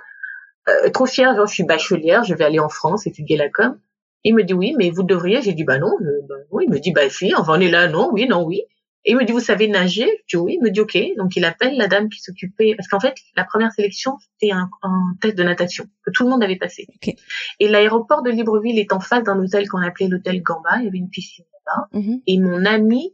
Euh, 0.68 0.90
trop 0.90 1.06
fière, 1.06 1.36
genre 1.36 1.46
je 1.46 1.54
suis 1.54 1.64
bachelière, 1.64 2.24
je 2.24 2.34
vais 2.34 2.44
aller 2.44 2.60
en 2.60 2.70
France 2.70 3.06
étudier 3.06 3.38
la 3.38 3.50
com. 3.50 3.78
Il 4.24 4.34
me 4.34 4.44
dit 4.44 4.54
oui, 4.54 4.74
mais 4.76 4.90
vous 4.90 5.04
devriez. 5.04 5.44
J'ai 5.44 5.54
dit 5.54 5.64
bah 5.64 5.78
non, 5.78 5.96
bah, 6.02 6.36
non. 6.52 6.60
Il 6.60 6.70
me 6.70 6.80
dit 6.80 6.92
bah 6.92 7.08
si, 7.10 7.34
enfin 7.36 7.54
on 7.58 7.60
est 7.60 7.70
là, 7.70 7.88
non, 7.88 8.10
oui, 8.12 8.28
non, 8.28 8.44
oui. 8.44 8.64
Et 9.06 9.12
il 9.12 9.18
me 9.18 9.24
dit 9.24 9.32
vous 9.32 9.39
savez 9.39 9.68
nager? 9.68 10.10
Je 10.28 10.38
dis 10.38 10.41
oui. 10.43 10.58
Il 10.60 10.64
me 10.64 10.72
dit 10.72 10.82
ok. 10.82 10.97
Donc 11.18 11.36
il 11.36 11.45
appelle 11.45 11.78
la 11.78 11.88
dame 11.88 12.10
qui 12.10 12.20
s'occupait 12.20 12.74
parce 12.76 12.88
qu'en 12.88 12.99
fait 12.99 13.16
la 13.36 13.43
première 13.43 13.72
sélection 13.72 14.18
c'était 14.20 14.51
un, 14.51 14.70
un, 14.82 15.16
test 15.22 15.38
de 15.38 15.43
natation 15.43 15.86
que 16.06 16.12
tout 16.12 16.24
le 16.24 16.30
monde 16.30 16.43
avait 16.43 16.58
passé. 16.58 16.88
Okay. 16.95 17.16
Et 17.60 17.68
l'aéroport 17.68 18.24
de 18.24 18.32
Libreville 18.32 18.80
est 18.80 18.93
en 18.93 18.99
face 18.99 19.24
d'un 19.24 19.39
hôtel 19.39 19.68
qu'on 19.70 19.82
appelait 19.82 20.08
l'hôtel 20.08 20.41
Gamba. 20.41 20.78
Il 20.80 20.86
y 20.86 20.88
avait 20.88 20.97
une 20.97 21.10
piscine 21.10 21.45
Mhm. 21.93 22.22
Et 22.28 22.39
mon 22.39 22.66
amie 22.66 23.14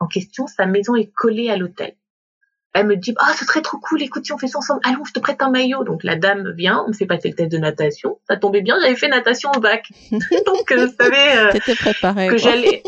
en 0.00 0.06
question, 0.06 0.46
sa 0.46 0.66
maison 0.66 0.96
est 0.96 1.10
collée 1.12 1.50
à 1.50 1.56
l'hôtel. 1.56 1.94
Elle 2.74 2.88
me 2.88 2.96
dit, 2.96 3.14
ah, 3.18 3.32
ce 3.38 3.44
serait 3.44 3.62
trop 3.62 3.78
cool, 3.78 4.02
écoute, 4.02 4.26
si 4.26 4.32
on 4.32 4.38
fait 4.38 4.48
ça 4.48 4.58
ensemble, 4.58 4.80
allons, 4.82 5.04
je 5.04 5.12
te 5.12 5.20
prête 5.20 5.40
un 5.42 5.50
maillot. 5.50 5.84
Donc 5.84 6.02
la 6.02 6.16
dame 6.16 6.52
vient, 6.56 6.82
on 6.84 6.88
me 6.88 6.92
fait 6.92 7.06
passer 7.06 7.28
le 7.28 7.36
test 7.36 7.52
de 7.52 7.58
natation. 7.58 8.18
Ça 8.28 8.36
tombait 8.36 8.62
bien, 8.62 8.76
j'avais 8.82 8.96
fait 8.96 9.08
natation 9.08 9.50
au 9.56 9.60
bac. 9.60 9.88
Donc, 10.10 10.72
euh, 10.72 10.88
je 10.88 11.04
savais 11.04 11.36
euh, 11.36 12.28
que 12.28 12.36
j'allais... 12.36 12.82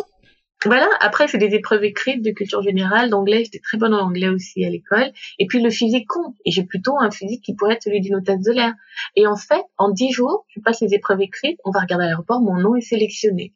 Voilà, 0.65 0.89
après, 1.01 1.29
c'est 1.29 1.39
des 1.39 1.55
épreuves 1.55 1.85
écrites 1.85 2.23
de 2.23 2.31
culture 2.31 2.63
générale, 2.63 3.11
d'anglais, 3.11 3.45
j'étais 3.45 3.61
très 3.61 3.79
bonne 3.79 3.95
en 3.95 4.01
anglais 4.01 4.29
aussi 4.29 4.65
à 4.65 4.71
l'école. 4.71 5.13
Et 5.39 5.47
puis 5.47 5.63
le 5.63 5.71
physique 5.71 6.09
compte. 6.09 6.35
Et 6.45 6.51
j'ai 6.51 6.65
plutôt 6.65 6.99
un 6.99 7.11
physique 7.11 7.45
qui 7.45 7.55
pourrait 7.55 7.75
être 7.75 7.83
celui 7.83 8.01
d'une 8.01 8.17
hôtesse 8.17 8.41
de 8.41 8.53
l'air. 8.53 8.73
Et 9.17 9.27
en 9.27 9.37
fait, 9.37 9.63
en 9.77 9.91
dix 9.91 10.11
jours, 10.13 10.47
je 10.49 10.61
passe 10.61 10.81
les 10.81 10.95
épreuves 10.95 11.21
écrites, 11.21 11.59
on 11.65 11.71
va 11.71 11.81
regarder 11.81 12.05
à 12.05 12.09
l'aéroport, 12.09 12.41
mon 12.41 12.57
nom 12.59 12.75
est 12.75 12.81
sélectionné 12.81 13.53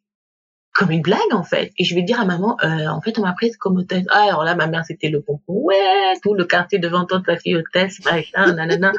comme 0.72 0.92
une 0.92 1.02
blague 1.02 1.32
en 1.32 1.42
fait. 1.42 1.72
Et 1.78 1.84
je 1.84 1.94
vais 1.94 2.02
dire 2.02 2.20
à 2.20 2.24
maman, 2.24 2.56
euh, 2.62 2.86
en 2.86 3.00
fait, 3.00 3.18
on 3.18 3.22
m'a 3.22 3.32
prise 3.32 3.56
comme 3.56 3.76
hôtesse. 3.76 4.06
Ah, 4.10 4.22
alors 4.28 4.44
là, 4.44 4.54
ma 4.54 4.66
mère, 4.66 4.84
c'était 4.84 5.08
le 5.08 5.20
pompon. 5.20 5.52
Ouais, 5.52 6.14
tout 6.22 6.34
le 6.34 6.44
quartier 6.44 6.78
devant 6.78 7.04
toi, 7.06 7.20
ta 7.24 7.36
fille 7.36 7.56
hôtesse, 7.56 8.02
machin, 8.04 8.54
nanana. 8.54 8.92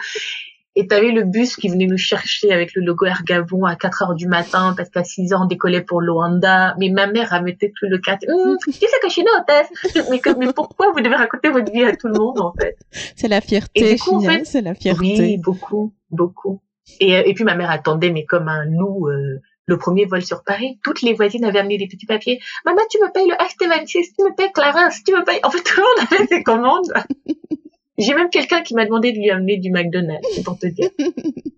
Et 0.75 0.87
t'avais 0.87 1.11
le 1.11 1.23
bus 1.23 1.57
qui 1.57 1.67
venait 1.67 1.85
nous 1.85 1.97
chercher 1.97 2.51
avec 2.51 2.73
le 2.75 2.81
logo 2.81 3.05
Air 3.05 3.23
Gabon 3.25 3.65
à 3.65 3.75
4 3.75 4.03
heures 4.03 4.15
du 4.15 4.27
matin 4.27 4.73
parce 4.77 4.89
qu'à 4.89 5.03
6 5.03 5.33
heures 5.33 5.41
on 5.43 5.45
décollait 5.45 5.81
pour 5.81 6.01
Luanda. 6.01 6.75
Mais 6.79 6.89
ma 6.89 7.07
mère 7.07 7.33
a 7.33 7.41
mettait 7.41 7.73
tout 7.77 7.87
le 7.89 7.97
cadre. 7.97 8.25
Hum, 8.29 8.57
qui 8.65 8.71
c'est 8.73 8.87
que 9.01 9.07
je 9.07 9.11
suis 9.11 9.21
hôtesse 9.21 9.67
mais, 10.09 10.21
mais 10.37 10.53
pourquoi 10.53 10.91
vous 10.93 11.01
devez 11.01 11.15
raconter 11.15 11.49
votre 11.49 11.71
vie 11.71 11.83
à 11.83 11.95
tout 11.95 12.07
le 12.07 12.17
monde 12.17 12.39
en 12.39 12.53
fait? 12.59 12.77
C'est 13.15 13.27
la 13.27 13.41
fierté, 13.41 13.97
c'est 14.45 14.61
la 14.61 14.73
fierté. 14.73 15.15
Oui, 15.19 15.37
beaucoup, 15.37 15.93
beaucoup. 16.09 16.61
Et, 16.99 17.17
euh, 17.17 17.23
et 17.25 17.33
puis 17.33 17.43
ma 17.43 17.55
mère 17.55 17.69
attendait 17.69 18.11
mais 18.11 18.25
comme 18.25 18.47
un 18.47 18.65
loup 18.65 19.07
euh, 19.09 19.41
le 19.65 19.77
premier 19.77 20.05
vol 20.05 20.21
sur 20.21 20.43
Paris. 20.43 20.79
Toutes 20.83 21.01
les 21.01 21.13
voisines 21.13 21.45
avaient 21.45 21.59
amené 21.59 21.77
des 21.77 21.87
petits 21.87 22.05
papiers. 22.05 22.39
Maman, 22.65 22.81
tu 22.89 22.97
me 22.99 23.11
payes 23.11 23.27
le 23.27 23.35
HT26, 23.35 24.15
tu 24.17 24.23
me 24.23 24.35
payes 24.35 24.51
Clarence, 24.53 25.03
tu 25.05 25.13
me 25.13 25.23
payes. 25.23 25.39
En 25.43 25.49
fait, 25.49 25.63
tout 25.63 25.75
le 25.77 25.83
monde 25.83 26.07
avait 26.11 26.27
des 26.27 26.43
commandes. 26.43 26.91
J'ai 28.01 28.15
même 28.15 28.29
quelqu'un 28.29 28.61
qui 28.63 28.73
m'a 28.73 28.85
demandé 28.85 29.11
de 29.11 29.17
lui 29.17 29.29
amener 29.29 29.57
du 29.57 29.71
McDonald's, 29.71 30.27
c'est 30.33 30.43
pour 30.43 30.57
te 30.57 30.67
dire. 30.67 30.89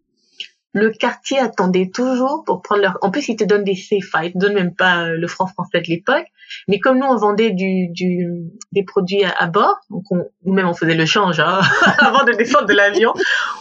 Le 0.75 0.89
quartier 0.89 1.37
attendait 1.37 1.91
toujours 1.93 2.43
pour 2.45 2.63
prendre 2.63 2.81
leur. 2.81 2.97
En 3.01 3.11
plus, 3.11 3.29
ils 3.29 3.35
te 3.35 3.43
donnent 3.43 3.63
des 3.63 3.75
CFA, 3.75 4.25
ils 4.25 4.33
te 4.33 4.39
donnent 4.39 4.55
même 4.55 4.75
pas 4.75 5.05
euh, 5.05 5.15
le 5.15 5.27
franc 5.27 5.45
français 5.45 5.81
de 5.81 5.87
l'époque. 5.87 6.25
Mais 6.67 6.79
comme 6.79 6.97
nous, 6.97 7.05
on 7.05 7.15
vendait 7.15 7.51
du, 7.51 7.89
du 7.89 8.27
des 8.71 8.83
produits 8.83 9.23
à, 9.23 9.45
bord, 9.47 9.77
donc 9.91 10.03
on, 10.09 10.27
nous-mêmes 10.45 10.67
on 10.67 10.73
faisait 10.73 10.95
le 10.95 11.05
change 11.05 11.39
hein, 11.39 11.61
avant 11.99 12.23
de 12.23 12.31
descendre 12.31 12.65
de 12.65 12.73
l'avion, 12.73 13.13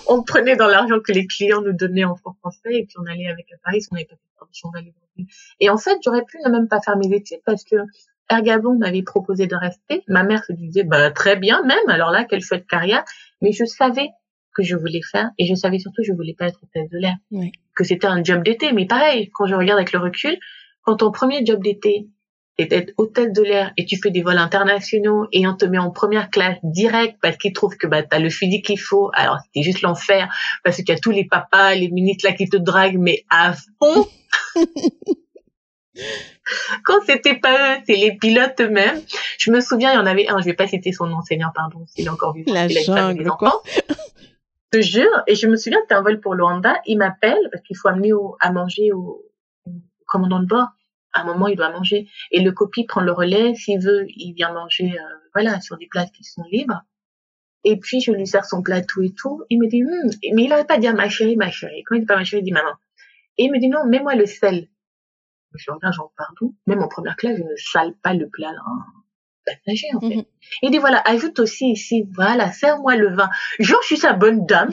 on 0.06 0.22
prenait 0.22 0.56
dans 0.56 0.66
l'argent 0.68 1.00
que 1.00 1.12
les 1.12 1.26
clients 1.26 1.60
nous 1.60 1.74
donnaient 1.74 2.04
en 2.04 2.16
franc 2.16 2.34
français 2.40 2.70
et 2.72 2.86
puis 2.86 2.96
on 2.98 3.04
allait 3.04 3.28
avec 3.28 3.46
à 3.52 3.56
Paris, 3.62 3.84
on 3.90 3.94
n'avait 3.94 4.06
pas 4.06 4.16
fait 5.14 5.26
Et 5.60 5.68
en 5.68 5.76
fait, 5.76 5.98
j'aurais 6.02 6.24
pu 6.24 6.38
ne 6.44 6.50
même 6.50 6.66
pas 6.66 6.80
faire 6.80 6.96
mes 6.96 7.14
études 7.14 7.42
parce 7.44 7.62
que 7.62 7.76
Ergabon 8.30 8.78
m'avait 8.78 9.02
proposé 9.02 9.46
de 9.46 9.56
rester. 9.56 10.02
Ma 10.08 10.22
mère 10.22 10.44
se 10.44 10.52
disait, 10.52 10.84
bah, 10.84 11.10
très 11.10 11.36
bien 11.36 11.62
même, 11.62 11.88
alors 11.88 12.10
là, 12.10 12.24
quelle 12.24 12.40
de 12.40 12.56
carrière. 12.68 13.04
Mais 13.40 13.52
je 13.52 13.64
savais 13.64 14.08
que 14.54 14.62
je 14.62 14.76
voulais 14.76 15.00
faire 15.10 15.30
et 15.38 15.46
je 15.46 15.54
savais 15.54 15.78
surtout 15.78 16.02
que 16.02 16.06
je 16.06 16.12
voulais 16.12 16.34
pas 16.38 16.46
être 16.46 16.58
hôtesse 16.62 16.88
de 16.90 16.98
l'air. 16.98 17.16
Que 17.74 17.84
c'était 17.84 18.06
un 18.06 18.22
job 18.22 18.42
d'été. 18.42 18.72
Mais 18.72 18.86
pareil, 18.86 19.30
quand 19.32 19.46
je 19.46 19.54
regarde 19.54 19.78
avec 19.78 19.92
le 19.92 19.98
recul, 19.98 20.36
quand 20.82 20.96
ton 20.96 21.10
premier 21.10 21.44
job 21.44 21.62
d'été 21.62 22.08
est 22.58 22.66
d'être 22.66 22.92
hôtesse 22.98 23.32
de 23.32 23.42
l'air 23.42 23.72
et 23.76 23.86
tu 23.86 23.96
fais 23.96 24.10
des 24.10 24.22
vols 24.22 24.38
internationaux 24.38 25.26
et 25.32 25.46
on 25.46 25.54
te 25.54 25.64
met 25.64 25.78
en 25.78 25.90
première 25.90 26.30
classe 26.30 26.58
direct 26.62 27.16
parce 27.22 27.38
qu'ils 27.38 27.54
trouvent 27.54 27.76
que 27.76 27.86
bah, 27.86 28.02
tu 28.02 28.14
as 28.14 28.18
le 28.18 28.28
physique 28.28 28.66
qu'il 28.66 28.80
faut. 28.80 29.10
Alors 29.14 29.38
c'était 29.46 29.62
juste 29.62 29.80
l'enfer 29.80 30.28
parce 30.64 30.76
qu'il 30.76 30.88
y 30.88 30.92
a 30.92 30.98
tous 30.98 31.12
les 31.12 31.24
papas, 31.24 31.74
les 31.74 31.90
ministres 31.90 32.28
là 32.28 32.34
qui 32.34 32.46
te 32.48 32.58
draguent 32.58 32.98
mais 32.98 33.24
à 33.30 33.54
fond. 33.54 34.06
Quand 36.84 37.01
c'était 37.07 37.38
pas 37.38 37.76
eux, 37.76 37.82
c'est 37.86 37.97
les 37.97 38.16
pilotes 38.16 38.61
eux-mêmes. 38.61 39.01
Je 39.38 39.51
me 39.51 39.61
souviens, 39.61 39.93
il 39.93 39.97
y 39.97 39.99
en 39.99 40.07
avait 40.07 40.28
un, 40.28 40.38
je 40.40 40.45
vais 40.45 40.55
pas 40.55 40.66
citer 40.66 40.93
son 40.93 41.11
enseignant, 41.12 41.51
pardon, 41.55 41.84
s'il 41.86 42.07
est 42.07 42.11
encore 42.11 42.34
vivant. 42.34 42.53
La 42.53 42.68
jungle, 42.68 43.30
quoi. 43.38 43.62
Je 43.88 44.78
te 44.78 44.82
jure, 44.82 45.22
et 45.26 45.34
je 45.34 45.47
me 45.47 45.57
souviens, 45.57 45.78
c'était 45.82 45.95
un 45.95 46.03
vol 46.03 46.20
pour 46.20 46.34
Luanda, 46.34 46.74
il 46.86 46.97
m'appelle 46.97 47.38
parce 47.53 47.62
qu'il 47.62 47.76
faut 47.76 47.88
amener 47.88 48.12
à 48.40 48.53
manger 48.53 48.93
au, 48.93 49.22
commandant 50.12 50.40
de 50.40 50.47
bord. 50.47 50.68
À 51.14 51.22
un 51.22 51.24
moment, 51.24 51.49
il 51.49 51.57
doit 51.57 51.70
manger. 51.70 52.09
Et 52.30 52.40
le 52.40 52.53
copie 52.53 52.84
prend 52.84 53.03
le 53.03 53.12
relais. 53.12 53.55
S'il 53.55 53.80
veut, 53.80 54.07
il 54.09 54.32
vient 54.32 54.53
manger, 54.53 54.93
euh, 54.93 55.14
voilà, 55.34 55.61
sur 55.61 55.76
des 55.76 55.86
places 55.86 56.11
qui 56.12 56.24
sont 56.24 56.45
libres. 56.51 56.82
Et 57.64 57.78
puis, 57.78 58.01
je 58.01 58.12
lui 58.12 58.26
sers 58.26 58.45
son 58.45 58.62
plateau 58.62 59.03
et 59.03 59.12
tout. 59.12 59.45
Il 59.51 59.59
me 59.59 59.68
dit, 59.68 59.84
hum, 59.84 60.11
mais 60.34 60.45
il 60.45 60.49
n'arrête 60.49 60.66
pas 60.66 60.76
de 60.76 60.80
dire 60.80 60.95
ma 60.95 61.09
chérie, 61.09 61.36
ma 61.36 61.51
chérie. 61.51 61.82
Quand 61.84 61.97
il 61.97 62.01
dit 62.01 62.07
pas 62.07 62.16
ma 62.16 62.24
chérie, 62.24 62.43
il 62.43 62.45
dit 62.45 62.53
maman. 62.53 62.72
Et 63.38 63.45
il 63.45 63.53
me 63.53 63.59
dit, 63.59 63.68
non, 63.68 63.84
mets-moi 63.86 64.14
le 64.14 64.26
sel. 64.26 64.68
Je 65.55 65.70
regarde, 65.70 65.94
j'en 65.94 66.11
partout. 66.16 66.55
Même 66.66 66.82
en 66.82 66.88
première 66.88 67.16
classe, 67.16 67.36
je 67.36 67.42
ne 67.42 67.57
sale 67.57 67.94
pas 68.03 68.14
le 68.14 68.28
plat 68.28 68.53
passager, 69.44 69.86
en 69.94 70.00
fait. 70.00 70.16
Mhm. 70.16 70.24
Il 70.62 70.70
dit, 70.70 70.78
voilà, 70.78 71.03
ajoute 71.05 71.38
aussi 71.38 71.70
ici, 71.70 72.07
voilà, 72.14 72.53
serre-moi 72.53 72.96
le 72.96 73.14
vin. 73.14 73.28
Genre, 73.59 73.80
je 73.82 73.86
suis 73.86 73.96
sa 73.96 74.12
bonne 74.12 74.46
dame. 74.46 74.70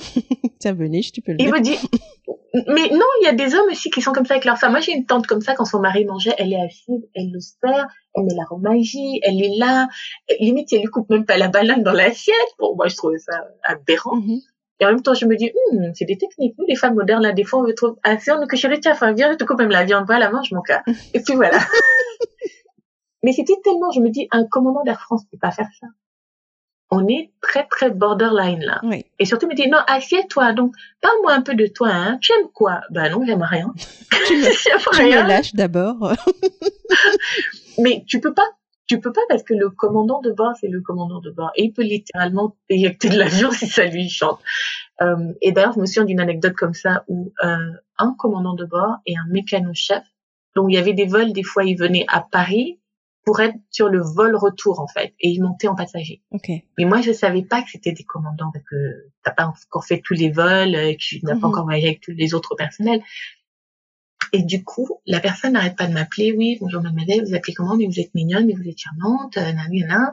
Ça 0.60 0.74
venait, 0.74 1.02
tu 1.02 1.22
peux 1.22 1.32
le 1.32 1.38
Il 1.40 1.52
me 1.52 1.60
dit, 1.62 1.78
mais 2.54 2.90
non, 2.92 3.06
il 3.22 3.24
y 3.24 3.28
a 3.28 3.34
des 3.34 3.56
hommes 3.56 3.70
aussi 3.72 3.90
qui 3.90 4.02
sont 4.02 4.12
comme 4.12 4.26
ça 4.26 4.34
avec 4.34 4.46
leur 4.46 4.58
femme. 4.58 4.72
Moi, 4.72 4.82
j'ai 4.82 4.94
une 4.94 5.06
tante 5.06 5.28
comme 5.28 5.42
ça, 5.42 5.56
quand 5.56 5.66
son 5.66 5.80
mari 5.80 6.06
mangeait, 6.06 6.36
elle 6.38 6.54
est 6.54 6.62
assise, 6.62 7.08
elle 7.16 7.32
le 7.32 7.40
sert, 7.40 7.88
elle 8.16 8.24
met 8.24 8.34
magie, 8.60 9.20
elle 9.24 9.42
est 9.42 9.58
là. 9.58 9.88
Limite, 10.40 10.74
elle 10.74 10.82
lui 10.82 10.88
coupe 10.88 11.10
même 11.10 11.26
pas 11.26 11.38
la 11.38 11.48
banane 11.48 11.84
dans 11.84 11.94
l'assiette. 11.94 12.36
Bon, 12.60 12.76
moi, 12.76 12.88
je 12.88 12.96
trouvais 12.96 13.20
ça 13.20 13.46
aberrant. 13.64 14.18
Mhm. 14.18 14.40
Et 14.80 14.86
en 14.86 14.90
même 14.90 15.02
temps, 15.02 15.14
je 15.14 15.26
me 15.26 15.36
dis, 15.36 15.52
hum, 15.72 15.92
c'est 15.94 16.06
des 16.06 16.18
techniques. 16.18 16.56
Nous, 16.58 16.66
les 16.68 16.76
femmes 16.76 16.96
modernes, 16.96 17.24
là, 17.24 17.34
des 17.34 17.44
fois, 17.44 17.60
on 17.60 17.64
veut 17.64 17.76
trop, 17.76 17.98
ah, 18.04 18.16
on 18.30 18.48
que 18.48 18.56
chérie, 18.56 18.80
tiens, 18.80 18.94
enfin, 18.94 19.12
viens, 19.12 19.32
je 19.32 19.38
te 19.38 19.44
coupe 19.44 19.60
même 19.60 19.70
la 19.70 19.84
viande, 19.84 20.06
voilà, 20.06 20.32
mange 20.32 20.52
mon 20.52 20.62
cas. 20.62 20.84
Et 21.14 21.22
puis 21.22 21.36
voilà. 21.36 21.60
Mais 23.24 23.34
c'était 23.34 23.58
tellement, 23.64 23.92
je 23.92 24.00
me 24.00 24.10
dis, 24.10 24.28
un 24.32 24.46
commandant 24.46 24.84
d'Air 24.84 25.02
France 25.02 25.24
ne 25.26 25.32
peut 25.32 25.42
pas 25.42 25.52
faire 25.52 25.68
ça. 25.80 25.88
On 26.92 27.08
est 27.08 27.32
très, 27.42 27.68
très 27.68 27.92
borderline, 27.92 28.62
là. 28.62 28.80
Oui. 28.84 29.06
Et 29.20 29.26
surtout, 29.26 29.46
il 29.46 29.50
me 29.50 29.56
dit, 29.56 29.70
non, 29.70 29.78
assieds-toi, 29.86 30.54
donc, 30.54 30.74
parle-moi 31.02 31.34
un 31.34 31.42
peu 31.42 31.54
de 31.54 31.68
toi, 31.68 31.90
hein. 31.90 32.18
Tu 32.22 32.32
aimes 32.34 32.48
quoi? 32.54 32.82
Ben 32.90 33.12
non, 33.12 33.24
j'aime 33.26 33.44
rien. 33.44 33.74
tu 34.28 34.38
me, 34.38 34.96
tu 34.96 35.04
me 35.04 35.28
lâches 35.28 35.54
d'abord. 35.54 36.14
Mais 37.78 38.04
tu 38.08 38.20
peux 38.20 38.34
pas 38.34 38.48
tu 38.90 39.00
peux 39.00 39.14
pas 39.14 39.22
parce 39.30 39.44
que 39.44 39.54
le 39.54 39.70
commandant 39.70 40.20
de 40.20 40.32
bord, 40.32 40.54
c'est 40.60 40.68
le 40.68 40.82
commandant 40.82 41.22
de 41.22 41.30
bord. 41.30 41.52
Et 41.56 41.66
il 41.66 41.74
peut 41.74 41.84
littéralement 41.84 42.58
éjecter 42.70 43.10
de 43.10 43.20
l'avion 43.20 43.52
si 43.54 43.68
ça 43.68 43.86
lui 43.86 44.10
chante. 44.10 44.40
Euh, 45.02 45.32
et 45.42 45.52
d'ailleurs, 45.52 45.74
je 45.74 45.80
me 45.80 45.86
souviens 45.86 46.06
d'une 46.06 46.20
anecdote 46.20 46.56
comme 46.56 46.74
ça 46.74 47.04
où 47.08 47.32
euh, 47.44 47.72
un 48.00 48.16
commandant 48.18 48.56
de 48.56 48.66
bord 48.66 48.98
et 49.06 49.16
un 49.16 49.28
mécano-chef, 49.30 50.04
donc 50.56 50.72
il 50.72 50.74
y 50.74 50.78
avait 50.80 50.94
des 50.94 51.06
vols, 51.06 51.32
des 51.34 51.44
fois 51.44 51.64
ils 51.64 51.78
venaient 51.78 52.06
à 52.08 52.22
Paris 52.22 52.80
pour 53.26 53.40
être 53.42 53.56
sur 53.70 53.90
le 53.90 54.02
vol 54.02 54.36
retour 54.36 54.80
en 54.80 54.88
fait, 54.88 55.14
et 55.20 55.30
ils 55.30 55.42
montaient 55.42 55.68
en 55.68 55.76
passager. 55.76 56.24
Okay. 56.32 56.66
Mais 56.80 56.86
moi, 56.86 57.02
je 57.02 57.12
savais 57.12 57.44
pas 57.44 57.62
que 57.62 57.70
c'était 57.70 57.92
des 57.92 58.04
commandants 58.04 58.50
parce 58.52 58.66
que 58.66 59.12
t'as 59.24 59.32
pas 59.32 59.46
encore 59.46 59.86
fait 59.86 60.02
tous 60.04 60.16
les 60.16 60.32
vols, 60.32 60.72
que 60.72 60.98
tu 60.98 61.24
n'as 61.24 61.34
pas 61.34 61.38
mhm. 61.38 61.46
encore 61.46 61.66
voyagé 61.66 61.90
avec 61.90 62.02
tous 62.02 62.12
les 62.12 62.34
autres 62.34 62.56
personnels. 62.56 63.02
Et 64.34 64.44
du 64.44 64.64
coup, 64.64 64.88
la 65.06 65.20
personne 65.20 65.54
n'arrête 65.54 65.76
pas 65.76 65.88
de 65.88 65.94
m'appeler. 65.94 66.34
Oui, 66.38 66.58
bonjour 66.60 66.82
mademoiselle, 66.82 67.24
vous 67.26 67.36
appelez 67.36 67.54
comment 67.54 67.76
Mais 67.76 67.86
vous 67.86 68.00
êtes 68.00 68.14
mignonne, 68.14 68.46
mais 68.46 68.54
vous 68.54 68.68
êtes 68.68 68.78
charmante, 68.78 69.38
euh, 69.38 69.54
nan, 69.54 70.12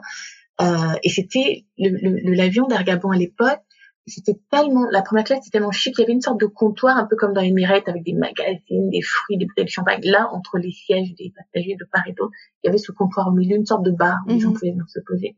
euh, 0.59 0.95
et 1.03 1.09
c'était 1.09 1.65
le, 1.77 2.35
l'avion 2.35 2.67
d'Argabon 2.67 3.11
à 3.11 3.17
l'époque. 3.17 3.61
C'était 4.07 4.39
tellement, 4.49 4.85
la 4.89 5.01
première 5.01 5.25
classe 5.25 5.39
c'était 5.43 5.57
tellement 5.57 5.71
chic. 5.71 5.93
Il 5.97 6.01
y 6.01 6.03
avait 6.05 6.13
une 6.13 6.21
sorte 6.21 6.39
de 6.39 6.45
comptoir, 6.45 6.97
un 6.97 7.05
peu 7.05 7.17
comme 7.17 7.33
dans 7.33 7.41
les 7.41 7.51
mirettes, 7.51 7.89
avec 7.89 8.03
des 8.03 8.13
magazines, 8.13 8.89
des 8.89 9.01
fruits, 9.01 9.37
des 9.37 9.45
bouteilles 9.45 9.65
de 9.65 9.69
champagne. 9.69 9.99
Là, 10.03 10.29
entre 10.31 10.57
les 10.57 10.71
sièges 10.71 11.13
des 11.15 11.33
passagers 11.35 11.75
de 11.75 11.85
part 11.91 12.07
et 12.07 12.13
d'autre, 12.13 12.31
il 12.63 12.67
y 12.67 12.69
avait 12.69 12.77
ce 12.77 12.93
comptoir 12.93 13.27
au 13.27 13.31
milieu, 13.31 13.57
une 13.57 13.65
sorte 13.65 13.83
de 13.83 13.91
bar 13.91 14.19
où 14.25 14.29
les 14.29 14.39
gens 14.39 14.49
mhm. 14.49 14.53
pouvaient 14.53 14.71
venir 14.71 14.89
se 14.89 14.99
poser. 15.05 15.35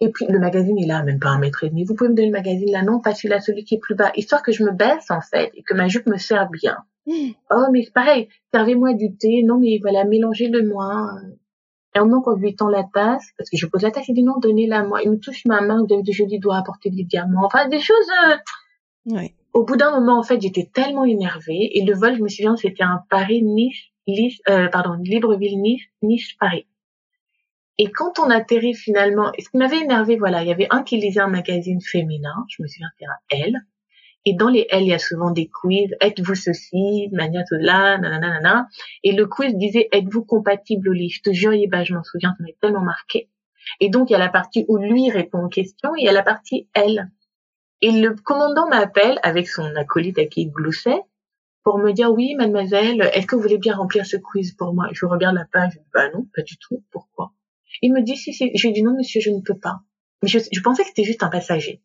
Et 0.00 0.10
puis 0.10 0.26
le 0.28 0.38
magazine 0.38 0.78
est 0.78 0.86
là, 0.86 1.02
même 1.02 1.20
pas 1.20 1.30
un 1.30 1.38
mètre 1.38 1.64
et 1.64 1.70
demi. 1.70 1.84
Vous 1.84 1.94
pouvez 1.94 2.10
me 2.10 2.14
donner 2.14 2.28
le 2.28 2.32
magazine 2.32 2.70
là, 2.70 2.82
non, 2.82 3.00
pas 3.00 3.14
celui-là, 3.14 3.40
celui 3.40 3.64
qui 3.64 3.76
est 3.76 3.78
plus 3.78 3.94
bas, 3.94 4.12
histoire 4.14 4.42
que 4.42 4.52
je 4.52 4.62
me 4.62 4.72
baisse 4.72 5.10
en 5.10 5.20
fait 5.20 5.50
et 5.54 5.62
que 5.62 5.74
ma 5.74 5.88
jupe 5.88 6.06
me 6.06 6.18
serve 6.18 6.50
bien. 6.50 6.76
Oh, 7.50 7.66
mais 7.72 7.82
c'est 7.82 7.92
pareil, 7.92 8.28
servez-moi 8.52 8.94
du 8.94 9.16
thé. 9.16 9.42
Non, 9.44 9.58
mais 9.58 9.78
voilà, 9.80 10.04
mélangez-le-moi. 10.04 11.08
Et 11.94 11.98
en 11.98 12.06
même 12.06 12.20
quand 12.22 12.36
je 12.36 12.42
lui 12.42 12.54
tends 12.54 12.68
la 12.68 12.84
tasse, 12.84 13.24
parce 13.38 13.48
que 13.48 13.56
je 13.56 13.66
pose 13.66 13.82
la 13.82 13.90
tasse, 13.90 14.08
il 14.08 14.14
dit 14.14 14.22
non, 14.22 14.38
donnez-la 14.38 14.84
moi. 14.84 15.02
Il 15.02 15.10
me 15.10 15.18
touche 15.18 15.44
ma 15.46 15.60
main, 15.60 15.82
vous 15.82 15.94
avez 15.94 16.02
dit, 16.02 16.12
je 16.12 16.24
lui 16.24 16.38
dois 16.38 16.58
apporter 16.58 16.90
des 16.90 17.04
diamants. 17.04 17.44
Enfin, 17.44 17.68
des 17.68 17.80
choses... 17.80 18.10
Euh... 19.14 19.22
Au 19.54 19.64
bout 19.64 19.76
d'un 19.76 19.98
moment, 19.98 20.18
en 20.18 20.22
fait, 20.22 20.40
j'étais 20.40 20.68
tellement 20.70 21.04
énervée. 21.04 21.70
Et 21.78 21.84
le 21.84 21.94
vol, 21.94 22.16
je 22.16 22.22
me 22.22 22.28
souviens, 22.28 22.56
c'était 22.56 22.82
un 22.82 23.00
Paris-Nice, 23.08 23.84
Nice, 24.06 24.38
euh, 24.50 24.68
pardon, 24.68 24.98
Libreville-Nice, 25.02 25.84
Nice-Paris. 26.02 26.66
Et 27.78 27.90
quand 27.90 28.18
on 28.18 28.28
atterrit 28.30 28.74
finalement, 28.74 29.32
ce 29.38 29.48
qui 29.48 29.56
m'avait 29.56 29.80
énervé, 29.80 30.16
voilà, 30.16 30.42
il 30.42 30.48
y 30.48 30.52
avait 30.52 30.66
un 30.70 30.82
qui 30.82 30.98
lisait 30.98 31.20
un 31.20 31.28
magazine 31.28 31.80
féminin, 31.80 32.44
je 32.48 32.62
me 32.62 32.68
souviens, 32.68 32.88
c'était 32.98 33.10
un 33.10 33.44
Elle. 33.44 33.56
Et 34.26 34.34
dans 34.34 34.48
les 34.48 34.66
L, 34.70 34.82
il 34.82 34.88
y 34.88 34.92
a 34.92 34.98
souvent 34.98 35.30
des 35.30 35.48
quiz. 35.48 35.94
Êtes-vous 36.00 36.34
ceci, 36.34 37.08
manière 37.12 37.44
cela, 37.48 37.96
nanana, 37.96 38.66
Et 39.04 39.12
le 39.12 39.26
quiz 39.26 39.54
disait, 39.54 39.88
êtes-vous 39.92 40.24
compatible 40.24 40.90
au 40.90 40.92
lit? 40.92 41.08
Je 41.08 41.22
te 41.22 41.32
jure, 41.32 41.52
bah, 41.68 41.84
je 41.84 41.94
m'en 41.94 42.02
souviens, 42.02 42.34
ça 42.36 42.42
m'a 42.42 42.50
tellement 42.60 42.82
marqué. 42.82 43.30
Et 43.80 43.88
donc, 43.88 44.10
il 44.10 44.14
y 44.14 44.16
a 44.16 44.18
la 44.18 44.28
partie 44.28 44.64
où 44.68 44.78
lui 44.78 45.10
répond 45.10 45.44
aux 45.44 45.48
questions 45.48 45.94
et 45.96 46.00
il 46.00 46.04
y 46.04 46.08
a 46.08 46.12
la 46.12 46.24
partie 46.24 46.68
elle. 46.74 47.10
Et 47.82 47.92
le 47.92 48.14
commandant 48.14 48.68
m'appelle 48.68 49.18
avec 49.22 49.48
son 49.48 49.64
acolyte 49.76 50.18
à 50.18 50.26
qui 50.26 50.42
il 50.42 50.50
gloussait 50.50 51.00
pour 51.62 51.78
me 51.78 51.92
dire, 51.92 52.12
oui, 52.12 52.34
mademoiselle, 52.36 53.10
est-ce 53.12 53.26
que 53.26 53.36
vous 53.36 53.42
voulez 53.42 53.58
bien 53.58 53.76
remplir 53.76 54.06
ce 54.06 54.16
quiz 54.16 54.52
pour 54.52 54.74
moi? 54.74 54.88
Je 54.92 55.06
regarde 55.06 55.34
la 55.34 55.46
page, 55.52 55.72
je 55.74 55.78
dis, 55.78 55.90
bah 55.92 56.10
non, 56.10 56.26
pas 56.34 56.42
du 56.42 56.56
tout. 56.58 56.84
Pourquoi? 56.90 57.32
Il 57.82 57.92
me 57.92 58.02
dit, 58.02 58.16
si, 58.16 58.32
si. 58.32 58.50
Je 58.56 58.66
lui 58.66 58.72
dis, 58.72 58.82
non, 58.82 58.96
monsieur, 58.96 59.20
je 59.20 59.30
ne 59.30 59.40
peux 59.40 59.58
pas. 59.58 59.80
Mais 60.22 60.28
je, 60.28 60.60
pensais 60.62 60.82
que 60.82 60.88
c'était 60.88 61.04
juste 61.04 61.22
un 61.22 61.28
passager. 61.28 61.82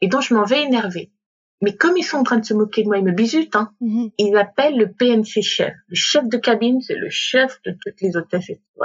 Et 0.00 0.08
donc, 0.08 0.22
je 0.22 0.34
m'en 0.34 0.44
vais 0.44 0.62
énerver. 0.62 1.12
Mais 1.60 1.76
comme 1.76 1.96
ils 1.96 2.04
sont 2.04 2.18
en 2.18 2.22
train 2.24 2.38
de 2.38 2.44
se 2.44 2.54
moquer 2.54 2.82
de 2.82 2.88
moi, 2.88 2.98
ils 2.98 3.04
me 3.04 3.12
bisutent, 3.12 3.56
hein. 3.56 3.72
Mhm. 3.80 4.10
Ils 4.18 4.36
appellent 4.36 4.76
le 4.76 4.92
PNC 4.92 5.42
chef. 5.42 5.74
Le 5.88 5.94
chef 5.94 6.28
de 6.28 6.36
cabine, 6.36 6.80
c'est 6.80 6.96
le 6.96 7.08
chef 7.10 7.60
de 7.64 7.72
toutes 7.72 8.00
les 8.00 8.16
hôtesses 8.16 8.50
et 8.50 8.56
tout, 8.56 8.82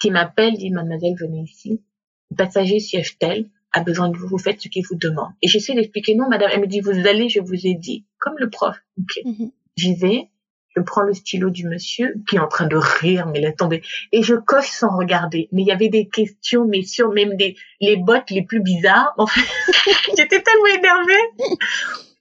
qui 0.00 0.10
m'appelle, 0.10 0.54
dit, 0.54 0.70
mademoiselle, 0.70 1.14
venez 1.18 1.42
ici. 1.42 1.82
Le 2.30 2.36
passager 2.36 2.80
siège 2.80 3.18
tel 3.18 3.48
a 3.72 3.82
besoin 3.82 4.08
de 4.08 4.16
vous, 4.16 4.26
vous 4.26 4.38
faites 4.38 4.60
ce 4.60 4.68
qu'il 4.68 4.84
vous 4.88 4.96
demande. 4.96 5.30
Et 5.42 5.48
j'essaie 5.48 5.74
d'expliquer, 5.74 6.14
non, 6.14 6.28
madame, 6.28 6.50
elle 6.52 6.60
me 6.60 6.66
dit, 6.66 6.80
vous 6.80 6.90
allez, 6.90 7.28
je 7.28 7.40
vous 7.40 7.66
ai 7.66 7.74
dit. 7.74 8.04
Comme 8.18 8.34
le 8.38 8.50
prof. 8.50 8.76
Ok. 8.98 9.20
Mhm. 9.24 9.50
J'y 9.76 9.94
vais, 9.94 10.28
je 10.76 10.82
prends 10.82 11.02
le 11.02 11.14
stylo 11.14 11.50
du 11.50 11.66
monsieur 11.66 12.14
qui 12.28 12.36
est 12.36 12.40
en 12.40 12.48
train 12.48 12.66
de 12.66 12.76
rire, 12.76 13.26
mais 13.26 13.40
laisse 13.40 13.56
tomber, 13.56 13.82
et 14.12 14.22
je 14.22 14.34
coche 14.34 14.68
sans 14.68 14.96
regarder. 14.96 15.48
Mais 15.52 15.62
il 15.62 15.68
y 15.68 15.72
avait 15.72 15.88
des 15.88 16.08
questions, 16.08 16.66
mais 16.66 16.82
sur 16.82 17.10
même 17.10 17.36
des 17.36 17.56
les 17.80 17.96
bottes 17.96 18.30
les 18.30 18.42
plus 18.42 18.60
bizarres. 18.60 19.14
En 19.18 19.26
fait, 19.26 19.40
j'étais 20.16 20.42
tellement 20.42 20.66
énervée. 20.66 21.56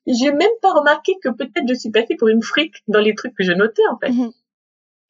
j'ai 0.08 0.32
même 0.32 0.48
pas 0.62 0.74
remarqué 0.74 1.14
que 1.22 1.30
peut-être 1.30 1.68
je 1.68 1.74
suis 1.74 1.92
passée 1.92 2.16
pour 2.16 2.30
une 2.30 2.42
fric 2.42 2.74
dans 2.88 3.02
les 3.02 3.16
trucs 3.16 3.36
que 3.36 3.44
je 3.44 3.52
notais, 3.52 3.84
en 3.92 3.98
fait. 3.98 4.12
Mhm. 4.12 4.32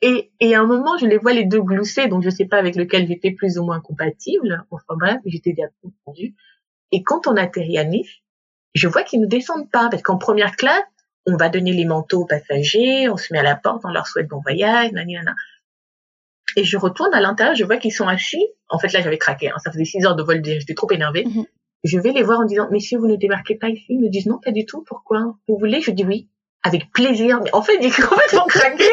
Et, 0.01 0.31
et 0.39 0.53
à 0.53 0.61
un 0.61 0.67
moment, 0.67 0.97
je 0.97 1.07
les 1.07 1.17
vois 1.17 1.33
les 1.33 1.45
deux 1.45 1.61
glousser, 1.61 2.07
donc 2.07 2.23
je 2.23 2.29
sais 2.29 2.45
pas 2.45 2.57
avec 2.57 2.75
lequel 2.75 3.07
j'étais 3.07 3.31
plus 3.31 3.57
ou 3.57 3.63
moins 3.63 3.79
compatible. 3.79 4.63
Enfin 4.69 4.95
bref, 4.95 5.19
j'étais 5.25 5.53
bien 5.53 5.69
confondue. 5.81 6.35
Et 6.91 7.03
quand 7.03 7.27
on 7.27 7.35
atterrit 7.35 7.77
à 7.77 7.83
Nice, 7.83 8.09
je 8.75 8.87
vois 8.87 9.03
qu'ils 9.03 9.21
ne 9.21 9.25
descendent 9.25 9.71
pas, 9.71 9.89
parce 9.89 10.03
qu'en 10.03 10.17
première 10.17 10.55
classe, 10.55 10.83
on 11.27 11.35
va 11.35 11.49
donner 11.49 11.73
les 11.73 11.85
manteaux 11.85 12.21
aux 12.21 12.25
passagers, 12.25 13.09
on 13.09 13.17
se 13.17 13.31
met 13.33 13.39
à 13.39 13.43
la 13.43 13.55
porte, 13.55 13.81
on 13.83 13.89
leur 13.89 14.07
souhaite 14.07 14.27
bon 14.27 14.39
voyage, 14.39 14.91
nanana. 14.93 15.35
Et 16.55 16.63
je 16.63 16.77
retourne 16.77 17.13
à 17.13 17.19
l'intérieur, 17.19 17.53
je 17.55 17.65
vois 17.65 17.77
qu'ils 17.77 17.93
sont 17.93 18.07
assis. 18.07 18.43
En 18.69 18.79
fait, 18.79 18.91
là, 18.93 19.01
j'avais 19.01 19.17
craqué. 19.17 19.49
Hein. 19.49 19.57
Ça 19.63 19.71
faisait 19.71 19.85
six 19.85 20.03
heures 20.05 20.15
de 20.15 20.23
vol, 20.23 20.41
j'étais 20.43 20.73
trop 20.73 20.89
énervée. 20.91 21.25
Mhm. 21.25 21.45
Je 21.83 21.99
vais 21.99 22.11
les 22.11 22.23
voir 22.23 22.39
en 22.39 22.45
disant, 22.45 22.67
messieurs, 22.71 22.97
vous 22.97 23.07
ne 23.07 23.17
débarquez 23.17 23.55
pas 23.55 23.69
ici. 23.69 23.85
Ils 23.89 23.99
me 23.99 24.09
disent, 24.09 24.25
non, 24.25 24.39
pas 24.43 24.51
du 24.51 24.65
tout. 24.65 24.83
Pourquoi? 24.87 25.35
Vous 25.47 25.57
voulez? 25.57 25.81
Je 25.81 25.91
dis 25.91 26.03
oui. 26.03 26.29
Avec 26.63 26.91
plaisir. 26.91 27.39
Mais 27.43 27.53
en 27.53 27.61
fait, 27.61 27.77
j'ai 27.81 27.89
complètement 28.01 28.47
craqué. 28.47 28.85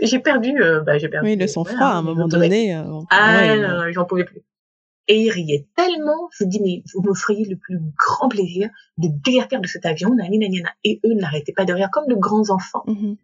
j'ai 0.00 0.18
perdu, 0.18 0.60
euh, 0.60 0.80
bah, 0.80 0.98
j'ai 0.98 1.08
perdu. 1.08 1.28
Oui, 1.28 1.36
le 1.36 1.46
sang-froid, 1.46 1.86
à 1.86 1.94
un 1.94 2.02
moment 2.02 2.26
donné. 2.26 2.74
Euh, 2.74 3.00
ah, 3.10 3.92
j'en 3.92 4.04
pouvais 4.06 4.24
plus. 4.24 4.42
Et 5.08 5.22
il 5.22 5.30
riait 5.30 5.66
tellement, 5.76 6.28
je 6.32 6.44
dis, 6.44 6.60
mais 6.60 6.82
vous 6.94 7.02
me 7.02 7.14
feriez 7.14 7.44
le 7.44 7.56
plus 7.56 7.78
grand 7.96 8.28
plaisir 8.28 8.70
de 8.98 9.08
déguerpir 9.08 9.60
de 9.60 9.66
cet 9.66 9.86
avion, 9.86 10.16
Et 10.84 11.00
eux 11.04 11.14
n'arrêtaient 11.14 11.52
pas 11.52 11.64
de 11.64 11.72
rire, 11.72 11.90
comme 11.92 12.08
de 12.08 12.14
grands 12.14 12.50
enfants. 12.50 12.82
Mhm. 12.86 13.16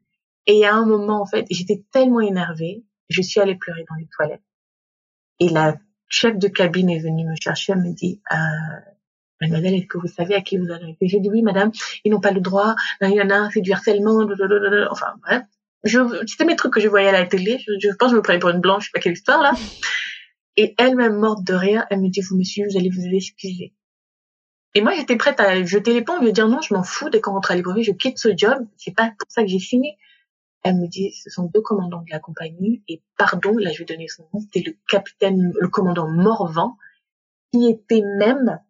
Et 0.47 0.65
à 0.65 0.75
un 0.75 0.87
moment, 0.87 1.21
en 1.21 1.27
fait, 1.27 1.47
j'étais 1.51 1.85
tellement 1.93 2.21
énervée, 2.21 2.85
je 3.09 3.23
suis 3.23 3.41
allée 3.41 3.57
pleurer 3.57 3.85
dans 3.89 3.97
les 3.97 4.09
toilettes. 4.17 4.43
Et 5.41 5.49
la 5.49 5.77
chef 6.09 6.37
de 6.37 6.49
cabine 6.49 6.91
est 6.91 7.01
venue 7.01 7.27
me 7.27 7.35
chercher, 7.41 7.73
elle 7.73 7.83
me 7.83 7.93
dit, 7.93 8.21
euh, 8.33 8.37
mademoiselle, 9.41 9.75
est-ce 9.75 9.87
que 9.87 9.99
vous 9.99 10.09
savez 10.09 10.35
à 10.35 10.41
qui 10.41 10.59
vous 10.59 10.71
avez 10.71 10.97
J'ai 11.01 11.21
dit 11.21 11.29
oui, 11.31 11.43
madame, 11.43 11.73
ils 12.05 12.13
n'ont 12.13 12.21
pas 12.21 12.33
le 12.33 12.41
droit, 12.41 12.75
il 13.01 13.11
y 13.11 13.21
en 13.21 13.31
a, 13.31 13.51
c'est 13.51 13.61
du 13.61 13.73
harcèlement, 13.73 14.27
enfin 14.91 15.15
bref. 15.23 15.43
Je, 15.85 15.99
c'était 16.29 16.45
mes 16.45 16.55
trucs 16.55 16.73
que 16.73 16.81
je 16.81 16.87
voyais 16.87 17.09
à 17.09 17.13
la 17.13 17.27
télé, 17.27 17.59
je, 17.59 17.73
je 17.81 17.89
pense 17.97 18.11
que 18.11 18.13
je 18.13 18.17
me 18.17 18.23
prenais 18.23 18.39
pour 18.39 18.51
une 18.51 18.61
blanche, 18.61 18.85
je 18.85 18.87
sais 18.87 18.93
pas 18.95 19.01
quelle 19.01 19.15
histoire 19.15 19.43
là. 19.43 19.53
Et 20.57 20.75
elle-même 20.79 21.17
morte 21.17 21.45
de 21.45 21.55
rire, 21.55 21.87
elle 21.91 22.01
me 22.01 22.09
dit, 22.09 22.21
vous 22.21 22.37
monsieur, 22.37 22.67
vous 22.69 22.77
allez 22.77 22.91
vous 22.91 23.07
excuser. 23.07 23.73
Et 24.75 24.81
moi, 24.81 24.95
j'étais 24.95 25.17
prête 25.17 25.39
à 25.41 25.63
jeter 25.65 25.93
les 25.93 26.03
ponts, 26.03 26.21
lui 26.21 26.33
dire 26.33 26.49
non, 26.49 26.61
je 26.63 26.73
m'en 26.73 26.83
fous, 26.83 27.11
dès 27.11 27.21
qu'on 27.21 27.33
rentre 27.33 27.51
à 27.51 27.57
Libreville, 27.57 27.85
je 27.85 27.93
quitte 27.93 28.19
ce 28.19 28.31
job, 28.37 28.67
c'est 28.77 28.95
pas 28.95 29.13
pour 29.19 29.31
ça 29.31 29.43
que 29.43 29.49
j'ai 29.49 29.59
signé. 29.59 29.99
Elle 30.63 30.77
me 30.77 30.87
dit, 30.87 31.13
ce 31.13 31.29
sont 31.29 31.51
deux 31.53 31.61
commandants 31.61 32.03
de 32.03 32.11
la 32.11 32.21
compagnie, 32.21 32.83
et 32.89 33.03
pardon, 33.19 33.57
là 33.59 33.71
je 33.73 33.81
vais 33.81 33.85
donner 33.85 34.09
son 34.09 34.29
nom, 34.33 34.41
c'était 34.41 34.71
le 34.71 34.77
capitaine, 34.89 35.53
le 35.59 35.69
commandant 35.69 36.09
Morvan, 36.09 36.77
qui 37.53 37.69
était 37.69 38.03
même, 38.19 38.61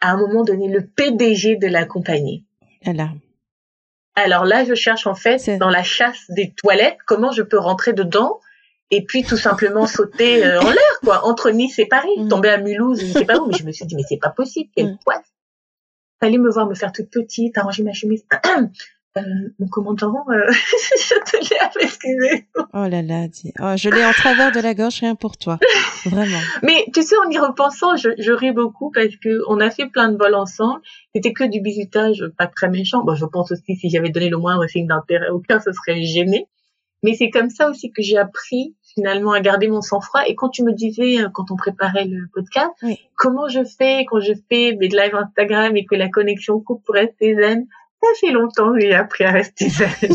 à 0.00 0.12
un 0.12 0.16
moment 0.16 0.44
donné, 0.44 0.68
le 0.68 0.86
PDG 0.86 1.56
de 1.56 1.66
la 1.66 1.84
compagnie. 1.84 2.46
Alors. 2.86 3.10
Alors 4.14 4.44
là, 4.44 4.64
je 4.64 4.74
cherche 4.74 5.06
en 5.06 5.14
fait, 5.14 5.58
dans 5.58 5.70
la 5.70 5.82
chasse 5.82 6.30
des 6.30 6.52
toilettes, 6.54 6.98
comment 7.06 7.32
je 7.32 7.42
peux 7.42 7.58
rentrer 7.58 7.92
dedans 7.92 8.40
et 8.90 9.04
puis 9.04 9.22
tout 9.22 9.36
simplement 9.36 9.86
sauter 9.86 10.44
euh, 10.44 10.60
en 10.60 10.70
l'air, 10.70 11.00
quoi, 11.02 11.24
entre 11.26 11.50
Nice 11.50 11.78
et 11.78 11.86
Paris, 11.86 12.10
mm. 12.18 12.28
tomber 12.28 12.48
à 12.48 12.58
Mulhouse, 12.58 13.00
je 13.00 13.12
sais 13.12 13.24
pas 13.24 13.38
où, 13.38 13.46
mais 13.46 13.56
je 13.56 13.64
me 13.64 13.72
suis 13.72 13.86
dit, 13.86 13.94
mais 13.94 14.04
c'est 14.08 14.18
pas 14.18 14.30
possible, 14.30 14.70
quelle 14.74 14.92
mm. 14.92 14.98
poisse. 15.04 15.32
Fallait 16.20 16.38
me 16.38 16.50
voir 16.50 16.66
me 16.66 16.74
faire 16.74 16.92
toute 16.92 17.10
petite, 17.10 17.56
arranger 17.56 17.82
ma 17.82 17.92
chemise. 17.92 18.24
Euh, 19.18 19.22
mon 19.58 19.66
commandant, 19.66 20.24
euh, 20.30 20.48
je 20.52 21.14
te 21.24 21.36
l'ai 21.36 21.84
excusé. 21.84 22.46
Oh 22.72 22.86
là 22.86 23.02
là, 23.02 23.26
oh, 23.58 23.76
je 23.76 23.90
l'ai 23.90 24.04
en 24.04 24.12
travers 24.12 24.52
de 24.52 24.60
la 24.60 24.72
gorge 24.72 25.00
rien 25.00 25.16
pour 25.16 25.36
toi, 25.36 25.58
vraiment. 26.06 26.38
Mais 26.62 26.86
tu 26.94 27.02
sais, 27.02 27.16
en 27.26 27.28
y 27.28 27.36
repensant, 27.36 27.96
je, 27.96 28.10
je 28.18 28.30
ris 28.30 28.52
beaucoup 28.52 28.92
parce 28.92 29.16
que 29.16 29.40
on 29.48 29.58
a 29.58 29.68
fait 29.70 29.88
plein 29.88 30.10
de 30.10 30.16
vols 30.16 30.36
ensemble. 30.36 30.80
C'était 31.12 31.32
que 31.32 31.42
du 31.42 31.60
bisutage, 31.60 32.24
pas 32.38 32.46
très 32.46 32.70
méchant. 32.70 33.02
Bon, 33.02 33.16
je 33.16 33.26
pense 33.26 33.50
aussi 33.50 33.74
si 33.74 33.90
j'avais 33.90 34.10
donné 34.10 34.28
le 34.28 34.36
moindre 34.36 34.64
signe 34.68 34.86
d'intérêt 34.86 35.30
aucun, 35.30 35.58
ce 35.58 35.72
serait 35.72 36.00
gêné. 36.02 36.46
Mais 37.02 37.14
c'est 37.14 37.30
comme 37.30 37.50
ça 37.50 37.68
aussi 37.68 37.90
que 37.90 38.02
j'ai 38.02 38.16
appris 38.16 38.76
finalement 38.94 39.32
à 39.32 39.40
garder 39.40 39.68
mon 39.68 39.80
sang-froid. 39.80 40.22
Et 40.26 40.34
quand 40.34 40.48
tu 40.48 40.62
me 40.62 40.72
disais, 40.72 41.20
euh, 41.20 41.28
quand 41.32 41.50
on 41.50 41.56
préparait 41.56 42.04
le 42.04 42.28
podcast, 42.32 42.70
comment 43.16 43.48
je 43.48 43.64
fais 43.64 44.04
quand 44.08 44.20
je 44.20 44.32
fais 44.48 44.76
mes 44.78 44.88
lives 44.88 45.14
Instagram 45.14 45.76
et 45.76 45.84
que 45.84 45.94
la 45.94 46.08
connexion 46.08 46.60
coupe 46.60 46.84
pour 46.84 46.94
rester 46.94 47.34
zen, 47.34 47.66
ça 48.02 48.08
fait 48.20 48.32
longtemps 48.32 48.72
que 48.72 48.80
j'ai 48.80 48.94
appris 48.94 49.24
à 49.24 49.30
rester 49.30 49.68
zen. 49.68 49.88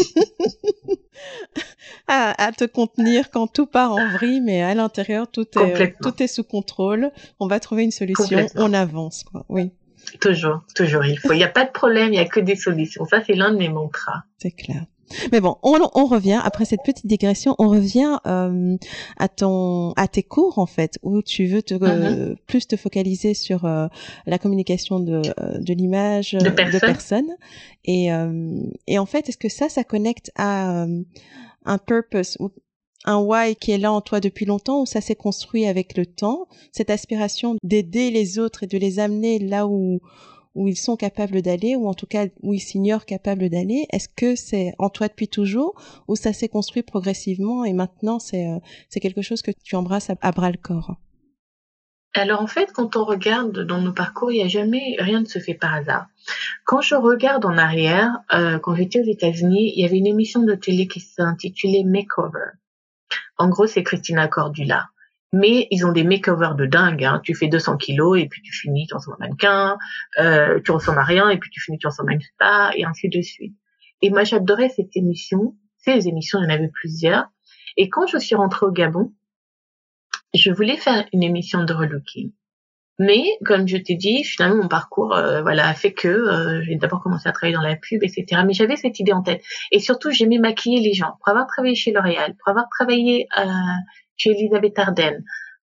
à, 2.08 2.52
te 2.58 2.66
contenir 2.66 3.30
quand 3.32 3.48
tout 3.48 3.66
part 3.68 3.94
en 3.94 4.10
vrille, 4.10 4.42
mais 4.42 4.62
à 4.62 4.74
l'intérieur, 4.74 5.30
tout 5.30 5.48
est, 5.60 5.96
tout 6.02 6.22
est 6.22 6.28
sous 6.28 6.44
contrôle. 6.44 7.12
On 7.40 7.48
va 7.48 7.60
trouver 7.60 7.84
une 7.84 7.92
solution, 7.92 8.48
on 8.56 8.74
avance, 8.74 9.24
quoi. 9.24 9.46
Oui. 9.50 9.72
Toujours, 10.20 10.62
toujours. 10.76 11.04
Il 11.06 11.18
faut. 11.18 11.34
Il 11.34 11.38
n'y 11.38 11.44
a 11.44 11.50
pas 11.50 11.66
de 11.66 11.72
problème, 11.72 12.08
il 12.08 12.12
n'y 12.12 12.20
a 12.20 12.26
que 12.26 12.40
des 12.40 12.56
solutions. 12.56 13.06
Ça, 13.06 13.24
c'est 13.26 13.34
l'un 13.34 13.52
de 13.52 13.58
mes 13.58 13.70
mantras. 13.70 14.24
C'est 14.38 14.52
clair. 14.52 14.86
Mais 15.32 15.39
bon, 15.39 15.58
on, 15.64 15.78
on, 15.93 16.06
revient 16.06 16.39
après 16.43 16.66
cette 16.66 16.82
petite 16.84 17.06
digression, 17.06 17.56
on 17.60 17.70
revient 17.70 18.18
euh, 18.26 18.76
à 19.18 19.28
ton 19.28 19.91
à 19.93 20.08
tes 20.08 20.24
cours 20.24 20.58
en 20.58 20.66
fait 20.66 20.97
où 21.03 21.22
tu 21.22 21.45
veux 21.45 21.62
te 21.62 21.76
uh-huh. 21.76 22.36
plus 22.47 22.68
te 22.68 22.76
focaliser 22.76 23.34
sur 23.34 23.66
euh, 23.66 23.88
la 24.26 24.39
communication 24.39 24.99
de 24.99 25.22
euh, 25.39 25.60
de 25.60 25.74
l'image 25.74 26.32
de, 26.32 26.49
de, 26.49 26.80
personnes 26.80 27.36
et 27.86 28.10
et 28.88 28.99
en 28.99 29.06
fait 29.06 29.30
est-ce 29.30 29.38
que 29.38 29.49
ça 29.49 29.70
ça 29.70 29.84
connecte 29.84 30.32
à 30.36 30.86
un 31.66 31.78
purpose 31.78 32.38
ou 32.39 32.51
un 33.06 33.18
why 33.18 33.56
qui 33.56 33.72
est 33.72 33.78
là 33.78 33.91
en 33.91 34.01
toi 34.01 34.20
depuis 34.20 34.45
longtemps 34.45 34.82
ou 34.82 34.86
ça 34.86 35.01
s'est 35.01 35.16
construit 35.16 35.66
avec 35.68 35.95
le 35.97 36.06
temps 36.06 36.47
cette 36.72 36.89
aspiration 36.89 37.56
d'aider 37.64 38.10
les 38.10 38.39
autres 38.39 38.64
et 38.64 38.68
de 38.68 38.78
les 38.78 38.99
amener 38.99 39.39
là 39.39 39.68
où 39.68 39.99
où 40.56 40.68
ils 40.68 40.78
sont 40.78 40.95
capables 40.95 41.41
d'aller, 41.41 41.76
ou 41.76 41.88
en 41.88 41.93
tout 41.93 42.08
cas 42.08 42.26
où 42.41 42.53
ils 42.53 42.60
s'ignorent 42.60 43.06
capables 43.06 43.49
d'aller 43.49 43.86
Est-ce 43.91 44.10
que 44.10 44.36
c'est 44.36 44.74
en 44.80 44.89
toi 44.89 45.08
depuis 45.08 45.28
toujours, 45.28 45.76
ou 46.08 46.16
ça 46.16 46.34
s'est 46.34 46.47
construit 46.47 46.82
progressivement 46.82 47.66
et 47.66 47.74
maintenant 47.74 48.20
c'est 48.20 48.47
euh, 48.47 48.60
c'est 48.89 48.99
quelque 48.99 49.22
chose 49.22 49.41
que 49.41 49.51
tu 49.51 49.76
embrasses 49.76 50.10
à, 50.10 50.32
bras 50.32 50.51
le 50.51 50.58
corps? 50.58 50.95
Alors 52.14 52.41
en 52.41 52.47
fait, 52.47 52.72
quand 52.72 52.95
on 52.95 53.03
regarde 53.03 53.60
dans 53.66 53.82
nos 53.82 53.91
parcours, 53.91 54.32
il 54.32 54.38
n'y 54.38 54.43
a 54.43 54.47
jamais 54.47 54.95
rien 54.99 55.20
ne 55.20 55.26
se 55.26 55.39
fait 55.39 55.53
par 55.53 55.74
hasard. 55.74 56.08
Quand 56.64 56.80
je 56.80 56.95
regarde 56.95 57.45
en 57.45 57.58
arrière, 57.58 58.20
euh, 58.34 58.58
quand 58.60 58.74
j'étais 58.74 59.01
aux 59.01 59.06
États-Unis, 59.06 59.74
il 59.76 59.82
y 59.82 59.86
avait 59.86 59.97
une 59.97 60.08
émission 60.08 60.41
de 60.43 60.56
télé 60.56 60.88
qui 60.88 61.01
s'intitulait 61.01 61.84
Makeover. 61.84 62.51
En 63.38 63.49
gros, 63.49 63.68
c'est 63.68 63.84
Christina 63.84 64.30
Cordula 64.30 64.89
mais 65.34 65.68
ils 65.72 65.86
ont 65.86 65.92
des 65.92 66.04
makeovers 66.04 66.56
de 66.56 66.66
dingue. 66.66 67.04
Hein. 67.04 67.22
Tu 67.24 67.36
fais 67.36 67.48
200 67.48 67.78
kilos 67.78 68.20
et 68.20 68.28
puis 68.28 68.42
tu 68.42 68.54
finis, 68.54 68.88
tu 68.88 68.96
ressembles 68.96 69.18
mannequin, 69.20 69.78
euh, 70.20 70.60
tu 70.64 70.72
ressembles 70.72 71.00
à 71.00 71.04
rien 71.04 71.30
et 71.30 71.38
puis 71.38 71.50
tu 71.50 71.60
finis, 71.60 71.78
tu 71.78 71.88
ressembles 71.88 72.12
à 72.12 72.16
une 72.16 72.22
star 72.22 72.72
et 72.76 72.86
ainsi 72.86 73.10
de 73.10 73.22
suite. 73.22 73.56
Et 74.02 74.10
moi, 74.10 74.24
j'adorais 74.24 74.70
cette 74.70 74.96
émission. 74.96 75.56
Ces 75.78 76.08
émissions, 76.08 76.40
il 76.40 76.44
y 76.44 76.48
en 76.48 76.56
avait 76.56 76.70
plusieurs. 76.70 77.26
Et 77.78 77.90
quand 77.90 78.08
je 78.08 78.18
suis 78.18 78.36
rentrée 78.36 78.66
au 78.66 78.72
Gabon, 78.72 79.14
je 80.34 80.52
voulais 80.52 80.78
faire 80.78 81.06
une 81.14 81.24
émission 81.24 81.64
de 81.64 81.74
relooking. 81.74 82.32
Mais 82.98 83.24
comme 83.44 83.68
je 83.68 83.76
t'ai 83.76 83.96
dit, 83.96 84.24
finalement 84.24 84.64
mon 84.64 84.68
parcours 84.70 85.14
euh, 85.14 85.42
voilà 85.42 85.68
a 85.68 85.74
fait 85.74 85.92
que 85.92 86.08
euh, 86.08 86.64
j'ai 86.64 86.76
d'abord 86.76 87.04
commencé 87.04 87.28
à 87.28 87.34
travailler 87.34 87.56
dans 87.56 87.62
la 87.62 87.76
pub, 87.76 88.02
etc. 88.04 88.42
Mais 88.46 88.54
j'avais 88.54 88.78
cette 88.78 89.00
idée 89.00 89.12
en 89.12 89.22
tête. 89.22 89.44
Et 89.72 89.80
surtout, 89.80 90.12
j'aimais 90.12 90.38
maquiller 90.38 90.80
les 90.80 90.94
gens. 90.94 91.18
Pour 91.20 91.30
avoir 91.30 91.46
travaillé 91.48 91.76
chez 91.76 91.92
L'Oréal, 91.92 92.36
pour 92.40 92.50
avoir 92.50 92.68
travaillé 92.70 93.28
euh, 93.38 93.44
chez 94.18 94.32
Elisabeth 94.32 94.78
Arden. 94.80 95.24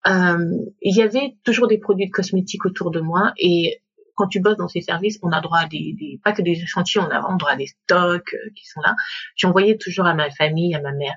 Euh, 0.07 0.37
il 0.81 0.95
y 0.95 1.01
avait 1.01 1.35
toujours 1.43 1.67
des 1.67 1.77
produits 1.77 2.07
de 2.07 2.11
cosmétiques 2.11 2.65
autour 2.65 2.91
de 2.91 3.01
moi 3.01 3.33
et 3.37 3.81
quand 4.15 4.27
tu 4.27 4.41
bosses 4.41 4.57
dans 4.57 4.67
ces 4.67 4.81
services, 4.81 5.17
on 5.23 5.31
a 5.31 5.39
droit 5.39 5.59
à 5.59 5.67
des, 5.67 5.95
des 5.97 6.19
pas 6.23 6.33
que 6.33 6.41
des 6.41 6.51
échantillons, 6.51 7.07
on 7.07 7.09
a 7.09 7.37
droit 7.37 7.51
à 7.51 7.55
des 7.55 7.67
stocks 7.67 8.33
euh, 8.33 8.49
qui 8.53 8.67
sont 8.67 8.81
là. 8.81 8.95
J'envoyais 9.37 9.77
toujours 9.77 10.05
à 10.05 10.13
ma 10.13 10.29
famille, 10.29 10.75
à 10.75 10.81
ma 10.81 10.91
mère. 10.91 11.15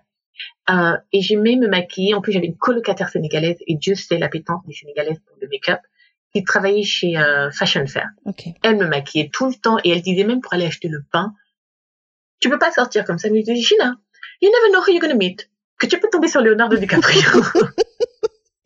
Euh, 0.70 0.96
et 1.12 1.20
j'aimais 1.20 1.56
me 1.56 1.66
maquiller. 1.66 2.14
En 2.14 2.20
plus, 2.20 2.32
j'avais 2.32 2.46
une 2.46 2.56
colocataire 2.56 3.08
sénégalaise 3.08 3.58
et 3.66 3.74
Dieu 3.74 3.96
sait 3.96 4.18
l'appétence 4.18 4.64
des 4.66 4.72
Sénégalaises 4.72 5.18
pour 5.26 5.36
le 5.40 5.48
make-up 5.48 5.80
qui 6.32 6.44
travaillait 6.44 6.84
chez 6.84 7.18
euh, 7.18 7.50
Fashion 7.50 7.86
Fair. 7.86 8.08
Okay. 8.24 8.54
Elle 8.62 8.76
me 8.76 8.86
maquillait 8.86 9.30
tout 9.32 9.48
le 9.48 9.54
temps 9.54 9.78
et 9.82 9.90
elle 9.90 10.02
disait 10.02 10.24
même 10.24 10.40
pour 10.40 10.54
aller 10.54 10.66
acheter 10.66 10.88
le 10.88 11.04
pain, 11.10 11.34
tu 12.40 12.48
peux 12.48 12.58
pas 12.58 12.70
sortir 12.70 13.04
comme 13.04 13.18
ça. 13.18 13.28
Mais 13.30 13.40
je 13.40 13.52
disais, 13.52 13.60
Gina, 13.60 13.96
you 14.40 14.48
never 14.48 14.72
know 14.72 14.80
who 14.80 14.92
you're 14.92 15.00
gonna 15.00 15.14
meet 15.14 15.50
que 15.82 15.86
tu 15.88 16.00
peux 16.00 16.08
tomber 16.10 16.28
sur 16.28 16.40
Leonardo 16.40 16.76
DiCaprio. 16.76 17.22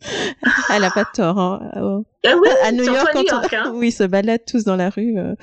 Elle 0.71 0.85
a 0.85 0.91
pas 0.91 1.05
tort. 1.05 1.39
Hein. 1.39 1.71
Ah 2.25 2.35
oui, 2.37 2.49
à 2.63 2.73
New 2.73 2.85
York, 2.85 3.11
quand 3.13 3.53
hein. 3.53 3.73
oui, 3.75 3.91
se 3.91 4.05
baladent 4.05 4.45
tous 4.47 4.65
dans 4.65 4.77
la 4.77 4.91
rue. 4.91 5.19
Euh, 5.19 5.35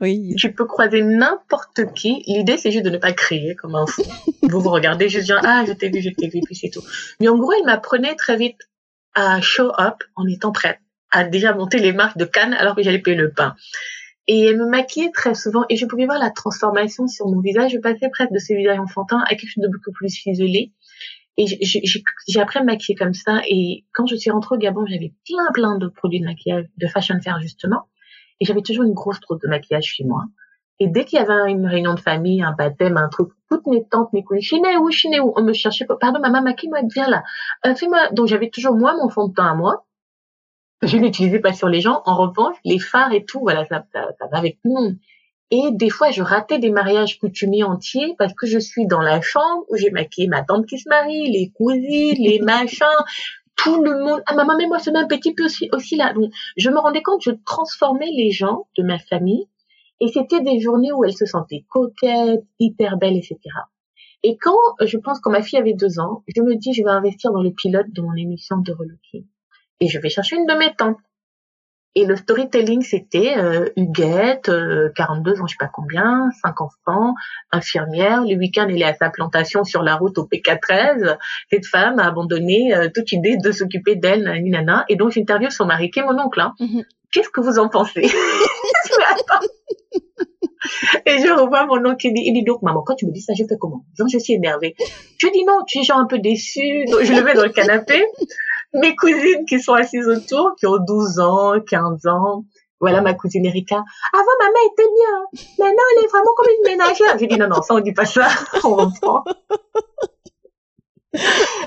oui. 0.00 0.34
Tu 0.36 0.52
peux 0.52 0.64
croiser 0.64 1.02
n'importe 1.02 1.92
qui. 1.94 2.22
L'idée, 2.26 2.56
c'est 2.56 2.70
juste 2.70 2.84
de 2.84 2.90
ne 2.90 2.98
pas 2.98 3.12
crier 3.12 3.54
comme 3.54 3.74
un 3.74 3.86
fou. 3.86 4.02
vous 4.42 4.60
vous 4.60 4.70
regardez 4.70 5.08
juste 5.08 5.26
dire 5.26 5.40
ah 5.44 5.64
je 5.66 5.72
t'ai 5.72 5.88
vu, 5.88 6.00
je 6.00 6.10
t'ai 6.10 6.28
vu, 6.28 6.40
puis 6.44 6.54
c'est 6.54 6.70
tout. 6.70 6.82
Mais 7.20 7.28
en 7.28 7.36
gros, 7.36 7.52
il 7.52 7.64
m'apprenait 7.64 8.14
très 8.14 8.36
vite 8.36 8.60
à 9.14 9.40
show 9.40 9.72
up 9.78 10.02
en 10.14 10.26
étant 10.26 10.52
prête, 10.52 10.78
à 11.10 11.24
déjà 11.24 11.54
monter 11.54 11.78
les 11.78 11.92
marques 11.92 12.18
de 12.18 12.24
Cannes 12.24 12.54
alors 12.54 12.76
que 12.76 12.82
j'allais 12.82 13.00
payer 13.00 13.16
le 13.16 13.32
pain. 13.32 13.54
Et 14.28 14.46
elle 14.46 14.58
me 14.58 14.66
maquillait 14.66 15.12
très 15.12 15.34
souvent 15.34 15.64
et 15.68 15.76
je 15.76 15.86
pouvais 15.86 16.04
voir 16.04 16.18
la 16.18 16.30
transformation 16.30 17.06
sur 17.06 17.26
mon 17.26 17.40
visage. 17.40 17.72
Je 17.72 17.78
passais 17.78 18.08
presque 18.10 18.32
de 18.32 18.38
ce 18.38 18.54
visage 18.54 18.78
enfantin 18.78 19.22
à 19.26 19.36
quelque 19.36 19.48
chose 19.48 19.62
de 19.62 19.68
beaucoup 19.68 19.92
plus 19.92 20.08
ciselé. 20.08 20.72
Et 21.38 21.46
j'ai 21.46 22.40
appris 22.40 22.58
à 22.58 22.62
me 22.62 22.66
maquiller 22.66 22.96
comme 22.96 23.14
ça. 23.14 23.40
Et 23.48 23.84
quand 23.92 24.06
je 24.06 24.16
suis 24.16 24.30
rentrée 24.30 24.54
au 24.56 24.58
Gabon, 24.58 24.86
j'avais 24.86 25.12
plein, 25.26 25.52
plein 25.52 25.78
de 25.78 25.88
produits 25.88 26.20
de 26.20 26.24
maquillage, 26.24 26.64
de 26.76 26.86
fashion 26.86 27.20
fair 27.22 27.40
justement. 27.40 27.88
Et 28.40 28.44
j'avais 28.44 28.62
toujours 28.62 28.84
une 28.84 28.94
grosse 28.94 29.20
trousse 29.20 29.40
de 29.40 29.48
maquillage 29.48 29.84
chez 29.84 30.04
moi. 30.04 30.24
Et 30.78 30.88
dès 30.88 31.04
qu'il 31.04 31.18
y 31.18 31.22
avait 31.22 31.50
une 31.50 31.66
réunion 31.66 31.94
de 31.94 32.00
famille, 32.00 32.42
un 32.42 32.52
baptême, 32.52 32.96
un 32.98 33.08
truc, 33.08 33.28
toutes 33.50 33.66
mes 33.66 33.86
tantes, 33.88 34.12
mes 34.12 34.22
cousines, 34.22 34.42
Chiné 34.42 34.76
où, 34.76 34.90
Chiné 34.90 35.20
où, 35.20 35.32
on 35.36 35.42
me 35.42 35.54
cherchait, 35.54 35.86
pardon, 36.00 36.20
maman, 36.20 36.42
maquille-moi, 36.42 36.80
viens 36.94 37.08
là, 37.08 37.22
euh, 37.66 37.74
fais-moi. 37.74 38.10
Donc 38.12 38.26
j'avais 38.26 38.50
toujours 38.50 38.76
moi 38.76 38.94
mon 38.94 39.08
fond 39.08 39.28
de 39.28 39.34
teint 39.34 39.50
à 39.50 39.54
moi. 39.54 39.86
Je 40.82 40.98
n'utilisais 40.98 41.38
pas 41.38 41.54
sur 41.54 41.68
les 41.68 41.80
gens. 41.80 42.02
En 42.04 42.16
revanche, 42.16 42.56
les 42.64 42.78
phares 42.78 43.12
et 43.12 43.24
tout, 43.24 43.40
voilà, 43.40 43.64
ça, 43.64 43.84
ça, 43.92 44.08
ça 44.18 44.26
va 44.30 44.38
avec 44.38 44.56
tout 44.62 44.68
le 44.68 44.74
monde. 44.74 44.96
Et 45.50 45.70
des 45.72 45.90
fois, 45.90 46.10
je 46.10 46.22
ratais 46.22 46.58
des 46.58 46.70
mariages 46.70 47.18
coutumiers 47.18 47.62
entiers 47.62 48.14
parce 48.18 48.34
que 48.34 48.46
je 48.46 48.58
suis 48.58 48.86
dans 48.86 49.00
la 49.00 49.20
chambre 49.20 49.64
où 49.68 49.76
j'ai 49.76 49.90
maquillé 49.90 50.26
ma 50.26 50.42
tante 50.42 50.66
qui 50.66 50.78
se 50.78 50.88
marie, 50.88 51.30
les 51.30 51.52
cousines, 51.54 52.16
les 52.18 52.38
machins, 52.42 52.86
tout 53.56 53.82
le 53.82 54.02
monde. 54.04 54.22
Ah, 54.26 54.34
maman, 54.34 54.54
mais 54.58 54.66
moi, 54.66 54.78
c'est 54.78 54.94
un 54.94 55.06
petit 55.06 55.34
peu 55.34 55.44
aussi, 55.44 55.68
aussi 55.72 55.96
là. 55.96 56.12
Donc, 56.12 56.32
je 56.56 56.70
me 56.70 56.78
rendais 56.78 57.02
compte, 57.02 57.22
je 57.22 57.30
transformais 57.44 58.10
les 58.10 58.30
gens 58.32 58.66
de 58.76 58.82
ma 58.82 58.98
famille 58.98 59.46
et 60.00 60.08
c'était 60.08 60.40
des 60.40 60.60
journées 60.60 60.92
où 60.92 61.04
elles 61.04 61.16
se 61.16 61.26
sentaient 61.26 61.64
coquettes, 61.68 62.44
hyper 62.58 62.96
belles, 62.98 63.16
etc. 63.16 63.38
Et 64.22 64.36
quand, 64.36 64.58
je 64.84 64.98
pense, 64.98 65.20
quand 65.20 65.30
ma 65.30 65.42
fille 65.42 65.58
avait 65.58 65.74
deux 65.74 66.00
ans, 66.00 66.22
je 66.34 66.42
me 66.42 66.56
dis, 66.56 66.72
je 66.72 66.82
vais 66.82 66.90
investir 66.90 67.32
dans 67.32 67.42
le 67.42 67.52
pilote 67.52 67.86
de 67.92 68.02
mon 68.02 68.14
émission 68.14 68.58
de 68.58 68.72
relooking. 68.72 69.24
Et 69.80 69.88
je 69.88 69.98
vais 69.98 70.08
chercher 70.08 70.36
une 70.36 70.46
de 70.46 70.54
mes 70.54 70.74
tantes. 70.74 70.98
Et 71.98 72.04
le 72.04 72.14
storytelling, 72.14 72.82
c'était 72.82 73.38
euh, 73.38 73.70
Huguette, 73.74 74.50
euh, 74.50 74.90
42 74.96 75.40
ans, 75.40 75.46
je 75.46 75.52
sais 75.52 75.56
pas 75.58 75.70
combien, 75.72 76.28
cinq 76.42 76.60
enfants, 76.60 77.14
infirmière. 77.52 78.20
Le 78.20 78.36
week-end, 78.36 78.66
elle 78.68 78.82
est 78.82 78.84
à 78.84 78.92
sa 78.92 79.08
plantation 79.08 79.64
sur 79.64 79.82
la 79.82 79.96
route 79.96 80.18
au 80.18 80.24
PK13. 80.24 81.16
Cette 81.50 81.64
femme 81.64 81.98
a 81.98 82.06
abandonné 82.06 82.74
euh, 82.74 82.90
toute 82.94 83.12
idée 83.12 83.38
de 83.42 83.50
s'occuper 83.50 83.96
d'elle, 83.96 84.24
nana. 84.44 84.84
Et 84.90 84.96
donc, 84.96 85.12
j'interviewe 85.12 85.48
son 85.48 85.64
mari, 85.64 85.90
qui 85.90 86.00
est 86.00 86.02
mon 86.02 86.20
oncle. 86.20 86.38
Hein. 86.38 86.52
Mhm. 86.60 86.84
Qu'est-ce 87.12 87.30
que 87.30 87.40
vous 87.40 87.58
en 87.58 87.70
pensez? 87.70 88.02
Et 91.06 91.18
je 91.18 91.32
revois 91.32 91.64
mon 91.64 91.78
oncle 91.86 91.96
qui 91.96 92.12
dit, 92.12 92.22
il 92.26 92.34
dit 92.34 92.44
donc, 92.44 92.60
maman, 92.60 92.82
quand 92.84 92.96
tu 92.96 93.06
me 93.06 93.12
dis 93.12 93.22
ça, 93.22 93.32
je 93.38 93.44
fais 93.44 93.56
comment? 93.58 93.84
Donc, 93.98 94.08
je 94.12 94.18
suis 94.18 94.34
énervée. 94.34 94.74
Je 95.18 95.28
dis 95.28 95.44
non, 95.46 95.60
tu 95.66 95.78
es 95.78 95.82
genre 95.82 95.98
un 95.98 96.06
peu 96.06 96.18
déçue. 96.18 96.84
Donc, 96.90 97.04
je 97.04 97.14
le 97.14 97.22
mets 97.22 97.32
dans 97.32 97.44
le 97.44 97.50
canapé. 97.50 98.04
Mes 98.74 98.94
cousines 98.96 99.44
qui 99.46 99.60
sont 99.60 99.74
assises 99.74 100.08
autour, 100.08 100.54
qui 100.58 100.66
ont 100.66 100.78
12 100.78 101.20
ans, 101.20 101.60
15 101.60 102.06
ans. 102.06 102.44
Voilà 102.80 103.00
ma 103.00 103.14
cousine 103.14 103.46
Erika. 103.46 103.76
Avant, 104.12 104.24
maman 104.40 104.58
était 104.72 104.82
bien. 104.82 105.40
Maintenant, 105.58 105.82
elle 105.96 106.04
est 106.04 106.08
vraiment 106.08 106.34
comme 106.36 106.48
une 106.58 106.70
ménagère. 106.70 107.18
Je 107.18 107.24
dis 107.24 107.38
non, 107.38 107.48
non, 107.48 107.62
ça, 107.62 107.74
on 107.74 107.80
dit 107.80 107.92
pas 107.92 108.04
ça. 108.04 108.28
On 108.64 108.74
reprend. 108.74 109.24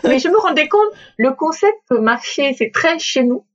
Mais 0.03 0.19
je 0.19 0.27
me 0.27 0.37
rendais 0.37 0.67
compte, 0.67 0.89
le 1.17 1.31
concept 1.31 1.77
peut 1.87 1.99
marcher, 1.99 2.53
c'est 2.53 2.71
très 2.71 2.99
chez 2.99 3.23
nous. 3.23 3.45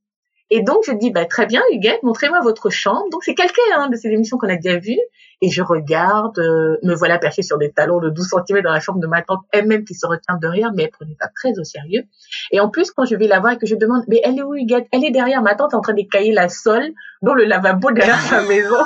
Et 0.51 0.61
donc, 0.61 0.83
je 0.85 0.91
dis, 0.91 1.09
bah, 1.11 1.25
très 1.25 1.47
bien, 1.47 1.61
Huguette, 1.71 2.03
montrez-moi 2.03 2.39
votre 2.41 2.69
chambre. 2.69 3.05
Donc, 3.11 3.23
c'est 3.23 3.33
calqué 3.33 3.61
hein, 3.75 3.89
de 3.89 3.95
ces 3.95 4.09
émissions 4.09 4.37
qu'on 4.37 4.49
a 4.49 4.57
déjà 4.57 4.77
vues. 4.77 4.99
Et 5.41 5.49
je 5.49 5.61
regarde, 5.61 6.37
euh, 6.39 6.77
me 6.83 6.93
voilà 6.93 7.17
perchée 7.17 7.41
sur 7.41 7.57
des 7.57 7.71
talons 7.71 7.99
de 7.99 8.09
12 8.09 8.27
cm 8.47 8.61
dans 8.61 8.71
la 8.71 8.79
chambre 8.79 8.99
de 8.99 9.07
ma 9.07 9.21
tante, 9.21 9.41
elle-même 9.51 9.83
qui 9.83 9.95
se 9.95 10.05
retient 10.05 10.37
de 10.41 10.47
rire, 10.47 10.71
mais 10.75 10.83
elle 10.83 10.91
prenait 10.91 11.17
ça 11.19 11.29
très 11.35 11.57
au 11.59 11.63
sérieux. 11.63 12.03
Et 12.51 12.59
en 12.59 12.69
plus, 12.69 12.91
quand 12.91 13.05
je 13.05 13.15
vais 13.15 13.27
la 13.27 13.39
voir 13.39 13.53
et 13.53 13.57
que 13.57 13.65
je 13.65 13.75
demande, 13.75 14.03
mais 14.07 14.21
elle 14.23 14.37
est 14.37 14.43
où, 14.43 14.55
Huguette? 14.55 14.87
Elle 14.91 15.03
est 15.03 15.11
derrière. 15.11 15.41
Ma 15.41 15.55
tante 15.55 15.73
est 15.73 15.77
en 15.77 15.81
train 15.81 15.93
d'écailler 15.93 16.31
la 16.31 16.47
sole 16.47 16.91
dans 17.21 17.33
le 17.33 17.43
lavabo 17.45 17.91
derrière 17.91 18.21
sa 18.21 18.41
maison. 18.47 18.77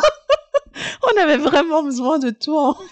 On 1.03 1.21
avait 1.21 1.37
vraiment 1.37 1.83
besoin 1.83 2.19
de 2.19 2.29
toi. 2.29 2.77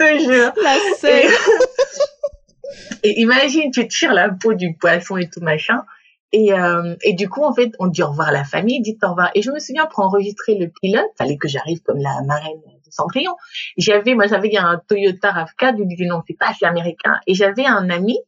Je 0.00 0.04
te 0.04 0.24
jure. 0.24 0.52
La 0.62 0.76
scène. 0.96 1.30
Et 3.02 3.20
imagine, 3.20 3.70
tu 3.70 3.86
tires 3.88 4.12
la 4.12 4.28
peau 4.28 4.54
du 4.54 4.74
poisson 4.74 5.16
et 5.16 5.28
tout 5.28 5.40
machin. 5.40 5.84
Et, 6.32 6.52
euh, 6.52 6.94
du 7.12 7.28
coup, 7.28 7.42
en 7.42 7.52
fait, 7.52 7.72
on 7.78 7.88
dit 7.88 8.02
au 8.02 8.08
revoir 8.08 8.28
à 8.28 8.32
la 8.32 8.44
famille, 8.44 8.80
dit 8.80 8.96
au 9.02 9.08
revoir. 9.08 9.30
Et 9.34 9.42
je 9.42 9.50
me 9.50 9.58
souviens, 9.58 9.86
pour 9.86 10.04
enregistrer 10.04 10.56
le 10.56 10.68
pilote, 10.68 11.06
fallait 11.18 11.36
que 11.36 11.48
j'arrive 11.48 11.80
comme 11.82 11.98
la 11.98 12.22
marraine 12.22 12.60
de 12.60 12.90
Cendrillon. 12.90 13.34
J'avais, 13.76 14.14
moi, 14.14 14.26
j'avais 14.26 14.56
un 14.56 14.80
Toyota 14.88 15.32
RAV4, 15.32 15.78
je 15.78 15.84
disais 15.84 16.06
non, 16.06 16.22
c'est 16.26 16.38
pas 16.38 16.50
assez 16.50 16.64
américain. 16.64 17.18
Et 17.26 17.34
j'avais 17.34 17.66
un 17.66 17.90
ami 17.90 18.18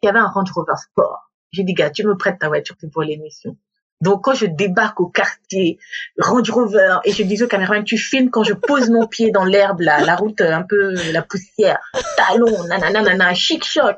qui 0.00 0.08
avait 0.08 0.18
un 0.18 0.28
Range 0.28 0.50
Rover 0.52 0.76
Sport. 0.76 1.30
J'ai 1.52 1.62
dit, 1.62 1.74
gars, 1.74 1.90
tu 1.90 2.04
me 2.04 2.16
prêtes 2.16 2.40
ta 2.40 2.48
voiture, 2.48 2.74
c'est 2.80 2.90
pour 2.90 3.02
l'émission. 3.02 3.56
Donc, 4.00 4.22
quand 4.24 4.34
je 4.34 4.46
débarque 4.46 5.00
au 5.00 5.06
quartier, 5.06 5.78
Range 6.18 6.50
Rover, 6.50 6.98
et 7.04 7.12
je 7.12 7.22
dis 7.22 7.42
au 7.42 7.46
caméraman, 7.46 7.84
tu 7.84 7.96
filmes 7.96 8.28
quand 8.28 8.42
je 8.42 8.52
pose 8.52 8.90
mon 8.90 9.06
pied 9.06 9.30
dans 9.30 9.44
l'herbe, 9.44 9.80
la, 9.80 10.04
la 10.04 10.16
route, 10.16 10.40
un 10.40 10.62
peu, 10.62 10.94
la 11.12 11.22
poussière, 11.22 11.78
talon, 12.16 12.64
nanana, 12.64 13.02
nanana, 13.02 13.34
chic 13.34 13.64
choc. 13.64 13.96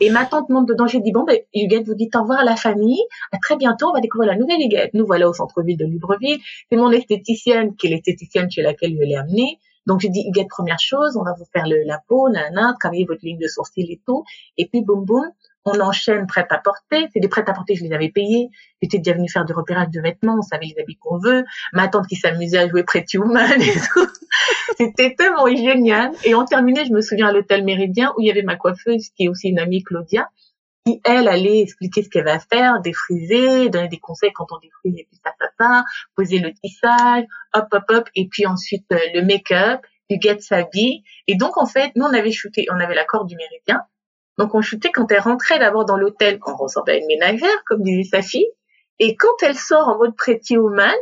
Et 0.00 0.10
ma 0.10 0.26
tante 0.26 0.50
monte 0.50 0.68
dedans, 0.68 0.86
j'ai 0.86 1.00
dit, 1.00 1.10
bon, 1.10 1.24
ben, 1.24 1.38
Huguette, 1.54 1.86
vous 1.86 1.94
dites 1.94 2.14
au 2.16 2.20
revoir 2.22 2.40
à 2.40 2.44
la 2.44 2.56
famille, 2.56 3.00
à 3.32 3.38
très 3.38 3.56
bientôt, 3.56 3.88
on 3.88 3.92
va 3.94 4.00
découvrir 4.00 4.30
la 4.30 4.36
nouvelle 4.36 4.60
Huguette. 4.60 4.90
Nous 4.92 5.06
voilà 5.06 5.26
au 5.26 5.32
centre-ville 5.32 5.78
de 5.78 5.86
Libreville, 5.86 6.38
c'est 6.70 6.76
mon 6.76 6.90
esthéticienne, 6.90 7.74
qui 7.76 7.86
est 7.86 7.90
l'esthéticienne 7.90 8.50
chez 8.50 8.60
laquelle 8.60 8.94
je 8.94 9.04
l'ai 9.04 9.16
amenée. 9.16 9.58
Donc, 9.86 10.00
j'ai 10.00 10.10
dit, 10.10 10.24
Huguette, 10.28 10.48
première 10.48 10.80
chose, 10.80 11.16
on 11.16 11.22
va 11.22 11.32
vous 11.38 11.46
faire 11.50 11.66
le, 11.66 11.82
la 11.86 12.02
peau, 12.08 12.28
nanana, 12.28 12.74
travailler 12.78 13.06
votre 13.06 13.24
ligne 13.24 13.38
de 13.38 13.46
sourcil 13.46 13.90
et 13.90 14.00
tout. 14.04 14.24
Et 14.58 14.66
puis, 14.66 14.82
boum, 14.82 15.04
boum, 15.04 15.24
on 15.66 15.80
enchaîne 15.80 16.26
prêt 16.26 16.46
à 16.48 16.58
porter. 16.58 17.08
C'est 17.12 17.20
des 17.20 17.28
prêts 17.28 17.44
à 17.46 17.52
porter, 17.52 17.74
je 17.74 17.84
les 17.84 17.92
avais 17.92 18.08
payés. 18.08 18.48
J'étais 18.80 18.98
déjà 18.98 19.16
venue 19.16 19.28
faire 19.28 19.44
du 19.44 19.52
repérage 19.52 19.88
de 19.90 20.00
vêtements, 20.00 20.36
on 20.38 20.42
savait 20.42 20.66
les 20.66 20.80
habits 20.80 20.96
qu'on 20.96 21.18
veut. 21.18 21.44
Ma 21.72 21.88
tante 21.88 22.06
qui 22.06 22.16
s'amusait 22.16 22.58
à 22.58 22.68
jouer 22.68 22.84
Pretty 22.84 23.18
Woman 23.18 23.60
et 23.60 23.72
tout. 23.72 24.06
C'était 24.78 25.14
tellement 25.14 25.46
génial. 25.48 26.12
Et 26.24 26.34
on 26.34 26.44
terminait, 26.44 26.84
je 26.84 26.92
me 26.92 27.00
souviens, 27.00 27.28
à 27.28 27.32
l'hôtel 27.32 27.64
Méridien, 27.64 28.12
où 28.16 28.20
il 28.20 28.28
y 28.28 28.30
avait 28.30 28.42
ma 28.42 28.56
coiffeuse, 28.56 29.10
qui 29.16 29.24
est 29.24 29.28
aussi 29.28 29.48
une 29.48 29.58
amie, 29.58 29.82
Claudia, 29.82 30.28
qui, 30.86 31.00
elle, 31.04 31.26
allait 31.26 31.60
expliquer 31.60 32.04
ce 32.04 32.08
qu'elle 32.08 32.24
va 32.24 32.38
faire, 32.38 32.80
défriser, 32.80 33.68
donner 33.68 33.88
des 33.88 33.98
conseils 33.98 34.32
quand 34.32 34.46
on 34.52 34.58
défrise 34.58 35.00
et 35.00 35.08
puis 35.10 35.20
ça, 35.24 35.32
ça, 35.40 35.48
ça, 35.58 35.84
poser 36.14 36.38
le 36.38 36.52
tissage, 36.52 37.24
hop, 37.54 37.66
hop, 37.72 37.84
hop, 37.88 38.08
et 38.14 38.28
puis 38.28 38.46
ensuite 38.46 38.86
euh, 38.92 38.98
le 39.14 39.22
make-up, 39.22 39.80
Huguette 40.08 40.42
s'habille. 40.42 41.02
Et 41.26 41.34
donc, 41.34 41.56
en 41.56 41.66
fait, 41.66 41.90
nous, 41.96 42.04
on 42.04 42.14
avait 42.14 42.30
shooté, 42.30 42.66
on 42.70 42.78
avait 42.78 42.94
l'accord 42.94 43.24
du 43.24 43.34
Méridien. 43.34 43.82
Donc, 44.38 44.54
on 44.54 44.60
shootait 44.60 44.90
quand 44.90 45.10
elle 45.10 45.20
rentrait 45.20 45.58
d'abord 45.58 45.84
dans 45.84 45.96
l'hôtel, 45.96 46.38
on 46.46 46.56
ressemblait 46.56 46.94
à 46.94 46.96
une 46.98 47.06
ménagère, 47.06 47.64
comme 47.64 47.82
disait 47.82 48.08
sa 48.08 48.22
fille. 48.22 48.48
Et 48.98 49.16
quand 49.16 49.42
elle 49.42 49.56
sort 49.56 49.88
en 49.88 49.98
mode 49.98 50.16
Pretty 50.16 50.56
Woman, 50.56 50.94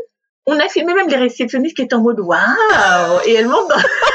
on 0.47 0.59
a 0.59 0.69
filmé 0.69 0.95
même 0.95 1.09
les 1.09 1.17
réceptionnistes 1.17 1.77
qui 1.77 1.83
étaient 1.83 1.95
en 1.95 2.03
mode 2.03 2.21
waouh! 2.21 3.21
Et 3.27 3.35
elle 3.35 3.49
monte 3.49 3.69
dans 3.69 3.77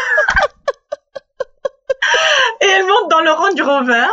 le 3.21 3.31
Range 3.31 3.61
Rover. 3.61 4.07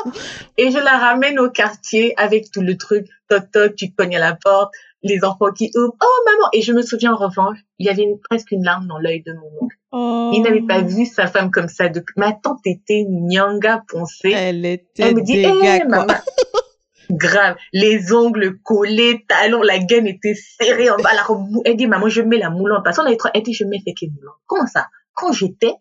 Et 0.56 0.70
je 0.70 0.78
la 0.78 0.98
ramène 0.98 1.38
au 1.38 1.50
quartier 1.50 2.14
avec 2.16 2.50
tout 2.50 2.62
le 2.62 2.76
truc. 2.76 3.06
Toc 3.28 3.50
toc 3.52 3.74
tu 3.74 3.92
cognes 3.92 4.16
à 4.16 4.20
la 4.20 4.34
porte 4.34 4.72
les 5.02 5.24
enfants 5.24 5.52
qui 5.52 5.70
ouvrent. 5.74 5.94
Oh 6.02 6.22
maman! 6.24 6.48
Et 6.52 6.62
je 6.62 6.72
me 6.72 6.82
souviens 6.82 7.12
en 7.12 7.16
revanche 7.16 7.58
il 7.78 7.86
y 7.86 7.90
avait 7.90 8.06
presque 8.28 8.50
une 8.50 8.64
larme 8.64 8.86
dans 8.86 8.98
l'œil 8.98 9.22
de 9.22 9.32
mon 9.32 9.50
oncle 9.60 9.76
Oh. 9.98 10.30
il 10.34 10.42
n'avait 10.42 10.60
pas 10.60 10.82
vu 10.82 11.06
sa 11.06 11.26
femme 11.26 11.50
comme 11.50 11.68
ça 11.68 11.88
depuis 11.88 12.12
ma 12.18 12.32
tante 12.32 12.60
était 12.66 13.06
nyanga 13.08 13.82
poncée 13.88 14.30
Elle 14.30 14.66
était 14.66 15.02
elle 15.04 15.14
me 15.16 15.22
dit, 15.22 15.38
hé, 15.38 15.44
quoi. 15.44 15.84
maman. 15.88 16.12
Grave. 17.10 17.56
Les 17.72 18.12
ongles 18.12 18.58
collés, 18.62 19.24
talons, 19.28 19.62
la 19.62 19.78
gaine 19.78 20.06
était 20.06 20.34
serrée 20.34 20.90
en 20.90 20.96
bas. 20.96 21.14
La 21.14 21.22
robe 21.22 21.48
mou- 21.50 21.62
Elle 21.64 21.76
dit, 21.76 21.86
maman, 21.86 22.08
je 22.08 22.20
mets 22.20 22.36
la 22.38 22.50
moulante. 22.50 22.82
Parce 22.84 22.96
qu'on 22.98 23.04
avait 23.06 23.16
trop, 23.16 23.30
elle 23.32 23.42
dit, 23.42 23.54
je 23.54 23.64
mets 23.64 23.78
est 23.86 24.10
moulante. 24.14 24.34
Comment 24.46 24.66
ça? 24.66 24.88
Quand 25.14 25.32
j'étais, 25.32 25.72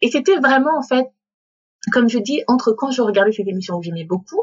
et 0.00 0.08
c'était 0.10 0.36
vraiment, 0.36 0.78
en 0.78 0.82
fait, 0.82 1.06
comme 1.92 2.08
je 2.08 2.18
dis, 2.18 2.42
entre 2.46 2.72
quand 2.72 2.90
je 2.90 3.02
regardais 3.02 3.32
cette 3.32 3.48
émission 3.48 3.78
que 3.80 3.84
j'aimais 3.86 4.04
beaucoup, 4.04 4.40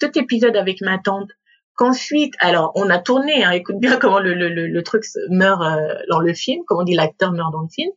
cet 0.00 0.16
épisode 0.16 0.56
avec 0.56 0.80
ma 0.80 0.98
tante, 0.98 1.28
qu'ensuite, 1.74 2.34
alors, 2.40 2.72
on 2.76 2.88
a 2.88 2.98
tourné, 2.98 3.44
hein, 3.44 3.50
écoute 3.50 3.76
bien 3.78 3.96
comment 3.98 4.20
le, 4.20 4.32
le, 4.34 4.48
le, 4.48 4.66
le 4.68 4.82
truc 4.82 5.04
meurt 5.28 5.60
euh, 5.62 5.94
dans 6.08 6.20
le 6.20 6.32
film, 6.32 6.62
comment 6.66 6.80
on 6.80 6.84
dit 6.84 6.94
l'acteur 6.94 7.32
meurt 7.32 7.52
dans 7.52 7.60
le 7.62 7.68
film. 7.68 7.90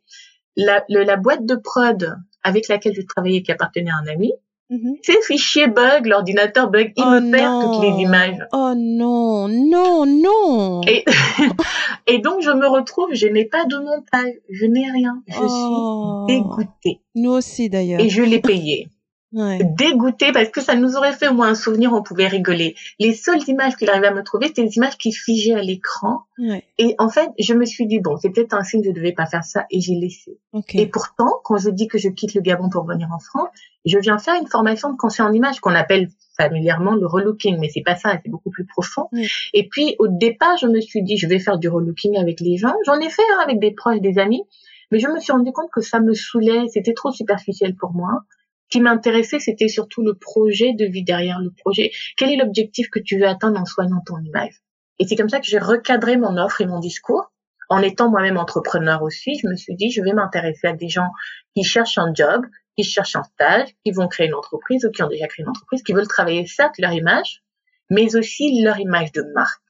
La, 0.58 0.84
le- 0.90 1.04
la 1.04 1.16
boîte 1.16 1.46
de 1.46 1.56
prod 1.56 2.18
avec 2.44 2.68
laquelle 2.68 2.94
je 2.96 3.02
travaillais, 3.04 3.42
qui 3.44 3.52
appartenait 3.52 3.92
à 3.92 3.96
un 4.04 4.08
ami, 4.12 4.34
Mhm. 4.70 4.96
ces 5.02 5.22
fichiers 5.22 5.68
bug, 5.68 6.08
l'ordinateur 6.08 6.70
bug, 6.70 6.92
il 6.98 7.02
Oh 7.06 7.22
me 7.22 7.32
perd 7.32 7.54
non. 7.54 7.62
toutes 7.74 7.84
les 7.84 8.02
images. 8.04 8.38
Oh 8.52 8.74
non, 8.76 9.48
non, 9.48 10.06
non. 10.06 10.82
Et, 10.88 11.06
et 12.08 12.20
donc, 12.20 12.42
je 12.42 12.52
me 12.52 12.68
retrouve, 12.68 13.08
je 13.14 13.28
n'ai 13.28 13.46
pas 13.46 13.64
de 13.66 13.78
montage, 13.78 14.34
je 14.50 14.66
n'ai 14.66 14.90
rien. 14.92 15.22
Je 15.28 15.38
Oh. 15.42 16.26
suis 16.28 16.36
dégoûtée. 16.36 17.02
Nous 17.16 17.32
aussi 17.32 17.70
d'ailleurs. 17.70 18.02
Et 18.02 18.10
je 18.10 18.24
l'ai 18.24 18.40
payé. 18.42 18.90
Ouais. 19.34 19.60
Dégoûtée 19.78 20.32
parce 20.32 20.50
que 20.50 20.62
ça 20.62 20.76
nous 20.76 20.96
aurait 20.96 21.12
fait 21.12 21.28
au 21.28 21.34
moins 21.34 21.50
un 21.50 21.56
souvenir, 21.56 21.92
on 21.94 22.02
pouvait 22.02 22.28
rigoler. 22.28 22.76
Les 22.98 23.14
seules 23.14 23.42
images 23.48 23.76
qu'il 23.76 23.90
arrivait 23.90 24.08
à 24.08 24.14
me 24.14 24.24
trouver, 24.24 24.48
c'était 24.48 24.64
des 24.64 24.78
images 24.78 24.98
qui 24.98 25.12
figeaient 25.12 25.56
à 25.56 25.62
l'écran. 25.62 26.22
Ouais. 26.38 26.64
Et 26.78 26.96
en 26.98 27.10
fait, 27.10 27.30
je 27.38 27.54
me 27.54 27.66
suis 27.66 27.88
dit, 27.88 28.00
bon, 28.00 28.16
c'est 28.18 28.30
peut-être 28.30 28.54
un 28.54 28.64
signe, 28.64 28.84
je 28.84 28.90
ne 28.90 28.96
devais 28.96 29.12
pas 29.12 29.26
faire 29.26 29.44
ça, 29.44 29.66
et 29.70 29.82
j'ai 29.82 29.96
laissé. 29.96 30.40
Et 30.74 30.88
pourtant, 30.88 31.42
quand 31.44 31.58
je 31.58 31.70
dis 31.70 31.88
que 31.88 31.98
je 31.98 32.08
quitte 32.08 32.36
le 32.36 32.42
Gabon 32.42 32.70
pour 32.70 32.86
venir 32.86 33.10
en 33.14 33.20
France, 33.20 33.50
je 33.86 33.98
viens 34.00 34.18
faire 34.18 34.36
une 34.40 34.48
formation 34.48 34.92
de 34.92 34.98
conseil 34.98 35.26
en 35.26 35.34
image 35.34 35.60
qu'on 35.60 35.76
appelle 35.76 36.08
familièrement 36.38 36.96
le 36.96 37.06
relooking, 37.06 37.58
mais 37.60 37.70
c'est 37.70 37.82
pas 37.82 37.96
ça, 37.96 38.18
c'est 38.24 38.30
beaucoup 38.30 38.52
plus 38.52 38.66
profond. 38.66 39.10
Et 39.54 39.68
puis, 39.68 39.96
au 40.00 40.08
départ, 40.08 40.56
je 40.58 40.68
me 40.68 40.80
suis 40.80 41.04
dit, 41.04 41.18
je 41.18 41.28
vais 41.28 41.40
faire 41.40 41.58
du 41.58 41.68
relooking 41.68 42.18
avec 42.18 42.40
les 42.40 42.58
gens. 42.58 42.74
J'en 42.86 43.00
ai 43.00 43.10
fait 43.10 43.24
hein, 43.34 43.44
avec 43.44 43.60
des 43.60 43.72
proches, 43.72 44.00
des 44.00 44.20
amis, 44.20 44.44
mais 44.92 45.00
je 45.00 45.08
me 45.08 45.20
suis 45.20 45.34
rendu 45.34 45.52
compte 45.52 45.70
que 45.72 45.82
ça 45.82 46.00
me 46.00 46.14
saoulait, 46.14 46.68
c'était 46.70 46.94
trop 46.94 47.12
superficiel 47.12 47.76
pour 47.76 47.92
moi. 47.92 48.22
Ce 48.70 48.78
qui 48.78 48.82
m'intéressait, 48.82 49.40
c'était 49.40 49.70
surtout 49.70 50.04
le 50.04 50.14
projet 50.14 50.74
de 50.74 50.86
vie 50.86 51.04
derrière 51.04 51.40
le 51.40 51.52
projet. 51.52 51.92
Quel 52.18 52.32
est 52.32 52.38
l'objectif 52.38 52.90
que 52.90 53.00
tu 53.00 53.18
veux 53.18 53.28
atteindre 53.28 53.60
en 53.60 53.66
soignant 53.66 54.02
ton 54.06 54.20
image? 54.20 54.62
Et 55.00 55.08
c'est 55.08 55.16
comme 55.16 55.30
ça 55.30 55.40
que 55.40 55.46
j'ai 55.46 55.60
recadré 55.60 56.18
mon 56.18 56.38
offre 56.38 56.62
et 56.62 56.66
mon 56.66 56.80
discours 56.80 57.32
en 57.70 57.82
étant 57.82 58.10
moi-même 58.10 58.38
entrepreneur 58.38 59.02
aussi, 59.04 59.38
je 59.42 59.48
me 59.48 59.56
suis 59.56 59.76
dit, 59.76 59.92
je 59.92 60.02
vais 60.02 60.14
m'intéresser 60.14 60.68
à 60.68 60.74
des 60.74 60.90
gens 60.90 61.10
qui 61.56 61.64
cherchent 61.64 61.98
un 61.98 62.14
job, 62.14 62.46
qui 62.78 62.84
cherchent 62.84 63.16
un 63.16 63.24
stage, 63.24 63.70
qui 63.84 63.92
vont 63.92 64.08
créer 64.08 64.28
une 64.28 64.36
entreprise 64.36 64.86
ou 64.86 64.92
qui 64.92 65.04
ont 65.04 65.10
déjà 65.10 65.28
créé 65.28 65.44
une 65.44 65.50
entreprise, 65.50 65.84
qui 65.84 65.94
veulent 65.94 66.08
travailler 66.08 66.46
certes 66.46 66.76
leur 66.78 66.94
image, 66.94 67.44
mais 67.90 68.16
aussi 68.16 68.62
leur 68.62 68.80
image 68.80 69.12
de 69.12 69.24
marque. 69.34 69.62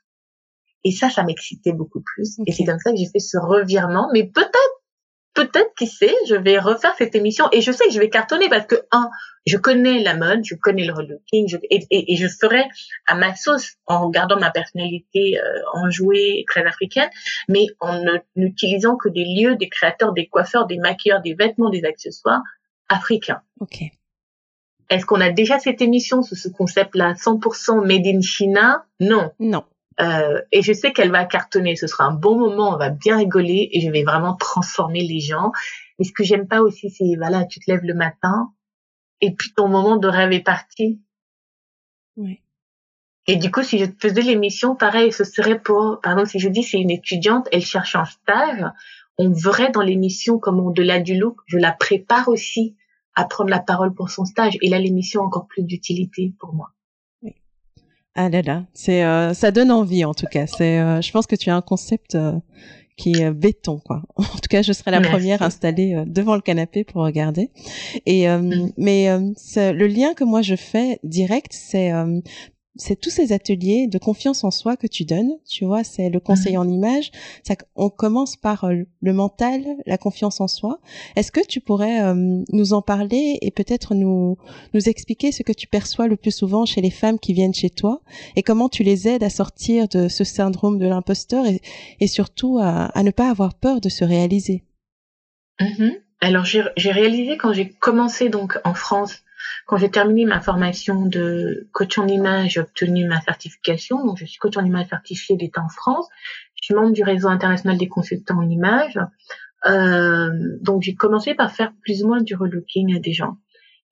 Et 0.83 0.91
ça, 0.91 1.09
ça 1.09 1.23
m'excitait 1.23 1.73
beaucoup 1.73 2.01
plus. 2.01 2.37
Et 2.45 2.51
c'est 2.51 2.63
comme 2.63 2.79
ça 2.79 2.91
que 2.91 2.97
j'ai 2.97 3.09
fait 3.11 3.19
ce 3.19 3.37
revirement. 3.37 4.09
Mais 4.13 4.25
peut-être 4.27 4.76
peut-être, 5.47 5.73
qui 5.75 5.87
sait, 5.87 6.13
je 6.27 6.35
vais 6.35 6.59
refaire 6.59 6.93
cette 6.97 7.15
émission 7.15 7.47
et 7.51 7.61
je 7.61 7.71
sais 7.71 7.85
que 7.85 7.93
je 7.93 7.99
vais 7.99 8.09
cartonner 8.09 8.49
parce 8.49 8.65
que, 8.65 8.75
un, 8.91 9.09
je 9.45 9.57
connais 9.57 10.03
la 10.03 10.15
mode, 10.15 10.41
je 10.43 10.55
connais 10.55 10.85
le 10.85 10.93
relooking 10.93 11.57
et, 11.69 11.85
et, 11.89 12.15
je 12.15 12.27
ferai 12.27 12.63
à 13.05 13.15
ma 13.15 13.35
sauce 13.35 13.75
en 13.85 14.09
gardant 14.09 14.39
ma 14.39 14.51
personnalité 14.51 15.39
euh, 15.39 15.61
enjouée, 15.73 16.43
très 16.47 16.65
africaine, 16.65 17.09
mais 17.47 17.67
en 17.79 18.03
n'utilisant 18.35 18.97
que 18.97 19.09
des 19.09 19.23
lieux, 19.23 19.55
des 19.55 19.69
créateurs, 19.69 20.13
des 20.13 20.27
coiffeurs, 20.27 20.67
des 20.67 20.77
maquilleurs, 20.77 21.21
des 21.21 21.33
vêtements, 21.33 21.69
des 21.69 21.85
accessoires 21.85 22.41
africains. 22.89 23.41
Ok. 23.59 23.83
Est-ce 24.89 25.05
qu'on 25.05 25.19
a 25.19 25.29
déjà 25.29 25.59
cette 25.59 25.81
émission 25.81 26.21
sous 26.21 26.35
ce 26.35 26.47
concept-là? 26.47 27.13
100% 27.13 27.85
made 27.85 28.07
in 28.07 28.21
China? 28.21 28.85
Non. 28.99 29.31
Non. 29.39 29.63
Euh, 29.99 30.41
et 30.51 30.61
je 30.61 30.73
sais 30.73 30.93
qu'elle 30.93 31.11
va 31.11 31.25
cartonner. 31.25 31.75
Ce 31.75 31.87
sera 31.87 32.05
un 32.05 32.13
bon 32.13 32.37
moment, 32.37 32.73
on 32.73 32.77
va 32.77 32.89
bien 32.89 33.17
rigoler 33.17 33.69
et 33.71 33.81
je 33.81 33.89
vais 33.89 34.03
vraiment 34.03 34.35
transformer 34.35 35.03
les 35.03 35.19
gens. 35.19 35.51
Et 35.99 36.03
ce 36.03 36.11
que 36.11 36.23
j'aime 36.23 36.47
pas 36.47 36.61
aussi, 36.61 36.89
c'est 36.89 37.15
voilà, 37.17 37.45
tu 37.45 37.59
te 37.59 37.69
lèves 37.71 37.83
le 37.83 37.95
matin 37.95 38.51
et 39.21 39.33
puis 39.33 39.53
ton 39.55 39.67
moment 39.67 39.97
de 39.97 40.07
rêve 40.07 40.31
est 40.31 40.43
parti. 40.43 41.01
Oui. 42.15 42.41
Et 43.25 43.35
du 43.35 43.51
coup, 43.51 43.63
si 43.63 43.77
je 43.77 43.85
faisais 43.99 44.21
l'émission, 44.21 44.75
pareil, 44.75 45.11
ce 45.11 45.23
serait 45.23 45.59
pour, 45.59 45.99
par 46.01 46.13
exemple, 46.13 46.29
si 46.29 46.39
je 46.39 46.47
dis 46.47 46.63
c'est 46.63 46.79
une 46.79 46.91
étudiante, 46.91 47.47
elle 47.51 47.65
cherche 47.65 47.95
un 47.95 48.05
stage, 48.05 48.63
on 49.17 49.31
verrait 49.31 49.71
dans 49.71 49.81
l'émission 49.81 50.39
comme 50.39 50.59
au-delà 50.59 50.99
du 50.99 51.17
look, 51.17 51.37
je 51.45 51.57
la 51.57 51.73
prépare 51.73 52.29
aussi 52.29 52.77
à 53.15 53.25
prendre 53.25 53.49
la 53.49 53.59
parole 53.59 53.93
pour 53.93 54.09
son 54.09 54.25
stage. 54.25 54.57
Et 54.61 54.69
là, 54.69 54.79
l'émission 54.79 55.21
a 55.21 55.25
encore 55.25 55.47
plus 55.47 55.63
d'utilité 55.63 56.33
pour 56.39 56.53
moi. 56.53 56.71
Ah 58.19 58.29
là 58.29 58.41
là, 58.41 58.65
c'est 58.73 59.03
euh, 59.03 59.35
ça 59.35 59.51
donne 59.51 59.71
envie 59.71 60.03
en 60.03 60.15
tout 60.15 60.25
cas. 60.25 60.47
C'est, 60.47 60.79
euh, 60.79 61.01
je 61.01 61.11
pense 61.11 61.27
que 61.27 61.35
tu 61.35 61.51
as 61.51 61.55
un 61.55 61.61
concept 61.61 62.15
euh, 62.15 62.33
qui 62.97 63.11
est 63.21 63.29
béton 63.29 63.77
quoi. 63.77 64.01
En 64.17 64.23
tout 64.23 64.49
cas, 64.49 64.63
je 64.63 64.73
serai 64.73 64.89
la 64.89 65.01
première 65.01 65.43
installée 65.43 66.03
devant 66.07 66.33
le 66.33 66.41
canapé 66.41 66.83
pour 66.83 67.03
regarder. 67.03 67.51
Et 68.07 68.27
mm. 68.27 68.71
mais 68.75 69.07
le 69.55 69.85
lien 69.85 70.15
que 70.15 70.23
moi 70.23 70.41
je 70.41 70.55
fais 70.55 70.99
direct, 71.03 71.51
c'est 71.53 71.91
c'est 72.77 72.99
tous 72.99 73.09
ces 73.09 73.33
ateliers 73.33 73.87
de 73.87 73.97
confiance 73.97 74.43
en 74.43 74.51
soi 74.51 74.77
que 74.77 74.87
tu 74.87 75.05
donnes, 75.05 75.31
tu 75.47 75.65
vois, 75.65 75.83
c'est 75.83 76.09
le 76.09 76.19
conseil 76.19 76.53
mhm. 76.53 76.61
en 76.61 76.67
image. 76.69 77.11
Ça, 77.43 77.55
on 77.75 77.89
commence 77.89 78.35
par 78.35 78.65
euh, 78.65 78.83
le 79.01 79.13
mental, 79.13 79.63
la 79.85 79.97
confiance 79.97 80.41
en 80.41 80.47
soi. 80.47 80.79
Est-ce 81.15 81.31
que 81.31 81.45
tu 81.45 81.59
pourrais 81.59 82.01
euh, 82.01 82.43
nous 82.51 82.73
en 82.73 82.81
parler 82.81 83.37
et 83.41 83.51
peut-être 83.51 83.95
nous 83.95 84.37
nous 84.73 84.89
expliquer 84.89 85.31
ce 85.31 85.43
que 85.43 85.53
tu 85.53 85.67
perçois 85.67 86.07
le 86.07 86.15
plus 86.15 86.31
souvent 86.31 86.65
chez 86.65 86.81
les 86.81 86.91
femmes 86.91 87.19
qui 87.19 87.33
viennent 87.33 87.53
chez 87.53 87.69
toi 87.69 88.01
et 88.35 88.43
comment 88.43 88.69
tu 88.69 88.83
les 88.83 89.07
aides 89.07 89.23
à 89.23 89.29
sortir 89.29 89.87
de 89.87 90.07
ce 90.07 90.23
syndrome 90.23 90.79
de 90.79 90.87
l'imposteur 90.87 91.45
et, 91.99 92.07
surtout 92.07 92.57
à, 92.61 92.91
ne 93.03 93.11
pas 93.11 93.29
avoir 93.29 93.55
peur 93.55 93.81
de 93.81 93.89
se 93.89 94.03
réaliser? 94.03 94.63
Mhm. 95.59 95.93
Alors 96.19 96.45
j'ai 96.45 96.91
réalisé 96.91 97.37
quand 97.37 97.53
j'ai 97.53 97.69
commencé 97.69 98.29
donc 98.29 98.59
en 98.63 98.73
France 98.73 99.23
quand 99.67 99.75
j'ai 99.75 99.91
terminé 99.91 100.23
ma 100.23 100.39
formation 100.39 101.05
de 101.05 101.67
coach 101.73 101.97
en 101.97 102.07
image, 102.07 102.53
j'ai 102.53 102.61
obtenu 102.61 103.05
ma 103.05 103.19
certification. 103.19 104.03
Donc, 104.05 104.17
je 104.17 104.25
suis 104.25 104.39
coach 104.39 104.55
en 104.55 104.63
image 104.63 104.87
certifiée 104.87 105.35
d'État 105.35 105.61
en 105.61 105.67
France. 105.67 106.07
Je 106.55 106.67
suis 106.67 106.73
membre 106.73 106.93
du 106.93 107.03
réseau 107.03 107.27
international 107.27 107.77
des 107.77 107.89
consultants 107.89 108.37
en 108.37 108.49
image. 108.49 108.97
Euh, 109.65 110.31
donc, 110.61 110.83
j'ai 110.83 110.95
commencé 110.95 111.35
par 111.35 111.51
faire 111.51 111.73
plus 111.81 112.01
ou 112.01 112.07
moins 112.07 112.21
du 112.21 112.33
relooking 112.33 112.95
à 112.95 112.99
des 112.99 113.11
gens. 113.11 113.35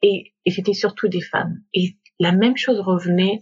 Et, 0.01 0.33
et 0.45 0.51
c'était 0.51 0.73
surtout 0.73 1.09
des 1.09 1.19
femmes. 1.21 1.59
Et 1.73 1.97
la 2.21 2.31
même 2.31 2.55
chose 2.55 2.79
revenait, 2.79 3.41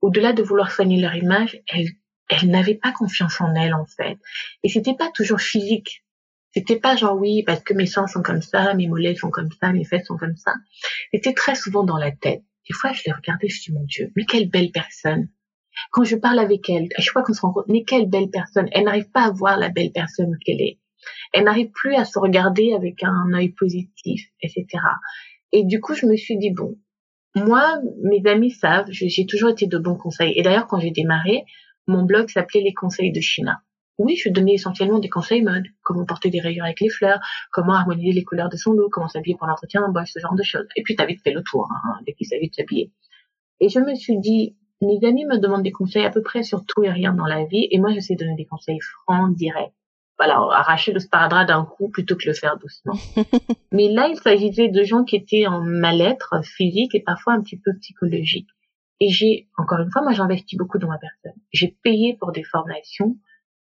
au-delà 0.00 0.32
de 0.32 0.42
vouloir 0.44 0.70
soigner 0.70 1.00
leur 1.00 1.16
image, 1.16 1.60
elles, 1.66 1.88
elles 2.28 2.48
n'avaient 2.48 2.76
pas 2.76 2.92
confiance 2.92 3.40
en 3.40 3.56
elles, 3.56 3.74
en 3.74 3.86
fait. 3.86 4.18
Et 4.62 4.68
c'était 4.68 4.94
pas 4.94 5.10
toujours 5.12 5.40
physique. 5.40 6.01
C'était 6.54 6.78
pas 6.78 6.96
genre 6.96 7.16
oui 7.16 7.42
parce 7.44 7.60
que 7.60 7.74
mes 7.74 7.86
seins 7.86 8.06
sont 8.06 8.22
comme 8.22 8.42
ça, 8.42 8.74
mes 8.74 8.86
mollets 8.86 9.14
sont 9.14 9.30
comme 9.30 9.50
ça, 9.60 9.72
mes 9.72 9.84
fesses 9.84 10.06
sont 10.06 10.16
comme 10.16 10.36
ça. 10.36 10.54
C'était 11.12 11.32
très 11.32 11.54
souvent 11.54 11.82
dans 11.84 11.96
la 11.96 12.12
tête. 12.12 12.42
Des 12.68 12.74
fois, 12.74 12.92
je 12.92 13.02
les 13.06 13.12
regardais, 13.12 13.48
je 13.48 13.60
dis 13.62 13.72
mon 13.72 13.84
Dieu, 13.84 14.12
mais 14.16 14.24
quelle 14.24 14.48
belle 14.48 14.70
personne. 14.70 15.28
Quand 15.90 16.04
je 16.04 16.16
parle 16.16 16.38
avec 16.38 16.68
elle, 16.68 16.88
je 16.98 17.08
crois 17.08 17.22
qu'on 17.22 17.32
se 17.32 17.40
rend 17.40 17.52
compte, 17.52 17.68
mais 17.68 17.84
quelle 17.84 18.08
belle 18.08 18.28
personne. 18.30 18.68
Elle 18.72 18.84
n'arrive 18.84 19.10
pas 19.10 19.24
à 19.24 19.30
voir 19.30 19.58
la 19.58 19.70
belle 19.70 19.90
personne 19.92 20.36
qu'elle 20.44 20.60
est. 20.60 20.78
Elle 21.32 21.44
n'arrive 21.44 21.70
plus 21.70 21.94
à 21.94 22.04
se 22.04 22.18
regarder 22.18 22.74
avec 22.74 23.02
un 23.02 23.32
œil 23.32 23.48
positif, 23.48 24.28
etc. 24.42 24.66
Et 25.52 25.64
du 25.64 25.80
coup, 25.80 25.94
je 25.94 26.06
me 26.06 26.16
suis 26.16 26.36
dit 26.36 26.50
bon, 26.50 26.76
moi, 27.34 27.78
mes 28.02 28.22
amis 28.30 28.50
savent, 28.50 28.86
j'ai 28.90 29.26
toujours 29.26 29.50
été 29.50 29.66
de 29.66 29.78
bons 29.78 29.96
conseils. 29.96 30.34
Et 30.36 30.42
d'ailleurs, 30.42 30.66
quand 30.66 30.78
j'ai 30.78 30.90
démarré, 30.90 31.44
mon 31.86 32.04
blog 32.04 32.28
s'appelait 32.28 32.60
Les 32.60 32.74
conseils 32.74 33.10
de 33.10 33.20
China 33.20 33.62
oui, 33.98 34.16
je 34.16 34.30
donnais 34.30 34.54
essentiellement 34.54 34.98
des 34.98 35.08
conseils 35.08 35.42
mode, 35.42 35.64
comment 35.82 36.04
porter 36.04 36.30
des 36.30 36.40
rayures 36.40 36.64
avec 36.64 36.80
les 36.80 36.88
fleurs, 36.88 37.20
comment 37.50 37.74
harmoniser 37.74 38.12
les 38.12 38.24
couleurs 38.24 38.48
de 38.48 38.56
son 38.56 38.72
look, 38.72 38.90
comment 38.90 39.08
s'habiller 39.08 39.36
pour 39.36 39.46
l'entretien, 39.46 39.88
bref, 39.90 40.08
ce 40.12 40.18
genre 40.18 40.34
de 40.34 40.42
choses. 40.42 40.66
Et 40.76 40.82
puis, 40.82 40.96
t'as 40.96 41.06
vite 41.06 41.20
fait 41.22 41.32
le 41.32 41.42
tour, 41.42 41.68
hein, 41.70 42.00
dès 42.06 42.12
qu'il 42.14 42.26
s'agit 42.26 42.48
de 42.48 42.54
s'habiller. 42.54 42.92
Et 43.60 43.68
je 43.68 43.78
me 43.78 43.94
suis 43.94 44.18
dit, 44.18 44.56
mes 44.80 45.06
amis 45.06 45.24
me 45.26 45.38
demandent 45.38 45.62
des 45.62 45.72
conseils 45.72 46.04
à 46.04 46.10
peu 46.10 46.22
près 46.22 46.42
sur 46.42 46.64
tout 46.64 46.82
et 46.82 46.90
rien 46.90 47.12
dans 47.12 47.26
la 47.26 47.44
vie, 47.44 47.68
et 47.70 47.78
moi, 47.78 47.92
j'essaie 47.92 48.14
de 48.14 48.24
donner 48.24 48.36
des 48.36 48.46
conseils 48.46 48.80
francs, 48.80 49.34
directs. 49.36 49.72
Voilà, 50.18 50.36
arracher 50.52 50.92
le 50.92 51.00
sparadrap 51.00 51.48
d'un 51.48 51.64
coup 51.64 51.88
plutôt 51.88 52.16
que 52.16 52.26
le 52.26 52.34
faire 52.34 52.56
doucement. 52.56 52.94
Mais 53.72 53.88
là, 53.88 54.08
il 54.08 54.16
s'agissait 54.16 54.68
de 54.68 54.82
gens 54.84 55.04
qui 55.04 55.16
étaient 55.16 55.46
en 55.46 55.62
mal-être 55.62 56.44
physique 56.44 56.94
et 56.94 57.00
parfois 57.00 57.32
un 57.34 57.42
petit 57.42 57.58
peu 57.58 57.72
psychologique. 57.80 58.48
Et 59.00 59.08
j'ai, 59.08 59.48
encore 59.58 59.80
une 59.80 59.90
fois, 59.90 60.02
moi, 60.02 60.12
j'investis 60.12 60.56
beaucoup 60.56 60.78
dans 60.78 60.86
ma 60.86 60.98
personne. 60.98 61.40
J'ai 61.52 61.76
payé 61.82 62.16
pour 62.20 62.30
des 62.30 62.44
formations 62.44 63.16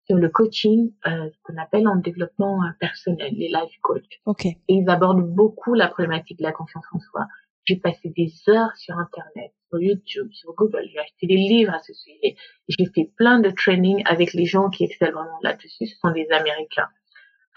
sur 0.07 0.17
le 0.17 0.29
coaching 0.29 0.93
euh, 1.07 1.31
qu'on 1.43 1.57
appelle 1.57 1.87
en 1.89 1.97
développement 1.97 2.63
euh, 2.63 2.69
personnel, 2.81 3.33
les 3.35 3.49
life 3.49 3.79
coach. 3.83 4.05
Okay. 4.27 4.59
Et 4.69 4.75
ils 4.75 4.89
abordent 4.89 5.27
beaucoup 5.27 5.75
la 5.75 5.89
problématique 5.89 6.39
de 6.39 6.45
la 6.45 6.53
confiance 6.53 6.85
en 6.93 6.99
soi. 6.99 7.27
J'ai 7.65 7.77
passé 7.77 8.13
des 8.17 8.33
heures 8.49 8.77
sur 8.77 8.99
Internet, 8.99 9.53
sur 9.69 9.81
YouTube, 9.81 10.33
sur 10.33 10.53
Google. 10.55 10.85
J'ai 10.93 10.99
acheté 10.99 11.27
des 11.27 11.37
livres 11.37 11.73
à 11.73 11.79
ce 11.79 11.93
sujet. 11.93 12.37
J'ai 12.69 12.87
fait 12.87 13.11
plein 13.17 13.39
de 13.39 13.51
training 13.51 14.03
avec 14.05 14.33
les 14.33 14.47
gens 14.47 14.69
qui 14.69 14.85
excellent 14.85 15.13
vraiment 15.13 15.39
là-dessus. 15.43 15.87
Ce 15.87 15.97
sont 16.01 16.11
des 16.11 16.27
Américains. 16.31 16.89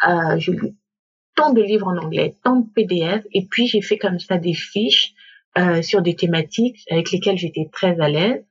Euh, 0.08 0.38
j'ai 0.38 0.52
lu 0.52 0.76
tant 1.36 1.52
de 1.52 1.62
livres 1.62 1.88
en 1.88 1.98
anglais, 1.98 2.36
tant 2.43 2.58
de 2.58 2.70
PDF. 2.70 3.26
Et 3.34 3.46
puis, 3.46 3.68
j'ai 3.68 3.82
fait 3.82 3.98
comme 3.98 4.20
ça 4.20 4.38
des 4.38 4.54
fiches 4.54 5.14
euh, 5.58 5.82
sur 5.82 6.02
des 6.02 6.16
thématiques 6.16 6.84
avec 6.89 7.12
lesquelles 7.12 7.38
j'étais 7.38 7.70
très 7.72 8.00
à 8.00 8.10
l'aise. 8.10 8.46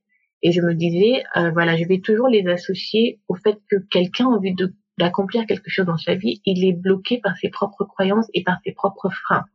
Et 0.45 0.53
je 0.53 0.61
me 0.61 0.75
disais, 0.75 1.25
euh, 1.37 1.51
voilà, 1.51 1.75
je 1.75 1.85
vais 1.85 2.01
toujours 2.01 2.29
les 2.29 2.47
associer 2.47 3.19
au 3.29 3.35
fait 3.35 3.59
que 3.71 3.77
quelqu'un 3.91 4.27
a 4.27 4.37
envie 4.37 4.55
d'accomplir 4.99 5.47
quelque 5.47 5.71
chose 5.71 5.87
dans 5.87 5.97
sa 5.97 6.15
vie, 6.15 6.43
il 6.45 6.67
est 6.67 6.75
bloqué 6.75 7.19
par 7.19 7.35
ses 7.39 7.49
propres 7.49 7.85
croyances 7.85 8.29
et 8.35 8.45
par 8.45 8.59
ses 8.63 8.73
propres 8.73 9.09
freins. 9.09 9.47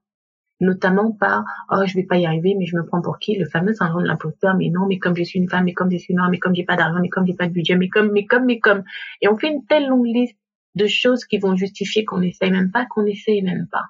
Notamment 0.62 1.12
par, 1.12 1.46
oh, 1.72 1.84
je 1.86 1.94
vais 1.94 2.04
pas 2.04 2.18
y 2.18 2.26
arriver, 2.26 2.56
mais 2.58 2.66
je 2.66 2.76
me 2.76 2.84
prends 2.84 3.02
pour 3.02 3.20
qui? 3.20 3.38
Le 3.38 3.46
fameux 3.46 3.74
syndrome 3.74 4.02
de 4.02 4.08
l'imposteur, 4.08 4.56
mais 4.56 4.70
non, 4.70 4.88
mais 4.88 4.98
comme 4.98 5.16
je 5.16 5.24
suis 5.24 5.40
une 5.40 5.48
femme, 5.48 5.66
mais 5.66 5.74
comme 5.74 5.92
je 5.92 5.98
suis 5.98 6.16
noire, 6.16 6.30
mais 6.32 6.40
comme 6.40 6.56
j'ai 6.56 6.66
pas 6.66 6.76
d'argent, 6.76 7.00
mais 7.00 7.08
comme 7.08 7.28
j'ai 7.28 7.36
pas 7.36 7.48
de 7.48 7.54
budget, 7.54 7.76
mais 7.76 7.88
comme, 7.88 8.12
mais 8.12 8.26
comme, 8.26 8.46
mais 8.46 8.60
comme. 8.60 8.84
Et 9.22 9.28
on 9.30 9.38
fait 9.38 9.52
une 9.52 9.64
telle 9.66 9.88
longue 9.88 10.08
liste 10.08 10.38
de 10.74 10.88
choses 10.88 11.24
qui 11.24 11.38
vont 11.38 11.56
justifier 11.56 12.04
qu'on 12.04 12.20
n'essaye 12.20 12.50
même 12.50 12.72
pas, 12.72 12.88
qu'on 12.88 13.04
n'essaye 13.04 13.44
même 13.44 13.68
pas. 13.72 13.86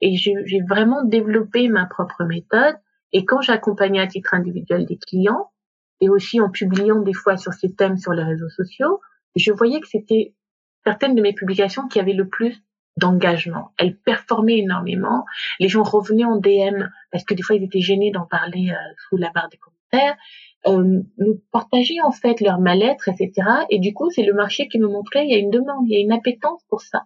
Et 0.00 0.16
j'ai 0.16 0.60
vraiment 0.68 1.04
développé 1.04 1.68
ma 1.68 1.86
propre 1.86 2.24
méthode. 2.24 2.74
Et 3.12 3.24
quand 3.24 3.40
j'accompagnais 3.40 4.00
à 4.00 4.08
titre 4.08 4.34
individuel 4.34 4.84
des 4.84 4.98
clients, 4.98 5.48
et 6.04 6.08
aussi 6.10 6.38
en 6.38 6.50
publiant 6.50 7.00
des 7.00 7.14
fois 7.14 7.38
sur 7.38 7.54
ces 7.54 7.72
thèmes 7.72 7.96
sur 7.96 8.12
les 8.12 8.22
réseaux 8.22 8.50
sociaux, 8.50 9.00
je 9.36 9.52
voyais 9.52 9.80
que 9.80 9.88
c'était 9.88 10.34
certaines 10.84 11.14
de 11.14 11.22
mes 11.22 11.32
publications 11.32 11.88
qui 11.88 11.98
avaient 11.98 12.12
le 12.12 12.28
plus 12.28 12.62
d'engagement. 12.98 13.70
Elles 13.78 13.96
performaient 13.96 14.58
énormément. 14.58 15.24
Les 15.60 15.68
gens 15.68 15.82
revenaient 15.82 16.26
en 16.26 16.36
DM 16.36 16.84
parce 17.10 17.24
que 17.24 17.32
des 17.32 17.42
fois 17.42 17.56
ils 17.56 17.64
étaient 17.64 17.80
gênés 17.80 18.10
d'en 18.10 18.26
parler 18.26 18.70
euh, 18.70 18.92
sous 19.08 19.16
la 19.16 19.30
barre 19.30 19.48
des 19.48 19.56
commentaires. 19.56 20.16
Euh, 20.66 21.00
nous 21.16 21.40
partageaient 21.52 22.02
en 22.04 22.12
fait 22.12 22.42
leur 22.42 22.60
mal-être, 22.60 23.08
etc. 23.08 23.32
Et 23.70 23.78
du 23.78 23.94
coup, 23.94 24.10
c'est 24.10 24.24
le 24.24 24.34
marché 24.34 24.68
qui 24.68 24.78
me 24.78 24.86
montrait 24.86 25.24
il 25.24 25.30
y 25.30 25.34
a 25.34 25.38
une 25.38 25.50
demande, 25.50 25.86
il 25.86 25.94
y 25.94 25.96
a 25.96 26.00
une 26.00 26.12
appétence 26.12 26.62
pour 26.68 26.82
ça. 26.82 27.04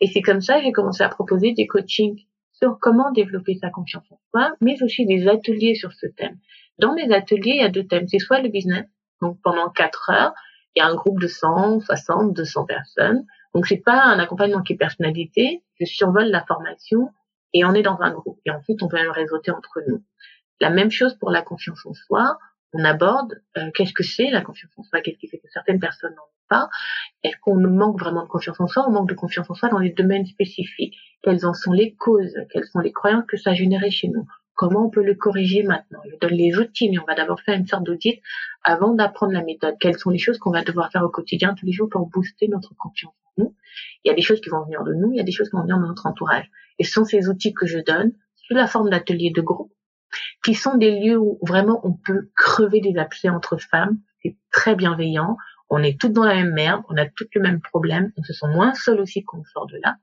Et 0.00 0.06
c'est 0.06 0.22
comme 0.22 0.40
ça 0.40 0.58
que 0.58 0.64
j'ai 0.64 0.72
commencé 0.72 1.02
à 1.02 1.08
proposer 1.08 1.52
des 1.52 1.66
coachings 1.66 2.20
sur 2.52 2.78
comment 2.80 3.10
développer 3.10 3.56
sa 3.56 3.70
confiance 3.70 4.04
en 4.10 4.18
soi, 4.30 4.54
mais 4.60 4.80
aussi 4.84 5.04
des 5.04 5.26
ateliers 5.26 5.74
sur 5.74 5.92
ce 5.92 6.06
thème. 6.06 6.38
Dans 6.78 6.94
mes 6.94 7.12
ateliers, 7.12 7.52
il 7.54 7.62
y 7.62 7.64
a 7.64 7.68
deux 7.68 7.86
thèmes. 7.86 8.08
C'est 8.08 8.18
soit 8.18 8.40
le 8.40 8.48
business, 8.48 8.86
donc 9.20 9.38
pendant 9.42 9.70
quatre 9.70 10.10
heures, 10.10 10.34
il 10.74 10.80
y 10.80 10.82
a 10.82 10.86
un 10.86 10.94
groupe 10.94 11.20
de 11.20 11.28
100, 11.28 11.80
60, 11.80 12.34
200 12.34 12.64
personnes. 12.66 13.24
Donc 13.54 13.66
c'est 13.66 13.82
pas 13.84 14.02
un 14.02 14.18
accompagnement 14.18 14.62
qui 14.62 14.72
est 14.72 14.76
personnalité, 14.76 15.62
je 15.78 15.84
survole 15.86 16.26
la 16.26 16.44
formation 16.44 17.10
et 17.52 17.64
on 17.64 17.72
est 17.74 17.82
dans 17.82 18.00
un 18.00 18.10
groupe. 18.10 18.40
Et 18.44 18.50
ensuite, 18.50 18.82
on 18.82 18.88
peut 18.88 18.96
même 18.96 19.12
réseauter 19.12 19.52
entre 19.52 19.80
nous. 19.86 20.02
La 20.60 20.70
même 20.70 20.90
chose 20.90 21.16
pour 21.18 21.30
la 21.30 21.42
confiance 21.42 21.86
en 21.86 21.94
soi. 21.94 22.38
on 22.72 22.84
aborde 22.84 23.40
euh, 23.56 23.70
qu'est-ce 23.72 23.92
que 23.92 24.02
c'est 24.02 24.30
la 24.30 24.40
confiance 24.40 24.72
en 24.76 24.82
soi, 24.82 25.00
qu'est-ce 25.00 25.18
qui 25.18 25.28
fait 25.28 25.38
que 25.38 25.48
certaines 25.52 25.78
personnes 25.78 26.14
n'en 26.16 26.22
ont 26.22 26.48
pas, 26.48 26.68
est-ce 27.22 27.36
qu'on 27.40 27.56
manque 27.56 28.00
vraiment 28.00 28.24
de 28.24 28.28
confiance 28.28 28.60
en 28.60 28.66
soi, 28.66 28.84
on 28.88 28.90
manque 28.90 29.08
de 29.08 29.14
confiance 29.14 29.48
en 29.48 29.54
soi 29.54 29.68
dans 29.68 29.78
les 29.78 29.90
domaines 29.90 30.26
spécifiques, 30.26 30.96
quelles 31.22 31.46
en 31.46 31.54
sont 31.54 31.72
les 31.72 31.94
causes, 31.94 32.34
quelles 32.50 32.66
sont 32.66 32.80
les 32.80 32.92
croyances 32.92 33.26
que 33.28 33.36
ça 33.36 33.50
a 33.50 33.54
généré 33.54 33.90
chez 33.90 34.08
nous, 34.08 34.26
comment 34.54 34.86
on 34.86 34.90
peut 34.90 35.02
le 35.02 35.14
corriger 35.14 35.62
maintenant. 35.62 36.00
Je 36.10 36.16
donne 36.20 36.36
les 36.36 36.56
outils, 36.56 36.90
mais 36.90 36.98
on 36.98 37.04
va 37.04 37.14
d'abord 37.14 37.40
faire 37.40 37.56
une 37.56 37.66
sorte 37.66 37.84
d'audit 37.84 38.20
avant 38.62 38.94
d'apprendre 38.94 39.32
la 39.32 39.42
méthode. 39.42 39.76
Quelles 39.80 39.98
sont 39.98 40.10
les 40.10 40.18
choses 40.18 40.38
qu'on 40.38 40.50
va 40.50 40.62
devoir 40.62 40.90
faire 40.90 41.02
au 41.02 41.08
quotidien, 41.08 41.54
tous 41.54 41.66
les 41.66 41.72
jours, 41.72 41.88
pour 41.88 42.06
booster 42.08 42.48
notre 42.48 42.74
confiance 42.76 43.14
en 43.24 43.42
nous? 43.42 43.56
Il 44.04 44.08
y 44.08 44.10
a 44.10 44.14
des 44.14 44.22
choses 44.22 44.40
qui 44.40 44.50
vont 44.50 44.64
venir 44.64 44.84
de 44.84 44.94
nous, 44.94 45.12
il 45.12 45.16
y 45.16 45.20
a 45.20 45.24
des 45.24 45.32
choses 45.32 45.48
qui 45.48 45.56
vont 45.56 45.62
venir 45.62 45.78
de 45.78 45.86
notre 45.86 46.06
entourage. 46.06 46.50
Et 46.78 46.84
ce 46.84 46.92
sont 46.92 47.04
ces 47.04 47.28
outils 47.28 47.54
que 47.54 47.66
je 47.66 47.78
donne 47.78 48.12
sous 48.36 48.54
la 48.54 48.66
forme 48.66 48.90
d'ateliers 48.90 49.30
de 49.30 49.40
groupe 49.40 49.72
qui 50.44 50.54
sont 50.54 50.76
des 50.76 51.00
lieux 51.00 51.18
où 51.18 51.38
vraiment 51.42 51.80
on 51.84 51.92
peut 51.92 52.30
crever 52.36 52.80
des 52.80 52.96
abcès 52.98 53.28
entre 53.28 53.56
femmes. 53.56 53.98
C'est 54.22 54.36
très 54.52 54.76
bienveillant. 54.76 55.36
On 55.70 55.82
est 55.82 55.98
toutes 55.98 56.12
dans 56.12 56.24
la 56.24 56.34
même 56.34 56.52
merde, 56.52 56.82
on 56.88 56.96
a 56.96 57.06
toutes 57.06 57.34
le 57.34 57.40
même 57.40 57.60
problème, 57.60 58.12
on 58.16 58.22
se 58.22 58.32
sent 58.32 58.46
moins 58.48 58.74
seul 58.74 59.00
aussi 59.00 59.24
quand 59.24 59.42
sort 59.46 59.66
de 59.66 59.78
là. 59.82 59.96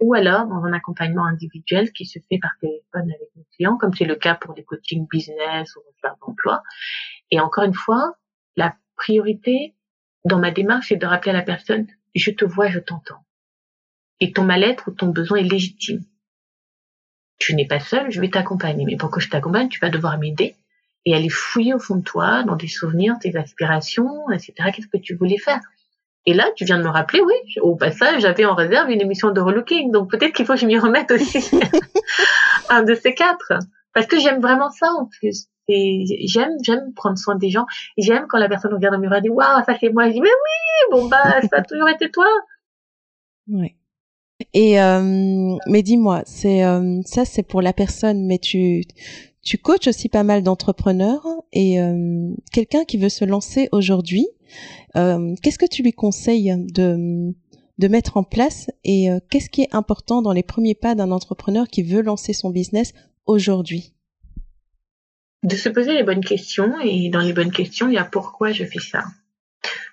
Ou 0.00 0.14
alors 0.14 0.46
dans 0.46 0.64
un 0.64 0.72
accompagnement 0.72 1.24
individuel 1.24 1.92
qui 1.92 2.04
se 2.04 2.18
fait 2.28 2.38
par 2.38 2.52
téléphone 2.60 3.10
avec 3.10 3.28
nos 3.36 3.44
clients, 3.54 3.76
comme 3.76 3.94
c'est 3.94 4.04
le 4.04 4.16
cas 4.16 4.34
pour 4.34 4.54
des 4.54 4.64
coachings 4.64 5.06
business 5.08 5.76
ou 5.76 5.80
recherche 5.80 6.18
d'emploi. 6.20 6.62
Et 7.30 7.40
encore 7.40 7.64
une 7.64 7.74
fois, 7.74 8.16
la 8.56 8.74
priorité 8.96 9.74
dans 10.24 10.38
ma 10.38 10.50
démarche, 10.50 10.88
c'est 10.88 10.96
de 10.96 11.06
rappeler 11.06 11.30
à 11.30 11.34
la 11.34 11.42
personne, 11.42 11.86
je 12.14 12.30
te 12.30 12.44
vois, 12.44 12.68
je 12.68 12.78
t'entends. 12.78 13.24
Et 14.20 14.32
ton 14.32 14.44
mal-être 14.44 14.88
ou 14.88 14.92
ton 14.92 15.08
besoin 15.08 15.38
est 15.38 15.42
légitime 15.42 16.04
tu 17.38 17.54
n'es 17.54 17.66
pas 17.66 17.80
seul, 17.80 18.10
je 18.10 18.20
vais 18.20 18.30
t'accompagner. 18.30 18.84
Mais 18.84 18.96
pour 18.96 19.10
que 19.10 19.20
je 19.20 19.28
t'accompagne, 19.28 19.68
tu 19.68 19.80
vas 19.80 19.90
devoir 19.90 20.18
m'aider 20.18 20.56
et 21.04 21.14
aller 21.14 21.28
fouiller 21.28 21.74
au 21.74 21.78
fond 21.78 21.96
de 21.96 22.02
toi, 22.02 22.42
dans 22.44 22.56
tes 22.56 22.68
souvenirs, 22.68 23.16
tes 23.20 23.36
aspirations, 23.36 24.30
etc. 24.30 24.70
Qu'est-ce 24.74 24.88
que 24.88 24.96
tu 24.96 25.14
voulais 25.14 25.38
faire? 25.38 25.60
Et 26.26 26.34
là, 26.34 26.50
tu 26.56 26.64
viens 26.64 26.78
de 26.78 26.84
me 26.84 26.88
rappeler, 26.88 27.20
oui, 27.20 27.34
au 27.60 27.76
passage, 27.76 28.22
j'avais 28.22 28.46
en 28.46 28.54
réserve 28.54 28.90
une 28.90 29.00
émission 29.00 29.30
de 29.30 29.40
relooking, 29.40 29.90
donc 29.90 30.10
peut-être 30.10 30.32
qu'il 30.32 30.46
faut 30.46 30.54
que 30.54 30.60
je 30.60 30.66
m'y 30.66 30.78
remette 30.78 31.10
aussi. 31.10 31.44
un 32.70 32.82
de 32.82 32.94
ces 32.94 33.14
quatre. 33.14 33.52
Parce 33.92 34.06
que 34.06 34.18
j'aime 34.18 34.40
vraiment 34.40 34.70
ça 34.70 34.86
en 34.98 35.06
plus. 35.06 35.46
Et 35.68 36.04
j'aime, 36.26 36.52
j'aime 36.62 36.92
prendre 36.94 37.16
soin 37.16 37.36
des 37.36 37.50
gens. 37.50 37.64
J'aime 37.96 38.26
quand 38.28 38.38
la 38.38 38.48
personne 38.48 38.74
regarde 38.74 38.96
au 38.96 38.98
miroir 38.98 39.18
et 39.18 39.22
dit, 39.22 39.30
waouh, 39.30 39.64
ça 39.64 39.76
c'est 39.78 39.90
moi. 39.90 40.08
Je 40.08 40.12
dis, 40.12 40.20
mais 40.20 40.28
oui, 40.28 40.98
bon 40.98 41.08
bah, 41.08 41.40
ça 41.50 41.58
a 41.58 41.62
toujours 41.62 41.88
été 41.88 42.10
toi. 42.10 42.26
Oui. 43.48 43.76
Et 44.52 44.80
euh, 44.80 45.56
mais 45.68 45.82
dis-moi, 45.82 46.22
c'est 46.26 46.64
euh, 46.64 47.00
ça 47.04 47.24
c'est 47.24 47.44
pour 47.44 47.62
la 47.62 47.72
personne, 47.72 48.26
mais 48.26 48.38
tu 48.38 48.82
tu 49.42 49.58
coaches 49.58 49.86
aussi 49.86 50.08
pas 50.08 50.24
mal 50.24 50.42
d'entrepreneurs 50.42 51.24
et 51.52 51.80
euh, 51.80 52.30
quelqu'un 52.52 52.84
qui 52.84 52.98
veut 52.98 53.08
se 53.08 53.24
lancer 53.24 53.68
aujourd'hui, 53.72 54.26
qu'est-ce 54.94 55.58
que 55.58 55.68
tu 55.68 55.82
lui 55.82 55.92
conseilles 55.92 56.54
de 56.68 57.88
mettre 57.88 58.16
en 58.16 58.24
place 58.24 58.70
et 58.84 59.08
qu'est-ce 59.30 59.50
qui 59.50 59.62
est 59.62 59.74
important 59.74 60.22
dans 60.22 60.32
les 60.32 60.42
premiers 60.42 60.74
pas 60.74 60.94
d'un 60.94 61.10
entrepreneur 61.10 61.68
qui 61.68 61.82
veut 61.82 62.02
lancer 62.02 62.32
son 62.32 62.50
business 62.50 62.92
aujourd'hui? 63.26 63.94
De 65.42 65.56
se 65.56 65.68
poser 65.68 65.92
les 65.94 66.04
bonnes 66.04 66.24
questions 66.24 66.72
et 66.82 67.10
dans 67.10 67.20
les 67.20 67.32
bonnes 67.32 67.52
questions, 67.52 67.88
il 67.88 67.94
y 67.94 67.98
a 67.98 68.04
pourquoi 68.04 68.52
je 68.52 68.64
fais 68.64 68.80
ça 68.80 69.04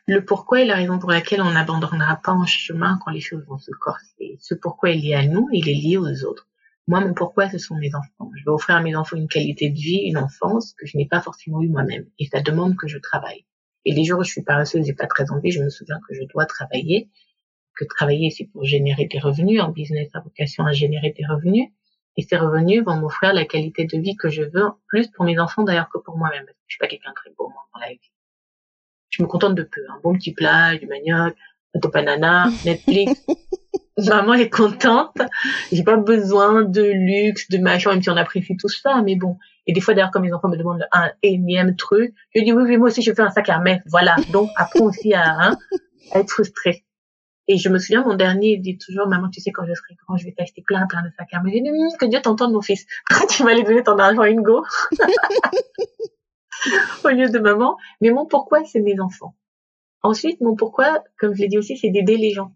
le 0.08 0.26
pourquoi 0.26 0.62
est 0.62 0.66
la 0.66 0.76
raison 0.76 1.00
pour 1.00 1.12
laquelle 1.12 1.42
on 1.42 1.52
n'abandonnera 1.52 2.20
pas 2.24 2.32
en 2.32 2.46
chemin 2.46 3.00
quand 3.04 3.12
les 3.12 3.22
choses 3.22 3.46
vont 3.48 3.60
se 3.60 3.72
corser. 3.72 4.38
Ce 4.40 4.56
pourquoi 4.56 4.90
est 4.90 4.96
lié 4.96 5.14
à 5.14 5.26
nous, 5.26 5.48
il 5.52 5.70
est 5.70 5.74
lié 5.74 5.98
aux 5.98 6.26
autres. 6.26 6.48
Moi, 6.88 7.00
mon 7.00 7.14
pourquoi, 7.14 7.50
ce 7.50 7.60
sont 7.60 7.76
mes 7.76 7.94
enfants. 7.94 8.32
Je 8.36 8.44
veux 8.46 8.52
offrir 8.52 8.76
à 8.76 8.82
mes 8.82 8.96
enfants 8.96 9.16
une 9.16 9.28
qualité 9.28 9.70
de 9.70 9.80
vie, 9.80 10.02
une 10.06 10.18
enfance 10.18 10.74
que 10.74 10.86
je 10.86 10.98
n'ai 10.98 11.08
pas 11.08 11.22
forcément 11.22 11.62
eu 11.62 11.70
moi-même. 11.70 12.06
Et 12.20 12.26
ça 12.26 12.42
demande 12.42 12.76
que 12.76 12.88
je 12.88 12.98
travaille. 12.98 13.46
Et 13.86 13.94
les 13.94 14.04
jours 14.04 14.20
où 14.20 14.24
je 14.24 14.32
suis 14.32 14.44
paresseuse 14.44 14.88
et 14.90 14.94
pas 14.94 15.08
très 15.08 15.32
envie, 15.32 15.52
je 15.52 15.62
me 15.62 15.70
souviens 15.70 16.00
que 16.08 16.14
je 16.14 16.24
dois 16.24 16.46
travailler. 16.46 17.10
Que 17.76 17.86
travailler, 17.86 18.30
c'est 18.30 18.46
pour 18.46 18.64
générer 18.64 19.06
des 19.06 19.20
revenus. 19.20 19.62
En 19.62 19.70
business, 19.70 20.10
a 20.14 20.20
vocation 20.20 20.66
à 20.66 20.72
générer 20.72 21.14
des 21.18 21.26
revenus. 21.26 21.70
Et 22.18 22.24
ces 22.24 22.38
revenus 22.38 22.84
vont 22.84 22.96
m'offrir 22.96 23.34
la 23.34 23.46
qualité 23.46 23.86
de 23.86 23.98
vie 23.98 24.16
que 24.16 24.30
je 24.30 24.44
veux, 24.44 24.70
plus 24.88 25.08
pour 25.08 25.26
mes 25.26 25.40
enfants 25.40 25.64
d'ailleurs 25.64 25.90
que 25.90 25.98
pour 25.98 26.18
moi-même. 26.18 26.46
Je 26.68 26.74
suis 26.74 26.80
pas 26.80 26.88
quelqu'un 26.88 27.12
de 27.12 27.16
très 27.16 27.32
beau 27.38 27.52
dans 27.74 27.80
la 27.80 27.90
vie 27.90 28.12
je 29.12 29.22
me 29.22 29.28
contente 29.28 29.56
de 29.56 29.64
peu. 29.64 29.82
Un 29.90 30.00
bon 30.04 30.14
petit 30.14 30.34
plat, 30.34 30.76
du 30.76 30.88
manioc, 30.88 31.36
un 31.76 31.80
topanana, 31.80 32.50
Netflix. 32.66 33.26
Maman 33.98 34.34
est 34.34 34.50
contente. 34.50 35.18
J'ai 35.72 35.84
pas 35.84 35.98
besoin 35.98 36.64
de 36.64 36.82
luxe, 36.82 37.50
de 37.50 37.60
machin, 37.60 37.92
même 37.92 38.02
si 38.02 38.10
on 38.10 38.18
apprécie 38.18 38.58
tout 38.58 38.70
ça, 38.70 39.02
mais 39.04 39.16
bon. 39.16 39.38
Et 39.68 39.74
des 39.74 39.82
fois, 39.82 39.94
d'ailleurs, 39.94 40.12
quand 40.12 40.20
mes 40.20 40.34
enfants 40.34 40.50
me 40.50 40.58
demandent 40.58 40.88
un 40.92 41.12
énième 41.22 41.76
truc, 41.76 42.14
je 42.36 42.42
dis 42.42 42.52
oui, 42.52 42.64
oui, 42.64 42.78
moi 42.78 42.88
aussi, 42.88 43.02
je 43.02 43.14
fais 43.14 43.22
un 43.22 43.30
sac 43.30 43.50
à 43.50 43.60
main. 43.60 43.78
Voilà. 43.86 44.16
Donc, 44.32 44.50
apprends 44.56 44.86
aussi 44.86 45.14
à, 45.14 45.24
hein, 45.24 45.58
à 46.12 46.20
être 46.20 46.32
frustré. 46.32 46.86
Et 47.48 47.58
je 47.58 47.70
me 47.70 47.80
souviens, 47.80 48.04
mon 48.04 48.16
dernier 48.16 48.58
dit 48.58 48.78
toujours, 48.78 49.08
maman, 49.08 49.30
tu 49.30 49.42
sais, 49.42 49.52
quand 49.52 49.66
je 49.66 49.74
serai 49.74 49.96
grand, 50.06 50.18
je 50.18 50.26
vais 50.26 50.32
t'acheter 50.32 50.62
plein, 50.62 50.86
plein 50.88 51.04
de 51.04 51.10
sacs 51.18 51.34
à 51.34 51.42
main. 51.42 51.50
J'ai 51.52 51.62
dit, 51.62 51.70
hum, 51.70 51.98
que 52.00 52.06
Dieu 52.06 52.22
t'entende, 52.22 52.54
mon 52.54 52.62
fils. 52.62 52.86
tu 53.30 53.44
vas 53.44 53.52
aller 53.52 53.64
donner 53.64 53.84
ton 53.84 53.98
argent 53.98 54.24
une 54.24 54.42
go. 54.42 54.64
au 57.04 57.10
lieu 57.10 57.30
de 57.30 57.40
maman. 57.40 57.78
Mais 58.00 58.12
mon 58.12 58.26
pourquoi, 58.26 58.64
c'est 58.66 58.82
mes 58.82 59.00
enfants. 59.00 59.36
Ensuite, 60.04 60.42
mon 60.42 60.56
pourquoi, 60.56 61.04
comme 61.20 61.36
je 61.36 61.42
l'ai 61.42 61.48
dit 61.48 61.58
aussi, 61.58 61.78
c'est 61.78 61.90
d'aider 61.90 62.18
les 62.18 62.32
gens. 62.32 62.54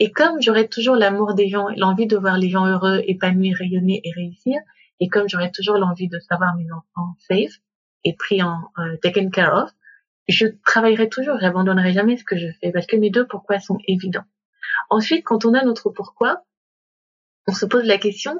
Et 0.00 0.10
comme 0.10 0.40
j'aurai 0.40 0.68
toujours 0.68 0.96
l'amour 0.96 1.34
des 1.34 1.48
gens, 1.48 1.68
l'envie 1.76 2.06
de 2.06 2.16
voir 2.16 2.36
les 2.36 2.48
gens 2.48 2.66
heureux, 2.66 3.02
épanouis, 3.06 3.54
rayonner 3.54 4.00
et 4.04 4.10
réussir, 4.12 4.60
et 5.00 5.08
comme 5.08 5.28
j'aurai 5.28 5.50
toujours 5.50 5.76
l'envie 5.76 6.08
de 6.08 6.18
savoir 6.18 6.56
mes 6.56 6.70
enfants 6.70 7.14
safe 7.18 7.58
et 8.04 8.14
pris 8.14 8.42
en 8.42 8.58
euh, 8.78 8.96
taken 9.02 9.30
care 9.30 9.54
of, 9.54 9.70
je 10.28 10.46
travaillerai 10.64 11.08
toujours, 11.08 11.38
j'abandonnerai 11.40 11.92
jamais 11.92 12.16
ce 12.16 12.24
que 12.24 12.36
je 12.36 12.48
fais 12.60 12.72
parce 12.72 12.86
que 12.86 12.96
mes 12.96 13.10
deux 13.10 13.26
pourquoi 13.26 13.60
sont 13.60 13.78
évidents. 13.86 14.24
Ensuite, 14.90 15.24
quand 15.24 15.44
on 15.44 15.54
a 15.54 15.64
notre 15.64 15.90
pourquoi, 15.90 16.44
on 17.46 17.52
se 17.52 17.66
pose 17.66 17.84
la 17.84 17.98
question 17.98 18.38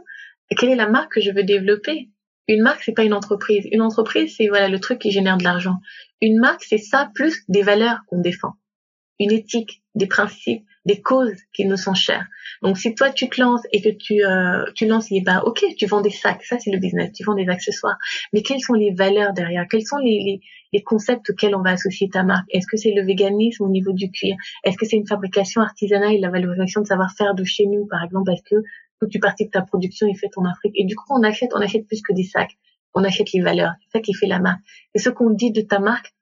quelle 0.56 0.70
est 0.70 0.76
la 0.76 0.89
marque 0.89 1.14
que 1.14 1.20
je 1.20 1.31
veux 1.31 1.43
développer? 1.43 2.10
Une 2.47 2.62
marque, 2.62 2.82
c'est 2.82 2.93
pas 2.93 3.05
une 3.05 3.14
entreprise. 3.14 3.66
Une 3.72 3.82
entreprise, 3.82 4.35
c'est 4.36 4.48
voilà 4.48 4.68
le 4.68 4.78
truc 4.78 4.98
qui 4.98 5.10
génère 5.10 5.39
de 5.39 5.44
l'argent. 5.44 5.76
Une 6.20 6.39
marque, 6.39 6.62
c'est 6.64 6.78
ça 6.78 7.10
plus 7.14 7.43
des 7.48 7.62
valeurs 7.62 8.01
qu'on 8.06 8.20
défend. 8.20 8.52
Une 9.18 9.32
éthique, 9.32 9.82
des 9.94 10.06
principes, 10.06 10.66
des 10.85 11.01
causes 11.01 11.40
qui 11.52 11.65
nous 11.65 11.77
sont 11.77 11.94
chères. 11.94 12.27
Donc 12.62 12.78
si 12.78 12.94
toi 12.94 13.11
tu 13.11 13.28
te 13.28 13.40
lances 13.40 13.62
et 13.73 13.81
que 13.81 13.89
tu 13.89 14.24
euh, 14.24 14.65
tu 14.74 14.86
lances, 14.86 15.11
et 15.11 15.20
bah 15.20 15.43
ok, 15.44 15.65
tu 15.78 15.86
vends 15.86 16.01
des 16.01 16.11
sacs, 16.11 16.44
ça 16.44 16.59
c'est 16.59 16.70
le 16.70 16.78
business, 16.78 17.12
tu 17.12 17.24
vends 17.24 17.35
des 17.35 17.48
accessoires. 17.48 17.97
Mais 18.32 18.43
quelles 18.43 18.61
sont 18.61 18.74
les 18.74 18.93
valeurs 18.93 19.32
derrière? 19.32 19.66
Quels 19.70 19.86
sont 19.86 19.98
les, 19.98 20.20
les, 20.24 20.40
les 20.73 20.82
concepts 20.82 21.31
auxquels 21.31 21.55
on 21.55 21.62
va 21.62 21.70
associer 21.70 22.09
ta 22.09 22.23
marque? 22.23 22.47
Est-ce 22.51 22.66
que 22.66 22.77
c'est 22.77 22.93
le 22.93 23.05
véganisme 23.05 23.65
au 23.65 23.69
niveau 23.69 23.93
du 23.93 24.11
cuir? 24.11 24.36
Est-ce 24.65 24.77
que 24.77 24.86
c'est 24.86 24.97
une 24.97 25.06
fabrication 25.06 25.61
artisanale 25.61 26.15
et 26.15 26.19
la 26.19 26.31
valorisation 26.31 26.81
de 26.81 26.86
savoir-faire 26.86 27.35
de 27.35 27.44
chez 27.44 27.66
nous, 27.66 27.86
par 27.86 28.02
exemple, 28.05 28.27
parce 28.27 28.43
que 28.43 28.56
toute 29.01 29.11
tu 29.11 29.19
partie 29.19 29.47
de 29.47 29.51
ta 29.51 29.62
production 29.62 30.06
est 30.06 30.15
faite 30.15 30.36
en 30.36 30.44
Afrique? 30.44 30.73
Et 30.77 30.85
du 30.85 30.94
coup, 30.97 31.06
on 31.11 31.23
achète, 31.23 31.51
on 31.55 31.61
achète 31.61 31.86
plus 31.86 32.02
que 32.02 32.12
des 32.12 32.24
sacs. 32.24 32.56
On 32.94 33.02
achète 33.02 33.32
les 33.32 33.40
valeurs. 33.40 33.73
C'est 33.81 33.98
ça 33.98 34.02
qui 34.02 34.15
fait 34.15 34.28
la 34.28 34.39
marque. 34.39 34.61
Et 34.94 35.01
ce 35.01 35.11
qu'on 35.11 35.31
dit 35.31 35.51
de 35.51 35.62
ta 35.62 35.81
marque 35.81 36.13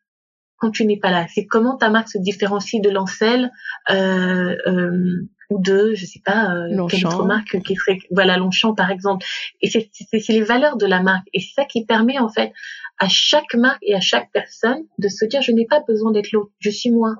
quand 0.63 0.71
tu 0.71 0.87
n'es 0.87 0.97
pas 0.97 1.11
là, 1.11 1.27
c'est 1.35 1.45
comment 1.45 1.77
ta 1.77 1.91
marque 1.91 2.09
se 2.09 2.19
différencie 2.19 2.81
de 2.81 2.89
Lancel 2.89 3.51
euh, 3.91 4.57
euh, 4.69 5.29
ou 5.51 5.61
de, 5.61 5.93
je 5.97 6.07
sais 6.07 6.21
pas, 6.25 6.55
euh, 6.55 6.87
quelle 6.89 7.05
autre 7.05 7.25
marque 7.25 7.61
qui 7.63 7.75
serait, 7.75 7.99
voilà, 8.13 8.37
Longchamp 8.37 8.73
par 8.73 8.93
exemple. 8.93 9.27
Et 9.61 9.69
c'est 9.69 10.29
les 10.29 10.43
valeurs 10.43 10.77
de 10.77 10.87
la 10.87 11.03
marque. 11.03 11.27
Et 11.35 11.41
c'est 11.41 11.55
ça 11.55 11.65
qui 11.65 11.85
permet 11.85 12.21
en 12.21 12.29
fait 12.29 12.53
à 13.01 13.09
chaque 13.09 13.55
marque 13.55 13.83
et 13.83 13.97
à 13.97 14.01
chaque 14.01 14.31
personne 14.31 14.85
de 14.99 15.09
se 15.09 15.25
dire, 15.25 15.43
je 15.43 15.51
n'ai 15.51 15.67
pas 15.67 15.81
besoin 15.81 16.13
d'être 16.13 16.31
l'autre, 16.31 16.53
je 16.61 16.71
suis 16.71 16.93
moi. 16.93 17.17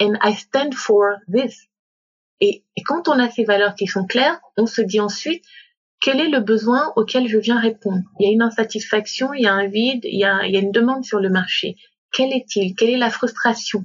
And 0.00 0.12
I 0.22 0.32
stand 0.34 0.72
for 0.72 1.16
this. 1.34 1.66
Et, 2.40 2.62
quand 2.86 3.08
on 3.08 3.18
a 3.18 3.28
ces 3.28 3.42
valeurs 3.42 3.74
qui 3.74 3.88
sont 3.88 4.06
claires, 4.06 4.38
on 4.56 4.66
se 4.66 4.82
dit 4.82 5.00
ensuite 5.00 5.44
quel 6.00 6.20
est 6.20 6.28
le 6.28 6.38
besoin 6.38 6.92
auquel 6.94 7.26
je 7.26 7.38
viens 7.38 7.58
répondre? 7.58 8.04
Il 8.20 8.26
y 8.28 8.30
a 8.30 8.32
une 8.32 8.42
insatisfaction, 8.42 9.32
il 9.34 9.42
y 9.42 9.48
a 9.48 9.52
un 9.52 9.66
vide, 9.66 10.04
il 10.04 10.20
y 10.20 10.24
a, 10.24 10.46
il 10.46 10.54
y 10.54 10.56
a 10.56 10.60
une 10.60 10.70
demande 10.70 11.04
sur 11.04 11.18
le 11.18 11.28
marché. 11.28 11.74
Quel 12.12 12.32
est-il? 12.32 12.74
Quelle 12.74 12.90
est 12.90 12.98
la 12.98 13.10
frustration? 13.10 13.84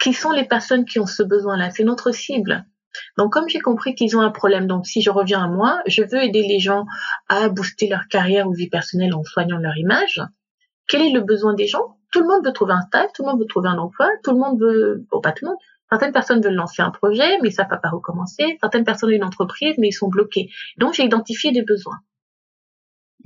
Qui 0.00 0.12
sont 0.12 0.32
les 0.32 0.44
personnes 0.44 0.84
qui 0.84 0.98
ont 0.98 1.06
ce 1.06 1.22
besoin-là? 1.22 1.70
C'est 1.70 1.84
notre 1.84 2.12
cible. 2.12 2.64
Donc, 3.16 3.32
comme 3.32 3.48
j'ai 3.48 3.60
compris 3.60 3.94
qu'ils 3.94 4.16
ont 4.16 4.20
un 4.20 4.30
problème, 4.30 4.66
donc 4.66 4.86
si 4.86 5.00
je 5.00 5.10
reviens 5.10 5.44
à 5.44 5.48
moi, 5.48 5.80
je 5.86 6.02
veux 6.02 6.22
aider 6.22 6.42
les 6.42 6.58
gens 6.58 6.84
à 7.28 7.48
booster 7.48 7.88
leur 7.88 8.06
carrière 8.08 8.48
ou 8.48 8.52
vie 8.52 8.68
personnelle 8.68 9.14
en 9.14 9.24
soignant 9.24 9.58
leur 9.58 9.76
image. 9.76 10.20
Quel 10.88 11.02
est 11.02 11.12
le 11.12 11.20
besoin 11.20 11.54
des 11.54 11.66
gens? 11.66 11.96
Tout 12.10 12.20
le 12.20 12.26
monde 12.26 12.44
veut 12.44 12.52
trouver 12.52 12.74
un 12.74 12.82
stage, 12.82 13.08
tout 13.14 13.22
le 13.22 13.30
monde 13.30 13.40
veut 13.40 13.46
trouver 13.46 13.68
un 13.68 13.78
emploi, 13.78 14.08
tout 14.22 14.32
le 14.32 14.38
monde 14.38 14.60
veut, 14.60 15.06
bon 15.10 15.20
pas 15.20 15.32
tout 15.32 15.46
le 15.46 15.52
monde, 15.52 15.58
Certaines 15.92 16.12
personnes 16.12 16.40
veulent 16.40 16.54
lancer 16.54 16.80
un 16.80 16.90
projet, 16.90 17.38
mais 17.42 17.50
ça 17.50 17.64
ne 17.64 17.68
va 17.68 17.76
pas 17.76 17.90
recommencer. 17.90 18.56
Certaines 18.62 18.84
personnes 18.84 19.10
ont 19.10 19.12
une 19.12 19.24
entreprise, 19.24 19.74
mais 19.76 19.88
ils 19.88 19.92
sont 19.92 20.08
bloqués. 20.08 20.48
Donc, 20.78 20.94
j'ai 20.94 21.04
identifié 21.04 21.52
des 21.52 21.60
besoins. 21.60 21.98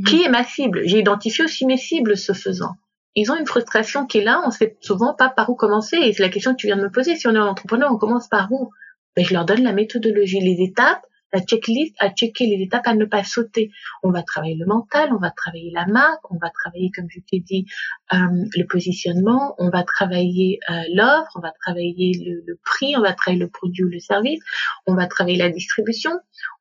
Mmh. 0.00 0.04
Qui 0.04 0.24
est 0.24 0.28
ma 0.28 0.42
cible? 0.42 0.82
J'ai 0.84 0.98
identifié 0.98 1.44
aussi 1.44 1.64
mes 1.64 1.76
cibles 1.76 2.16
ce 2.16 2.32
faisant. 2.32 2.74
Ils 3.16 3.32
ont 3.32 3.36
une 3.36 3.46
frustration 3.46 4.06
qui 4.06 4.18
est 4.18 4.24
là, 4.24 4.42
on 4.46 4.50
sait 4.50 4.76
souvent 4.80 5.14
pas 5.14 5.30
par 5.30 5.48
où 5.48 5.54
commencer. 5.54 5.96
Et 5.96 6.12
c'est 6.12 6.22
la 6.22 6.28
question 6.28 6.52
que 6.52 6.58
tu 6.58 6.66
viens 6.66 6.76
de 6.76 6.82
me 6.82 6.90
poser. 6.90 7.16
Si 7.16 7.26
on 7.26 7.34
est 7.34 7.38
un 7.38 7.46
entrepreneur, 7.46 7.90
on 7.90 7.96
commence 7.96 8.28
par 8.28 8.52
où? 8.52 8.70
Ben, 9.16 9.24
Je 9.24 9.32
leur 9.32 9.46
donne 9.46 9.62
la 9.62 9.72
méthodologie, 9.72 10.40
les 10.40 10.62
étapes, 10.62 11.02
la 11.32 11.40
checklist 11.40 11.94
à 11.98 12.10
checker, 12.10 12.46
les 12.46 12.62
étapes 12.62 12.86
à 12.86 12.94
ne 12.94 13.06
pas 13.06 13.24
sauter. 13.24 13.70
On 14.02 14.10
va 14.10 14.22
travailler 14.22 14.56
le 14.56 14.66
mental, 14.66 15.08
on 15.12 15.18
va 15.18 15.30
travailler 15.30 15.70
la 15.72 15.86
marque, 15.86 16.30
on 16.30 16.36
va 16.36 16.50
travailler, 16.50 16.90
comme 16.94 17.06
je 17.08 17.20
t'ai 17.20 17.40
dit, 17.40 17.64
euh, 18.12 18.18
le 18.54 18.64
positionnement, 18.64 19.54
on 19.58 19.70
va 19.70 19.82
travailler 19.82 20.60
euh, 20.70 20.82
l'offre, 20.92 21.32
on 21.36 21.40
va 21.40 21.52
travailler 21.62 22.12
le, 22.24 22.42
le, 22.46 22.58
prix, 22.62 22.96
on 22.96 23.00
va 23.00 23.14
travailler 23.14 23.42
le 23.42 23.48
produit 23.48 23.84
ou 23.84 23.88
le 23.88 23.98
service, 23.98 24.40
on 24.86 24.94
va 24.94 25.06
travailler 25.06 25.38
la 25.38 25.48
distribution, 25.48 26.12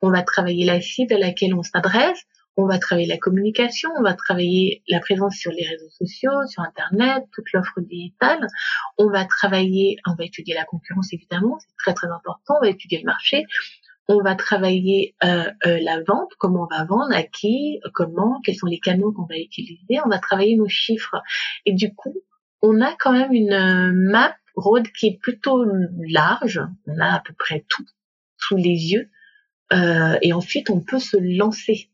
on 0.02 0.10
va 0.10 0.24
travailler 0.24 0.66
la 0.66 0.82
cible 0.82 1.14
à 1.14 1.20
laquelle 1.20 1.54
on 1.54 1.64
s'adresse, 1.64 2.26
on 2.58 2.68
va 2.68 2.80
travailler 2.80 3.08
la 3.08 3.18
communication, 3.18 3.90
on 3.98 4.04
va 4.04 4.14
travailler 4.14 4.82
la 4.88 5.00
présence 5.00 5.36
sur 5.36 5.52
les 5.52 5.68
réseaux 5.68 5.90
sociaux, 5.90 6.46
sur 6.48 6.64
Internet, 6.64 7.24
toute 7.34 7.52
l'offre 7.54 7.82
digitale. 7.82 8.48
On 8.98 9.10
va 9.10 9.26
travailler, 9.26 9.98
on 10.08 10.16
va 10.16 10.24
étudier 10.26 10.54
la 10.54 10.64
concurrence 10.64 11.12
évidemment, 11.12 11.58
c'est 11.60 11.76
très 11.78 11.94
très 11.94 12.08
important. 12.08 12.56
On 12.62 12.66
va 12.66 12.70
étudier 12.70 13.00
le 13.00 13.06
marché. 13.06 13.44
On 14.08 14.22
va 14.22 14.36
travailler 14.36 15.16
euh, 15.24 15.50
euh, 15.66 15.80
la 15.82 16.02
vente, 16.04 16.32
comment 16.38 16.68
on 16.72 16.76
va 16.76 16.86
vendre, 16.86 17.12
à 17.12 17.24
qui, 17.24 17.80
comment, 17.94 18.40
quels 18.44 18.56
sont 18.56 18.68
les 18.68 18.80
canaux 18.80 19.12
qu'on 19.12 19.26
va 19.26 19.38
utiliser. 19.38 20.00
On 20.06 20.10
va 20.10 20.20
travailler 20.20 20.56
nos 20.56 20.68
chiffres. 20.68 21.22
Et 21.66 21.74
du 21.74 21.94
coup, 21.94 22.14
on 22.62 22.82
a 22.82 22.96
quand 23.00 23.14
même 23.14 23.34
une 23.34 23.54
euh, 23.54 23.92
map 23.94 24.36
road 24.56 24.88
qui 24.90 25.08
est 25.08 25.20
plutôt 25.20 25.66
large. 26.08 26.62
On 26.86 27.00
a 27.00 27.16
à 27.16 27.20
peu 27.20 27.34
près 27.34 27.66
tout 27.68 27.86
sous 28.38 28.58
les 28.58 28.94
yeux. 28.94 29.10
et 30.22 30.34
ensuite, 30.34 30.70
on 30.70 30.82
peut 30.82 31.00
se 31.00 31.18
lancer 31.18 31.90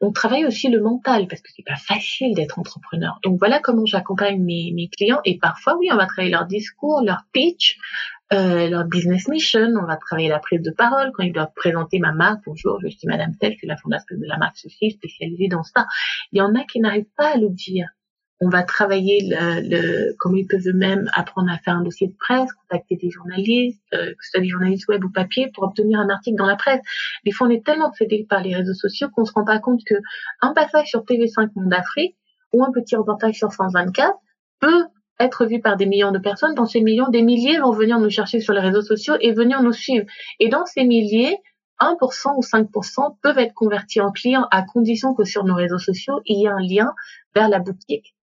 on 0.00 0.12
travaille 0.12 0.44
aussi 0.44 0.68
le 0.68 0.80
mental 0.80 1.26
parce 1.28 1.40
que 1.40 1.48
c'est 1.54 1.64
pas 1.64 1.76
facile 1.76 2.34
d'être 2.34 2.58
entrepreneur. 2.58 3.18
Donc 3.24 3.38
voilà 3.38 3.60
comment 3.60 3.86
j'accompagne 3.86 4.42
mes, 4.42 4.88
clients 4.96 5.20
et 5.24 5.38
parfois 5.38 5.76
oui 5.78 5.88
on 5.92 5.96
va 5.96 6.06
travailler 6.06 6.32
leur 6.32 6.46
discours, 6.46 7.02
leur 7.04 7.24
pitch, 7.32 7.78
euh, 8.32 8.68
leur 8.68 8.84
business 8.84 9.28
mission, 9.28 9.68
on 9.80 9.86
va 9.86 9.96
travailler 9.96 10.28
la 10.28 10.38
prise 10.38 10.60
de 10.60 10.70
parole 10.70 11.12
quand 11.14 11.22
ils 11.22 11.32
doivent 11.32 11.52
présenter 11.54 11.98
ma 11.98 12.12
marque. 12.12 12.40
Bonjour, 12.46 12.80
je 12.82 12.88
suis 12.88 13.06
Madame 13.06 13.36
Tell, 13.36 13.52
je 13.52 13.58
suis 13.58 13.66
la 13.66 13.76
fondatrice 13.76 14.18
de 14.18 14.26
la 14.26 14.36
marque 14.36 14.56
ceci, 14.56 14.90
spécialisée 14.90 15.48
dans 15.48 15.62
ça. 15.62 15.86
Il 16.32 16.38
y 16.38 16.42
en 16.42 16.54
a 16.54 16.64
qui 16.64 16.80
n'arrivent 16.80 17.04
pas 17.16 17.34
à 17.34 17.36
le 17.36 17.48
dire 17.50 17.86
on 18.40 18.48
va 18.50 18.62
travailler 18.62 19.20
le, 19.22 19.60
le, 19.68 20.14
comment 20.18 20.36
ils 20.36 20.46
peuvent 20.46 20.66
eux-mêmes 20.66 21.08
apprendre 21.14 21.50
à 21.50 21.58
faire 21.58 21.74
un 21.74 21.82
dossier 21.82 22.08
de 22.08 22.14
presse, 22.18 22.52
contacter 22.52 22.96
des 22.96 23.10
journalistes, 23.10 23.80
euh, 23.94 24.10
que 24.10 24.24
ce 24.24 24.30
soit 24.32 24.40
des 24.40 24.48
journalistes 24.48 24.88
web 24.88 25.04
ou 25.04 25.10
papier, 25.10 25.50
pour 25.54 25.64
obtenir 25.64 25.98
un 26.00 26.10
article 26.10 26.36
dans 26.36 26.46
la 26.46 26.56
presse. 26.56 26.80
Des 27.24 27.32
fois, 27.32 27.46
on 27.46 27.50
est 27.50 27.64
tellement 27.64 27.86
obsédé 27.86 28.26
par 28.28 28.42
les 28.42 28.54
réseaux 28.54 28.74
sociaux 28.74 29.08
qu'on 29.14 29.24
se 29.24 29.32
rend 29.32 29.44
pas 29.44 29.58
compte 29.58 29.80
que 29.86 29.94
un 30.42 30.52
passage 30.52 30.88
sur 30.88 31.02
TV5 31.04 31.50
Monde 31.56 31.70
d'Afrique 31.70 32.16
ou 32.52 32.62
un 32.62 32.72
petit 32.72 32.94
reportage 32.96 33.36
sur 33.36 33.52
France 33.52 33.72
24 33.72 34.14
peut 34.60 34.84
être 35.18 35.46
vu 35.46 35.60
par 35.60 35.76
des 35.76 35.86
millions 35.86 36.12
de 36.12 36.18
personnes. 36.18 36.54
Dans 36.54 36.66
ces 36.66 36.82
millions, 36.82 37.08
des 37.08 37.22
milliers 37.22 37.58
vont 37.58 37.72
venir 37.72 37.98
nous 37.98 38.10
chercher 38.10 38.40
sur 38.40 38.52
les 38.52 38.60
réseaux 38.60 38.82
sociaux 38.82 39.14
et 39.20 39.32
venir 39.32 39.62
nous 39.62 39.72
suivre. 39.72 40.04
Et 40.40 40.50
dans 40.50 40.66
ces 40.66 40.84
milliers, 40.84 41.38
1% 41.80 42.36
ou 42.36 42.40
5% 42.40 43.16
peuvent 43.22 43.38
être 43.38 43.54
convertis 43.54 44.02
en 44.02 44.10
clients 44.12 44.46
à 44.50 44.62
condition 44.62 45.14
que 45.14 45.24
sur 45.24 45.44
nos 45.44 45.54
réseaux 45.54 45.78
sociaux, 45.78 46.20
il 46.26 46.40
y 46.40 46.44
ait 46.44 46.48
un 46.48 46.60
lien 46.60 46.92
vers 47.34 47.48
la 47.48 47.60
boutique 47.60 48.15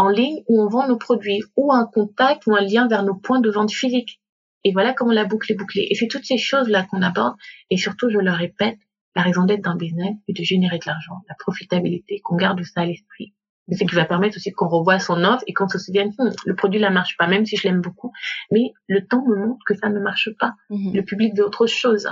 en 0.00 0.08
ligne 0.08 0.42
où 0.48 0.62
on 0.62 0.68
vend 0.68 0.88
nos 0.88 0.96
produits 0.96 1.42
ou 1.56 1.72
un 1.72 1.84
contact 1.84 2.46
ou 2.46 2.54
un 2.54 2.62
lien 2.62 2.88
vers 2.88 3.02
nos 3.02 3.14
points 3.14 3.40
de 3.40 3.50
vente 3.50 3.70
physiques. 3.70 4.20
Et 4.64 4.72
voilà 4.72 4.94
comment 4.94 5.12
la 5.12 5.26
boucle 5.26 5.52
est 5.52 5.54
bouclée. 5.54 5.86
Et 5.90 5.94
c'est 5.94 6.08
toutes 6.08 6.24
ces 6.24 6.38
choses-là 6.38 6.86
qu'on 6.90 7.02
aborde. 7.02 7.34
Et 7.68 7.76
surtout, 7.76 8.08
je 8.08 8.18
le 8.18 8.30
répète, 8.30 8.78
la 9.14 9.22
raison 9.22 9.44
d'être 9.44 9.62
d'un 9.62 9.76
business 9.76 10.14
est 10.26 10.38
de 10.38 10.42
générer 10.42 10.78
de 10.78 10.84
l'argent, 10.86 11.16
la 11.28 11.34
profitabilité, 11.38 12.20
qu'on 12.24 12.36
garde 12.36 12.62
ça 12.64 12.80
à 12.80 12.86
l'esprit. 12.86 13.34
C'est 13.68 13.76
ce 13.76 13.84
qui 13.84 13.94
va 13.94 14.04
permettre 14.04 14.36
aussi 14.36 14.50
qu'on 14.52 14.68
revoie 14.68 14.98
son 14.98 15.22
offre 15.22 15.44
et 15.46 15.52
qu'on 15.52 15.68
se 15.68 15.78
souvienne, 15.78 16.12
hum, 16.18 16.30
le 16.44 16.54
produit 16.56 16.80
ne 16.80 16.88
marche 16.88 17.16
pas, 17.18 17.26
même 17.26 17.44
si 17.44 17.56
je 17.56 17.68
l'aime 17.68 17.82
beaucoup. 17.82 18.10
Mais 18.50 18.72
le 18.88 19.06
temps 19.06 19.24
me 19.26 19.36
montre 19.36 19.60
que 19.66 19.74
ça 19.74 19.90
ne 19.90 20.00
marche 20.00 20.30
pas. 20.38 20.54
Mhm. 20.70 20.94
Le 20.94 21.02
public 21.02 21.36
veut 21.36 21.44
autre 21.44 21.66
chose. 21.66 22.08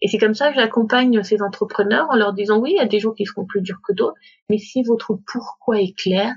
Et 0.00 0.08
c'est 0.08 0.18
comme 0.18 0.34
ça 0.34 0.50
que 0.50 0.56
j'accompagne 0.56 1.22
ces 1.22 1.42
entrepreneurs 1.42 2.06
en 2.10 2.16
leur 2.16 2.32
disant, 2.32 2.58
oui, 2.58 2.70
il 2.74 2.78
y 2.78 2.80
a 2.80 2.86
des 2.86 3.00
jours 3.00 3.14
qui 3.14 3.26
seront 3.26 3.44
plus 3.44 3.60
durs 3.60 3.80
que 3.86 3.92
d'autres, 3.92 4.16
mais 4.48 4.56
si 4.56 4.82
votre 4.82 5.18
pourquoi 5.30 5.78
est 5.80 5.94
clair, 5.96 6.32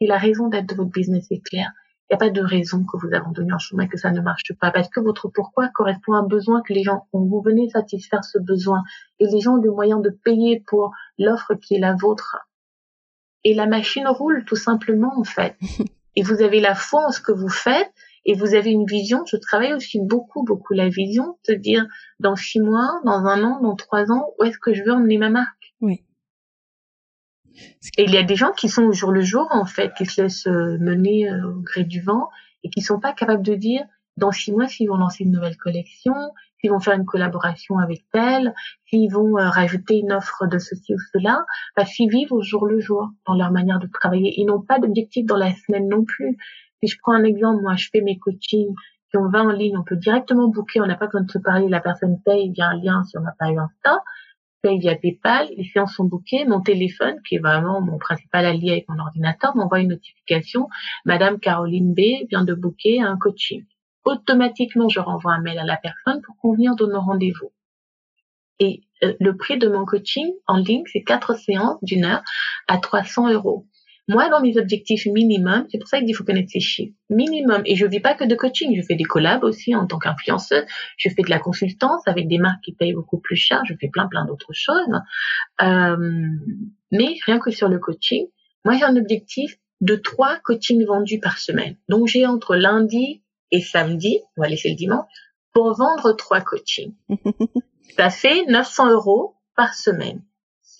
et 0.00 0.06
la 0.06 0.18
raison 0.18 0.48
d'être 0.48 0.68
de 0.68 0.74
votre 0.74 0.90
business 0.90 1.26
est 1.30 1.40
claire, 1.40 1.72
il 2.10 2.14
n'y 2.14 2.16
a 2.16 2.18
pas 2.18 2.30
de 2.30 2.40
raison 2.40 2.84
que 2.84 2.96
vous 2.96 3.14
abandonniez 3.14 3.52
en 3.52 3.58
chemin 3.58 3.84
et 3.84 3.88
que 3.88 3.98
ça 3.98 4.10
ne 4.10 4.20
marche 4.20 4.52
pas 4.58 4.70
parce 4.70 4.88
que 4.88 5.00
votre 5.00 5.28
pourquoi 5.28 5.68
correspond 5.68 6.14
à 6.14 6.18
un 6.18 6.26
besoin 6.26 6.62
que 6.62 6.72
les 6.72 6.82
gens 6.82 7.06
ont. 7.12 7.26
Vous 7.26 7.42
venez 7.42 7.68
satisfaire 7.68 8.24
ce 8.24 8.38
besoin 8.38 8.82
et 9.18 9.26
les 9.26 9.40
gens 9.40 9.58
ont 9.58 9.62
le 9.62 9.70
moyen 9.70 9.98
de 9.98 10.08
payer 10.08 10.64
pour 10.66 10.92
l'offre 11.18 11.54
qui 11.54 11.74
est 11.74 11.80
la 11.80 11.94
vôtre. 11.94 12.38
Et 13.44 13.54
la 13.54 13.66
machine 13.66 14.08
roule 14.08 14.44
tout 14.46 14.56
simplement 14.56 15.12
en 15.18 15.24
fait. 15.24 15.56
Et 16.16 16.22
vous 16.22 16.42
avez 16.42 16.60
la 16.60 16.74
foi 16.74 17.06
en 17.06 17.12
ce 17.12 17.20
que 17.20 17.30
vous 17.30 17.48
faites 17.48 17.92
et 18.24 18.34
vous 18.34 18.56
avez 18.56 18.70
une 18.70 18.86
vision. 18.86 19.24
Je 19.24 19.36
travaille 19.36 19.72
aussi 19.72 20.00
beaucoup, 20.00 20.42
beaucoup 20.42 20.74
la 20.74 20.88
vision, 20.88 21.38
de 21.48 21.54
dire 21.54 21.86
dans 22.18 22.34
six 22.34 22.58
mois, 22.58 23.00
dans 23.04 23.24
un 23.24 23.44
an, 23.44 23.60
dans 23.62 23.76
trois 23.76 24.10
ans, 24.10 24.32
où 24.36 24.44
est-ce 24.44 24.58
que 24.58 24.74
je 24.74 24.82
veux 24.82 24.90
emmener 24.90 25.16
ma 25.16 25.30
marque? 25.30 25.74
Oui. 25.80 26.02
Et 27.96 28.04
il 28.04 28.10
y 28.10 28.16
a 28.16 28.22
des 28.22 28.36
gens 28.36 28.52
qui 28.52 28.68
sont 28.68 28.84
au 28.84 28.92
jour 28.92 29.12
le 29.12 29.20
jour, 29.20 29.46
en 29.50 29.66
fait, 29.66 29.92
qui 29.94 30.06
se 30.06 30.22
laissent 30.22 30.46
euh, 30.46 30.78
mener 30.78 31.30
euh, 31.30 31.48
au 31.48 31.60
gré 31.60 31.84
du 31.84 32.00
vent 32.00 32.28
et 32.64 32.70
qui 32.70 32.80
sont 32.80 33.00
pas 33.00 33.12
capables 33.12 33.42
de 33.42 33.54
dire 33.54 33.84
dans 34.16 34.32
six 34.32 34.52
mois 34.52 34.66
s'ils 34.66 34.88
vont 34.88 34.96
lancer 34.96 35.24
une 35.24 35.30
nouvelle 35.30 35.56
collection, 35.56 36.14
s'ils 36.60 36.70
vont 36.70 36.80
faire 36.80 36.94
une 36.94 37.06
collaboration 37.06 37.78
avec 37.78 38.04
tel, 38.12 38.52
s'ils 38.86 39.10
vont 39.10 39.38
euh, 39.38 39.48
rajouter 39.48 39.98
une 39.98 40.12
offre 40.12 40.46
de 40.46 40.58
ceci 40.58 40.94
ou 40.94 40.98
cela, 41.12 41.44
parce 41.76 41.92
qu'ils 41.92 42.10
vivent 42.10 42.32
au 42.32 42.42
jour 42.42 42.66
le 42.66 42.80
jour 42.80 43.08
dans 43.26 43.34
leur 43.34 43.52
manière 43.52 43.78
de 43.78 43.86
travailler. 43.86 44.34
Ils 44.40 44.46
n'ont 44.46 44.60
pas 44.60 44.78
d'objectif 44.78 45.24
dans 45.24 45.36
la 45.36 45.54
semaine 45.54 45.88
non 45.88 46.04
plus. 46.04 46.36
Si 46.82 46.88
je 46.88 46.98
prends 47.00 47.12
un 47.12 47.24
exemple, 47.24 47.62
moi 47.62 47.76
je 47.76 47.88
fais 47.90 48.00
mes 48.00 48.18
coachings, 48.18 48.74
si 49.10 49.16
on 49.16 49.28
va 49.28 49.42
en 49.42 49.50
ligne, 49.50 49.76
on 49.78 49.84
peut 49.84 49.96
directement 49.96 50.48
booker, 50.48 50.80
on 50.80 50.86
n'a 50.86 50.96
pas 50.96 51.06
besoin 51.06 51.22
de 51.22 51.30
se 51.30 51.38
parler, 51.38 51.68
la 51.68 51.80
personne 51.80 52.20
paye 52.24 52.50
via 52.52 52.68
un 52.68 52.76
lien 52.76 53.04
sur 53.04 53.22
ma 53.22 53.32
page 53.38 53.56
Insta 53.56 54.02
paye 54.68 54.78
via 54.78 54.96
PayPal, 54.96 55.48
les 55.56 55.64
séances 55.64 55.94
sont 55.94 56.04
bookées, 56.04 56.44
mon 56.44 56.60
téléphone, 56.60 57.16
qui 57.26 57.36
est 57.36 57.38
vraiment 57.38 57.80
mon 57.80 57.98
principal 57.98 58.44
allié 58.44 58.72
avec 58.72 58.88
mon 58.88 58.98
ordinateur, 58.98 59.56
m'envoie 59.56 59.80
une 59.80 59.88
notification, 59.88 60.68
Madame 61.04 61.40
Caroline 61.40 61.94
B 61.94 62.28
vient 62.28 62.44
de 62.44 62.54
booker 62.54 63.00
un 63.00 63.16
coaching. 63.16 63.64
Automatiquement, 64.04 64.88
je 64.88 65.00
renvoie 65.00 65.32
un 65.32 65.40
mail 65.40 65.58
à 65.58 65.64
la 65.64 65.76
personne 65.76 66.20
pour 66.22 66.36
convenir 66.36 66.76
de 66.76 66.86
nos 66.86 67.00
rendez-vous. 67.00 67.52
Et 68.58 68.82
euh, 69.04 69.14
le 69.20 69.36
prix 69.36 69.58
de 69.58 69.68
mon 69.68 69.84
coaching 69.84 70.32
en 70.46 70.56
ligne, 70.56 70.84
c'est 70.92 71.02
quatre 71.02 71.34
séances 71.34 71.78
d'une 71.82 72.04
heure 72.04 72.22
à 72.66 72.78
300 72.78 73.30
euros. 73.30 73.66
Moi, 74.08 74.30
dans 74.30 74.40
mes 74.40 74.56
objectifs 74.56 75.04
minimum, 75.04 75.66
c'est 75.70 75.78
pour 75.78 75.86
ça 75.86 76.00
qu'il 76.00 76.14
faut 76.14 76.24
connaître 76.24 76.50
ces 76.50 76.60
chiffres. 76.60 76.94
Minimum. 77.10 77.60
Et 77.66 77.76
je 77.76 77.84
vis 77.84 78.00
pas 78.00 78.14
que 78.14 78.24
de 78.24 78.34
coaching. 78.34 78.74
Je 78.74 78.82
fais 78.82 78.94
des 78.94 79.04
collabs 79.04 79.44
aussi 79.44 79.74
en 79.74 79.86
tant 79.86 79.98
qu'influenceuse. 79.98 80.64
Je 80.96 81.10
fais 81.10 81.22
de 81.22 81.28
la 81.28 81.38
consultance 81.38 82.00
avec 82.06 82.26
des 82.26 82.38
marques 82.38 82.64
qui 82.64 82.72
payent 82.72 82.94
beaucoup 82.94 83.18
plus 83.18 83.36
cher. 83.36 83.62
Je 83.66 83.74
fais 83.78 83.88
plein, 83.88 84.08
plein 84.08 84.24
d'autres 84.24 84.54
choses. 84.54 84.88
Euh, 85.62 86.26
mais 86.90 87.16
rien 87.26 87.38
que 87.38 87.50
sur 87.50 87.68
le 87.68 87.78
coaching, 87.78 88.26
moi, 88.64 88.76
j'ai 88.78 88.84
un 88.84 88.96
objectif 88.96 89.58
de 89.82 89.94
trois 89.94 90.38
coachings 90.42 90.84
vendus 90.86 91.20
par 91.20 91.36
semaine. 91.38 91.76
Donc, 91.90 92.08
j'ai 92.08 92.24
entre 92.24 92.56
lundi 92.56 93.22
et 93.50 93.60
samedi, 93.60 94.20
on 94.36 94.42
va 94.42 94.48
laisser 94.48 94.70
le 94.70 94.74
dimanche, 94.74 95.06
pour 95.52 95.74
vendre 95.74 96.12
trois 96.12 96.40
coachings. 96.40 96.94
ça 97.96 98.08
fait 98.08 98.46
900 98.46 98.90
euros 98.90 99.34
par 99.54 99.74
semaine 99.74 100.22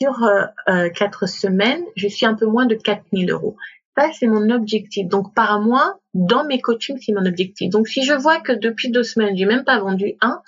sur 0.01 0.23
euh, 0.23 0.45
euh, 0.69 0.91
quatre 0.91 1.29
semaines, 1.29 1.83
je 1.97 2.09
suis 2.09 2.27
un 2.27 2.35
peu 2.35 2.47
moins 2.47 2.67
de 2.67 2.75
4000 2.75 3.31
euros. 3.31 3.57
Ça, 3.97 4.11
c'est 4.13 4.29
mon 4.29 4.49
objectif. 4.51 5.09
Donc, 5.09 5.35
par 5.35 5.61
mois, 5.61 5.99
dans 6.15 6.45
mes 6.45 6.61
coachings, 6.61 6.99
c'est 7.01 7.13
mon 7.13 7.27
objectif. 7.27 7.71
Donc, 7.71 7.89
si 7.89 8.05
je 8.05 8.13
vois 8.13 8.41
que 8.41 8.53
depuis 8.53 8.91
deux 8.91 9.03
semaines, 9.03 9.37
j'ai 9.37 9.45
même 9.45 9.65
pas 9.65 9.81
vendu 9.81 10.15
un, 10.21 10.41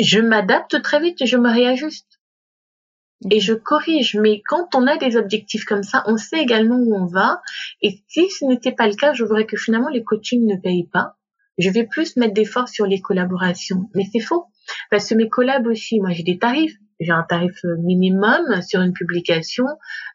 je 0.00 0.18
m'adapte 0.18 0.82
très 0.82 1.00
vite 1.00 1.22
et 1.22 1.26
je 1.26 1.36
me 1.36 1.48
réajuste. 1.48 2.20
Et 3.30 3.38
je 3.38 3.54
corrige. 3.54 4.16
Mais 4.16 4.42
quand 4.48 4.74
on 4.74 4.88
a 4.88 4.96
des 4.96 5.16
objectifs 5.16 5.64
comme 5.64 5.84
ça, 5.84 6.02
on 6.06 6.16
sait 6.16 6.40
également 6.40 6.76
où 6.76 6.96
on 6.96 7.06
va. 7.06 7.40
Et 7.82 8.02
si 8.08 8.28
ce 8.30 8.44
n'était 8.46 8.72
pas 8.72 8.88
le 8.88 8.94
cas, 8.94 9.12
je 9.12 9.22
voudrais 9.22 9.46
que 9.46 9.56
finalement 9.56 9.88
les 9.88 10.02
coachings 10.02 10.44
ne 10.44 10.56
payent 10.56 10.88
pas. 10.88 11.14
Je 11.58 11.70
vais 11.70 11.86
plus 11.86 12.16
mettre 12.16 12.34
d'efforts 12.34 12.68
sur 12.68 12.86
les 12.86 13.00
collaborations. 13.00 13.88
Mais 13.94 14.06
c'est 14.10 14.18
faux. 14.18 14.46
Parce 14.90 15.08
que 15.08 15.14
mes 15.14 15.28
collabs 15.28 15.66
aussi, 15.68 16.00
moi 16.00 16.10
j'ai 16.10 16.24
des 16.24 16.38
tarifs 16.38 16.76
j'ai 17.02 17.12
un 17.12 17.24
tarif 17.28 17.58
minimum 17.78 18.62
sur 18.62 18.80
une 18.80 18.92
publication 18.92 19.66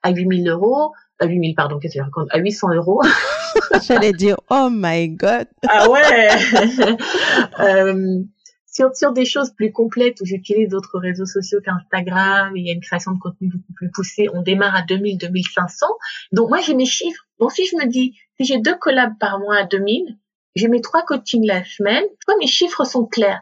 à 0.04 0.12
8000 0.12 0.50
euros, 0.50 0.92
à 1.20 1.26
8000, 1.26 1.56
pardon, 1.56 1.80
qu'est-ce 1.80 1.98
que 1.98 2.04
je 2.04 2.28
à 2.30 2.38
800 2.38 2.74
euros. 2.76 3.02
J'allais 3.88 4.14
dire, 4.14 4.38
oh 4.50 4.70
my 4.72 5.10
god. 5.10 5.48
ah 5.68 5.90
ouais. 5.90 6.30
euh, 7.60 8.20
sur, 8.66 8.96
sur 8.96 9.14
des 9.14 9.26
choses 9.26 9.52
plus 9.52 9.72
complètes 9.72 10.22
où 10.22 10.26
j'utilise 10.26 10.70
d'autres 10.70 11.00
réseaux 11.00 11.26
sociaux 11.26 11.60
qu'Instagram, 11.64 12.56
il 12.56 12.68
y 12.68 12.70
a 12.70 12.74
une 12.74 12.82
création 12.82 13.14
de 13.14 13.20
contenu 13.20 13.50
beaucoup 13.50 13.74
plus 13.74 13.90
poussée, 13.90 14.28
on 14.34 14.42
démarre 14.42 14.76
à 14.76 14.82
2000, 14.84 15.18
2500. 15.18 15.88
Donc 16.32 16.50
moi 16.50 16.62
j'ai 16.62 16.76
mes 16.76 16.86
chiffres. 16.86 17.26
Donc 17.40 17.52
si 17.52 17.66
je 17.66 17.76
me 17.76 17.88
dis, 17.88 18.16
si 18.40 18.46
j'ai 18.46 18.60
deux 18.60 18.76
collabs 18.76 19.18
par 19.20 19.40
mois 19.40 19.58
à 19.58 19.64
2000, 19.66 20.18
j'ai 20.56 20.68
mes 20.68 20.82
trois 20.82 21.04
coachings 21.04 21.46
la 21.46 21.64
semaine, 21.64 22.04
toi 22.26 22.36
mes 22.40 22.48
chiffres 22.48 22.84
sont 22.84 23.06
clairs. 23.06 23.42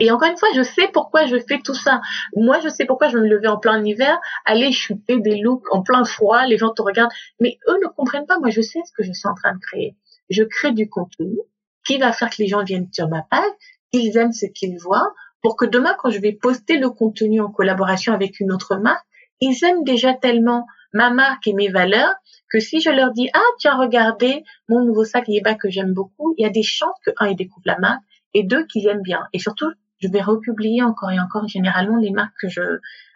Et 0.00 0.10
encore 0.10 0.28
une 0.28 0.36
fois, 0.36 0.48
je 0.54 0.62
sais 0.62 0.88
pourquoi 0.92 1.26
je 1.26 1.36
fais 1.36 1.60
tout 1.62 1.74
ça. 1.74 2.00
Moi, 2.36 2.60
je 2.60 2.68
sais 2.68 2.84
pourquoi 2.84 3.08
je 3.08 3.18
me 3.18 3.26
lever 3.26 3.48
en 3.48 3.58
plein 3.58 3.84
hiver, 3.84 4.18
aller 4.44 4.72
shooter 4.72 5.20
des 5.20 5.40
looks 5.40 5.64
en 5.72 5.82
plein 5.82 6.04
froid, 6.04 6.46
les 6.46 6.58
gens 6.58 6.70
te 6.70 6.82
regardent. 6.82 7.12
Mais 7.40 7.58
eux 7.68 7.78
ne 7.82 7.88
comprennent 7.88 8.26
pas. 8.26 8.38
Moi, 8.38 8.50
je 8.50 8.60
sais 8.60 8.80
ce 8.86 8.92
que 8.92 9.02
je 9.02 9.12
suis 9.12 9.28
en 9.28 9.34
train 9.34 9.54
de 9.54 9.60
créer. 9.60 9.96
Je 10.30 10.44
crée 10.44 10.72
du 10.72 10.88
contenu 10.88 11.38
qui 11.86 11.98
va 11.98 12.12
faire 12.12 12.30
que 12.30 12.36
les 12.38 12.48
gens 12.48 12.62
viennent 12.62 12.88
sur 12.92 13.08
ma 13.08 13.22
page, 13.22 13.50
qu'ils 13.92 14.16
aiment 14.16 14.32
ce 14.32 14.46
qu'ils 14.46 14.78
voient. 14.78 15.12
pour 15.42 15.56
que 15.56 15.64
demain, 15.64 15.96
quand 15.98 16.10
je 16.10 16.20
vais 16.20 16.32
poster 16.32 16.78
le 16.78 16.88
contenu 16.88 17.40
en 17.40 17.50
collaboration 17.50 18.12
avec 18.12 18.38
une 18.38 18.52
autre 18.52 18.76
marque, 18.76 19.04
ils 19.40 19.64
aiment 19.64 19.82
déjà 19.82 20.14
tellement 20.14 20.66
ma 20.92 21.10
marque 21.10 21.48
et 21.48 21.52
mes 21.52 21.68
valeurs 21.68 22.14
que 22.48 22.60
si 22.60 22.80
je 22.80 22.90
leur 22.90 23.12
dis, 23.12 23.28
ah, 23.34 23.40
tiens, 23.58 23.76
regardez 23.76 24.44
mon 24.68 24.84
nouveau 24.84 25.04
sac 25.04 25.26
Yeba 25.26 25.54
que 25.54 25.70
j'aime 25.70 25.94
beaucoup, 25.94 26.34
il 26.38 26.42
y 26.42 26.46
a 26.46 26.50
des 26.50 26.62
chances 26.62 26.94
que, 27.04 27.10
un, 27.18 27.28
ils 27.28 27.36
découvrent 27.36 27.66
la 27.66 27.78
marque 27.78 28.02
et 28.34 28.44
deux, 28.44 28.66
qu'ils 28.66 28.86
aiment 28.86 29.02
bien. 29.02 29.26
Et 29.32 29.38
surtout, 29.38 29.70
je 30.02 30.08
vais 30.08 30.20
republier 30.20 30.82
encore 30.82 31.10
et 31.10 31.20
encore 31.20 31.48
généralement 31.48 31.96
les 31.96 32.10
marques 32.10 32.34
que 32.40 32.48
je, 32.48 32.60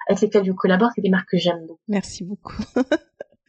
avec 0.08 0.20
lesquelles 0.20 0.44
je 0.44 0.52
collabore, 0.52 0.90
c'est 0.94 1.02
des 1.02 1.10
marques 1.10 1.30
que 1.30 1.38
j'aime 1.38 1.60
beaucoup. 1.66 1.80
Merci 1.88 2.24
beaucoup. 2.24 2.56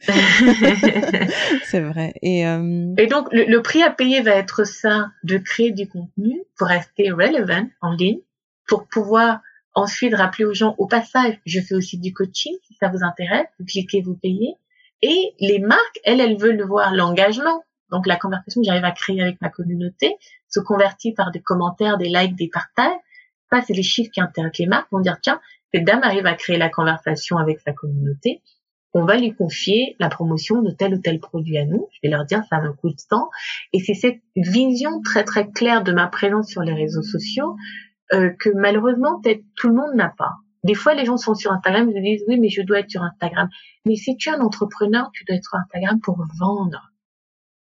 c'est 1.64 1.80
vrai. 1.80 2.14
Et, 2.22 2.46
euh... 2.46 2.94
et 2.98 3.06
donc, 3.06 3.28
le, 3.32 3.44
le, 3.44 3.62
prix 3.62 3.82
à 3.82 3.90
payer 3.90 4.20
va 4.20 4.32
être 4.32 4.64
ça, 4.64 5.10
de 5.24 5.38
créer 5.38 5.72
du 5.72 5.88
contenu 5.88 6.40
pour 6.56 6.68
rester 6.68 7.10
relevant 7.10 7.66
en 7.80 7.92
ligne, 7.92 8.20
pour 8.68 8.86
pouvoir 8.86 9.40
ensuite 9.74 10.14
rappeler 10.14 10.44
aux 10.44 10.54
gens, 10.54 10.74
au 10.78 10.86
passage, 10.86 11.38
je 11.46 11.60
fais 11.60 11.74
aussi 11.74 11.98
du 11.98 12.12
coaching, 12.12 12.54
si 12.66 12.74
ça 12.74 12.88
vous 12.88 13.02
intéresse, 13.02 13.46
vous 13.58 13.64
cliquez, 13.64 14.02
vous 14.02 14.16
payez. 14.16 14.54
Et 15.02 15.34
les 15.40 15.60
marques, 15.60 16.00
elles, 16.04 16.20
elles 16.20 16.36
veulent 16.36 16.62
voir 16.62 16.94
l'engagement. 16.94 17.62
Donc, 17.90 18.06
la 18.06 18.16
conversation 18.16 18.60
que 18.60 18.66
j'arrive 18.66 18.84
à 18.84 18.90
créer 18.90 19.22
avec 19.22 19.40
ma 19.40 19.48
communauté 19.48 20.16
se 20.48 20.60
convertit 20.60 21.12
par 21.12 21.30
des 21.30 21.40
commentaires, 21.40 21.96
des 21.96 22.08
likes, 22.08 22.36
des 22.36 22.48
partages. 22.48 22.92
Ça, 23.50 23.62
c'est 23.62 23.74
les 23.74 23.82
chiffres 23.82 24.10
qui 24.12 24.20
intéressent 24.20 24.58
les 24.58 24.66
marques. 24.66 24.88
Vont 24.90 25.00
dire, 25.00 25.18
tiens, 25.22 25.40
cette 25.72 25.84
dame 25.84 26.00
arrive 26.02 26.26
à 26.26 26.34
créer 26.34 26.58
la 26.58 26.68
conversation 26.68 27.38
avec 27.38 27.60
sa 27.60 27.72
communauté 27.72 28.42
on 28.94 29.04
va 29.04 29.16
lui 29.16 29.34
confier 29.34 29.96
la 29.98 30.08
promotion 30.08 30.62
de 30.62 30.70
tel 30.70 30.94
ou 30.94 30.98
tel 30.98 31.20
produit 31.20 31.58
à 31.58 31.64
nous. 31.64 31.88
Je 31.92 31.98
vais 32.02 32.08
leur 32.08 32.24
dire, 32.24 32.42
ça 32.48 32.56
a 32.56 32.60
un 32.60 32.72
coût 32.72 32.90
de 32.90 32.96
temps. 33.08 33.28
Et 33.72 33.80
c'est 33.80 33.94
cette 33.94 34.20
vision 34.34 35.00
très 35.02 35.24
très 35.24 35.50
claire 35.50 35.84
de 35.84 35.92
ma 35.92 36.06
présence 36.06 36.48
sur 36.48 36.62
les 36.62 36.74
réseaux 36.74 37.02
sociaux 37.02 37.56
euh, 38.12 38.30
que 38.38 38.50
malheureusement 38.54 39.20
peut-être 39.20 39.42
tout 39.56 39.68
le 39.68 39.74
monde 39.74 39.94
n'a 39.94 40.08
pas. 40.08 40.32
Des 40.64 40.74
fois, 40.74 40.94
les 40.94 41.04
gens 41.04 41.16
sont 41.16 41.34
sur 41.34 41.52
Instagram, 41.52 41.88
ils 41.88 41.94
se 41.94 42.00
disent, 42.00 42.24
oui, 42.28 42.40
mais 42.40 42.48
je 42.48 42.62
dois 42.62 42.80
être 42.80 42.90
sur 42.90 43.02
Instagram. 43.02 43.48
Mais 43.84 43.94
si 43.94 44.16
tu 44.16 44.28
es 44.28 44.32
un 44.32 44.40
entrepreneur, 44.40 45.10
tu 45.12 45.24
dois 45.24 45.36
être 45.36 45.44
sur 45.44 45.58
Instagram 45.58 46.00
pour 46.00 46.18
vendre. 46.38 46.90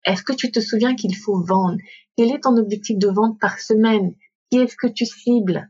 Est-ce 0.06 0.24
que 0.24 0.34
tu 0.34 0.52
te 0.52 0.62
souviens 0.62 0.96
qu'il 0.96 1.16
faut 1.16 1.44
vendre? 1.44 1.78
Quel 2.16 2.32
est 2.32 2.44
ton 2.44 2.56
objectif 2.56 2.98
de 2.98 3.10
vente 3.10 3.40
par 3.40 3.60
semaine? 3.60 4.14
Qui 4.50 4.60
est-ce 4.60 4.78
que 4.78 4.88
tu 4.88 5.06
cibles? 5.06 5.70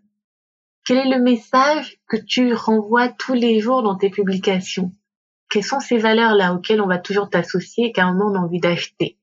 Quel 0.86 0.98
est 1.00 1.18
le 1.18 1.22
message 1.22 2.00
que 2.08 2.18
tu 2.18 2.54
renvoies 2.54 3.10
tous 3.10 3.34
les 3.34 3.60
jours 3.60 3.82
dans 3.82 3.96
tes 3.96 4.10
publications? 4.10 4.92
Quelles 5.50 5.64
sont 5.64 5.80
ces 5.80 5.98
valeurs-là 5.98 6.54
auxquelles 6.54 6.82
on 6.82 6.88
va 6.88 7.00
toujours 7.00 7.30
t'associer 7.30 7.88
et 7.88 7.92
qu'à 7.92 8.06
un 8.06 8.14
moment 8.14 8.32
on 8.32 8.36
a 8.36 8.46
envie 8.46 8.60
d'acheter? 8.60 9.18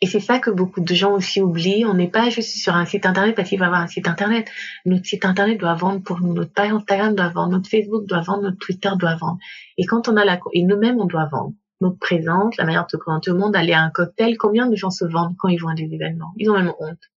Et 0.00 0.06
c'est 0.06 0.20
ça 0.20 0.38
que 0.38 0.50
beaucoup 0.50 0.80
de 0.80 0.94
gens 0.94 1.12
aussi 1.14 1.40
oublient. 1.40 1.86
On 1.86 1.94
n'est 1.94 2.10
pas 2.10 2.30
juste 2.30 2.56
sur 2.56 2.76
un 2.76 2.84
site 2.84 3.06
internet 3.06 3.34
parce 3.34 3.48
qu'il 3.48 3.58
va 3.58 3.66
avoir 3.66 3.80
un 3.80 3.88
site 3.88 4.06
internet. 4.06 4.48
Notre 4.84 5.06
site 5.06 5.24
internet 5.24 5.58
doit 5.58 5.74
vendre 5.74 6.02
pour 6.02 6.20
nous. 6.20 6.34
Notre 6.34 6.52
page 6.52 6.70
Instagram 6.70 7.16
doit 7.16 7.30
vendre. 7.30 7.52
Notre 7.52 7.68
Facebook 7.68 8.06
doit 8.06 8.20
vendre. 8.20 8.42
Notre 8.42 8.58
Twitter 8.58 8.90
doit 8.96 9.16
vendre. 9.16 9.38
Et 9.76 9.86
quand 9.86 10.08
on 10.08 10.16
a 10.16 10.24
la, 10.24 10.38
et 10.52 10.62
nous-mêmes, 10.62 11.00
on 11.00 11.06
doit 11.06 11.26
vendre. 11.32 11.54
Notre 11.80 11.98
présence, 11.98 12.56
la 12.58 12.64
manière 12.64 12.84
de 12.84 12.90
se 12.90 12.96
présenter 12.96 13.30
au 13.32 13.36
monde, 13.36 13.56
aller 13.56 13.72
à 13.72 13.82
un 13.82 13.90
cocktail. 13.90 14.36
Combien 14.36 14.68
de 14.68 14.76
gens 14.76 14.90
se 14.90 15.04
vendent 15.04 15.34
quand 15.36 15.48
ils 15.48 15.60
vont 15.60 15.68
à 15.68 15.74
des 15.74 15.92
événements? 15.92 16.32
Ils 16.36 16.50
ont 16.50 16.54
même 16.54 16.72
honte 16.78 17.10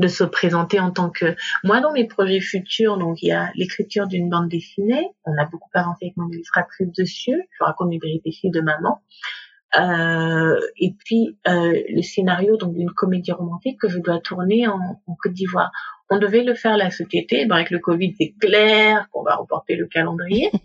de 0.00 0.08
se 0.08 0.24
présenter 0.24 0.80
en 0.80 0.90
tant 0.90 1.10
que 1.10 1.36
moi 1.62 1.80
dans 1.80 1.92
mes 1.92 2.06
projets 2.06 2.40
futurs 2.40 2.98
donc 2.98 3.22
il 3.22 3.28
y 3.28 3.32
a 3.32 3.50
l'écriture 3.54 4.06
d'une 4.06 4.28
bande 4.28 4.48
dessinée. 4.48 5.08
On 5.24 5.32
a 5.40 5.46
beaucoup 5.46 5.70
avancé 5.74 6.06
avec 6.06 6.16
mon 6.16 6.28
illustratrice 6.30 6.88
dessus. 6.96 7.48
Je 7.58 7.64
raconte 7.64 7.88
mes 7.88 7.98
péripéties 7.98 8.50
de 8.50 8.60
maman. 8.60 9.00
Euh, 9.78 10.60
et 10.78 10.94
puis 11.04 11.36
euh, 11.48 11.82
le 11.88 12.02
scénario 12.02 12.56
donc 12.56 12.74
d'une 12.74 12.90
comédie 12.90 13.32
romantique 13.32 13.80
que 13.80 13.88
je 13.88 13.98
dois 13.98 14.20
tourner 14.20 14.68
en, 14.68 14.78
Côte 15.22 15.32
d'Ivoire. 15.32 15.70
On 16.10 16.18
devait 16.18 16.44
le 16.44 16.54
faire 16.54 16.76
la 16.76 16.90
cet 16.90 17.14
été 17.14 17.46
avec 17.50 17.70
le 17.70 17.78
Covid 17.78 18.14
c'est 18.18 18.34
clair 18.40 19.08
qu'on 19.10 19.22
va 19.22 19.36
reporter 19.36 19.76
le 19.76 19.86
calendrier. 19.86 20.50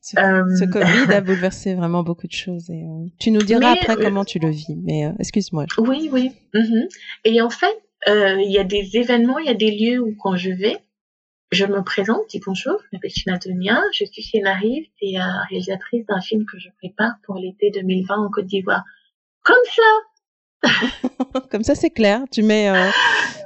Ce, 0.00 0.18
euh, 0.18 0.66
Covid 0.66 1.12
a 1.12 1.20
bouleversé 1.20 1.74
vraiment 1.74 2.02
beaucoup 2.02 2.26
de 2.26 2.32
choses 2.32 2.70
et 2.70 2.84
euh, 2.84 3.06
tu 3.18 3.30
nous 3.30 3.42
diras 3.42 3.72
après 3.72 3.92
euh, 3.92 4.02
comment 4.02 4.24
tu 4.24 4.38
le 4.38 4.48
vis 4.48 4.76
mais 4.82 5.12
excuse-moi. 5.18 5.66
Oui 5.78 6.08
oui. 6.10 6.32
Mm-hmm. 6.54 6.88
et 7.24 7.42
en 7.42 7.50
fait 7.50 7.76
il 8.06 8.50
y 8.50 8.58
a 8.58 8.64
des 8.64 8.96
événements, 8.96 9.38
il 9.38 9.46
y 9.46 9.50
a 9.50 9.54
des 9.54 9.70
lieux 9.70 10.00
où 10.00 10.14
quand 10.20 10.36
je 10.36 10.50
vais, 10.50 10.78
je 11.50 11.64
me 11.64 11.82
présente, 11.82 12.28
dis 12.28 12.40
bonjour, 12.44 12.78
je 12.84 12.88
m'appelle 12.92 13.10
Shina 13.10 13.38
je 13.92 14.04
suis 14.04 14.22
scénariste 14.22 14.92
et 15.00 15.18
euh, 15.18 15.24
réalisatrice 15.48 16.04
d'un 16.06 16.20
film 16.20 16.44
que 16.44 16.58
je 16.58 16.68
prépare 16.78 17.14
pour 17.24 17.36
l'été 17.36 17.70
2020 17.70 18.16
en 18.16 18.30
Côte 18.30 18.46
d'Ivoire. 18.46 18.84
Comme 19.42 19.56
ça 19.74 20.70
Comme 21.50 21.62
ça, 21.62 21.74
c'est 21.74 21.90
clair. 21.90 22.24
Tu 22.30 22.42
mets, 22.42 22.68
euh, 22.68 22.90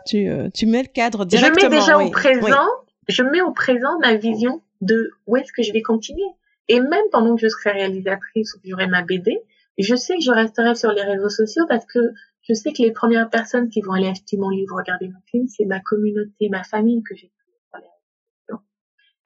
tu, 0.06 0.28
euh, 0.28 0.48
tu 0.52 0.66
mets 0.66 0.82
le 0.82 0.88
cadre 0.88 1.24
directement. 1.24 1.60
Je 1.60 1.68
mets 1.68 1.78
déjà 1.80 1.98
au 1.98 2.10
présent, 2.10 2.68
je 3.08 3.22
mets 3.22 3.42
au 3.42 3.52
présent 3.52 3.98
ma 4.00 4.14
vision 4.16 4.62
de 4.80 5.10
où 5.26 5.36
est-ce 5.36 5.52
que 5.52 5.62
je 5.62 5.72
vais 5.72 5.82
continuer. 5.82 6.22
Et 6.68 6.80
même 6.80 7.04
pendant 7.12 7.36
que 7.36 7.42
je 7.42 7.48
serai 7.48 7.72
réalisatrice 7.72 8.54
ou 8.54 8.60
que 8.60 8.68
j'aurai 8.68 8.86
ma 8.86 9.02
BD, 9.02 9.38
je 9.78 9.94
sais 9.94 10.14
que 10.16 10.22
je 10.22 10.30
resterai 10.30 10.74
sur 10.74 10.90
les 10.92 11.02
réseaux 11.02 11.28
sociaux 11.28 11.64
parce 11.68 11.84
que 11.86 11.98
je 12.42 12.54
sais 12.54 12.72
que 12.72 12.82
les 12.82 12.92
premières 12.92 13.30
personnes 13.30 13.68
qui 13.68 13.80
vont 13.80 13.92
aller 13.92 14.08
acheter 14.08 14.36
mon 14.36 14.50
livre, 14.50 14.76
regarder 14.76 15.08
mon 15.08 15.20
film, 15.30 15.46
c'est 15.48 15.64
ma 15.64 15.80
communauté, 15.80 16.48
ma 16.48 16.64
famille 16.64 17.02
que 17.02 17.14
j'ai 17.14 17.30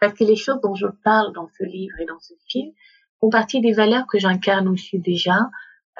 parce 0.00 0.14
que 0.14 0.24
les 0.24 0.36
choses 0.36 0.60
dont 0.62 0.74
je 0.74 0.86
parle 1.04 1.32
dans 1.32 1.48
ce 1.58 1.64
livre 1.64 1.98
et 2.00 2.04
dans 2.04 2.20
ce 2.20 2.34
film 2.48 2.72
font 3.20 3.30
partie 3.30 3.60
des 3.60 3.72
valeurs 3.72 4.06
que 4.06 4.18
j'incarne 4.18 4.68
aussi 4.68 4.98
déjà, 4.98 5.48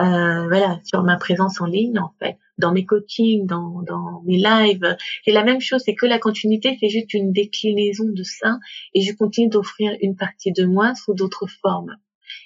euh, 0.01 0.47
voilà, 0.49 0.79
sur 0.85 1.03
ma 1.03 1.17
présence 1.17 1.61
en 1.61 1.67
ligne 1.67 1.99
en 1.99 2.13
fait, 2.19 2.37
dans 2.59 2.73
mes 2.73 2.85
coachings, 2.85 3.47
dans, 3.47 3.83
dans 3.83 4.23
mes 4.25 4.37
lives. 4.37 4.97
C'est 5.25 5.33
la 5.33 5.45
même 5.45 5.61
chose, 5.61 5.83
c'est 5.85 5.95
que 5.95 6.07
la 6.07 6.19
continuité, 6.19 6.77
c'est 6.79 6.91
juste 6.91 7.15
une 7.15 7.33
déclinaison 7.33 8.07
de 8.09 8.23
ça, 8.23 8.59
et 8.95 9.01
je 9.01 9.15
continue 9.15 9.49
d'offrir 9.49 9.97
une 10.03 10.17
partie 10.17 10.53
de 10.53 10.67
moi 10.67 10.95
sous 10.95 11.15
d'autres 11.15 11.47
formes. 11.47 11.97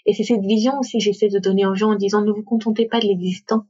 Et 0.06 0.14
c'est 0.14 0.24
cette 0.24 0.42
vision 0.42 0.78
aussi 0.78 0.98
que 0.98 1.04
j'essaie 1.04 1.28
de 1.28 1.38
donner 1.38 1.66
aux 1.66 1.74
gens 1.74 1.92
en 1.92 1.96
disant 1.96 2.22
ne 2.22 2.30
vous 2.30 2.44
contentez 2.44 2.86
pas 2.86 3.00
de 3.00 3.06
l'existant, 3.06 3.66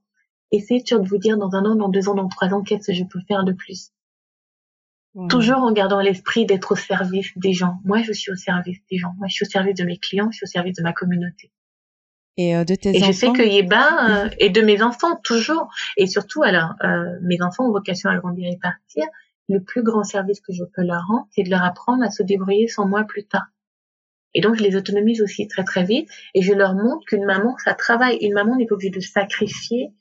essayez 0.53 0.83
toujours 0.83 1.03
de 1.03 1.09
vous 1.09 1.19
dire 1.19 1.37
dans 1.37 1.55
un 1.55 1.65
an, 1.65 1.75
dans 1.75 1.89
deux 1.89 2.09
ans, 2.09 2.15
dans 2.15 2.29
trois 2.29 2.49
ans, 2.49 2.63
qu'est-ce 2.63 2.89
que 2.89 2.93
je 2.93 3.05
peux 3.05 3.21
faire 3.29 3.45
de 3.45 3.53
plus? 3.53 3.93
Toujours 5.29 5.59
en 5.59 5.73
gardant 5.73 6.01
l'esprit 6.01 6.47
d'être 6.47 6.73
au 6.73 6.77
service 6.77 7.33
des 7.37 7.53
gens. 7.53 7.81
Moi, 7.85 8.01
je 8.03 8.13
suis 8.13 8.31
au 8.31 8.37
service 8.37 8.79
des 8.89 8.97
gens. 8.97 9.13
Moi, 9.19 9.27
je 9.29 9.35
suis 9.35 9.45
au 9.45 9.51
service 9.51 9.75
de 9.75 9.83
mes 9.83 9.99
clients, 9.99 10.29
je 10.31 10.37
suis 10.37 10.45
au 10.45 10.47
service 10.47 10.77
de 10.77 10.83
ma 10.83 10.93
communauté. 10.93 11.51
Et 12.37 12.57
euh, 12.57 12.65
de 12.65 12.77
tes 12.77 12.97
et 12.97 13.01
je 13.01 13.11
sais 13.11 13.33
que 13.33 13.43
Yeba, 13.43 14.25
euh, 14.25 14.31
et 14.39 14.51
de 14.51 14.61
mes 14.61 14.83
enfants, 14.83 15.17
toujours. 15.25 15.69
Et 15.97 16.07
surtout, 16.07 16.45
alors, 16.45 16.75
euh, 16.85 17.19
mes 17.23 17.43
enfants 17.43 17.67
ont 17.67 17.73
vocation 17.73 18.09
à 18.09 18.17
grandir 18.19 18.49
et 18.53 18.57
partir. 18.57 19.05
Le 19.49 19.61
plus 19.61 19.83
grand 19.83 20.05
service 20.05 20.41
que 20.41 20.53
je 20.53 20.63
peux 20.63 20.83
leur 20.83 21.03
rendre, 21.09 21.27
c'est 21.33 21.43
de 21.43 21.51
leur 21.51 21.65
apprendre 21.65 22.05
à 22.05 22.11
se 22.11 22.23
débrouiller 22.23 22.69
sans 22.69 22.87
moi 22.87 23.03
plus 23.03 23.25
tard. 23.25 23.47
Et 24.33 24.41
donc, 24.41 24.55
je 24.55 24.63
les 24.63 24.77
autonomise 24.77 25.23
aussi 25.23 25.49
très 25.49 25.65
très 25.65 25.83
vite. 25.83 26.09
Et 26.35 26.43
je 26.43 26.53
leur 26.53 26.75
montre 26.75 27.05
qu'une 27.05 27.25
maman, 27.25 27.57
ça 27.65 27.75
travaille. 27.75 28.17
Une 28.21 28.35
maman 28.35 28.57
n'est 28.57 28.67
pas 28.67 28.77
obligée 28.77 28.91
de 28.91 29.01
sacrifier 29.01 29.93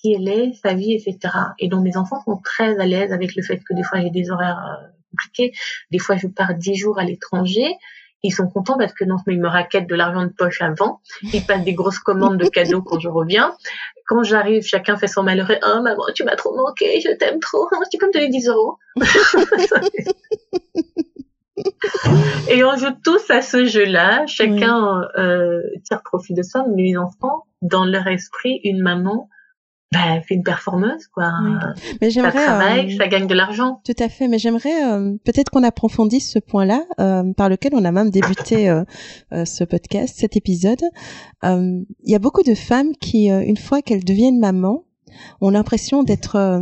qui 0.00 0.14
elle 0.14 0.28
est, 0.28 0.52
sa 0.54 0.74
vie, 0.74 0.94
etc. 0.94 1.18
Et 1.58 1.68
donc 1.68 1.82
mes 1.82 1.96
enfants 1.96 2.22
sont 2.24 2.40
très 2.42 2.78
à 2.78 2.86
l'aise 2.86 3.12
avec 3.12 3.34
le 3.36 3.42
fait 3.42 3.58
que 3.58 3.74
des 3.74 3.82
fois 3.82 4.00
j'ai 4.00 4.10
des 4.10 4.30
horaires 4.30 4.58
euh, 4.58 4.86
compliqués, 5.10 5.52
des 5.90 5.98
fois 5.98 6.16
je 6.16 6.26
pars 6.26 6.54
dix 6.54 6.76
jours 6.76 6.98
à 6.98 7.04
l'étranger. 7.04 7.74
Ils 8.22 8.32
sont 8.32 8.48
contents 8.48 8.76
parce 8.76 8.92
que 8.92 9.04
non 9.04 9.16
seulement 9.16 9.38
ils 9.38 9.42
me 9.42 9.48
raquettent 9.48 9.88
de 9.88 9.94
l'argent 9.94 10.24
de 10.24 10.28
poche 10.28 10.60
avant, 10.60 11.00
ils 11.22 11.42
passent 11.42 11.64
des 11.64 11.72
grosses 11.72 12.00
commandes 12.00 12.36
de 12.36 12.46
cadeaux 12.46 12.82
quand 12.82 13.00
je 13.00 13.08
reviens. 13.08 13.54
Quand 14.06 14.22
j'arrive, 14.24 14.62
chacun 14.62 14.98
fait 14.98 15.06
son 15.06 15.22
malheureux. 15.22 15.56
Oh 15.64 15.80
maman, 15.80 16.02
tu 16.14 16.24
m'as 16.24 16.36
trop 16.36 16.54
manqué, 16.54 17.00
je 17.00 17.16
t'aime 17.16 17.40
trop. 17.40 17.66
tu 17.90 17.96
peux 17.96 18.08
me 18.08 18.12
donner 18.12 18.28
10 18.28 18.48
euros 18.48 18.76
Et 22.50 22.64
on 22.64 22.76
joue 22.76 22.94
tous 23.04 23.30
à 23.30 23.42
ce 23.42 23.64
jeu-là. 23.64 24.26
Chacun 24.26 25.02
euh, 25.16 25.60
tire 25.84 26.02
profit 26.02 26.34
de 26.34 26.42
ça. 26.42 26.64
Mais 26.74 26.82
les 26.82 26.96
enfants, 26.96 27.44
dans 27.62 27.84
leur 27.84 28.06
esprit, 28.06 28.60
une 28.64 28.82
maman, 28.82 29.28
bah, 29.92 30.20
fait 30.22 30.36
une 30.36 30.44
performeuse, 30.44 31.08
quoi. 31.08 31.32
Mais 32.00 32.10
j'aimerais, 32.10 32.30
ça 32.30 32.44
travaille, 32.44 32.94
euh, 32.94 32.96
ça 32.96 33.08
gagne 33.08 33.26
de 33.26 33.34
l'argent. 33.34 33.80
Tout 33.84 33.96
à 33.98 34.08
fait. 34.08 34.28
Mais 34.28 34.38
j'aimerais 34.38 34.84
euh, 34.84 35.16
peut-être 35.24 35.50
qu'on 35.50 35.64
approfondisse 35.64 36.30
ce 36.30 36.38
point-là, 36.38 36.84
euh, 37.00 37.32
par 37.32 37.48
lequel 37.48 37.72
on 37.74 37.84
a 37.84 37.90
même 37.90 38.10
débuté 38.10 38.72
ce 39.32 39.64
podcast, 39.64 40.14
cet 40.16 40.36
épisode. 40.36 40.82
Il 41.42 41.84
y 42.04 42.14
a 42.14 42.20
beaucoup 42.20 42.44
de 42.44 42.54
femmes 42.54 42.92
qui, 43.00 43.26
une 43.26 43.56
fois 43.56 43.82
qu'elles 43.82 44.04
deviennent 44.04 44.38
mamans, 44.38 44.84
ont 45.40 45.50
l'impression 45.50 46.04
d'être 46.04 46.60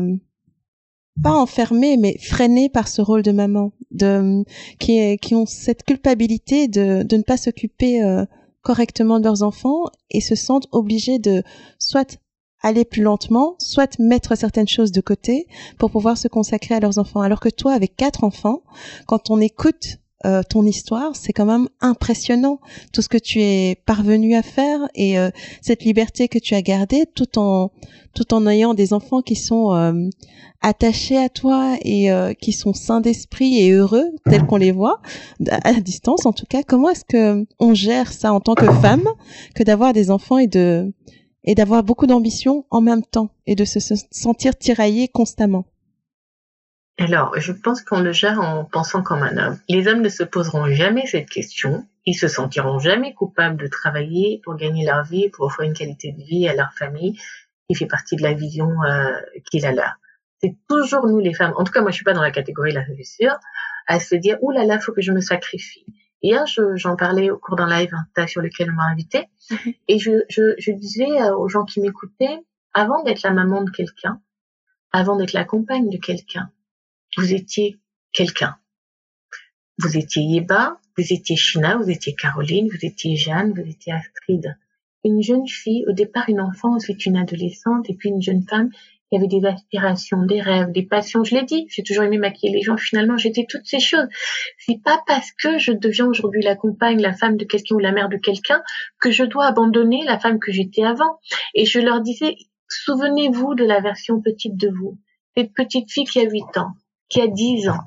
pas 1.23 1.33
enfermées, 1.33 1.99
mais 1.99 2.17
freinées 2.19 2.71
par 2.71 2.89
ce 2.89 3.03
rôle 3.03 3.23
de 3.23 3.33
maman, 3.33 3.73
de 3.91 4.43
qui, 4.79 5.19
qui 5.19 5.35
ont 5.35 5.45
cette 5.45 5.83
culpabilité 5.83 6.67
de, 6.67 7.03
de 7.03 7.17
ne 7.17 7.23
pas 7.23 7.37
s'occuper 7.37 8.01
correctement 8.63 9.19
de 9.19 9.25
leurs 9.25 9.43
enfants 9.43 9.85
et 10.11 10.23
se 10.23 10.35
sentent 10.35 10.69
obligées 10.73 11.19
de 11.19 11.43
soit 11.79 12.19
aller 12.63 12.85
plus 12.85 13.03
lentement, 13.03 13.55
soit 13.59 13.99
mettre 13.99 14.37
certaines 14.37 14.69
choses 14.69 14.93
de 14.93 15.01
côté 15.01 15.47
pour 15.79 15.91
pouvoir 15.91 16.19
se 16.19 16.29
consacrer 16.29 16.75
à 16.75 16.81
leurs 16.81 16.99
enfants. 16.99 17.21
Alors 17.21 17.41
que 17.41 17.49
toi, 17.49 17.73
avec 17.73 17.97
quatre 17.97 18.25
enfants, 18.25 18.63
quand 19.07 19.31
on 19.31 19.41
écoute 19.41 19.99
euh, 20.27 20.43
ton 20.43 20.67
histoire, 20.67 21.15
c'est 21.15 21.33
quand 21.33 21.47
même 21.47 21.69
impressionnant 21.81 22.59
tout 22.93 23.03
ce 23.03 23.09
que 23.09 23.19
tu 23.19 23.41
es 23.41 23.81
parvenu 23.87 24.35
à 24.35 24.43
faire 24.43 24.89
et 24.97 25.17
euh, 25.17 25.31
cette 25.63 25.85
liberté 25.85 26.27
que 26.27 26.41
tu 26.41 26.57
as 26.57 26.63
gardée 26.63 27.07
tout 27.15 27.39
en 27.39 27.71
tout 28.15 28.35
en 28.35 28.45
ayant 28.49 28.75
des 28.75 28.93
enfants 28.93 29.23
qui 29.23 29.37
sont 29.37 29.73
euh, 29.77 30.09
attachés 30.61 31.17
à 31.17 31.29
toi 31.29 31.77
et 31.83 32.11
qui 32.41 32.51
sont 32.51 32.73
sains 32.73 33.01
d'esprit 33.01 33.61
et 33.61 33.71
heureux 33.71 34.07
tels 34.29 34.45
qu'on 34.45 34.57
les 34.57 34.73
voit 34.73 35.01
à 35.49 35.73
distance 35.75 36.27
en 36.27 36.33
tout 36.33 36.47
cas. 36.47 36.65
Comment 36.65 36.89
est-ce 36.89 37.05
que 37.05 37.47
on 37.61 37.75
gère 37.75 38.13
ça 38.13 38.33
en 38.33 38.41
tant 38.41 38.55
que 38.55 38.67
femme 38.81 39.07
que 39.55 39.63
d'avoir 39.63 39.93
des 39.93 40.11
enfants 40.11 40.39
et 40.39 40.49
de 40.49 40.93
et 41.49 41.55
d'avoir 41.55 41.83
beaucoup 41.83 42.07
d'ambition 42.07 42.67
en 42.71 42.83
même 42.83 43.03
temps 43.03 43.31
et 43.47 43.57
de 43.57 43.65
se 43.65 43.81
sentir 44.13 44.57
tiraillé 44.57 45.09
constamment 45.09 45.67
alors, 47.01 47.39
je 47.39 47.53
pense 47.53 47.81
qu'on 47.83 48.01
le 48.01 48.11
gère 48.11 48.41
en 48.41 48.65
pensant 48.65 49.05
comme 49.05 49.23
un 49.23 49.37
homme. 49.37 49.59
Les 49.69 49.87
hommes 49.87 50.03
ne 50.03 50.09
se 50.09 50.25
poseront 50.25 50.67
jamais 50.67 51.07
cette 51.07 51.31
question. 51.31 51.87
Ils 52.07 52.17
se 52.17 52.27
sentiront 52.27 52.81
jamais 52.81 53.15
coupables 53.15 53.57
de 53.57 53.69
travailler 53.69 54.41
pour 54.43 54.57
gagner 54.57 54.85
leur 54.85 55.05
vie, 55.05 55.29
pour 55.29 55.47
offrir 55.47 55.69
une 55.69 55.75
qualité 55.75 56.11
de 56.11 56.21
vie 56.21 56.49
à 56.49 56.55
leur 56.55 56.73
famille 56.73 57.17
qui 57.69 57.77
fait 57.77 57.87
partie 57.87 58.17
de 58.17 58.23
la 58.25 58.33
vision 58.33 58.83
euh, 58.83 59.13
qu'il 59.49 59.65
a 59.65 59.71
là. 59.71 59.95
C'est 60.43 60.57
toujours 60.69 61.07
nous 61.07 61.21
les 61.21 61.35
femmes, 61.35 61.55
en 61.57 61.63
tout 61.63 61.73
cas 61.73 61.83
moi 61.83 61.93
je 61.93 61.97
suis 61.97 62.05
pas 62.05 62.15
dans 62.15 62.23
la 62.23 62.33
catégorie 62.33 62.73
là, 62.73 62.83
c'est 62.97 63.05
sûr, 63.05 63.39
à 63.87 64.01
se 64.01 64.17
dire 64.17 64.37
ouh 64.41 64.51
là 64.51 64.65
là, 64.65 64.81
faut 64.81 64.93
que 64.93 65.01
je 65.01 65.13
me 65.13 65.21
sacrifie. 65.21 65.87
Hier, 66.23 66.45
j'en 66.75 66.97
parlais 66.97 67.31
au 67.31 67.39
cours 67.39 67.57
d'un 67.57 67.69
live 67.69 67.93
sur 68.27 68.43
lequel 68.43 68.71
on 68.71 68.75
m'a 68.75 68.91
invité, 68.91 69.27
mhm. 69.51 69.73
et 69.87 69.99
je, 69.99 70.11
je, 70.29 70.55
je 70.59 70.73
disais 70.73 71.23
euh, 71.23 71.37
aux 71.37 71.49
gens 71.49 71.65
qui 71.65 71.81
m'écoutaient, 71.81 72.41
avant 72.75 73.03
d'être 73.05 73.23
la 73.23 73.33
maman 73.33 73.63
de 73.63 73.71
quelqu'un, 73.71 74.21
avant 74.93 75.17
d'être 75.17 75.33
la 75.33 75.45
compagne 75.45 75.91
de 75.91 75.99
quelqu'un, 75.99 76.51
vous 77.17 77.33
étiez 77.33 77.79
quelqu'un. 78.13 78.57
Vous 79.79 79.97
étiez 79.97 80.23
Yeba, 80.23 80.81
vous 80.97 81.13
étiez 81.13 81.37
China, 81.37 81.77
vous 81.77 81.89
étiez 81.89 82.15
Caroline, 82.15 82.69
vous 82.69 82.85
étiez 82.85 83.17
Jeanne, 83.17 83.53
vous 83.53 83.69
étiez 83.69 83.93
Astrid. 83.93 84.57
Une 85.05 85.23
jeune 85.23 85.47
fille, 85.47 85.85
au 85.89 85.93
départ 85.93 86.29
une 86.29 86.41
enfant, 86.41 86.75
ensuite 86.75 87.07
une 87.07 87.17
adolescente, 87.17 87.89
et 87.89 87.95
puis 87.95 88.09
une 88.09 88.21
jeune 88.21 88.43
femme 88.43 88.71
qui 89.09 89.17
avait 89.17 89.29
des 89.29 89.45
aspirations, 89.47 90.25
des 90.25 90.41
rêves, 90.41 90.71
des 90.73 90.83
passions. 90.83 91.25
Je 91.25 91.35
l'ai 91.35 91.45
dit, 91.45 91.67
j'ai 91.71 91.83
toujours 91.83 92.05
aimé 92.05 92.19
maquiller 92.19 92.53
les 92.53 92.63
gens. 92.63 92.77
Finalement, 92.77 93.17
j'étais 93.17 93.47
toutes 93.49 93.65
ces 93.65 93.81
choses. 93.81 94.07
C'est 94.59 94.83
pas 94.83 95.03
parce 95.07 95.31
que 95.33 95.59
je 95.59 95.73
deviens 95.73 96.07
aujourd'hui 96.07 96.43
la 96.43 96.57
compagne, 96.57 97.01
la 97.01 97.15
femme 97.15 97.37
de 97.37 97.45
quelqu'un 97.45 97.77
ou 97.77 97.79
la 97.79 97.93
mère 97.93 98.09
de 98.09 98.17
quelqu'un 98.17 98.63
que 99.01 99.11
je 99.11 99.25
dois 99.25 99.47
abandonner 99.47 100.05
la 100.05 100.19
femme 100.19 100.39
que 100.39 100.53
j'étais 100.53 100.85
avant. 100.85 101.19
Et 101.55 101.65
je 101.65 101.81
leur 101.81 102.01
disais, 102.01 102.37
souvenez-vous 102.69 103.55
de 103.55 103.65
la 103.65 103.81
version 103.81 104.21
petite 104.21 104.57
de 104.57 104.69
vous. 104.69 104.99
Cette 105.37 105.55
petite 105.55 105.91
fille 105.91 106.05
qui 106.05 106.21
a 106.21 106.29
8 106.29 106.59
ans, 106.59 106.73
qui 107.09 107.21
a 107.21 107.29
10 107.29 107.69
ans, 107.69 107.85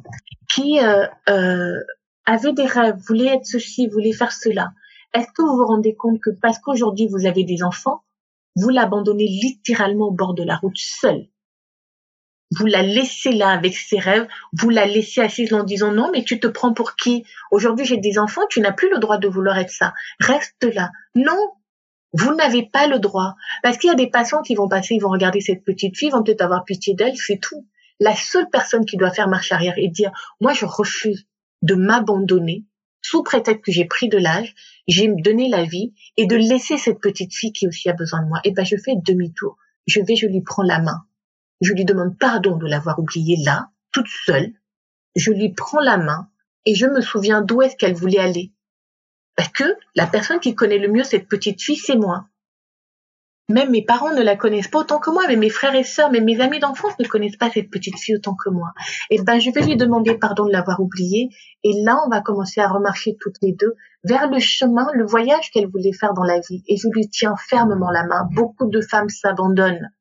qui 0.49 0.79
euh, 0.79 1.05
euh, 1.29 1.79
avait 2.25 2.53
des 2.53 2.65
rêves, 2.65 2.97
voulait 3.07 3.35
être 3.35 3.45
ceci, 3.45 3.87
voulait 3.87 4.13
faire 4.13 4.31
cela. 4.31 4.71
Est-ce 5.13 5.27
que 5.27 5.41
vous 5.41 5.57
vous 5.57 5.65
rendez 5.65 5.95
compte 5.95 6.19
que 6.21 6.29
parce 6.41 6.59
qu'aujourd'hui 6.59 7.07
vous 7.07 7.25
avez 7.25 7.43
des 7.43 7.63
enfants, 7.63 8.01
vous 8.55 8.69
l'abandonnez 8.69 9.27
littéralement 9.27 10.07
au 10.07 10.11
bord 10.11 10.33
de 10.33 10.43
la 10.43 10.57
route 10.57 10.77
seule 10.77 11.27
vous 12.51 12.65
la 12.65 12.81
laissez 12.81 13.31
là 13.31 13.49
avec 13.49 13.75
ses 13.75 13.97
rêves, 13.97 14.27
vous 14.53 14.69
la 14.69 14.85
laissez 14.85 15.21
assise 15.21 15.53
en 15.53 15.63
disant 15.63 15.91
non, 15.93 16.09
mais 16.11 16.23
tu 16.23 16.39
te 16.39 16.47
prends 16.47 16.73
pour 16.73 16.95
qui? 16.95 17.23
Aujourd'hui, 17.49 17.85
j'ai 17.85 17.97
des 17.97 18.19
enfants, 18.19 18.41
tu 18.49 18.59
n'as 18.59 18.73
plus 18.73 18.89
le 18.89 18.99
droit 18.99 19.17
de 19.17 19.27
vouloir 19.27 19.57
être 19.57 19.71
ça. 19.71 19.93
Reste 20.19 20.63
là. 20.75 20.91
Non, 21.15 21.37
vous 22.11 22.35
n'avez 22.35 22.63
pas 22.63 22.87
le 22.87 22.99
droit. 22.99 23.35
Parce 23.63 23.77
qu'il 23.77 23.87
y 23.87 23.93
a 23.93 23.95
des 23.95 24.09
patients 24.09 24.41
qui 24.41 24.55
vont 24.55 24.67
passer, 24.67 24.95
ils 24.95 25.01
vont 25.01 25.09
regarder 25.09 25.39
cette 25.39 25.63
petite 25.63 25.97
fille, 25.97 26.09
ils 26.09 26.11
vont 26.11 26.23
peut-être 26.23 26.41
avoir 26.41 26.65
pitié 26.65 26.93
d'elle, 26.93 27.15
c'est 27.15 27.39
tout 27.41 27.65
la 28.01 28.15
seule 28.15 28.49
personne 28.51 28.85
qui 28.85 28.97
doit 28.97 29.11
faire 29.11 29.27
marche 29.27 29.51
arrière 29.51 29.75
et 29.77 29.87
dire, 29.87 30.11
moi, 30.41 30.53
je 30.53 30.65
refuse 30.65 31.27
de 31.61 31.75
m'abandonner 31.75 32.65
sous 33.01 33.23
prétexte 33.23 33.65
que 33.65 33.71
j'ai 33.71 33.85
pris 33.85 34.09
de 34.09 34.17
l'âge, 34.17 34.53
j'ai 34.87 35.07
donné 35.07 35.49
la 35.49 35.63
vie 35.63 35.93
et 36.17 36.25
de 36.25 36.35
laisser 36.35 36.77
cette 36.77 36.99
petite 36.99 37.33
fille 37.33 37.51
qui 37.51 37.67
aussi 37.67 37.89
a 37.89 37.93
besoin 37.93 38.21
de 38.21 38.27
moi. 38.27 38.39
Et 38.43 38.49
eh 38.49 38.51
ben, 38.51 38.65
je 38.65 38.77
fais 38.77 38.93
demi-tour. 38.95 39.57
Je 39.87 40.01
vais, 40.01 40.15
je 40.15 40.27
lui 40.27 40.41
prends 40.41 40.63
la 40.63 40.79
main. 40.79 41.05
Je 41.61 41.73
lui 41.73 41.85
demande 41.85 42.17
pardon 42.17 42.57
de 42.57 42.67
l'avoir 42.67 42.99
oubliée 42.99 43.37
là, 43.43 43.69
toute 43.91 44.07
seule. 44.25 44.53
Je 45.15 45.31
lui 45.31 45.53
prends 45.53 45.79
la 45.79 45.97
main 45.97 46.29
et 46.65 46.75
je 46.75 46.85
me 46.85 47.01
souviens 47.01 47.41
d'où 47.41 47.61
est-ce 47.61 47.75
qu'elle 47.75 47.93
voulait 47.93 48.19
aller. 48.19 48.53
Parce 49.35 49.49
que 49.49 49.63
la 49.95 50.07
personne 50.07 50.39
qui 50.39 50.55
connaît 50.55 50.77
le 50.77 50.91
mieux 50.91 51.03
cette 51.03 51.27
petite 51.27 51.61
fille, 51.61 51.77
c'est 51.77 51.95
moi. 51.95 52.27
Même 53.51 53.71
mes 53.71 53.83
parents 53.83 54.13
ne 54.13 54.21
la 54.21 54.35
connaissent 54.35 54.69
pas 54.69 54.79
autant 54.79 54.99
que 54.99 55.09
moi, 55.09 55.23
mais 55.27 55.35
mes 55.35 55.49
frères 55.49 55.75
et 55.75 55.83
sœurs, 55.83 56.09
mais 56.11 56.21
mes 56.21 56.39
amis 56.39 56.59
d'enfance 56.59 56.97
ne 56.99 57.05
connaissent 57.05 57.35
pas 57.35 57.49
cette 57.49 57.69
petite 57.69 57.97
fille 57.99 58.15
autant 58.15 58.35
que 58.35 58.49
moi. 58.49 58.69
Et 59.09 59.21
ben, 59.21 59.39
je 59.39 59.51
vais 59.51 59.61
lui 59.61 59.75
demander 59.75 60.15
pardon 60.15 60.45
de 60.45 60.51
l'avoir 60.51 60.79
oubliée. 60.79 61.29
Et 61.63 61.73
là, 61.83 61.99
on 62.05 62.09
va 62.09 62.21
commencer 62.21 62.61
à 62.61 62.67
remarcher 62.67 63.17
toutes 63.19 63.35
les 63.41 63.53
deux 63.53 63.75
vers 64.03 64.29
le 64.29 64.39
chemin, 64.39 64.87
le 64.93 65.05
voyage 65.05 65.51
qu'elle 65.51 65.67
voulait 65.67 65.93
faire 65.93 66.13
dans 66.13 66.23
la 66.23 66.39
vie. 66.39 66.63
Et 66.67 66.77
je 66.77 66.87
lui 66.87 67.09
tiens 67.09 67.35
fermement 67.37 67.91
la 67.91 68.05
main. 68.05 68.27
Beaucoup 68.31 68.69
de 68.69 68.81
femmes 68.81 69.09
s'abandonnent. 69.09 69.91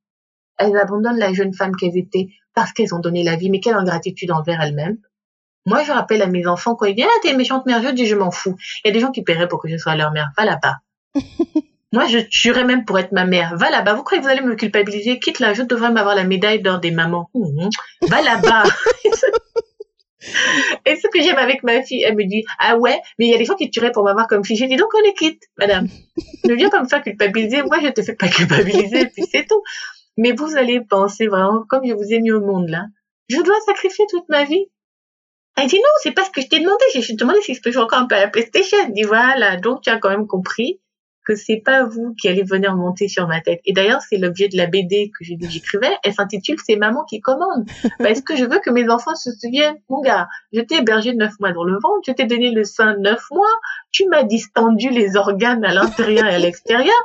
Elles 0.57 0.77
abandonnent 0.77 1.19
la 1.19 1.33
jeune 1.33 1.53
femme 1.53 1.75
qu'elles 1.75 1.99
étaient 1.99 2.29
parce 2.55 2.73
qu'elles 2.73 2.95
ont 2.95 3.01
donné 3.01 3.25
la 3.25 3.37
vie. 3.37 3.51
Mais 3.51 3.61
quelle 3.61 3.75
ingratitude 3.75 4.31
envers 4.31 4.61
elles-mêmes. 4.61 4.99
Moi, 5.67 5.83
je 5.83 5.93
rappelle 5.93 6.23
à 6.23 6.27
mes 6.27 6.47
enfants, 6.47 6.75
quand 6.75 6.87
ils 6.87 6.95
viennent, 6.95 7.09
ah, 7.11 7.21
t'es 7.23 7.37
méchante 7.37 7.67
mère, 7.67 7.83
je 7.83 7.89
dis, 7.91 8.07
je 8.07 8.15
m'en 8.15 8.31
fous. 8.31 8.57
Il 8.85 8.89
y 8.89 8.91
a 8.91 8.95
des 8.95 9.01
gens 9.01 9.11
qui 9.11 9.23
paieraient 9.23 9.49
pour 9.49 9.61
que 9.61 9.69
je 9.69 9.77
sois 9.77 9.95
leur 9.95 10.11
mère. 10.13 10.31
Va 10.39 10.45
là-bas. 10.45 10.77
Moi, 11.93 12.07
je 12.07 12.19
tuerais 12.19 12.65
même 12.65 12.85
pour 12.85 12.99
être 12.99 13.13
ma 13.13 13.25
mère. 13.25 13.57
Va 13.57 13.71
là-bas. 13.71 13.95
Vous 13.95 14.05
croyez 14.05 14.21
que 14.21 14.27
vous 14.27 14.33
allez 14.33 14.43
me 14.43 14.55
culpabiliser? 14.55 15.19
Quitte 15.19 15.41
là, 15.41 15.55
je 15.55 15.63
devrais 15.63 15.91
m'avoir 15.91 16.15
la 16.15 16.25
médaille 16.25 16.63
d'or 16.63 16.79
des 16.79 16.93
mamans. 16.93 17.31
Mhm. 17.35 17.69
Va 18.03 18.23
là-bas. 18.23 18.63
Et 20.87 20.97
ce 20.97 21.09
que 21.09 21.21
j'aime 21.21 21.39
avec 21.39 21.63
ma 21.63 21.83
fille, 21.83 22.03
elle 22.03 22.15
me 22.15 22.25
dit, 22.25 22.45
ah 22.59 22.77
ouais, 22.77 23.01
mais 23.19 23.27
il 23.27 23.31
y 23.31 23.35
a 23.35 23.39
des 23.39 23.45
gens 23.45 23.55
qui 23.55 23.71
tueraient 23.71 23.91
pour 23.91 24.05
m'avoir 24.05 24.29
comme 24.29 24.45
fille. 24.45 24.57
J'ai 24.57 24.69
dit, 24.69 24.77
donc 24.77 24.91
on 24.95 25.09
est 25.09 25.15
quitte, 25.15 25.43
madame. 25.59 25.89
ne 26.45 26.55
viens 26.55 26.69
pas 26.69 26.83
me 26.83 26.89
faire 26.89 27.03
culpabiliser. 27.03 27.63
Moi, 27.63 27.79
je 27.83 27.89
te 27.89 28.03
fais 28.03 28.15
pas 28.15 28.29
culpabiliser, 28.29 29.07
puis 29.07 29.25
c'est 29.31 29.47
tout. 29.47 29.63
Mais 30.17 30.33
vous 30.33 30.57
allez 30.57 30.81
penser 30.83 31.27
vraiment, 31.27 31.65
comme 31.69 31.87
je 31.87 31.95
vous 31.95 32.13
ai 32.13 32.21
mis 32.21 32.31
au 32.31 32.41
monde 32.41 32.69
là, 32.69 32.85
je 33.29 33.41
dois 33.41 33.59
sacrifier 33.67 34.05
toute 34.11 34.29
ma 34.29 34.45
vie. 34.45 34.67
Elle 35.57 35.69
dit, 35.69 35.77
non, 35.77 35.83
c'est 36.03 36.13
pas 36.13 36.25
ce 36.25 36.31
que 36.31 36.41
je 36.41 36.47
t'ai 36.47 36.61
demandé. 36.61 36.85
J'ai 36.95 37.15
demandé 37.15 37.41
si 37.43 37.55
je 37.55 37.63
peux 37.63 37.71
jouer 37.71 37.83
encore 37.83 37.99
un 37.99 38.07
peu 38.07 38.15
à 38.15 38.21
la 38.21 38.29
PlayStation. 38.29 38.79
Elle 38.85 38.93
dit, 38.93 39.03
voilà, 39.03 39.57
donc 39.57 39.83
tu 39.83 39.91
as 39.91 39.99
quand 39.99 40.11
même 40.11 40.27
compris 40.27 40.81
que 41.31 41.37
c'est 41.37 41.63
pas 41.65 41.85
vous 41.85 42.13
qui 42.21 42.29
allez 42.29 42.43
venir 42.43 42.75
monter 42.75 43.07
sur 43.07 43.29
ma 43.29 43.41
tête. 43.41 43.61
Et 43.65 43.73
d'ailleurs, 43.73 44.01
c'est 44.03 44.17
l'objet 44.17 44.49
de 44.49 44.57
la 44.57 44.67
BD 44.67 45.13
que 45.17 45.25
j'ai 45.25 45.37
dit 45.37 45.49
j'écrivais. 45.49 45.97
Elle 46.03 46.13
s'intitule 46.13 46.57
C'est 46.67 46.75
maman 46.75 47.05
qui 47.05 47.21
commande. 47.21 47.69
Parce 47.99 48.21
que 48.21 48.37
je 48.37 48.45
veux 48.45 48.59
que 48.59 48.71
mes 48.71 48.91
enfants 48.91 49.15
se 49.15 49.31
souviennent, 49.31 49.81
mon 49.89 50.01
gars, 50.01 50.29
je 50.53 50.61
t'ai 50.61 50.79
hébergé 50.79 51.15
neuf 51.15 51.39
mois 51.39 51.53
dans 51.53 51.63
le 51.63 51.75
ventre, 51.75 52.01
je 52.05 52.13
t'ai 52.13 52.25
donné 52.25 52.51
le 52.51 52.65
sein 52.65 52.97
neuf 52.97 53.25
mois, 53.31 53.47
tu 53.93 54.09
m'as 54.09 54.25
distendu 54.25 54.91
les 54.91 55.17
organes 55.17 55.65
à 55.65 55.73
l'intérieur 55.73 56.27
et 56.27 56.35
à 56.35 56.39
l'extérieur. 56.41 56.97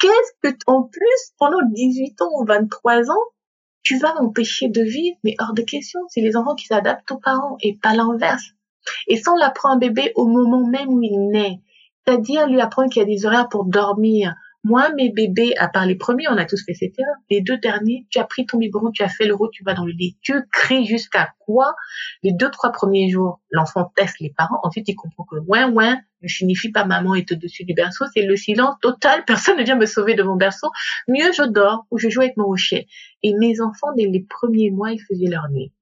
Qu'est-ce 0.00 0.50
que, 0.50 0.56
en 0.66 0.82
plus, 0.82 1.32
pendant 1.38 1.58
18 1.70 2.20
ans 2.22 2.30
ou 2.40 2.44
23 2.46 3.10
ans, 3.10 3.24
tu 3.84 3.96
vas 3.98 4.12
m'empêcher 4.14 4.68
de 4.68 4.82
vivre, 4.82 5.16
mais 5.22 5.36
hors 5.38 5.54
de 5.54 5.62
question. 5.62 6.00
C'est 6.08 6.20
les 6.20 6.36
enfants 6.36 6.56
qui 6.56 6.66
s'adaptent 6.66 7.10
aux 7.12 7.18
parents 7.18 7.56
et 7.60 7.78
pas 7.80 7.94
l'inverse. 7.94 8.42
Et 9.06 9.16
sans 9.16 9.34
on 9.34 9.36
l'apprend 9.36 9.70
un 9.70 9.78
bébé 9.78 10.12
au 10.16 10.26
moment 10.26 10.66
même 10.66 10.88
où 10.88 11.00
il 11.02 11.30
naît, 11.30 11.60
c'est-à-dire 12.08 12.48
lui 12.48 12.60
apprendre 12.60 12.90
qu'il 12.90 13.00
y 13.00 13.04
a 13.04 13.08
des 13.08 13.26
horaires 13.26 13.48
pour 13.48 13.66
dormir. 13.66 14.34
Moi, 14.64 14.90
mes 14.96 15.10
bébés, 15.10 15.52
à 15.58 15.68
part 15.68 15.86
les 15.86 15.94
premiers, 15.94 16.26
on 16.28 16.36
a 16.38 16.46
tous 16.46 16.64
fait 16.64 16.72
cette 16.72 16.98
erreur. 16.98 17.14
Les 17.30 17.42
deux 17.42 17.58
derniers, 17.58 18.06
tu 18.10 18.18
as 18.18 18.24
pris 18.24 18.46
ton 18.46 18.58
biberon, 18.58 18.90
tu 18.90 19.02
as 19.02 19.08
fait 19.08 19.26
le 19.26 19.34
route, 19.34 19.50
tu 19.52 19.62
vas 19.62 19.74
dans 19.74 19.84
le 19.84 19.92
lit. 19.92 20.16
Tu 20.22 20.34
cries 20.50 20.86
jusqu'à 20.86 21.34
quoi? 21.38 21.74
Les 22.22 22.32
deux, 22.32 22.50
trois 22.50 22.72
premiers 22.72 23.10
jours, 23.10 23.40
l'enfant 23.50 23.92
teste 23.94 24.20
les 24.20 24.32
parents. 24.36 24.58
Ensuite, 24.62 24.88
il 24.88 24.94
comprend 24.94 25.24
que 25.24 25.36
ouin, 25.46 25.70
ouin 25.70 25.98
ne 26.22 26.28
signifie 26.28 26.72
pas 26.72 26.84
maman 26.84 27.14
est 27.14 27.30
au-dessus 27.30 27.64
du 27.64 27.74
berceau. 27.74 28.06
C'est 28.14 28.22
le 28.22 28.36
silence 28.36 28.76
total. 28.80 29.24
Personne 29.26 29.58
ne 29.58 29.62
vient 29.62 29.76
me 29.76 29.86
sauver 29.86 30.14
de 30.14 30.22
mon 30.22 30.36
berceau. 30.36 30.68
Mieux, 31.08 31.32
je 31.32 31.42
dors 31.42 31.86
ou 31.90 31.98
je 31.98 32.08
joue 32.08 32.22
avec 32.22 32.36
mon 32.38 32.46
rocher. 32.46 32.88
Et 33.22 33.34
mes 33.38 33.60
enfants, 33.60 33.92
dès 33.96 34.06
les 34.06 34.24
premiers 34.28 34.70
mois, 34.70 34.92
ils 34.92 35.00
faisaient 35.00 35.30
leur 35.30 35.50
nuit. 35.50 35.72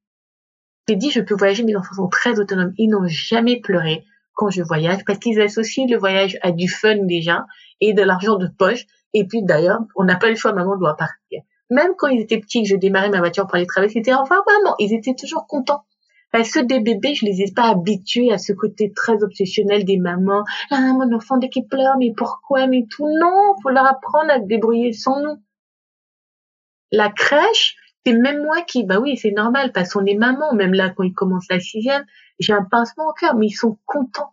J'ai 0.88 0.96
dit, 0.96 1.10
je 1.10 1.20
peux 1.20 1.34
voyager. 1.34 1.62
Mes 1.62 1.76
enfants 1.76 1.94
sont 1.94 2.08
très 2.08 2.40
autonomes. 2.40 2.72
Ils 2.78 2.88
n'ont 2.88 3.06
jamais 3.06 3.60
pleuré 3.60 4.04
quand 4.36 4.50
je 4.50 4.62
voyage 4.62 5.04
parce 5.04 5.18
qu'ils 5.18 5.40
associent 5.40 5.86
le 5.88 5.96
voyage 5.96 6.38
à 6.42 6.52
du 6.52 6.68
fun 6.68 6.98
déjà 7.02 7.46
et 7.80 7.92
de 7.92 8.02
l'argent 8.02 8.36
de 8.36 8.46
poche. 8.46 8.86
Et 9.14 9.26
puis 9.26 9.42
d'ailleurs, 9.42 9.80
on 9.96 10.04
n'a 10.04 10.16
pas 10.16 10.28
le 10.28 10.36
choix, 10.36 10.52
maman 10.52 10.76
doit 10.76 10.96
partir. 10.96 11.42
Même 11.70 11.92
quand 11.98 12.08
ils 12.08 12.20
étaient 12.20 12.38
petits, 12.38 12.62
que 12.62 12.68
je 12.68 12.76
démarrais 12.76 13.08
ma 13.08 13.18
voiture 13.18 13.46
pour 13.46 13.56
aller 13.56 13.66
travailler, 13.66 13.92
c'était 13.92 14.14
enfin 14.14 14.36
maman, 14.46 14.76
ils 14.78 14.94
étaient 14.94 15.14
toujours 15.14 15.46
contents. 15.46 15.84
Parce 16.32 16.50
que 16.50 16.60
des 16.60 16.80
bébés, 16.80 17.14
je 17.14 17.24
les 17.24 17.40
ai 17.42 17.52
pas 17.52 17.70
habitués 17.70 18.32
à 18.32 18.38
ce 18.38 18.52
côté 18.52 18.92
très 18.94 19.22
obsessionnel 19.22 19.84
des 19.84 19.96
mamans. 19.96 20.44
Ah, 20.70 20.92
mon 20.92 21.14
enfant, 21.14 21.38
dès 21.38 21.48
qu'il 21.48 21.66
pleure, 21.66 21.96
mais 21.98 22.12
pourquoi, 22.14 22.66
mais 22.66 22.84
tout. 22.90 23.08
Non, 23.20 23.54
faut 23.62 23.70
leur 23.70 23.86
apprendre 23.86 24.30
à 24.30 24.40
se 24.40 24.46
débrouiller 24.46 24.92
sans 24.92 25.20
nous. 25.22 25.36
La 26.92 27.10
crèche, 27.10 27.76
c'est 28.06 28.12
même 28.12 28.40
moi 28.40 28.62
qui, 28.62 28.84
bah 28.84 29.00
oui, 29.00 29.16
c'est 29.16 29.32
normal, 29.32 29.72
parce 29.72 29.92
qu'on 29.92 30.06
est 30.06 30.14
maman, 30.14 30.54
même 30.54 30.74
là, 30.74 30.90
quand 30.90 31.02
ils 31.02 31.12
commencent 31.12 31.50
la 31.50 31.58
sixième, 31.58 32.04
j'ai 32.38 32.52
un 32.52 32.62
pincement 32.62 33.08
au 33.08 33.12
cœur, 33.12 33.34
mais 33.34 33.46
ils 33.46 33.56
sont 33.56 33.80
contents. 33.84 34.32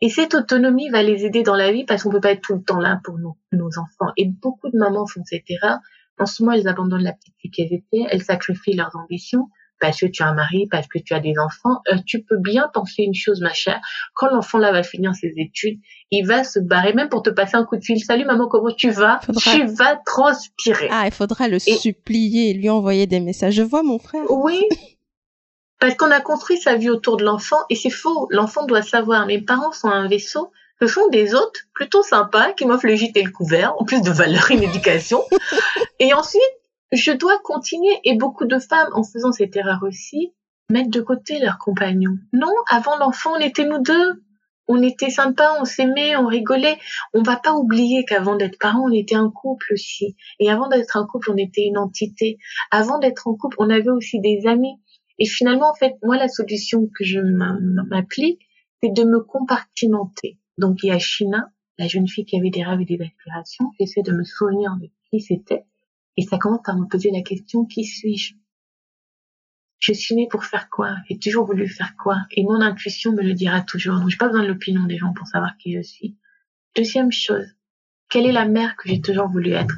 Et 0.00 0.08
cette 0.08 0.34
autonomie 0.34 0.88
va 0.88 1.02
les 1.02 1.26
aider 1.26 1.42
dans 1.42 1.54
la 1.54 1.70
vie 1.70 1.84
parce 1.84 2.02
qu'on 2.02 2.10
peut 2.10 2.20
pas 2.22 2.30
être 2.30 2.40
tout 2.40 2.54
le 2.54 2.62
temps 2.62 2.80
là 2.80 3.00
pour 3.04 3.18
nos, 3.18 3.36
enfants. 3.52 4.10
Et 4.16 4.24
beaucoup 4.26 4.70
de 4.70 4.78
mamans 4.78 5.06
font 5.06 5.22
cette 5.26 5.50
erreur. 5.50 5.80
En 6.18 6.24
ce 6.24 6.42
moment, 6.42 6.56
elles 6.56 6.66
abandonnent 6.66 7.02
la 7.02 7.12
petite 7.12 7.34
fille 7.38 7.50
qu'elles 7.50 7.74
étaient, 7.74 8.06
elles 8.08 8.22
sacrifient 8.22 8.74
leurs 8.74 8.96
ambitions 8.96 9.50
parce 9.84 10.00
que 10.00 10.06
tu 10.06 10.22
as 10.22 10.28
un 10.28 10.34
mari, 10.34 10.66
parce 10.70 10.86
que 10.86 10.98
tu 10.98 11.12
as 11.12 11.20
des 11.20 11.34
enfants, 11.38 11.82
euh, 11.92 11.98
tu 12.06 12.22
peux 12.22 12.38
bien 12.38 12.70
penser 12.72 13.02
une 13.02 13.14
chose, 13.14 13.42
ma 13.42 13.52
chère. 13.52 13.82
Quand 14.14 14.28
l'enfant 14.28 14.56
là 14.56 14.72
va 14.72 14.82
finir 14.82 15.14
ses 15.14 15.34
études, 15.36 15.78
il 16.10 16.26
va 16.26 16.42
se 16.42 16.58
barrer 16.58 16.94
même 16.94 17.10
pour 17.10 17.22
te 17.22 17.28
passer 17.28 17.56
un 17.56 17.66
coup 17.66 17.76
de 17.76 17.84
fil. 17.84 18.02
Salut 18.02 18.24
maman, 18.24 18.48
comment 18.48 18.72
tu 18.74 18.88
vas? 18.88 19.20
Tu 19.42 19.66
vas 19.66 19.96
transpirer. 20.06 20.88
Ah, 20.90 21.02
il 21.04 21.12
faudra 21.12 21.48
le 21.48 21.58
supplier, 21.58 22.54
lui 22.54 22.70
envoyer 22.70 23.06
des 23.06 23.20
messages. 23.20 23.52
Je 23.52 23.62
vois 23.62 23.82
mon 23.82 23.98
frère. 23.98 24.24
Oui. 24.30 24.62
Parce 25.80 25.96
qu'on 25.96 26.10
a 26.10 26.22
construit 26.22 26.56
sa 26.56 26.76
vie 26.76 26.88
autour 26.88 27.18
de 27.18 27.24
l'enfant 27.24 27.58
et 27.68 27.74
c'est 27.74 27.90
faux. 27.90 28.26
L'enfant 28.30 28.64
doit 28.64 28.80
savoir. 28.80 29.26
Mes 29.26 29.42
parents 29.42 29.72
sont 29.72 29.88
un 29.88 30.08
vaisseau. 30.08 30.50
Ce 30.80 30.86
sont 30.86 31.08
des 31.08 31.34
hôtes 31.34 31.66
plutôt 31.74 32.02
sympas 32.02 32.52
qui 32.52 32.64
m'offrent 32.64 32.86
le 32.86 32.94
gîte 32.94 33.18
et 33.18 33.22
le 33.22 33.30
couvert, 33.30 33.74
en 33.78 33.84
plus 33.84 34.00
de 34.00 34.10
valeur 34.10 34.50
et 34.50 34.56
d'éducation. 34.56 35.22
et 35.98 36.14
ensuite, 36.14 36.40
je 36.96 37.12
dois 37.12 37.38
continuer, 37.42 37.98
et 38.04 38.16
beaucoup 38.16 38.46
de 38.46 38.58
femmes, 38.58 38.90
en 38.94 39.02
faisant 39.02 39.32
cette 39.32 39.56
erreur 39.56 39.80
aussi, 39.82 40.32
mettent 40.70 40.90
de 40.90 41.00
côté 41.00 41.38
leurs 41.38 41.58
compagnons. 41.58 42.18
Non, 42.32 42.52
avant 42.68 42.96
l'enfant, 42.96 43.32
on 43.36 43.40
était 43.40 43.66
nous 43.66 43.82
deux. 43.82 44.22
On 44.66 44.82
était 44.82 45.10
sympas, 45.10 45.60
on 45.60 45.66
s'aimait, 45.66 46.16
on 46.16 46.26
rigolait. 46.26 46.78
On 47.12 47.22
va 47.22 47.36
pas 47.36 47.52
oublier 47.52 48.04
qu'avant 48.06 48.34
d'être 48.36 48.58
parents, 48.58 48.88
on 48.88 48.92
était 48.92 49.14
un 49.14 49.30
couple 49.30 49.74
aussi. 49.74 50.16
Et 50.40 50.50
avant 50.50 50.68
d'être 50.68 50.96
un 50.96 51.06
couple, 51.06 51.30
on 51.32 51.36
était 51.36 51.66
une 51.66 51.76
entité. 51.76 52.38
Avant 52.70 52.98
d'être 52.98 53.28
en 53.28 53.34
couple, 53.34 53.56
on 53.58 53.68
avait 53.68 53.90
aussi 53.90 54.20
des 54.20 54.46
amis. 54.46 54.80
Et 55.18 55.26
finalement, 55.26 55.70
en 55.70 55.74
fait, 55.74 55.94
moi, 56.02 56.16
la 56.16 56.28
solution 56.28 56.88
que 56.96 57.04
je 57.04 57.20
m'applique, 57.90 58.40
c'est 58.82 58.92
de 58.92 59.04
me 59.04 59.20
compartimenter. 59.20 60.38
Donc, 60.56 60.82
il 60.82 60.86
y 60.86 60.92
a 60.92 60.98
China, 60.98 61.50
la 61.78 61.86
jeune 61.86 62.08
fille 62.08 62.24
qui 62.24 62.38
avait 62.38 62.50
des 62.50 62.64
rêves 62.64 62.80
et 62.80 62.86
des 62.86 63.02
aspirations. 63.02 63.70
J'essaie 63.78 64.02
de 64.02 64.12
me 64.12 64.24
souvenir 64.24 64.76
de 64.80 64.88
qui 65.10 65.20
c'était. 65.20 65.66
Et 66.16 66.22
ça 66.22 66.38
commence 66.38 66.62
par 66.64 66.78
me 66.78 66.86
poser 66.86 67.10
la 67.10 67.22
question, 67.22 67.64
qui 67.64 67.84
suis-je? 67.84 68.34
Je 69.80 69.92
suis 69.92 70.14
née 70.14 70.28
pour 70.30 70.44
faire 70.44 70.70
quoi? 70.70 70.96
J'ai 71.08 71.18
toujours 71.18 71.44
voulu 71.46 71.68
faire 71.68 71.94
quoi? 71.96 72.18
Et 72.30 72.42
mon 72.42 72.60
intuition 72.60 73.12
me 73.12 73.22
le 73.22 73.34
dira 73.34 73.60
toujours. 73.60 73.98
Donc, 73.98 74.08
j'ai 74.08 74.16
pas 74.16 74.28
besoin 74.28 74.42
de 74.42 74.48
l'opinion 74.48 74.84
des 74.84 74.96
gens 74.96 75.12
pour 75.12 75.26
savoir 75.26 75.56
qui 75.58 75.74
je 75.74 75.82
suis. 75.82 76.16
Deuxième 76.76 77.12
chose, 77.12 77.46
quelle 78.08 78.26
est 78.26 78.32
la 78.32 78.46
mère 78.46 78.76
que 78.76 78.88
j'ai 78.88 79.00
toujours 79.00 79.28
voulu 79.28 79.50
être? 79.50 79.74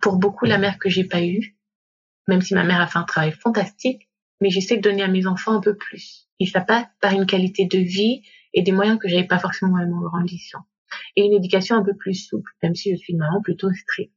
Pour 0.00 0.16
beaucoup, 0.16 0.46
la 0.46 0.58
mère 0.58 0.78
que 0.78 0.88
j'ai 0.88 1.04
pas 1.04 1.22
eue, 1.22 1.56
même 2.28 2.40
si 2.40 2.54
ma 2.54 2.64
mère 2.64 2.80
a 2.80 2.86
fait 2.86 2.98
un 2.98 3.04
travail 3.04 3.32
fantastique, 3.32 4.08
mais 4.40 4.50
j'essaie 4.50 4.76
de 4.76 4.82
donner 4.82 5.02
à 5.02 5.08
mes 5.08 5.26
enfants 5.26 5.52
un 5.52 5.60
peu 5.60 5.76
plus. 5.76 6.28
Et 6.38 6.46
ça 6.46 6.60
passe 6.60 6.86
par 7.00 7.12
une 7.12 7.26
qualité 7.26 7.66
de 7.66 7.78
vie 7.78 8.22
et 8.54 8.62
des 8.62 8.72
moyens 8.72 8.98
que 8.98 9.08
j'avais 9.08 9.26
pas 9.26 9.38
forcément 9.38 9.76
à 9.76 9.84
mon 9.84 10.00
grandissant. 10.00 10.64
Et 11.16 11.24
une 11.24 11.34
éducation 11.34 11.76
un 11.76 11.84
peu 11.84 11.94
plus 11.94 12.14
souple, 12.14 12.50
même 12.62 12.74
si 12.74 12.90
je 12.92 12.96
suis 12.96 13.12
une 13.12 13.18
maman 13.18 13.42
plutôt 13.42 13.70
stricte 13.72 14.14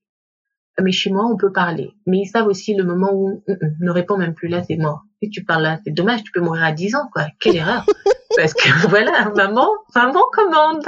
mais 0.82 0.92
chez 0.92 1.12
moi, 1.12 1.26
on 1.26 1.38
peut 1.38 1.52
parler. 1.52 1.92
Mais 2.08 2.20
ils 2.20 2.28
savent 2.28 2.48
aussi 2.48 2.74
le 2.74 2.84
moment 2.84 3.12
où 3.14 3.44
on 3.48 3.56
ne 3.80 3.92
répond 3.92 4.18
même 4.18 4.34
plus 4.34 4.48
là, 4.48 4.64
c'est 4.64 4.78
mort. 4.78 5.04
Si 5.22 5.30
tu 5.30 5.44
parles 5.44 5.64
là, 5.64 5.80
c'est 5.84 5.94
dommage, 5.94 6.24
tu 6.24 6.32
peux 6.32 6.42
mourir 6.42 6.64
à 6.64 6.72
10 6.72 6.96
ans, 6.96 7.10
quoi. 7.14 7.28
Quelle 7.40 7.58
erreur. 7.58 7.86
Parce 8.36 8.54
que 8.54 8.88
voilà, 8.88 9.32
maman, 9.36 9.70
maman 9.96 10.24
commande. 10.32 10.86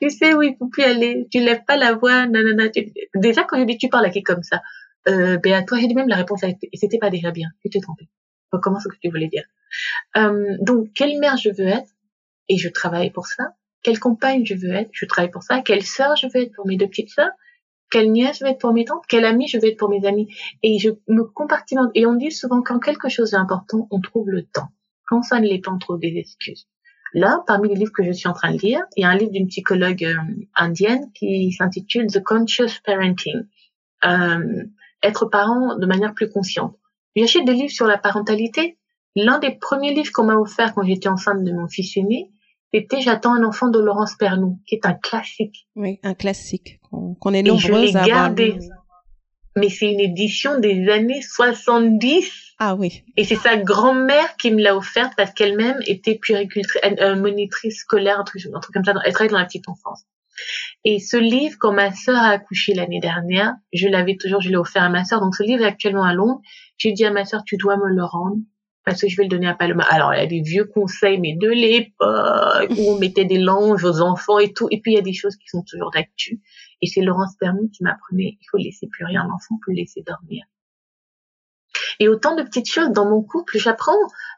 Tu 0.00 0.10
sais 0.10 0.34
où 0.34 0.42
il 0.42 0.54
faut 0.58 0.68
plus 0.68 0.82
aller. 0.82 1.26
Tu 1.30 1.40
lèves 1.40 1.64
pas 1.66 1.76
la 1.76 1.94
voix, 1.94 2.26
nanana. 2.26 2.64
Déjà, 3.14 3.44
quand 3.44 3.58
je 3.58 3.64
dis 3.64 3.78
tu 3.78 3.88
parles 3.88 4.04
à 4.04 4.10
qui 4.10 4.22
comme 4.22 4.42
ça, 4.42 4.60
euh, 5.08 5.38
ben 5.38 5.54
à 5.54 5.62
toi, 5.62 5.78
j'ai 5.78 5.92
même 5.94 6.08
la 6.08 6.16
réponse 6.16 6.44
a 6.44 6.48
été, 6.48 6.68
et 6.72 6.76
c'était 6.76 6.98
pas 6.98 7.10
déjà 7.10 7.30
bien. 7.30 7.48
Tu 7.62 7.70
t'es 7.70 7.80
trompé. 7.80 8.08
Comment 8.62 8.80
ce 8.80 8.88
que 8.88 8.96
tu 9.02 9.10
voulais 9.10 9.28
dire? 9.28 9.44
Euh, 10.16 10.56
donc, 10.60 10.88
quelle 10.94 11.18
mère 11.18 11.36
je 11.36 11.50
veux 11.50 11.68
être? 11.68 11.90
Et 12.48 12.56
je 12.56 12.68
travaille 12.68 13.10
pour 13.10 13.26
ça. 13.26 13.54
Quelle 13.82 13.98
compagne 13.98 14.44
je 14.44 14.54
veux 14.54 14.72
être? 14.72 14.90
Je 14.92 15.04
travaille 15.04 15.30
pour 15.30 15.42
ça. 15.42 15.60
Quelle 15.62 15.82
sœur 15.82 16.16
je 16.16 16.26
veux 16.26 16.42
être 16.42 16.52
pour 16.54 16.66
mes 16.66 16.76
deux 16.76 16.86
petites 16.86 17.10
sœurs? 17.10 17.30
Quelle 17.90 18.10
nièce 18.10 18.38
je 18.38 18.44
vais 18.44 18.50
être 18.50 18.60
pour 18.60 18.72
mes 18.72 18.84
tantes, 18.84 19.04
quelle 19.08 19.24
amie 19.24 19.48
je 19.48 19.58
vais 19.58 19.70
être 19.70 19.78
pour 19.78 19.88
mes 19.88 20.04
amis? 20.06 20.28
Et 20.62 20.78
je 20.78 20.90
me 21.08 21.24
compartimente. 21.24 21.90
Et 21.94 22.06
on 22.06 22.14
dit 22.14 22.30
souvent 22.30 22.62
quand 22.62 22.78
quelque 22.78 23.08
chose 23.08 23.34
est 23.34 23.38
important, 23.38 23.86
on 23.90 24.00
trouve 24.00 24.30
le 24.30 24.42
temps. 24.44 24.68
Quand 25.06 25.22
ça 25.22 25.38
ne 25.38 25.46
l'est 25.46 25.60
pas, 25.60 25.72
on 25.72 25.78
trouve 25.78 26.00
des 26.00 26.16
excuses. 26.16 26.66
Là, 27.14 27.42
parmi 27.46 27.68
les 27.68 27.76
livres 27.76 27.92
que 27.92 28.04
je 28.04 28.12
suis 28.12 28.28
en 28.28 28.32
train 28.32 28.52
de 28.52 28.58
lire, 28.58 28.82
il 28.96 29.02
y 29.02 29.04
a 29.04 29.08
un 29.08 29.16
livre 29.16 29.30
d'une 29.30 29.46
psychologue 29.46 30.04
euh, 30.04 30.14
indienne 30.54 31.10
qui 31.14 31.52
s'intitule 31.52 32.08
The 32.08 32.22
Conscious 32.22 32.80
Parenting. 32.84 33.46
Euh, 34.04 34.64
être 35.02 35.26
parent 35.26 35.76
de 35.76 35.86
manière 35.86 36.14
plus 36.14 36.28
consciente. 36.28 36.76
J'achète 37.14 37.44
des 37.44 37.54
livres 37.54 37.70
sur 37.70 37.86
la 37.86 37.96
parentalité. 37.96 38.76
L'un 39.14 39.38
des 39.38 39.52
premiers 39.52 39.94
livres 39.94 40.10
qu'on 40.12 40.24
m'a 40.24 40.36
offert 40.36 40.74
quand 40.74 40.82
j'étais 40.82 41.08
enceinte 41.08 41.42
de 41.42 41.52
mon 41.52 41.68
fils 41.68 41.96
aîné, 41.96 42.30
c'était 42.72 43.00
J'attends 43.00 43.34
un 43.34 43.44
enfant 43.44 43.68
de 43.68 43.78
Laurence 43.78 44.16
Pernou, 44.16 44.60
qui 44.66 44.74
est 44.74 44.86
un 44.86 44.94
classique. 44.94 45.66
Oui, 45.76 45.98
un 46.02 46.14
classique 46.14 46.80
qu'on 46.90 47.32
est 47.32 47.42
nombreuses 47.42 47.96
à 47.96 48.02
avoir 48.02 48.34
Mais 49.56 49.68
c'est 49.68 49.90
une 49.90 50.00
édition 50.00 50.58
des 50.58 50.88
années 50.88 51.22
70. 51.22 52.54
Ah 52.58 52.74
oui. 52.74 53.04
Et 53.16 53.24
c'est 53.24 53.36
sa 53.36 53.56
grand-mère 53.56 54.36
qui 54.36 54.50
me 54.50 54.62
l'a 54.62 54.76
offerte 54.76 55.12
parce 55.16 55.32
qu'elle-même 55.32 55.78
était 55.86 56.16
puéricultrice, 56.16 56.80
euh, 56.84 57.16
monitrice 57.16 57.80
scolaire, 57.80 58.18
un 58.18 58.24
truc, 58.24 58.42
un 58.52 58.60
truc 58.60 58.74
comme 58.74 58.84
ça. 58.84 58.94
Elle 59.04 59.12
travaillait 59.12 59.32
dans 59.32 59.38
la 59.38 59.44
petite 59.44 59.68
enfance. 59.68 60.04
Et 60.84 60.98
ce 60.98 61.16
livre, 61.16 61.56
quand 61.58 61.72
ma 61.72 61.92
sœur 61.92 62.18
a 62.18 62.28
accouché 62.28 62.74
l'année 62.74 63.00
dernière, 63.00 63.54
je 63.72 63.88
l'avais 63.88 64.16
toujours, 64.16 64.40
je 64.40 64.50
l'ai 64.50 64.56
offert 64.56 64.82
à 64.82 64.88
ma 64.88 65.04
sœur. 65.04 65.20
Donc 65.20 65.34
ce 65.34 65.42
livre 65.42 65.62
est 65.64 65.68
actuellement 65.68 66.04
à 66.04 66.14
Londres. 66.14 66.40
J'ai 66.78 66.92
dit 66.92 67.04
à 67.04 67.10
ma 67.10 67.24
sœur, 67.24 67.42
tu 67.44 67.56
dois 67.56 67.76
me 67.76 67.88
le 67.88 68.04
rendre 68.04 68.36
parce 68.86 69.00
que 69.00 69.08
je 69.08 69.16
vais 69.16 69.24
le 69.24 69.28
donner 69.28 69.48
à 69.48 69.54
Paloma. 69.54 69.82
Alors, 69.90 70.14
il 70.14 70.18
y 70.18 70.22
a 70.22 70.26
des 70.26 70.40
vieux 70.40 70.64
conseils, 70.64 71.18
mais 71.18 71.34
de 71.34 71.48
l'époque, 71.48 72.70
où 72.78 72.92
on 72.92 72.98
mettait 72.98 73.24
des 73.24 73.38
langes 73.38 73.84
aux 73.84 74.00
enfants 74.00 74.38
et 74.38 74.52
tout. 74.52 74.68
Et 74.70 74.80
puis, 74.80 74.92
il 74.92 74.94
y 74.94 74.98
a 74.98 75.02
des 75.02 75.12
choses 75.12 75.34
qui 75.36 75.48
sont 75.48 75.64
toujours 75.68 75.90
d'actu. 75.90 76.40
Et 76.80 76.86
c'est 76.86 77.00
Laurence 77.00 77.34
Pernou 77.38 77.68
qui 77.68 77.82
m'apprenait, 77.82 78.38
il 78.40 78.46
faut 78.48 78.58
laisser 78.58 78.86
plus 78.86 79.04
rien 79.04 79.24
l'enfant, 79.24 79.56
il 79.58 79.64
faut 79.64 79.70
le 79.72 79.76
laisser 79.76 80.02
dormir. 80.06 80.44
Et 81.98 82.08
autant 82.08 82.36
de 82.36 82.42
petites 82.42 82.70
choses 82.70 82.90
dans 82.90 83.08
mon 83.08 83.22
couple, 83.22 83.58
j'apprends. 83.58 83.92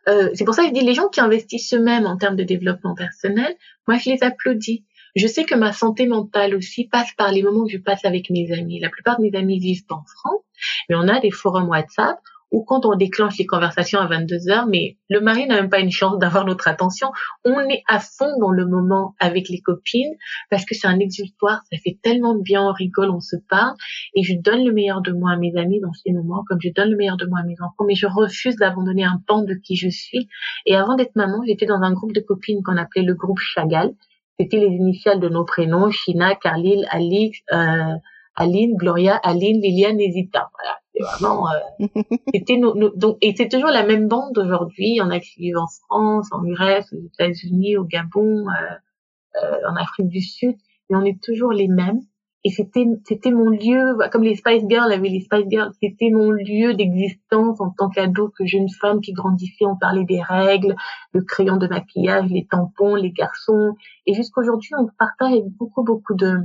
Euh, 0.08 0.30
c'est 0.34 0.44
pour 0.44 0.54
ça 0.54 0.62
que 0.62 0.68
je 0.68 0.74
dis 0.74 0.84
les 0.84 0.94
gens 0.94 1.08
qui 1.08 1.20
investissent 1.20 1.74
eux-mêmes 1.74 2.06
en 2.06 2.16
termes 2.16 2.36
de 2.36 2.44
développement 2.44 2.94
personnel, 2.94 3.54
moi 3.86 3.98
je 3.98 4.10
les 4.10 4.22
applaudis. 4.22 4.86
Je 5.14 5.26
sais 5.26 5.44
que 5.44 5.54
ma 5.54 5.72
santé 5.72 6.06
mentale 6.06 6.54
aussi 6.54 6.86
passe 6.86 7.12
par 7.16 7.32
les 7.32 7.42
moments 7.42 7.66
que 7.66 7.72
je 7.72 7.78
passe 7.78 8.04
avec 8.04 8.30
mes 8.30 8.52
amis. 8.52 8.78
La 8.78 8.88
plupart 8.88 9.18
de 9.18 9.22
mes 9.22 9.36
amis 9.36 9.58
vivent 9.58 9.84
en 9.90 10.04
France, 10.04 10.42
mais 10.88 10.96
on 10.96 11.08
a 11.08 11.20
des 11.20 11.30
forums 11.30 11.68
WhatsApp 11.68 12.18
ou 12.50 12.64
quand 12.64 12.86
on 12.86 12.96
déclenche 12.96 13.36
les 13.38 13.46
conversations 13.46 14.00
à 14.00 14.06
22 14.06 14.48
heures, 14.48 14.66
mais 14.66 14.96
le 15.08 15.20
mari 15.20 15.46
n'a 15.46 15.56
même 15.56 15.70
pas 15.70 15.80
une 15.80 15.90
chance 15.90 16.18
d'avoir 16.18 16.44
notre 16.44 16.68
attention. 16.68 17.08
On 17.44 17.60
est 17.68 17.82
à 17.88 18.00
fond 18.00 18.38
dans 18.40 18.50
le 18.50 18.66
moment 18.66 19.14
avec 19.20 19.48
les 19.48 19.60
copines 19.60 20.14
parce 20.50 20.64
que 20.64 20.74
c'est 20.74 20.86
un 20.86 20.98
exutoire, 20.98 21.62
ça 21.70 21.78
fait 21.82 21.98
tellement 22.02 22.34
bien, 22.34 22.62
on 22.62 22.72
rigole, 22.72 23.10
on 23.10 23.20
se 23.20 23.36
parle 23.48 23.74
et 24.14 24.22
je 24.22 24.34
donne 24.34 24.64
le 24.64 24.72
meilleur 24.72 25.02
de 25.02 25.12
moi 25.12 25.32
à 25.32 25.36
mes 25.36 25.54
amis 25.56 25.80
dans 25.80 25.92
ces 25.92 26.12
moments 26.12 26.44
comme 26.48 26.58
je 26.60 26.70
donne 26.74 26.90
le 26.90 26.96
meilleur 26.96 27.16
de 27.16 27.26
moi 27.26 27.40
à 27.40 27.44
mes 27.44 27.60
enfants, 27.60 27.84
mais 27.86 27.94
je 27.94 28.06
refuse 28.06 28.56
d'abandonner 28.56 29.04
un 29.04 29.20
pan 29.26 29.42
de 29.42 29.54
qui 29.54 29.76
je 29.76 29.88
suis. 29.88 30.28
Et 30.66 30.74
avant 30.76 30.96
d'être 30.96 31.16
maman, 31.16 31.42
j'étais 31.46 31.66
dans 31.66 31.82
un 31.82 31.92
groupe 31.92 32.12
de 32.12 32.20
copines 32.20 32.62
qu'on 32.62 32.76
appelait 32.76 33.02
le 33.02 33.14
groupe 33.14 33.38
Chagall. 33.38 33.94
C'était 34.40 34.58
les 34.58 34.68
initiales 34.68 35.20
de 35.20 35.28
nos 35.28 35.44
prénoms, 35.44 35.90
China, 35.90 36.34
Carlyle, 36.36 36.86
Alix, 36.90 37.40
euh, 37.52 37.94
Aline, 38.38 38.76
Gloria, 38.76 39.16
Aline, 39.16 39.60
Liliane 39.60 40.00
et 40.00 40.10
Zita. 40.12 40.50
Voilà 40.58 40.78
vraiment, 41.00 41.46
euh, 41.50 41.86
c'était 42.34 42.58
donc, 42.58 43.18
et 43.20 43.34
c'est 43.36 43.48
toujours 43.48 43.70
la 43.70 43.84
même 43.84 44.08
bande 44.08 44.36
aujourd'hui. 44.38 44.88
Il 44.88 44.96
y 44.96 45.00
en 45.00 45.10
a 45.10 45.20
qui 45.20 45.40
vivent 45.40 45.58
en 45.58 45.66
France, 45.66 46.28
en 46.32 46.42
Grèce, 46.42 46.92
aux 46.92 47.06
États-Unis, 47.06 47.76
au 47.76 47.84
Gabon, 47.84 48.46
euh, 48.48 49.42
euh, 49.42 49.70
en 49.70 49.76
Afrique 49.76 50.08
du 50.08 50.20
Sud, 50.20 50.56
et 50.90 50.96
on 50.96 51.04
est 51.04 51.20
toujours 51.22 51.52
les 51.52 51.68
mêmes. 51.68 52.00
Et 52.44 52.50
c'était, 52.50 52.86
c'était 53.04 53.32
mon 53.32 53.50
lieu, 53.50 53.98
comme 54.12 54.22
les 54.22 54.36
Spice 54.36 54.62
Girls 54.68 54.92
avaient 54.92 55.08
les 55.08 55.20
Spice 55.20 55.46
Girls, 55.50 55.72
c'était 55.82 56.10
mon 56.10 56.30
lieu 56.30 56.72
d'existence 56.72 57.60
en 57.60 57.70
tant 57.70 57.88
qu'ado, 57.90 58.28
que 58.28 58.46
jeune 58.46 58.68
femme 58.80 59.00
qui 59.00 59.12
grandissait. 59.12 59.66
On 59.66 59.76
parlait 59.76 60.04
des 60.04 60.22
règles, 60.22 60.76
le 61.12 61.22
crayon 61.22 61.56
de 61.56 61.66
maquillage, 61.66 62.30
les 62.30 62.46
tampons, 62.46 62.94
les 62.94 63.10
garçons. 63.10 63.74
Et 64.06 64.14
jusqu'aujourd'hui, 64.14 64.70
on 64.78 64.86
partage 64.98 65.40
beaucoup, 65.58 65.82
beaucoup 65.82 66.14
de, 66.14 66.38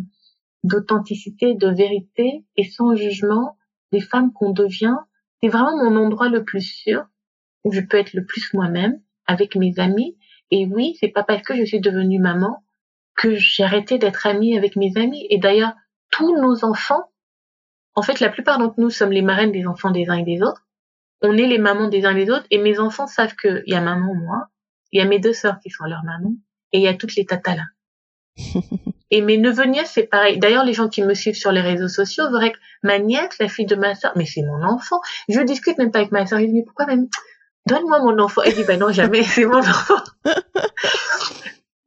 d'authenticité, 0.64 1.56
de 1.56 1.68
vérité 1.68 2.45
et 2.56 2.64
sans 2.64 2.95
jugement 2.95 3.57
des 3.91 4.02
femmes 4.02 4.31
qu'on 4.34 4.52
devient, 4.52 4.98
c'est 5.41 5.49
vraiment 5.49 5.77
mon 5.77 5.95
endroit 5.98 6.30
le 6.30 6.44
plus 6.44 6.61
sûr 6.61 7.06
où 7.64 7.72
je 7.72 7.81
peux 7.81 7.98
être 7.98 8.14
le 8.14 8.26
plus 8.26 8.53
moi-même 8.53 9.02
avec 9.26 9.56
mes 9.56 9.77
amis. 9.77 10.18
Et 10.52 10.65
oui, 10.65 10.95
c'est 10.99 11.10
pas 11.10 11.23
parce 11.23 11.41
que 11.41 11.56
je 11.56 11.64
suis 11.64 11.80
devenue 11.80 12.19
maman 12.19 12.64
que 13.15 13.35
j'ai 13.35 13.64
arrêté 13.64 13.98
d'être 13.98 14.26
amie 14.26 14.57
avec 14.57 14.76
mes 14.76 14.91
amis. 14.98 15.26
Et 15.30 15.38
d'ailleurs, 15.38 15.73
tous 16.10 16.35
nos 16.40 16.65
enfants, 16.65 17.11
en 17.95 18.02
fait, 18.02 18.19
la 18.19 18.30
plupart 18.30 18.57
d'entre 18.57 18.80
nous 18.80 18.90
sommes 18.90 19.11
les 19.11 19.22
marraines 19.22 19.52
des 19.52 19.65
enfants 19.68 19.91
des 19.91 20.10
uns 20.10 20.18
et 20.18 20.23
des 20.23 20.41
autres. 20.41 20.65
On 21.22 21.38
est 21.38 21.48
les 21.48 21.60
mamans 21.60 21.90
des 21.90 22.06
uns 22.06 22.15
et 22.15 22.26
des 22.26 22.31
autres. 22.31 22.45
Et 22.52 22.57
mes 22.57 22.80
enfants 22.80 23.07
savent 23.07 23.35
qu'il 23.35 23.64
y 23.68 23.76
a 23.76 23.81
maman, 23.81 24.14
moi, 24.15 24.48
il 24.91 24.99
y 24.99 25.02
a 25.02 25.07
mes 25.07 25.19
deux 25.19 25.34
sœurs 25.34 25.60
qui 25.60 25.69
sont 25.69 25.85
leurs 25.85 26.03
mamans, 26.03 26.35
et 26.72 26.77
il 26.77 26.84
y 26.84 26.88
a 26.88 26.94
toutes 26.94 27.15
les 27.15 27.26
tatas. 27.26 27.57
Et 29.12 29.22
mes 29.22 29.38
neveux 29.38 29.66
nièces, 29.66 29.92
c'est 29.94 30.08
pareil. 30.08 30.40
D'ailleurs, 30.40 30.66
les 30.66 30.74
gens 30.74 30.90
qui 30.90 31.04
me 31.04 31.14
suivent 31.14 31.36
sur 31.36 31.52
les 31.52 31.62
réseaux 31.62 31.88
sociaux 31.88 32.32
verraient 32.32 32.52
que 32.52 32.58
ma 32.82 32.98
nièce, 32.98 33.38
la 33.40 33.48
fille 33.48 33.68
de 33.68 33.76
ma 33.76 33.94
soeur, 33.94 34.12
mais 34.16 34.26
c'est 34.26 34.42
mon 34.42 34.64
enfant. 34.64 35.00
Je 35.30 35.40
discute 35.42 35.78
même 35.78 35.92
pas 35.92 36.00
avec 36.00 36.12
ma 36.12 36.26
soeur. 36.26 36.40
Je 36.40 36.46
dis, 36.46 36.54
mais 36.54 36.64
pourquoi 36.64 36.88
même, 36.88 37.08
donne-moi 37.68 38.00
mon 38.00 38.18
enfant. 38.18 38.42
Elle 38.44 38.56
dit, 38.56 38.64
ben 38.64 38.80
non, 38.80 38.92
jamais, 38.92 39.22
c'est 39.24 39.46
mon 39.46 39.60
enfant. 39.60 40.02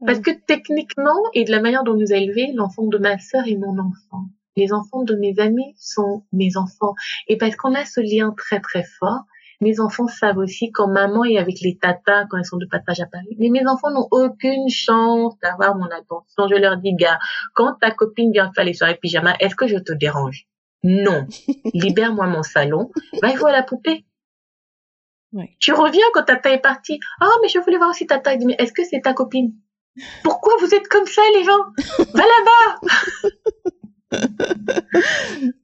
Parce 0.07 0.21
que 0.21 0.31
techniquement, 0.47 1.19
et 1.35 1.45
de 1.45 1.51
la 1.51 1.61
manière 1.61 1.83
dont 1.83 1.95
nous 1.95 2.13
a 2.13 2.17
élevés, 2.17 2.53
l'enfant 2.55 2.87
de 2.87 2.99
ma 2.99 3.19
soeur 3.19 3.47
est 3.49 3.57
mon 3.57 3.77
enfant. 3.79 4.27
Les 4.57 4.73
enfants 4.73 5.03
de 5.03 5.17
mes 5.17 5.39
amis 5.39 5.75
sont 5.79 6.23
mes 6.33 6.57
enfants. 6.57 6.95
Et 7.27 7.37
parce 7.37 7.57
qu'on 7.57 7.75
a 7.75 7.85
ce 7.85 8.01
lien 8.01 8.35
très 8.37 8.61
très 8.61 8.85
fort, 8.85 9.25
Mes 9.61 9.81
enfants 9.81 10.09
savent 10.09 10.39
aussi 10.39 10.71
quand 10.71 10.89
maman 10.89 11.25
est 11.25 11.39
avec 11.39 11.61
les 11.61 11.79
tatas, 11.79 12.27
quand 12.27 12.39
elles 12.39 12.45
sont 12.45 12.59
de 12.59 12.67
passage 12.67 13.01
à 13.01 13.07
Paris. 13.07 13.37
Mais 13.39 13.49
mes 13.49 13.67
enfants 13.67 13.91
n'ont 13.91 14.09
aucune 14.11 14.69
chance 14.69 15.35
d'avoir 15.43 15.77
mon 15.77 15.87
attention. 15.87 16.49
Je 16.49 16.57
leur 16.57 16.77
dis, 16.77 16.95
gars, 16.95 17.19
quand 17.55 17.75
ta 17.81 17.91
copine 17.91 18.33
vient 18.33 18.53
faire 18.53 18.65
les 18.65 18.75
soirées 18.75 18.99
pyjama, 19.01 19.35
est-ce 19.41 19.57
que 19.57 19.67
je 19.67 19.79
te 19.79 19.93
dérange? 19.93 20.47
Non. 20.83 21.27
Libère-moi 21.75 22.27
mon 22.27 22.43
salon. 22.43 22.91
Va 23.23 23.31
faut 23.31 23.47
à 23.47 23.53
la 23.53 23.63
poupée. 23.63 24.05
Tu 25.59 25.73
reviens 25.73 26.05
quand 26.15 26.23
tata 26.23 26.51
est 26.51 26.61
partie. 26.61 26.99
Ah, 27.21 27.29
mais 27.43 27.49
je 27.49 27.59
voulais 27.59 27.77
voir 27.77 27.91
aussi 27.91 28.07
tata. 28.07 28.35
Il 28.35 28.39
dit, 28.39 28.47
mais 28.47 28.57
est-ce 28.59 28.73
que 28.73 28.85
c'est 28.85 29.01
ta 29.01 29.13
copine? 29.13 29.53
Pourquoi 30.23 30.55
vous 30.61 30.75
êtes 30.75 30.89
comme 30.89 31.07
ça, 31.07 31.23
les 31.35 31.45
gens? 31.45 31.59
Va 32.15 32.23
là-bas! 32.23 33.31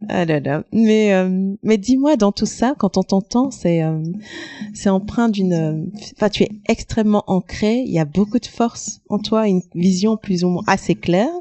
ah 0.09 0.25
là 0.25 0.41
là. 0.41 0.65
Mais 0.73 1.15
euh, 1.15 1.55
mais 1.63 1.79
dis-moi 1.79 2.17
dans 2.17 2.33
tout 2.33 2.47
ça, 2.47 2.75
quand 2.77 2.97
on 2.97 3.03
t'entend, 3.03 3.51
c'est 3.51 3.83
euh, 3.85 4.03
empreint 4.87 5.29
d'une. 5.29 5.91
Enfin, 6.17 6.29
tu 6.29 6.43
es 6.43 6.51
extrêmement 6.69 7.25
ancré. 7.29 7.85
Il 7.87 7.93
y 7.93 8.01
a 8.01 8.05
beaucoup 8.05 8.39
de 8.39 8.47
force 8.47 9.01
en 9.09 9.19
toi, 9.19 9.47
une 9.47 9.63
vision 9.75 10.17
plus 10.17 10.45
ou 10.45 10.49
moins 10.49 10.65
assez 10.67 10.95
claire. 10.95 11.33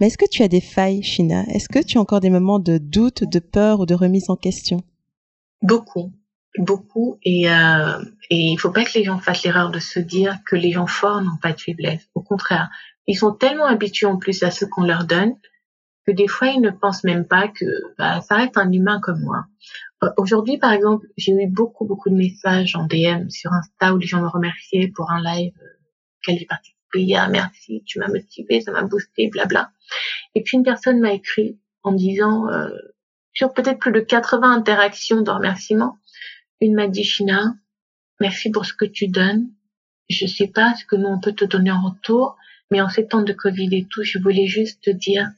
Mais 0.00 0.08
est-ce 0.08 0.18
que 0.18 0.28
tu 0.28 0.42
as 0.42 0.48
des 0.48 0.60
failles, 0.60 1.02
China 1.02 1.44
Est-ce 1.48 1.68
que 1.68 1.78
tu 1.82 1.98
as 1.98 2.00
encore 2.00 2.20
des 2.20 2.30
moments 2.30 2.58
de 2.58 2.78
doute, 2.78 3.24
de 3.24 3.38
peur 3.38 3.80
ou 3.80 3.86
de 3.86 3.94
remise 3.94 4.28
en 4.28 4.36
question? 4.36 4.82
Beaucoup, 5.62 6.12
beaucoup. 6.58 7.18
Et 7.22 7.48
euh, 7.50 8.02
et 8.30 8.50
il 8.50 8.58
faut 8.58 8.72
pas 8.72 8.84
que 8.84 8.98
les 8.98 9.04
gens 9.04 9.18
fassent 9.18 9.44
l'erreur 9.44 9.70
de 9.70 9.78
se 9.78 10.00
dire 10.00 10.38
que 10.44 10.56
les 10.56 10.72
gens 10.72 10.86
forts 10.86 11.22
n'ont 11.22 11.38
pas 11.40 11.52
de 11.52 11.60
faiblesse. 11.60 12.08
Au 12.14 12.20
contraire, 12.20 12.68
ils 13.06 13.16
sont 13.16 13.32
tellement 13.32 13.66
habitués 13.66 14.06
en 14.06 14.18
plus 14.18 14.42
à 14.42 14.50
ce 14.50 14.64
qu'on 14.64 14.82
leur 14.82 15.04
donne 15.04 15.34
que 16.08 16.12
des 16.12 16.26
fois 16.26 16.48
ils 16.48 16.62
ne 16.62 16.70
pensent 16.70 17.04
même 17.04 17.26
pas 17.26 17.48
que 17.48 17.66
bah, 17.98 18.22
ça 18.22 18.36
reste 18.36 18.56
un 18.56 18.72
humain 18.72 18.98
comme 19.02 19.20
moi. 19.20 19.44
Euh, 20.02 20.08
aujourd'hui, 20.16 20.56
par 20.56 20.72
exemple, 20.72 21.06
j'ai 21.18 21.32
eu 21.32 21.46
beaucoup 21.46 21.84
beaucoup 21.84 22.08
de 22.08 22.14
messages 22.14 22.74
en 22.76 22.86
DM 22.86 23.28
sur 23.28 23.52
Insta 23.52 23.92
où 23.92 23.98
les 23.98 24.06
gens 24.06 24.22
me 24.22 24.28
remerciaient 24.28 24.88
pour 24.88 25.10
un 25.10 25.22
live 25.22 25.52
euh, 25.60 25.66
auquel 26.16 26.38
j'ai 26.38 26.46
participé 26.46 27.02
hier. 27.02 27.28
Merci, 27.28 27.82
tu 27.84 27.98
m'as 27.98 28.08
motivé, 28.08 28.62
ça 28.62 28.72
m'a 28.72 28.84
boosté, 28.84 29.28
blabla. 29.28 29.70
Et 30.34 30.42
puis 30.42 30.56
une 30.56 30.62
personne 30.62 30.98
m'a 30.98 31.12
écrit 31.12 31.58
en 31.82 31.92
disant 31.92 32.48
euh, 32.48 32.70
sur 33.34 33.52
peut-être 33.52 33.78
plus 33.78 33.92
de 33.92 34.00
80 34.00 34.50
interactions 34.50 35.20
de 35.20 35.30
remerciements, 35.30 35.98
une 36.62 36.74
m'a 36.74 36.88
dit 36.88 37.04
China, 37.04 37.54
merci 38.18 38.50
pour 38.50 38.64
ce 38.64 38.72
que 38.72 38.86
tu 38.86 39.08
donnes. 39.08 39.50
Je 40.08 40.26
sais 40.26 40.48
pas 40.48 40.74
ce 40.74 40.86
que 40.86 40.96
nous 40.96 41.08
on 41.08 41.20
peut 41.20 41.34
te 41.34 41.44
donner 41.44 41.70
en 41.70 41.82
retour, 41.82 42.38
mais 42.70 42.80
en 42.80 42.88
ces 42.88 43.06
temps 43.06 43.20
de 43.20 43.34
Covid 43.34 43.68
et 43.76 43.86
tout, 43.90 44.04
je 44.04 44.18
voulais 44.18 44.46
juste 44.46 44.82
te 44.82 44.90
dire 44.90 45.28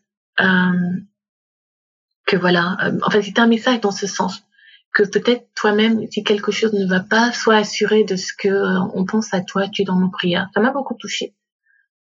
que 2.31 2.37
voilà, 2.37 2.77
euh, 2.85 2.99
enfin 3.05 3.21
c'était 3.23 3.41
un 3.41 3.49
message 3.49 3.81
dans 3.81 3.91
ce 3.91 4.07
sens 4.07 4.45
que 4.93 5.03
peut-être 5.03 5.49
toi-même, 5.55 6.07
si 6.11 6.23
quelque 6.23 6.53
chose 6.53 6.73
ne 6.73 6.87
va 6.87 7.01
pas, 7.01 7.33
sois 7.33 7.57
assuré 7.57 8.05
de 8.05 8.15
ce 8.17 8.33
que 8.37 8.49
euh, 8.49 8.81
on 8.95 9.05
pense 9.05 9.35
à 9.35 9.41
toi, 9.41 9.69
tu 9.69 9.83
es 9.83 9.85
dans 9.85 9.99
nos 9.99 10.11
prières. 10.11 10.49
Ça 10.55 10.61
m'a 10.61 10.71
beaucoup 10.71 10.95
touché. 10.95 11.35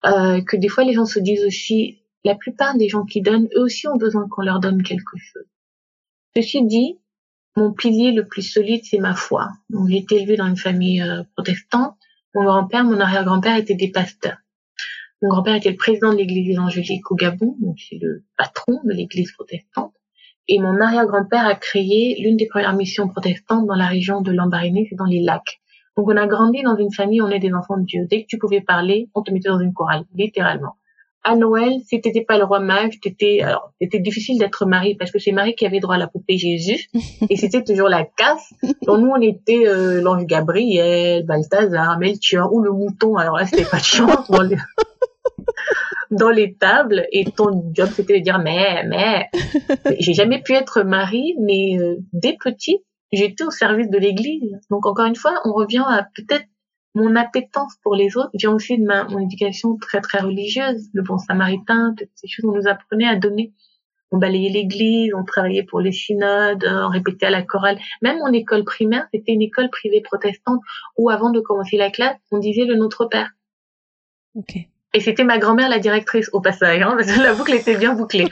Euh, 0.06 0.42
que 0.42 0.56
des 0.56 0.70
fois 0.70 0.84
les 0.86 0.94
gens 0.94 1.06
se 1.06 1.20
disent 1.20 1.46
aussi, 1.46 2.04
la 2.24 2.36
plupart 2.36 2.78
des 2.78 2.88
gens 2.88 3.04
qui 3.04 3.22
donnent, 3.22 3.50
eux 3.56 3.64
aussi 3.64 3.88
ont 3.88 3.98
besoin 3.98 4.28
qu'on 4.30 4.44
leur 4.44 4.60
donne 4.60 4.82
quelque 4.82 5.18
chose. 5.18 5.44
Ceci 6.36 6.66
dit, 6.66 7.00
mon 7.58 7.74
pilier 7.74 8.12
le 8.12 8.26
plus 8.26 8.42
solide, 8.42 8.82
c'est 8.84 9.00
ma 9.00 9.16
foi. 9.16 9.50
Donc 9.70 9.90
j'ai 9.90 9.98
été 9.98 10.22
élevée 10.22 10.38
dans 10.38 10.48
une 10.48 10.58
famille 10.58 11.04
protestante. 11.36 11.96
Mon 12.34 12.46
grand-père, 12.46 12.84
mon 12.86 13.00
arrière-grand-père 13.00 13.58
étaient 13.58 13.76
des 13.76 13.92
pasteurs. 13.92 14.38
Mon 15.24 15.30
grand-père 15.30 15.56
était 15.56 15.72
le 15.72 15.78
président 15.78 16.12
de 16.12 16.18
l'église 16.18 16.50
évangélique 16.50 17.10
au 17.10 17.16
Gabon, 17.16 17.56
donc 17.62 17.78
c'est 17.80 17.98
le 18.02 18.26
patron 18.38 18.82
de 18.84 18.92
l'église 18.92 19.32
protestante. 19.32 19.94
Et 20.50 20.60
mon 20.60 20.82
arrière-grand-père 20.82 21.48
a 21.48 21.56
créé 21.56 22.22
l'une 22.22 22.36
des 22.36 22.48
premières 22.48 22.76
missions 22.76 23.08
protestantes 23.08 23.66
dans 23.66 23.76
la 23.76 23.88
région 23.88 24.20
de 24.20 24.34
Lambaréné, 24.34 24.86
c'est 24.90 24.98
dans 24.98 25.06
les 25.06 25.22
lacs. 25.22 25.62
Donc 25.96 26.10
on 26.10 26.18
a 26.18 26.28
grandi 26.28 26.62
dans 26.64 26.76
une 26.76 26.92
famille, 26.92 27.22
on 27.22 27.30
est 27.30 27.40
des 27.40 27.54
enfants 27.54 27.78
de 27.78 27.86
Dieu. 27.86 28.06
Dès 28.10 28.24
que 28.24 28.28
tu 28.28 28.38
pouvais 28.38 28.60
parler, 28.60 29.08
on 29.16 29.22
te 29.22 29.32
mettait 29.32 29.48
dans 29.48 29.62
une 29.62 29.72
chorale, 29.72 30.04
littéralement. 30.14 30.76
À 31.24 31.38
Noël, 31.38 31.72
si 31.86 32.02
t'étais 32.02 32.26
pas 32.26 32.38
le 32.38 32.44
roi 32.44 32.60
mage, 32.60 33.00
t'étais, 33.00 33.40
alors, 33.44 33.72
c'était 33.80 34.00
difficile 34.00 34.38
d'être 34.38 34.66
Marie 34.66 34.96
parce 34.96 35.10
que 35.10 35.20
c'est 35.20 35.32
Marie 35.32 35.56
qui 35.56 35.66
avait 35.66 35.80
droit 35.80 35.96
à 35.96 36.00
la 36.00 36.08
poupée 36.08 36.38
Jésus 36.38 36.90
et 37.30 37.38
c'était 37.38 37.64
toujours 37.64 37.88
la 37.88 38.04
casse. 38.04 38.54
Donc 38.86 39.00
nous, 39.00 39.08
on 39.08 39.22
était 39.22 39.66
euh, 39.68 40.02
l'ange 40.02 40.26
Gabriel, 40.26 41.26
Balthazar, 41.26 41.98
Melchior 41.98 42.52
ou 42.52 42.60
le 42.60 42.74
mouton. 42.74 43.16
Alors 43.16 43.38
là, 43.38 43.46
c'était 43.46 43.64
pas 43.64 43.78
de 43.78 43.84
chance 43.86 44.30
dans 46.12 46.30
les 46.30 46.56
tables 46.56 47.08
et 47.12 47.26
ton 47.26 47.72
job 47.74 47.90
c'était 47.94 48.20
de 48.20 48.24
dire 48.24 48.40
mais 48.40 48.84
mais 48.88 49.30
j'ai 50.00 50.14
jamais 50.14 50.42
pu 50.42 50.54
être 50.54 50.84
mari 50.84 51.36
mais 51.40 51.78
euh, 51.80 51.98
dès 52.14 52.38
petit 52.42 52.84
j'étais 53.12 53.44
au 53.44 53.52
service 53.52 53.90
de 53.90 53.98
l'église 53.98 54.60
donc 54.70 54.86
encore 54.86 55.06
une 55.06 55.16
fois 55.16 55.42
on 55.46 55.54
revient 55.54 55.84
à 55.88 56.08
peut-être 56.16 56.46
mon 56.96 57.16
appétence 57.16 57.74
pour 57.82 57.96
les 57.96 58.18
autres 58.18 58.30
vient 58.34 58.54
aussi 58.54 58.78
de 58.78 58.86
ma 58.86 59.06
mon 59.06 59.20
éducation 59.20 59.78
très 59.78 60.02
très 60.02 60.20
religieuse 60.20 60.90
le 60.94 61.02
bon 61.02 61.18
samaritain 61.18 61.96
toutes 61.98 62.10
ces 62.16 62.28
choses 62.28 62.46
on 62.46 62.56
nous 62.56 62.68
apprenait 62.68 63.08
à 63.08 63.16
donner 63.16 63.54
on 64.14 64.20
balayait 64.20 64.50
l'église, 64.50 65.12
on 65.16 65.24
travaillait 65.26 65.64
pour 65.64 65.80
les 65.80 65.92
synodes, 65.92 66.64
on 66.70 66.90
répétait 66.90 67.26
à 67.26 67.30
la 67.32 67.42
chorale. 67.42 67.80
Même 68.04 68.20
mon 68.20 68.32
école 68.32 68.64
primaire, 68.64 69.08
c'était 69.12 69.34
une 69.34 69.42
école 69.42 69.72
privée 69.72 70.02
protestante 70.02 70.62
où 70.98 71.10
avant 71.10 71.32
de 71.32 71.40
commencer 71.40 71.78
la 71.78 71.90
classe, 71.90 72.16
on 72.32 72.38
disait 72.38 72.66
le 72.66 72.76
Notre 72.76 73.06
Père. 73.06 73.32
Ok. 74.36 74.56
Et 74.94 75.00
c'était 75.00 75.24
ma 75.24 75.40
grand-mère 75.40 75.70
la 75.70 75.80
directrice 75.80 76.30
au 76.34 76.42
passage, 76.42 76.82
hein, 76.82 76.96
parce 76.96 77.12
que 77.12 77.22
la 77.22 77.34
boucle 77.34 77.54
était 77.54 77.78
bien 77.78 77.94
bouclée. 77.96 78.30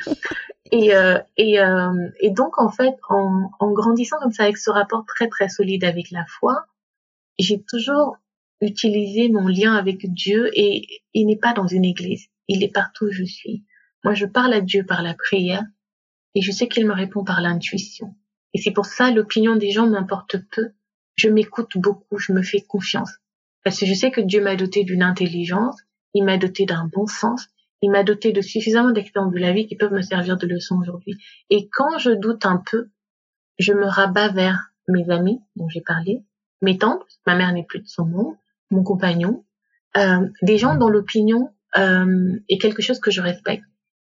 Et, 0.71 0.95
euh, 0.95 1.19
et, 1.35 1.59
euh, 1.59 2.09
et 2.19 2.29
donc 2.29 2.57
en 2.57 2.69
fait, 2.69 2.95
en, 3.09 3.49
en 3.59 3.71
grandissant 3.71 4.17
comme 4.21 4.31
ça 4.31 4.43
avec 4.43 4.57
ce 4.57 4.69
rapport 4.69 5.05
très 5.05 5.27
très 5.27 5.49
solide 5.49 5.83
avec 5.83 6.11
la 6.11 6.25
foi, 6.25 6.65
j'ai 7.38 7.61
toujours 7.61 8.17
utilisé 8.61 9.29
mon 9.29 9.47
lien 9.47 9.75
avec 9.75 10.05
Dieu 10.13 10.49
et 10.53 10.88
il 11.13 11.25
n'est 11.25 11.38
pas 11.38 11.53
dans 11.53 11.67
une 11.67 11.83
église, 11.83 12.27
il 12.47 12.63
est 12.63 12.73
partout 12.73 13.05
où 13.05 13.11
je 13.11 13.23
suis. 13.23 13.65
Moi, 14.03 14.13
je 14.13 14.25
parle 14.25 14.53
à 14.53 14.61
Dieu 14.61 14.85
par 14.85 15.01
la 15.01 15.13
prière 15.13 15.63
et 16.35 16.41
je 16.41 16.51
sais 16.51 16.67
qu'il 16.67 16.88
me 16.88 16.93
répond 16.93 17.23
par 17.23 17.41
l'intuition. 17.41 18.15
Et 18.53 18.59
c'est 18.59 18.71
pour 18.71 18.85
ça 18.85 19.11
l'opinion 19.11 19.55
des 19.55 19.71
gens 19.71 19.88
m'importe 19.88 20.38
peu. 20.51 20.69
Je 21.15 21.29
m'écoute 21.29 21.77
beaucoup, 21.77 22.17
je 22.17 22.31
me 22.31 22.41
fais 22.41 22.61
confiance. 22.61 23.11
Parce 23.63 23.79
que 23.79 23.85
je 23.85 23.93
sais 23.93 24.11
que 24.11 24.21
Dieu 24.21 24.41
m'a 24.41 24.55
doté 24.55 24.83
d'une 24.83 25.03
intelligence 25.03 25.77
il 26.13 26.23
m'a 26.23 26.38
doté 26.38 26.65
d'un 26.65 26.89
bon 26.91 27.07
sens, 27.07 27.47
il 27.81 27.91
m'a 27.91 28.03
doté 28.03 28.31
de 28.31 28.41
suffisamment 28.41 28.91
d'expérience 28.91 29.33
de 29.33 29.39
la 29.39 29.53
vie 29.53 29.67
qui 29.67 29.75
peuvent 29.75 29.93
me 29.93 30.01
servir 30.01 30.38
de 30.38 30.45
leçon 30.47 30.77
aujourd'hui. 30.79 31.17
Et 31.49 31.69
quand 31.71 31.97
je 31.97 32.11
doute 32.11 32.45
un 32.45 32.57
peu, 32.57 32.89
je 33.57 33.73
me 33.73 33.85
rabats 33.85 34.29
vers 34.29 34.71
mes 34.88 35.09
amis 35.09 35.41
dont 35.55 35.69
j'ai 35.69 35.81
parlé, 35.81 36.23
mes 36.61 36.77
tantes, 36.77 37.03
ma 37.25 37.35
mère 37.35 37.51
n'est 37.53 37.65
plus 37.65 37.79
de 37.79 37.88
son 37.88 38.05
monde, 38.05 38.35
mon 38.69 38.83
compagnon, 38.83 39.43
euh, 39.97 40.27
des 40.41 40.57
gens 40.57 40.75
dont 40.75 40.89
l'opinion 40.89 41.53
euh, 41.77 42.39
est 42.49 42.57
quelque 42.57 42.81
chose 42.81 42.99
que 42.99 43.11
je 43.11 43.21
respecte 43.21 43.65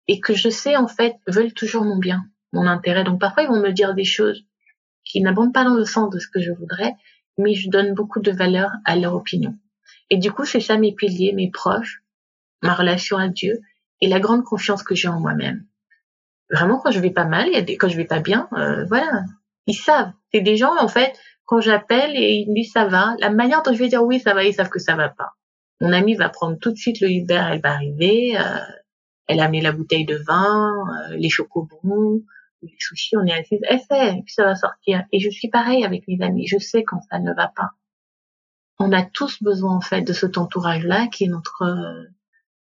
et 0.08 0.20
que 0.20 0.34
je 0.34 0.50
sais 0.50 0.76
en 0.76 0.88
fait 0.88 1.16
veulent 1.28 1.54
toujours 1.54 1.84
mon 1.84 1.98
bien, 1.98 2.26
mon 2.54 2.66
intérêt. 2.66 3.04
Donc 3.04 3.20
parfois 3.20 3.44
ils 3.44 3.50
vont 3.50 3.62
me 3.62 3.72
dire 3.72 3.94
des 3.94 4.04
choses 4.04 4.46
qui 5.06 5.22
n'abondent 5.22 5.54
pas 5.54 5.64
dans 5.64 5.76
le 5.76 5.86
sens 5.86 6.10
de 6.10 6.20
ce 6.20 6.28
que 6.28 6.42
je 6.42 6.52
voudrais, 6.52 6.96
mais 7.38 7.54
je 7.54 7.70
donne 7.70 7.94
beaucoup 7.94 8.20
de 8.20 8.32
valeur 8.32 8.72
à 8.86 8.96
leur 8.96 9.16
opinion. 9.16 9.56
Et 10.10 10.18
du 10.18 10.32
coup, 10.32 10.46
c'est 10.46 10.60
ça 10.60 10.78
mes 10.78 10.94
piliers, 10.94 11.34
mes 11.34 11.50
proches, 11.50 12.02
ma 12.62 12.74
relation 12.74 13.18
à 13.18 13.28
Dieu 13.28 13.60
et 14.02 14.08
la 14.08 14.20
grande 14.20 14.44
confiance 14.44 14.84
que 14.84 14.96
j'ai 14.96 15.08
en 15.08 15.20
moi-même. 15.20 15.66
Vraiment, 16.52 16.80
quand 16.80 16.92
je 16.92 17.00
vais 17.00 17.12
pas 17.12 17.26
mal, 17.26 17.50
des, 17.64 17.78
quand 17.78 17.90
je 17.90 17.98
vais 17.98 18.06
pas 18.06 18.20
bien, 18.20 18.48
euh, 18.54 18.86
voilà, 18.86 19.24
ils 19.68 19.76
savent. 19.76 20.12
C'est 20.34 20.42
des 20.42 20.58
gens, 20.58 20.76
en 20.80 20.88
fait, 20.88 21.18
quand 21.46 21.62
j'appelle 21.62 22.16
et 22.16 22.34
ils 22.34 22.50
me 22.50 22.56
disent 22.56 22.72
ça 22.72 22.86
va, 22.86 23.16
la 23.20 23.30
manière 23.30 23.62
dont 23.62 23.74
je 23.74 23.80
vais 23.80 23.88
dire 23.88 24.04
oui, 24.04 24.20
ça 24.20 24.34
va, 24.34 24.44
ils 24.44 24.54
savent 24.54 24.70
que 24.70 24.80
ça 24.80 24.96
va 24.96 25.10
pas. 25.10 25.34
Mon 25.82 25.94
amie 25.94 26.16
va 26.16 26.30
prendre 26.30 26.58
tout 26.60 26.72
de 26.72 26.78
suite 26.78 27.00
le 27.02 27.10
Uber, 27.10 27.42
elle 27.52 27.62
va 27.62 27.74
arriver, 27.74 28.38
euh, 28.38 28.60
elle 29.28 29.40
a 29.40 29.46
amené 29.46 29.62
la 29.62 29.72
bouteille 29.72 30.06
de 30.06 30.16
vin, 30.16 30.72
euh, 30.72 31.16
les 31.16 31.30
chocobons, 31.30 32.22
les 32.62 32.76
sushis, 32.78 33.16
on 33.16 33.26
est 33.26 33.34
assis, 33.34 33.60
elle 33.68 33.80
sait, 33.80 34.18
et 34.18 34.22
puis 34.24 34.34
ça 34.34 34.44
va 34.44 34.56
sortir. 34.56 35.04
Et 35.12 35.20
je 35.20 35.30
suis 35.30 35.50
pareil 35.50 35.86
avec 35.86 36.08
mes 36.08 36.22
amis, 36.22 36.48
je 36.48 36.58
sais 36.58 36.84
quand 36.84 37.00
ça 37.10 37.20
ne 37.20 37.34
va 37.34 37.48
pas 37.56 37.70
on 38.80 38.92
a 38.92 39.04
tous 39.04 39.44
besoin 39.44 39.76
en 39.76 39.82
fait 39.82 40.02
de 40.02 40.14
cet 40.14 40.38
entourage-là 40.38 41.08
qui 41.08 41.26
est 41.26 41.28
notre 41.28 41.64
euh, 41.64 42.06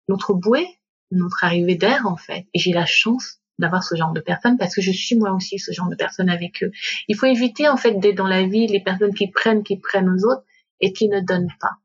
notre 0.08 0.34
bouée, 0.34 0.68
notre 1.12 1.44
arrivée 1.44 1.76
d'air 1.76 2.06
en 2.08 2.18
fait. 2.18 2.46
Et 2.54 2.60
j'ai 2.60 2.74
la 2.74 2.86
chance 2.86 3.40
d'avoir 3.60 3.84
ce 3.84 3.96
genre 3.96 4.14
de 4.14 4.20
personnes 4.20 4.58
parce 4.58 4.76
que 4.76 4.82
je 4.82 4.92
suis 4.92 5.16
moi 5.16 5.32
aussi 5.32 5.60
ce 5.60 5.72
genre 5.72 5.90
de 5.90 5.96
personne 5.96 6.30
avec 6.30 6.64
eux. 6.64 6.72
Il 7.08 7.16
faut 7.16 7.26
éviter 7.26 7.68
en 7.70 7.78
fait 7.78 7.94
d'être 8.00 8.16
dans 8.16 8.28
la 8.28 8.44
vie 8.44 8.68
les 8.68 8.82
personnes 8.82 9.14
qui 9.14 9.30
prennent, 9.30 9.64
qui 9.64 9.78
prennent 9.78 10.10
aux 10.10 10.26
autres 10.26 10.44
et 10.82 10.94
qui 10.94 11.08
ne 11.08 11.20
donnent 11.20 11.54
pas. 11.60 11.78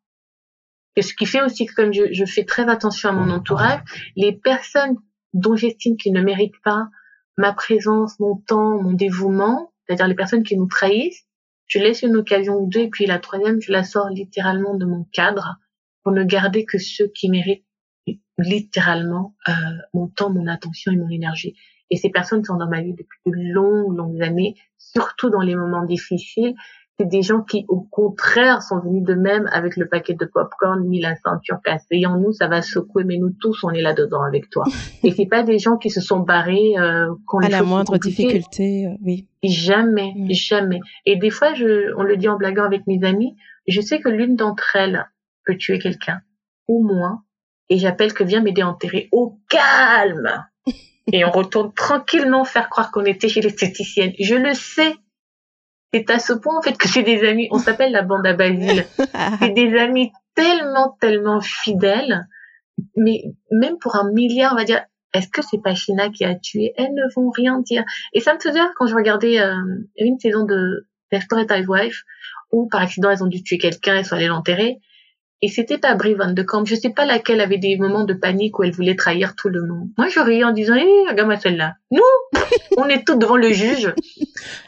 Et 0.97 1.03
ce 1.03 1.15
qui 1.15 1.27
fait 1.27 1.43
aussi 1.43 1.67
que 1.67 1.75
comme 1.75 1.93
je, 1.93 2.13
je 2.13 2.25
fais 2.25 2.45
très 2.45 2.69
attention 2.69 3.11
à 3.11 3.13
mon 3.13 3.31
entourage, 3.31 3.81
les 4.17 4.33
personnes 4.33 4.97
dont 5.33 5.55
j'estime 5.55 5.97
qu'ils 5.97 6.13
ne 6.13 6.23
méritent 6.23 6.61
pas 6.65 6.89
ma 7.37 7.53
présence, 7.53 8.19
mon 8.19 8.37
temps, 8.37 8.83
mon 8.83 8.93
dévouement, 8.93 9.73
c'est-à-dire 9.87 10.09
les 10.09 10.17
personnes 10.17 10.43
qui 10.43 10.57
nous 10.57 10.67
trahissent, 10.67 11.28
je 11.69 11.79
laisse 11.79 12.03
une 12.03 12.17
occasion 12.17 12.57
ou 12.57 12.69
deux 12.69 12.81
et 12.81 12.89
puis 12.89 13.07
la 13.07 13.19
troisième, 13.19 13.61
je 13.61 13.71
la 13.71 13.85
sors 13.85 14.09
littéralement 14.09 14.75
de 14.75 14.87
mon 14.87 15.05
cadre 15.13 15.57
pour 16.03 16.13
ne 16.13 16.25
garder 16.25 16.65
que 16.65 16.79
ceux 16.79 17.09
qui 17.09 17.29
méritent 17.29 17.65
littéralement 18.39 19.37
euh, 19.49 19.53
mon 19.93 20.09
temps, 20.09 20.31
mon 20.31 20.47
attention 20.47 20.93
et 20.93 20.97
mon 20.97 21.11
énergie. 21.11 21.55
Et 21.91 21.97
ces 21.97 22.11
personnes 22.11 22.45
sont 22.45 22.57
dans 22.57 22.69
ma 22.69 22.83
vie 22.83 22.95
depuis 22.95 23.19
de 23.27 23.53
longues, 23.53 23.97
longues 23.97 24.23
années, 24.23 24.55
surtout 24.77 25.31
dans 25.31 25.41
les 25.41 25.55
moments 25.55 25.85
difficiles. 25.85 26.55
C'est 26.99 27.09
des 27.09 27.23
gens 27.23 27.43
qui, 27.43 27.65
au 27.69 27.81
contraire, 27.81 28.61
sont 28.63 28.81
venus 28.81 29.05
de 29.05 29.15
même 29.15 29.49
avec 29.53 29.77
le 29.77 29.87
paquet 29.87 30.15
de 30.15 30.25
popcorn, 30.25 30.83
mis 30.85 31.01
la 31.01 31.15
ceinture 31.15 31.59
cassée. 31.65 32.05
En 32.07 32.19
nous, 32.19 32.33
ça 32.33 32.49
va 32.49 32.61
secouer, 32.61 33.05
mais 33.05 33.19
nous 33.19 33.31
tous, 33.31 33.63
on 33.63 33.71
est 33.71 33.83
là 33.83 33.95
dedans 33.95 34.23
avec 34.23 34.51
toi. 34.51 34.65
et 35.05 35.13
c'est 35.13 35.27
pas 35.27 35.45
des 35.45 35.61
gens 35.61 35.77
qui 35.77 35.91
se 35.91 36.01
sont 36.01 36.19
barrés 36.19 36.75
euh, 36.77 37.15
à 37.41 37.49
la 37.49 37.63
moindre 37.63 37.99
difficulté, 37.99 38.87
euh, 38.87 38.97
oui. 39.05 39.29
Jamais, 39.45 40.13
mm. 40.17 40.33
jamais. 40.33 40.81
Et 41.07 41.15
des 41.17 41.31
fois, 41.31 41.55
je, 41.55 41.95
on 41.97 42.03
le 42.03 42.17
dit 42.17 42.29
en 42.29 42.37
blaguant 42.37 42.65
avec 42.65 42.85
mes 42.89 43.05
amis, 43.05 43.37
je 43.69 43.81
sais 43.81 44.01
que 44.01 44.09
l'une 44.09 44.35
d'entre 44.35 44.75
elles 44.75 45.07
peut 45.47 45.57
tuer 45.57 45.79
quelqu'un, 45.79 46.21
ou 46.67 46.83
moins, 46.83 47.23
et 47.69 47.79
j'appelle 47.79 48.13
que 48.13 48.25
viens 48.25 48.41
m'aider 48.41 48.63
à 48.63 48.69
enterrer 48.69 49.09
au 49.13 49.39
calme. 49.49 50.45
et 51.13 51.25
on 51.25 51.31
retourne 51.31 51.73
tranquillement 51.75 52.45
faire 52.45 52.69
croire 52.71 52.91
qu'on 52.91 53.05
était 53.05 53.29
chez 53.29 53.41
l'esthéticienne. 53.41 54.13
Je 54.19 54.35
le 54.35 54.53
sais, 54.55 54.97
c'est 55.93 56.11
à 56.11 56.19
ce 56.19 56.33
point 56.33 56.59
en 56.59 56.63
fait 56.63 56.77
que 56.77 56.89
c'est 56.89 57.03
des 57.03 57.27
amis. 57.27 57.49
On 57.51 57.59
s'appelle 57.59 57.93
la 57.93 58.03
bande 58.03 58.27
à 58.27 58.35
Basile. 58.35 58.85
c'est 59.41 59.55
des 59.55 59.77
amis 59.77 60.13
tellement 60.35 60.97
tellement 61.01 61.41
fidèles. 61.41 62.27
Mais 62.97 63.25
même 63.51 63.79
pour 63.79 63.97
un 63.97 64.11
milliard, 64.13 64.53
on 64.53 64.57
va 64.57 64.65
dire, 64.65 64.85
est-ce 65.15 65.29
que 65.29 65.41
c'est 65.43 65.63
pas 65.63 65.75
China 65.75 66.11
qui 66.11 66.25
a 66.25 66.35
tué? 66.35 66.73
Elles 66.77 66.93
ne 66.93 67.13
vont 67.15 67.31
rien 67.31 67.61
dire. 67.61 67.85
Et 68.13 68.21
ça 68.21 68.35
me 68.35 68.39
faisait 68.39 68.61
quand 68.77 68.87
je 68.87 68.95
regardais 68.95 69.41
euh, 69.41 69.55
une 69.97 70.19
saison 70.19 70.45
de 70.45 70.87
Desperate 71.11 71.51
Wife 71.67 72.03
où 72.53 72.69
par 72.69 72.83
accident 72.83 73.11
elles 73.11 73.25
ont 73.25 73.29
dû 73.29 73.43
tuer 73.43 73.59
quelqu'un, 73.59 73.97
elles 73.97 74.05
sont 74.05 74.17
allées 74.17 74.29
l'enterrer. 74.29 74.79
Et 75.41 75.49
c'était 75.49 75.79
pas 75.79 75.95
Brie 75.95 76.15
Van 76.15 76.33
de 76.33 76.43
Camp. 76.43 76.65
Je 76.65 76.75
sais 76.75 76.91
pas 76.91 77.07
laquelle 77.07 77.41
avait 77.41 77.59
des 77.59 77.77
moments 77.77 78.05
de 78.05 78.15
panique 78.15 78.59
où 78.59 78.65
elle 78.65 78.73
voulait 78.73 78.97
trahir 78.97 79.37
tout 79.37 79.49
le 79.49 79.65
monde. 79.65 79.89
Moi, 79.97 80.09
je 80.09 80.19
riais 80.19 80.43
en 80.43 80.51
disant, 80.51 80.75
eh, 80.75 81.09
regarde-moi 81.09 81.39
celle-là. 81.39 81.75
Nous, 81.93 82.03
on 82.77 82.87
est 82.87 83.07
tous 83.07 83.15
devant 83.15 83.37
le 83.37 83.53
juge, 83.53 83.95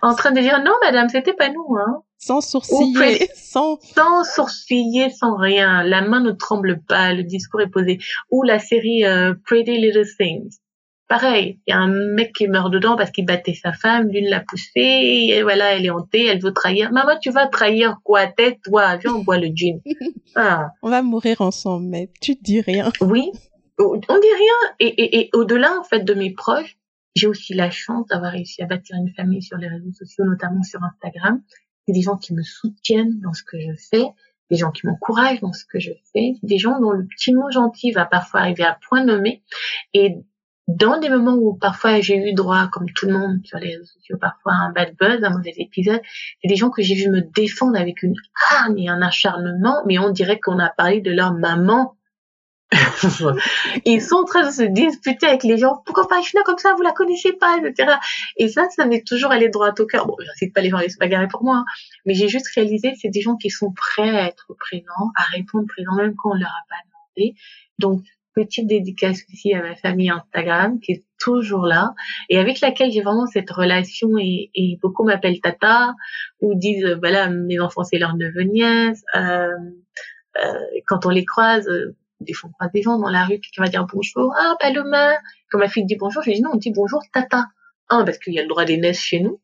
en 0.03 0.15
train 0.15 0.31
de 0.31 0.41
dire, 0.41 0.63
non, 0.65 0.73
madame, 0.83 1.09
c'était 1.09 1.35
pas 1.35 1.49
nous, 1.49 1.77
hein. 1.77 2.03
Sans 2.19 2.43
sourciller, 2.43 3.29
sans... 3.35 3.79
Sans 3.81 4.25
sourciller, 4.25 5.09
sans 5.11 5.37
rien. 5.37 5.83
La 5.83 6.03
main 6.03 6.21
ne 6.21 6.33
tremble 6.33 6.83
pas, 6.87 7.15
le 7.15 7.25
discours 7.25 7.63
est 7.63 7.71
posé. 7.71 7.99
Ou 8.31 8.43
la 8.43 8.59
série 8.59 9.07
euh, 9.07 9.33
Pretty 9.47 9.79
Little 9.79 10.07
Things. 10.19 10.59
Pareil, 11.11 11.59
il 11.67 11.73
y 11.73 11.75
a 11.75 11.79
un 11.81 11.89
mec 11.89 12.33
qui 12.33 12.47
meurt 12.47 12.71
dedans 12.71 12.95
parce 12.95 13.11
qu'il 13.11 13.27
battait 13.27 13.55
sa 13.61 13.73
femme, 13.73 14.11
l'une 14.11 14.29
l'a 14.29 14.39
poussé, 14.39 14.71
et 14.77 15.43
voilà, 15.43 15.75
elle 15.75 15.85
est 15.85 15.91
hantée, 15.91 16.25
elle 16.27 16.41
veut 16.41 16.53
trahir. 16.53 16.93
Maman, 16.93 17.19
tu 17.21 17.33
vas 17.33 17.49
trahir 17.49 17.97
quoi? 18.05 18.29
Tête, 18.29 18.61
toi, 18.63 18.95
viens, 18.95 19.15
on 19.15 19.25
boit 19.25 19.39
le 19.39 19.49
gin. 19.53 19.81
Ah. 20.37 20.69
On 20.83 20.91
va 20.91 21.03
mourir 21.03 21.41
ensemble, 21.41 21.87
mais 21.87 22.09
tu 22.21 22.37
te 22.37 22.45
dis 22.45 22.61
rien. 22.61 22.93
Oui, 23.01 23.33
on 23.81 23.97
dit 23.97 24.07
rien. 24.09 24.75
Et, 24.79 24.87
et, 24.87 25.19
et 25.19 25.31
au-delà, 25.33 25.77
en 25.81 25.83
fait, 25.83 26.05
de 26.05 26.15
mes 26.15 26.33
proches, 26.33 26.79
j'ai 27.17 27.27
aussi 27.27 27.55
la 27.55 27.71
chance 27.71 28.07
d'avoir 28.07 28.31
réussi 28.31 28.63
à 28.63 28.67
bâtir 28.67 28.95
une 28.95 29.13
famille 29.13 29.43
sur 29.43 29.59
les 29.59 29.67
réseaux 29.67 29.93
sociaux, 29.93 30.25
notamment 30.25 30.63
sur 30.63 30.81
Instagram. 30.85 31.43
C'est 31.89 31.93
des 31.93 32.03
gens 32.03 32.19
qui 32.19 32.35
me 32.35 32.43
soutiennent 32.43 33.19
dans 33.19 33.33
ce 33.33 33.43
que 33.43 33.59
je 33.59 33.73
fais, 33.91 34.07
des 34.49 34.57
gens 34.57 34.71
qui 34.71 34.87
m'encouragent 34.87 35.41
dans 35.41 35.53
ce 35.53 35.65
que 35.65 35.81
je 35.81 35.91
fais, 36.13 36.35
des 36.45 36.59
gens 36.59 36.79
dont 36.79 36.93
le 36.93 37.05
petit 37.07 37.35
mot 37.35 37.51
gentil 37.51 37.91
va 37.91 38.05
parfois 38.05 38.41
arriver 38.43 38.63
à 38.63 38.79
point 38.89 39.05
nommé. 39.05 39.43
Et 39.93 40.15
dans 40.77 40.99
des 40.99 41.09
moments 41.09 41.35
où 41.35 41.55
parfois 41.55 42.01
j'ai 42.01 42.17
eu 42.17 42.33
droit, 42.33 42.69
comme 42.73 42.87
tout 42.91 43.07
le 43.07 43.13
monde 43.13 43.41
sur 43.45 43.59
les 43.59 43.71
réseaux 43.71 43.85
sociaux, 43.85 44.17
parfois 44.21 44.53
un 44.53 44.73
bad 44.73 44.95
buzz, 44.99 45.23
un 45.23 45.31
mauvais 45.31 45.55
épisode, 45.57 46.01
c'est 46.41 46.49
des 46.49 46.57
gens 46.57 46.71
que 46.71 46.83
j'ai 46.83 46.95
vu 46.95 47.09
me 47.09 47.21
défendre 47.21 47.79
avec 47.79 48.03
une 48.03 48.15
hargne 48.51 48.79
et 48.79 48.89
un 48.89 49.03
acharnement, 49.03 49.83
mais 49.87 49.99
on 49.99 50.11
dirait 50.11 50.39
qu'on 50.39 50.59
a 50.59 50.69
parlé 50.69 51.01
de 51.01 51.11
leur 51.11 51.33
maman. 51.35 51.97
Ils 53.85 54.01
sont 54.01 54.17
en 54.17 54.25
train 54.25 54.47
de 54.47 54.53
se 54.53 54.63
disputer 54.63 55.27
avec 55.27 55.43
les 55.43 55.59
gens. 55.59 55.83
Pourquoi 55.85 56.07
pas 56.07 56.23
China 56.23 56.43
comme 56.45 56.59
ça 56.59 56.75
Vous 56.75 56.83
la 56.83 56.93
connaissez 56.93 57.33
pas, 57.33 57.59
etc. 57.59 57.95
Et 58.37 58.49
ça, 58.49 58.69
ça 58.71 58.87
m'est 58.87 59.05
toujours 59.05 59.33
allé 59.33 59.49
droit 59.49 59.73
au 59.77 59.87
cœur. 59.87 60.07
Bon, 60.07 60.15
j'incite 60.25 60.55
pas 60.55 60.61
les 60.61 60.71
gens 60.71 60.77
à 60.77 60.89
se 60.89 60.99
bagarrer 60.99 61.27
pour 61.27 61.43
moi, 61.43 61.57
hein. 61.57 61.65
mais 62.07 62.15
j'ai 62.15 62.29
juste 62.29 62.47
réalisé 62.55 62.93
que 62.93 62.99
c'est 63.01 63.09
des 63.09 63.23
gens 63.23 63.37
qui 63.37 63.51
sont 63.51 63.73
prêts 63.73 64.17
à 64.17 64.29
être 64.29 64.55
présents, 64.59 65.11
à 65.17 65.25
répondre 65.35 65.67
présents 65.67 65.97
même 65.97 66.15
quand 66.17 66.31
on 66.31 66.35
leur 66.35 66.49
a 66.49 66.65
pas 66.69 66.77
demandé. 66.87 67.35
Donc, 67.79 68.03
petite 68.35 68.67
dédicace 68.67 69.25
aussi 69.33 69.55
à 69.55 69.63
ma 69.63 69.77
famille 69.77 70.11
Instagram 70.11 70.81
qui 70.81 70.93
est 70.93 71.05
toujours 71.19 71.67
là 71.67 71.95
et 72.29 72.39
avec 72.39 72.61
laquelle 72.61 72.91
j'ai 72.91 73.03
vraiment 73.03 73.27
cette 73.27 73.51
relation 73.51 74.19
et, 74.19 74.51
et 74.55 74.79
beaucoup 74.81 75.05
m'appellent 75.05 75.41
Tata 75.41 75.95
ou 76.41 76.55
disent 76.55 76.85
euh, 76.85 76.97
voilà 76.97 77.29
mes 77.29 77.61
enfants 77.61 77.85
c'est 77.85 77.99
leur 77.99 78.17
neveu 78.17 78.43
nièce 78.43 79.03
euh, 79.15 79.49
euh, 80.43 80.61
quand 80.87 81.07
on 81.07 81.11
les 81.11 81.25
croise 81.25 81.69
euh, 81.69 81.97
des 82.21 82.33
fois 82.33 82.51
on 82.51 82.53
croise 82.53 82.73
des 82.73 82.83
gens 82.83 82.99
dans 82.99 83.11
la 83.11 83.25
rue 83.25 83.41
qui 83.41 83.59
va 83.59 83.69
dire 83.69 83.87
bonjour 83.93 84.33
ah 84.39 84.55
Paloma! 84.61 85.15
Quand 85.51 85.59
ma 85.59 85.69
fille 85.69 85.85
dit 85.85 85.97
bonjour 85.97 86.23
je 86.23 86.31
dis 86.31 86.43
non 86.43 86.51
on 86.55 86.57
dit 86.57 86.73
bonjour 86.73 87.03
Tata 87.13 87.47
un 87.89 88.05
parce 88.05 88.19
qu'il 88.19 88.35
y 88.35 88.39
a 88.39 88.43
le 88.43 88.49
droit 88.49 88.65
d'aînesse 88.65 89.01
chez 89.01 89.21
nous. 89.21 89.41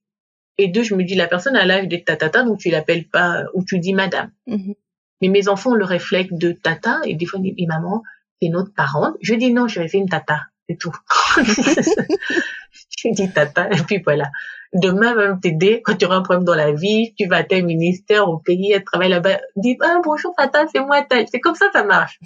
Et 0.59 0.69
deux 0.69 0.85
je 0.85 0.95
me 0.95 1.03
dis 1.03 1.17
la 1.17 1.27
personne 1.27 1.57
a 1.57 1.67
l'âge 1.67 1.89
d'être 1.89 2.05
Tata 2.05 2.45
donc 2.45 2.61
tu 2.61 2.71
l'appelles 2.71 3.09
pas 3.09 3.45
ou 3.55 3.65
tu 3.65 3.79
dis 3.79 3.93
Madame. 3.93 4.31
Mm-hmm. 4.47 4.75
mais 5.21 5.29
mes 5.29 5.49
enfants 5.49 5.73
ont 5.73 5.75
le 5.75 5.85
réflexe 5.85 6.33
de 6.33 6.53
Tata 6.53 7.01
et 7.05 7.15
des 7.15 7.27
fois 7.27 7.41
mes 7.41 7.55
mamans 7.67 8.03
c'est 8.41 8.49
notre 8.49 8.73
parent. 8.75 9.13
Je 9.21 9.35
dis 9.35 9.53
non, 9.53 9.69
je 9.69 9.81
vais 9.81 9.89
faire 9.89 10.01
une 10.01 10.09
tata, 10.09 10.41
c'est 10.69 10.77
tout. 10.79 10.95
je 11.39 13.09
dis 13.11 13.31
tata, 13.33 13.69
et 13.71 13.83
puis 13.87 14.01
voilà. 14.05 14.31
Demain, 14.73 15.15
va 15.15 15.37
t'aider 15.41 15.81
quand 15.85 15.97
tu 15.97 16.05
auras 16.05 16.17
un 16.17 16.23
problème 16.23 16.45
dans 16.45 16.55
la 16.55 16.73
vie, 16.73 17.15
tu 17.17 17.27
vas 17.27 17.37
à 17.37 17.45
tel 17.45 17.65
ministère 17.65 18.29
au 18.29 18.39
pays, 18.39 18.73
elle 18.73 18.85
travaille 18.85 19.09
là-bas. 19.09 19.39
Dis, 19.57 19.77
ah, 19.81 20.01
bonjour 20.05 20.35
tata, 20.37 20.67
c'est 20.73 20.81
moi, 20.81 21.03
tel. 21.09 21.27
C'est 21.31 21.41
comme 21.41 21.55
ça, 21.55 21.67
ça 21.73 21.85
marche. 21.85 22.19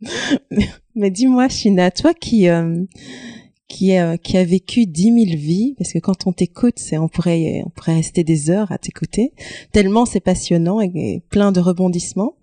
Mais 0.94 1.10
dis-moi, 1.10 1.48
China, 1.48 1.90
toi 1.90 2.12
qui, 2.12 2.48
euh, 2.48 2.84
qui, 3.72 3.96
a, 3.96 4.44
vécu 4.44 4.86
dix 4.86 5.10
mille 5.10 5.36
vies, 5.36 5.74
parce 5.78 5.92
que 5.92 5.98
quand 5.98 6.26
on 6.26 6.32
t'écoute, 6.32 6.78
on 6.92 7.08
pourrait, 7.08 7.64
rester 7.86 8.22
des 8.22 8.50
heures 8.50 8.70
à 8.70 8.78
t'écouter, 8.78 9.32
tellement 9.72 10.04
c'est 10.04 10.20
passionnant 10.20 10.80
et 10.80 11.22
plein 11.30 11.52
de 11.52 11.60
rebondissements. 11.60 12.36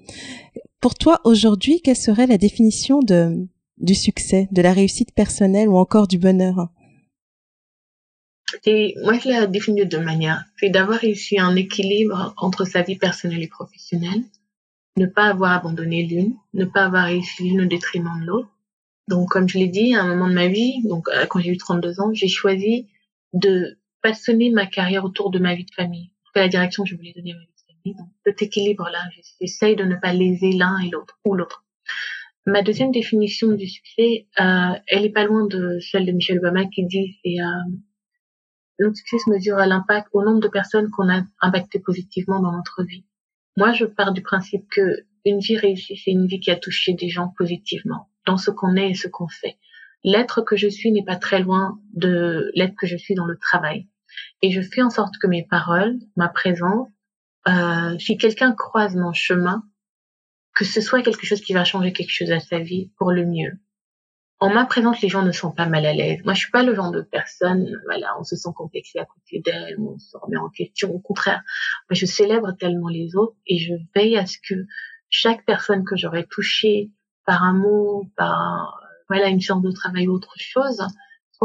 Pour 0.81 0.95
toi, 0.95 1.19
aujourd'hui, 1.25 1.81
quelle 1.81 1.95
serait 1.95 2.25
la 2.25 2.37
définition 2.37 2.99
de, 2.99 3.47
du 3.77 3.93
succès, 3.93 4.47
de 4.51 4.61
la 4.61 4.73
réussite 4.73 5.13
personnelle 5.13 5.69
ou 5.69 5.77
encore 5.77 6.07
du 6.07 6.17
bonheur? 6.17 6.69
Moi, 8.65 9.13
je 9.19 9.29
la 9.29 9.45
définis 9.45 9.81
de 9.81 9.85
deux 9.85 10.03
manières. 10.03 10.43
C'est 10.59 10.69
d'avoir 10.69 10.99
réussi 10.99 11.39
un 11.39 11.55
équilibre 11.55 12.33
entre 12.37 12.65
sa 12.65 12.81
vie 12.81 12.97
personnelle 12.97 13.43
et 13.43 13.47
professionnelle, 13.47 14.23
ne 14.97 15.05
pas 15.05 15.27
avoir 15.27 15.51
abandonné 15.51 16.03
l'une, 16.03 16.33
ne 16.55 16.65
pas 16.65 16.85
avoir 16.85 17.05
réussi 17.05 17.43
l'une 17.43 17.61
au 17.61 17.65
détriment 17.65 18.19
de 18.21 18.25
l'autre. 18.25 18.49
Donc, 19.09 19.29
comme 19.29 19.49
je 19.49 19.57
l'ai 19.57 19.67
dit, 19.67 19.95
à 19.95 20.03
un 20.03 20.07
moment 20.07 20.29
de 20.29 20.35
ma 20.35 20.47
vie, 20.47 20.83
donc 20.87 21.09
euh, 21.09 21.25
quand 21.25 21.39
j'ai 21.39 21.49
eu 21.49 21.57
32 21.57 21.99
ans, 21.99 22.13
j'ai 22.13 22.27
choisi 22.27 22.87
de 23.33 23.79
passionner 24.03 24.51
ma 24.51 24.67
carrière 24.67 25.03
autour 25.03 25.31
de 25.31 25.39
ma 25.39 25.55
vie 25.55 25.65
de 25.65 25.73
famille. 25.73 26.11
C'est 26.33 26.41
la 26.41 26.47
direction 26.47 26.83
que 26.83 26.89
je 26.89 26.95
voulais 26.95 27.13
donner 27.15 27.33
à 27.33 27.35
ma 27.35 27.41
vie 27.41 27.49
donc, 27.97 28.09
cet 28.25 28.41
équilibre-là, 28.41 28.99
j'essaye 29.39 29.75
de 29.75 29.83
ne 29.83 29.95
pas 29.95 30.13
léser 30.13 30.51
l'un 30.51 30.77
et 30.79 30.89
l'autre 30.89 31.17
ou 31.25 31.33
l'autre. 31.33 31.65
Ma 32.45 32.61
deuxième 32.61 32.91
définition 32.91 33.47
du 33.53 33.67
succès, 33.67 34.27
euh, 34.39 34.73
elle 34.87 35.05
est 35.05 35.11
pas 35.11 35.23
loin 35.23 35.47
de 35.47 35.79
celle 35.79 36.05
de 36.05 36.11
Michel 36.11 36.39
Obama 36.39 36.65
qui 36.65 36.85
dit 36.85 37.17
c'est 37.23 37.41
euh, 37.41 37.71
notre 38.79 38.97
succès 38.97 39.17
se 39.17 39.29
mesure 39.29 39.57
à 39.57 39.65
l'impact, 39.65 40.09
au 40.13 40.23
nombre 40.23 40.39
de 40.41 40.47
personnes 40.47 40.89
qu'on 40.91 41.09
a 41.09 41.23
impacté 41.41 41.79
positivement 41.79 42.41
dans 42.41 42.51
notre 42.51 42.83
vie. 42.83 43.05
Moi, 43.57 43.73
je 43.73 43.85
pars 43.85 44.13
du 44.13 44.21
principe 44.21 44.67
que 44.69 45.05
une 45.25 45.39
vie 45.39 45.57
réussie, 45.57 45.97
c'est 45.97 46.11
une 46.11 46.27
vie 46.27 46.39
qui 46.39 46.51
a 46.51 46.55
touché 46.57 46.93
des 46.93 47.09
gens 47.09 47.33
positivement 47.37 48.07
dans 48.29 48.37
ce 48.37 48.51
qu'on 48.51 48.75
est 48.75 48.91
et 48.91 48.93
ce 48.93 49.07
qu'on 49.07 49.27
fait. 49.27 49.57
L'être 50.03 50.41
que 50.41 50.55
je 50.55 50.67
suis 50.67 50.91
n'est 50.91 51.03
pas 51.03 51.15
très 51.15 51.39
loin 51.39 51.79
de 51.93 52.51
l'être 52.53 52.75
que 52.75 52.85
je 52.85 52.95
suis 52.95 53.15
dans 53.15 53.25
le 53.25 53.37
travail. 53.37 53.87
Et 54.43 54.51
je 54.51 54.61
fais 54.61 54.83
en 54.83 54.91
sorte 54.91 55.15
que 55.19 55.25
mes 55.25 55.43
paroles, 55.43 55.95
ma 56.15 56.29
présence, 56.29 56.87
euh, 57.47 57.97
si 57.97 58.17
quelqu'un 58.17 58.53
croise 58.53 58.95
mon 58.95 59.13
chemin, 59.13 59.63
que 60.53 60.63
ce 60.63 60.79
soit 60.79 61.01
quelque 61.01 61.25
chose 61.25 61.41
qui 61.41 61.53
va 61.53 61.63
changer 61.63 61.91
quelque 61.91 62.11
chose 62.11 62.31
à 62.31 62.39
sa 62.39 62.59
vie 62.59 62.91
pour 62.97 63.11
le 63.11 63.25
mieux. 63.25 63.53
En 64.39 64.53
ma 64.53 64.65
présence, 64.65 65.01
les 65.01 65.09
gens 65.09 65.23
ne 65.23 65.31
sont 65.31 65.51
pas 65.51 65.65
mal 65.65 65.85
à 65.87 65.93
l'aise. 65.93 66.19
Moi, 66.23 66.33
je 66.33 66.39
suis 66.39 66.51
pas 66.51 66.63
le 66.63 66.75
genre 66.75 66.91
de 66.91 67.01
personne, 67.01 67.81
voilà, 67.85 68.15
on 68.19 68.23
se 68.23 68.35
sent 68.35 68.51
complexé 68.55 68.99
à 68.99 69.05
côté 69.05 69.41
d'elle, 69.43 69.77
on 69.79 69.97
se 69.97 70.15
remet 70.17 70.37
en 70.37 70.49
question. 70.49 70.93
Au 70.93 70.99
contraire, 70.99 71.41
moi, 71.89 71.95
je 71.95 72.05
célèbre 72.05 72.51
tellement 72.59 72.89
les 72.89 73.15
autres 73.15 73.35
et 73.47 73.57
je 73.57 73.73
veille 73.95 74.17
à 74.17 74.27
ce 74.27 74.37
que 74.37 74.65
chaque 75.09 75.45
personne 75.45 75.83
que 75.83 75.97
j'aurais 75.97 76.25
touchée 76.29 76.91
par 77.29 77.43
un 77.43 77.53
mot, 77.53 78.07
par 78.17 78.81
voilà 79.07 79.27
une 79.27 79.39
sorte 79.39 79.61
de 79.61 79.69
travail 79.69 80.07
ou 80.07 80.13
autre 80.13 80.33
chose, 80.37 80.81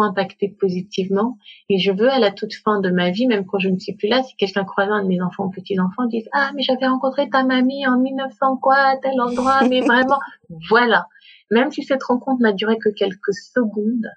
impacté 0.02 0.48
positivement. 0.48 1.38
Et 1.68 1.78
je 1.78 1.92
veux 1.92 2.10
à 2.10 2.18
la 2.18 2.30
toute 2.30 2.54
fin 2.54 2.80
de 2.80 2.90
ma 2.90 3.10
vie, 3.10 3.26
même 3.26 3.44
quand 3.46 3.58
je 3.58 3.68
ne 3.68 3.78
suis 3.78 3.94
plus 3.94 4.08
là, 4.08 4.22
si 4.22 4.34
quelqu'un 4.36 4.64
croise 4.64 4.88
un 4.90 5.02
de 5.02 5.08
mes 5.08 5.20
enfants 5.20 5.44
ou 5.44 5.50
petits-enfants, 5.50 6.06
disent 6.06 6.28
Ah, 6.32 6.50
mais 6.54 6.62
j'avais 6.62 6.86
rencontré 6.86 7.28
ta 7.28 7.44
mamie 7.44 7.86
en 7.86 7.98
1900 7.98 8.56
quoi, 8.56 8.76
à 8.76 8.96
tel 8.96 9.20
endroit, 9.20 9.60
mais 9.68 9.80
vraiment, 9.80 10.18
voilà. 10.68 11.06
Même 11.50 11.70
si 11.70 11.82
cette 11.82 12.02
rencontre 12.02 12.42
n'a 12.42 12.52
duré 12.52 12.78
que 12.78 12.88
quelques 12.88 13.34
secondes, 13.34 14.08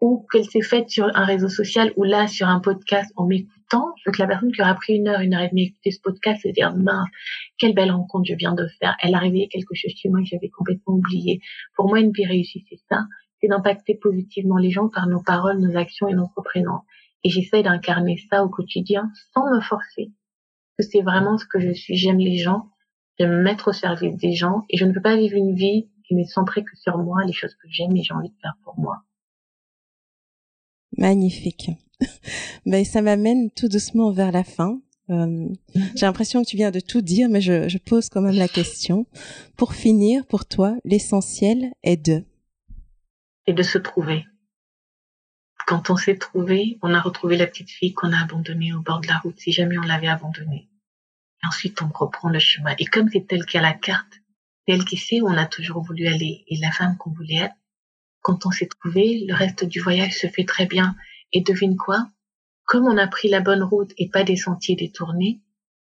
ou 0.00 0.26
qu'elle 0.30 0.44
s'est 0.44 0.62
faite 0.62 0.90
sur 0.90 1.10
un 1.14 1.24
réseau 1.24 1.48
social 1.48 1.92
ou 1.96 2.04
là 2.04 2.26
sur 2.26 2.48
un 2.48 2.60
podcast 2.60 3.10
en 3.16 3.26
m'écoutant, 3.26 3.94
que 4.04 4.18
la 4.18 4.26
personne 4.26 4.52
qui 4.52 4.60
aura 4.60 4.74
pris 4.74 4.94
une 4.94 5.08
heure, 5.08 5.20
une 5.20 5.34
heure 5.34 5.42
et 5.42 5.48
demie 5.48 5.64
écouter 5.64 5.90
ce 5.90 6.00
podcast 6.00 6.42
se 6.42 6.48
dire 6.48 6.74
mince, 6.76 7.08
quelle 7.58 7.74
belle 7.74 7.90
rencontre 7.90 8.26
je 8.28 8.34
viens 8.34 8.54
de 8.54 8.66
faire. 8.80 8.96
Elle 9.02 9.14
a 9.14 9.18
réveillé 9.18 9.48
quelque 9.48 9.74
chose 9.74 9.92
chez 9.96 10.08
moi 10.08 10.20
que 10.20 10.26
j'avais 10.26 10.50
complètement 10.50 10.94
oublié. 10.94 11.40
Pour 11.76 11.88
moi, 11.88 12.00
une 12.00 12.12
vie 12.12 12.26
réussie, 12.26 12.64
c'est 12.68 12.80
ça 12.88 13.06
c'est 13.40 13.48
d'impacter 13.48 13.94
positivement 13.94 14.56
les 14.56 14.70
gens 14.70 14.88
par 14.88 15.06
nos 15.06 15.22
paroles, 15.22 15.58
nos 15.58 15.76
actions 15.76 16.08
et 16.08 16.14
notre 16.14 16.42
présence. 16.42 16.82
Et 17.24 17.30
j'essaie 17.30 17.62
d'incarner 17.62 18.16
ça 18.30 18.44
au 18.44 18.48
quotidien 18.48 19.10
sans 19.34 19.50
me 19.50 19.60
forcer. 19.60 20.12
que 20.78 20.84
c'est 20.84 21.02
vraiment 21.02 21.38
ce 21.38 21.46
que 21.46 21.58
je 21.58 21.72
suis. 21.72 21.96
J'aime 21.96 22.18
les 22.18 22.36
gens, 22.36 22.68
j'aime 23.18 23.30
me 23.30 23.42
mettre 23.42 23.68
au 23.68 23.72
service 23.72 24.16
des 24.16 24.32
gens 24.32 24.62
et 24.68 24.76
je 24.76 24.84
ne 24.84 24.92
peux 24.92 25.00
pas 25.00 25.16
vivre 25.16 25.36
une 25.36 25.54
vie 25.54 25.88
qui 26.06 26.14
n'est 26.14 26.24
centrée 26.24 26.64
que 26.64 26.76
sur 26.76 26.98
moi, 26.98 27.24
les 27.24 27.32
choses 27.32 27.54
que 27.54 27.68
j'aime 27.68 27.96
et 27.96 28.02
j'ai 28.02 28.14
envie 28.14 28.28
de 28.28 28.36
faire 28.40 28.56
pour 28.62 28.78
moi. 28.78 28.98
Magnifique. 30.96 31.70
ben, 32.66 32.84
ça 32.84 33.02
m'amène 33.02 33.50
tout 33.50 33.68
doucement 33.68 34.10
vers 34.10 34.32
la 34.32 34.44
fin. 34.44 34.80
Euh, 35.08 35.48
j'ai 35.94 36.06
l'impression 36.06 36.42
que 36.42 36.48
tu 36.48 36.56
viens 36.56 36.70
de 36.70 36.80
tout 36.80 37.00
dire, 37.00 37.28
mais 37.28 37.40
je, 37.40 37.78
pose 37.78 38.08
quand 38.08 38.20
même 38.20 38.34
la 38.34 38.48
question. 38.48 39.06
Pour 39.56 39.74
finir, 39.74 40.26
pour 40.26 40.46
toi, 40.46 40.76
l'essentiel 40.84 41.72
est 41.82 41.96
de? 41.96 42.24
Et 43.46 43.52
de 43.52 43.62
se 43.62 43.78
trouver. 43.78 44.24
Quand 45.66 45.90
on 45.90 45.96
s'est 45.96 46.16
trouvé, 46.16 46.78
on 46.82 46.94
a 46.94 47.00
retrouvé 47.00 47.36
la 47.36 47.46
petite 47.46 47.70
fille 47.70 47.92
qu'on 47.92 48.12
a 48.12 48.22
abandonnée 48.22 48.72
au 48.72 48.80
bord 48.80 49.00
de 49.00 49.08
la 49.08 49.18
route, 49.18 49.38
si 49.38 49.52
jamais 49.52 49.78
on 49.78 49.82
l'avait 49.82 50.08
abandonnée. 50.08 50.68
Et 51.42 51.46
ensuite, 51.46 51.80
on 51.82 51.88
reprend 51.88 52.28
le 52.28 52.38
chemin. 52.38 52.74
Et 52.78 52.84
comme 52.84 53.08
c'est 53.10 53.32
elle 53.32 53.46
qui 53.46 53.58
a 53.58 53.62
la 53.62 53.74
carte, 53.74 54.20
c'est 54.66 54.74
elle 54.74 54.84
qui 54.84 54.96
sait 54.96 55.20
où 55.20 55.28
on 55.28 55.36
a 55.36 55.46
toujours 55.46 55.82
voulu 55.82 56.06
aller 56.06 56.44
et 56.48 56.56
la 56.56 56.72
femme 56.72 56.96
qu'on 56.96 57.10
voulait 57.10 57.36
être, 57.36 57.54
quand 58.26 58.44
on 58.44 58.50
s'est 58.50 58.66
trouvé, 58.66 59.24
le 59.28 59.34
reste 59.36 59.64
du 59.64 59.78
voyage 59.78 60.18
se 60.18 60.26
fait 60.26 60.44
très 60.44 60.66
bien. 60.66 60.96
Et 61.32 61.42
devine 61.42 61.76
quoi? 61.76 62.08
Comme 62.64 62.84
on 62.84 62.98
a 62.98 63.06
pris 63.06 63.28
la 63.28 63.38
bonne 63.38 63.62
route 63.62 63.92
et 63.98 64.08
pas 64.08 64.24
des 64.24 64.34
sentiers 64.34 64.74
détournés, 64.74 65.42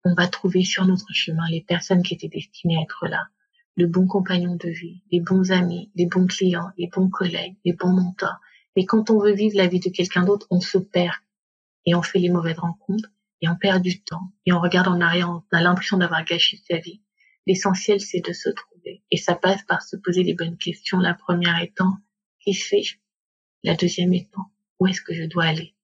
on 0.04 0.14
va 0.14 0.28
trouver 0.28 0.62
sur 0.62 0.86
notre 0.86 1.12
chemin 1.12 1.42
les 1.50 1.62
personnes 1.62 2.04
qui 2.04 2.14
étaient 2.14 2.28
destinées 2.28 2.76
à 2.78 2.82
être 2.82 3.08
là. 3.08 3.26
Le 3.74 3.88
bon 3.88 4.06
compagnon 4.06 4.54
de 4.54 4.68
vie, 4.68 5.02
les 5.10 5.18
bons 5.18 5.50
amis, 5.50 5.90
les 5.96 6.06
bons 6.06 6.28
clients, 6.28 6.70
les 6.78 6.86
bons 6.86 7.08
collègues, 7.08 7.56
les 7.64 7.72
bons 7.72 7.92
mentors. 7.92 8.38
Et 8.76 8.86
quand 8.86 9.10
on 9.10 9.18
veut 9.18 9.34
vivre 9.34 9.56
la 9.56 9.66
vie 9.66 9.80
de 9.80 9.90
quelqu'un 9.90 10.24
d'autre, 10.24 10.46
on 10.50 10.60
se 10.60 10.78
perd. 10.78 11.16
Et 11.86 11.96
on 11.96 12.02
fait 12.02 12.20
les 12.20 12.30
mauvaises 12.30 12.60
rencontres, 12.60 13.10
et 13.42 13.48
on 13.48 13.56
perd 13.56 13.82
du 13.82 14.00
temps. 14.04 14.32
Et 14.46 14.52
on 14.52 14.60
regarde 14.60 14.86
en 14.86 15.00
arrière, 15.00 15.28
on 15.28 15.42
a 15.56 15.60
l'impression 15.60 15.96
d'avoir 15.96 16.24
gâché 16.24 16.60
sa 16.70 16.76
vie. 16.76 17.02
L'essentiel, 17.48 18.00
c'est 18.00 18.24
de 18.24 18.32
se 18.32 18.48
trouver. 18.50 19.02
Et 19.10 19.16
ça 19.16 19.34
passe 19.34 19.64
par 19.64 19.82
se 19.82 19.96
poser 19.96 20.22
les 20.22 20.34
bonnes 20.34 20.56
questions. 20.56 21.00
La 21.00 21.14
première 21.14 21.60
étant, 21.60 21.96
qui 22.48 22.54
suis-je 22.54 22.96
La 23.62 23.74
deuxième 23.74 24.14
étant, 24.14 24.50
où 24.78 24.86
est-ce 24.86 25.02
que 25.02 25.12
je 25.12 25.24
dois 25.24 25.44
aller? 25.44 25.74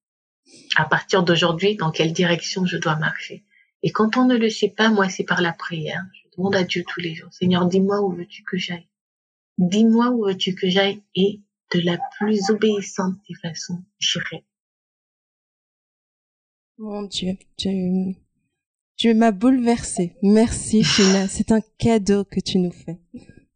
À 0.76 0.86
partir 0.86 1.22
d'aujourd'hui, 1.22 1.76
dans 1.76 1.90
quelle 1.90 2.14
direction 2.14 2.64
je 2.64 2.78
dois 2.78 2.96
marcher? 2.96 3.44
Et 3.82 3.90
quand 3.90 4.16
on 4.16 4.24
ne 4.24 4.36
le 4.36 4.48
sait 4.48 4.70
pas, 4.70 4.88
moi, 4.88 5.10
c'est 5.10 5.24
par 5.24 5.42
la 5.42 5.52
prière. 5.52 6.02
Je 6.14 6.36
demande 6.38 6.56
à 6.56 6.64
Dieu 6.64 6.82
tous 6.88 7.00
les 7.00 7.14
jours, 7.14 7.32
Seigneur, 7.34 7.66
dis-moi 7.66 8.00
où 8.00 8.12
veux-tu 8.12 8.42
que 8.44 8.56
j'aille? 8.56 8.88
Dis-moi 9.58 10.08
où 10.08 10.24
veux-tu 10.24 10.54
que 10.54 10.70
j'aille? 10.70 11.02
Et 11.14 11.42
de 11.74 11.80
la 11.80 11.98
plus 12.18 12.48
obéissante 12.48 13.16
des 13.28 13.34
façons, 13.34 13.84
j'irai. 13.98 14.42
Mon 16.78 17.02
Dieu, 17.02 17.36
tu, 17.58 18.16
tu 18.96 19.12
m'as 19.12 19.32
bouleversé. 19.32 20.16
Merci, 20.22 20.82
Fina. 20.82 21.28
C'est 21.28 21.52
un 21.52 21.60
cadeau 21.76 22.24
que 22.24 22.40
tu 22.40 22.58
nous 22.58 22.72
fais. 22.72 22.98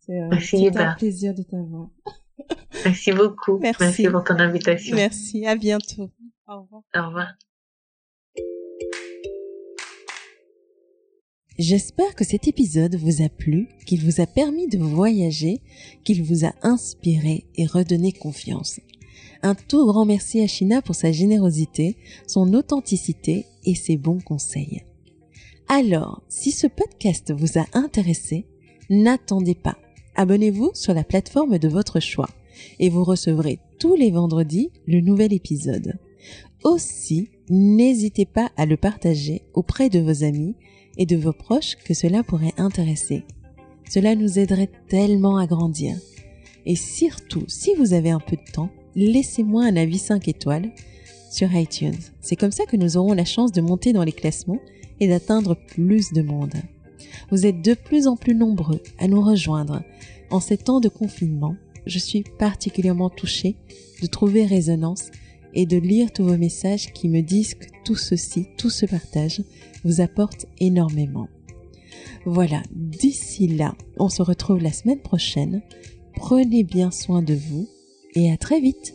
C'est 0.01 0.21
euh, 0.21 0.31
un 0.31 0.95
plaisir 0.95 1.35
de 1.35 1.43
t'avoir. 1.43 1.89
Merci 2.85 3.13
beaucoup. 3.13 3.59
Merci. 3.59 3.83
Merci 3.83 4.09
pour 4.09 4.25
ton 4.25 4.39
invitation. 4.39 4.97
Merci. 4.97 5.47
À 5.47 5.57
bientôt. 5.57 6.11
Au 6.47 6.63
revoir. 6.63 6.83
Au 6.95 7.07
revoir. 7.07 7.29
J'espère 11.59 12.15
que 12.15 12.25
cet 12.25 12.47
épisode 12.47 12.95
vous 12.95 13.21
a 13.21 13.29
plu, 13.29 13.69
qu'il 13.85 14.05
vous 14.05 14.21
a 14.21 14.27
permis 14.27 14.69
de 14.69 14.79
voyager, 14.79 15.61
qu'il 16.05 16.23
vous 16.23 16.45
a 16.45 16.53
inspiré 16.63 17.47
et 17.57 17.67
redonné 17.67 18.13
confiance. 18.13 18.79
Un 19.43 19.57
tout 19.57 19.85
grand 19.87 20.05
merci 20.05 20.41
à 20.41 20.47
China 20.47 20.83
pour 20.83 20.95
sa 20.95 21.11
générosité, 21.11 21.97
son 22.29 22.55
authenticité 22.55 23.47
et 23.65 23.75
ses 23.75 23.97
bons 23.97 24.21
conseils. 24.21 24.85
Alors, 25.69 26.23
si 26.29 26.53
ce 26.53 26.69
podcast 26.69 27.33
vous 27.33 27.59
a 27.59 27.67
intéressé, 27.73 28.47
n'attendez 28.89 29.57
pas. 29.57 29.77
Abonnez-vous 30.15 30.71
sur 30.75 30.95
la 30.95 31.05
plateforme 31.05 31.59
de 31.59 31.69
votre 31.69 31.99
choix 31.99 32.29
et 32.79 32.89
vous 32.89 33.05
recevrez 33.05 33.59
tous 33.79 33.95
les 33.95 34.11
vendredis 34.11 34.71
le 34.87 35.01
nouvel 35.01 35.33
épisode. 35.33 35.95
Aussi, 36.65 37.31
n'hésitez 37.49 38.27
pas 38.27 38.51
à 38.57 38.67
le 38.67 38.77
partager 38.77 39.43
auprès 39.55 39.89
de 39.89 40.01
vos 40.01 40.25
amis 40.25 40.55
et 40.97 41.07
de 41.07 41.17
vos 41.17 41.33
proches 41.33 41.77
que 41.77 41.95
cela 41.95 42.23
pourrait 42.23 42.55
intéresser. 42.57 43.25
Cela 43.89 44.15
nous 44.15 44.39
aiderait 44.39 44.71
tellement 44.89 45.39
à 45.39 45.47
grandir. 45.47 45.97
Et 46.67 46.77
surtout, 46.77 47.45
si 47.47 47.75
vous 47.75 47.95
avez 47.95 48.11
un 48.11 48.21
peu 48.21 48.37
de 48.37 48.53
temps, 48.53 48.71
laissez-moi 48.95 49.65
un 49.65 49.77
avis 49.77 49.99
5 49.99 50.29
étoiles 50.29 50.71
sur 51.31 51.55
iTunes. 51.55 51.99
C'est 52.21 52.37
comme 52.37 52.53
ça 52.53 52.67
que 52.67 52.77
nous 52.77 52.97
aurons 52.97 53.13
la 53.13 53.25
chance 53.25 53.53
de 53.53 53.61
monter 53.61 53.93
dans 53.93 54.05
les 54.05 54.13
classements 54.13 54.61
et 55.01 55.09
d'atteindre 55.09 55.55
plus 55.55 56.13
de 56.13 56.23
monde. 56.23 56.55
Vous 57.31 57.47
êtes 57.47 57.63
de 57.63 57.75
plus 57.75 58.07
en 58.07 58.17
plus 58.17 58.35
nombreux 58.35 58.83
à 58.99 59.09
nous 59.09 59.23
rejoindre. 59.23 59.83
En 60.31 60.41
ces 60.41 60.59
temps 60.59 60.81
de 60.81 60.89
confinement, 60.89 61.57
je 61.89 61.99
suis 61.99 62.23
particulièrement 62.39 63.11
touchée 63.11 63.57
de 64.03 64.07
trouver 64.07 64.45
résonance 64.45 65.11
et 65.55 65.67
de 65.67 65.79
lire 65.79 66.13
tous 66.13 66.25
vos 66.25 66.37
messages 66.37 66.93
qui 66.93 67.09
me 67.09 67.23
disent 67.23 67.55
que 67.55 67.67
tout 67.85 67.97
ceci, 67.97 68.47
tout 68.57 68.71
ce 68.71 68.87
partage 68.87 69.43
vous 69.85 70.01
apporte 70.01 70.47
énormément. 70.59 71.29
Voilà, 72.27 72.63
d'ici 72.73 73.49
là, 73.49 73.75
on 73.99 74.09
se 74.09 74.23
retrouve 74.23 74.63
la 74.63 74.73
semaine 74.73 75.01
prochaine. 75.01 75.63
Prenez 76.15 76.63
bien 76.63 76.91
soin 76.91 77.23
de 77.23 77.35
vous 77.35 77.69
et 78.15 78.31
à 78.31 78.37
très 78.37 78.61
vite 78.61 78.95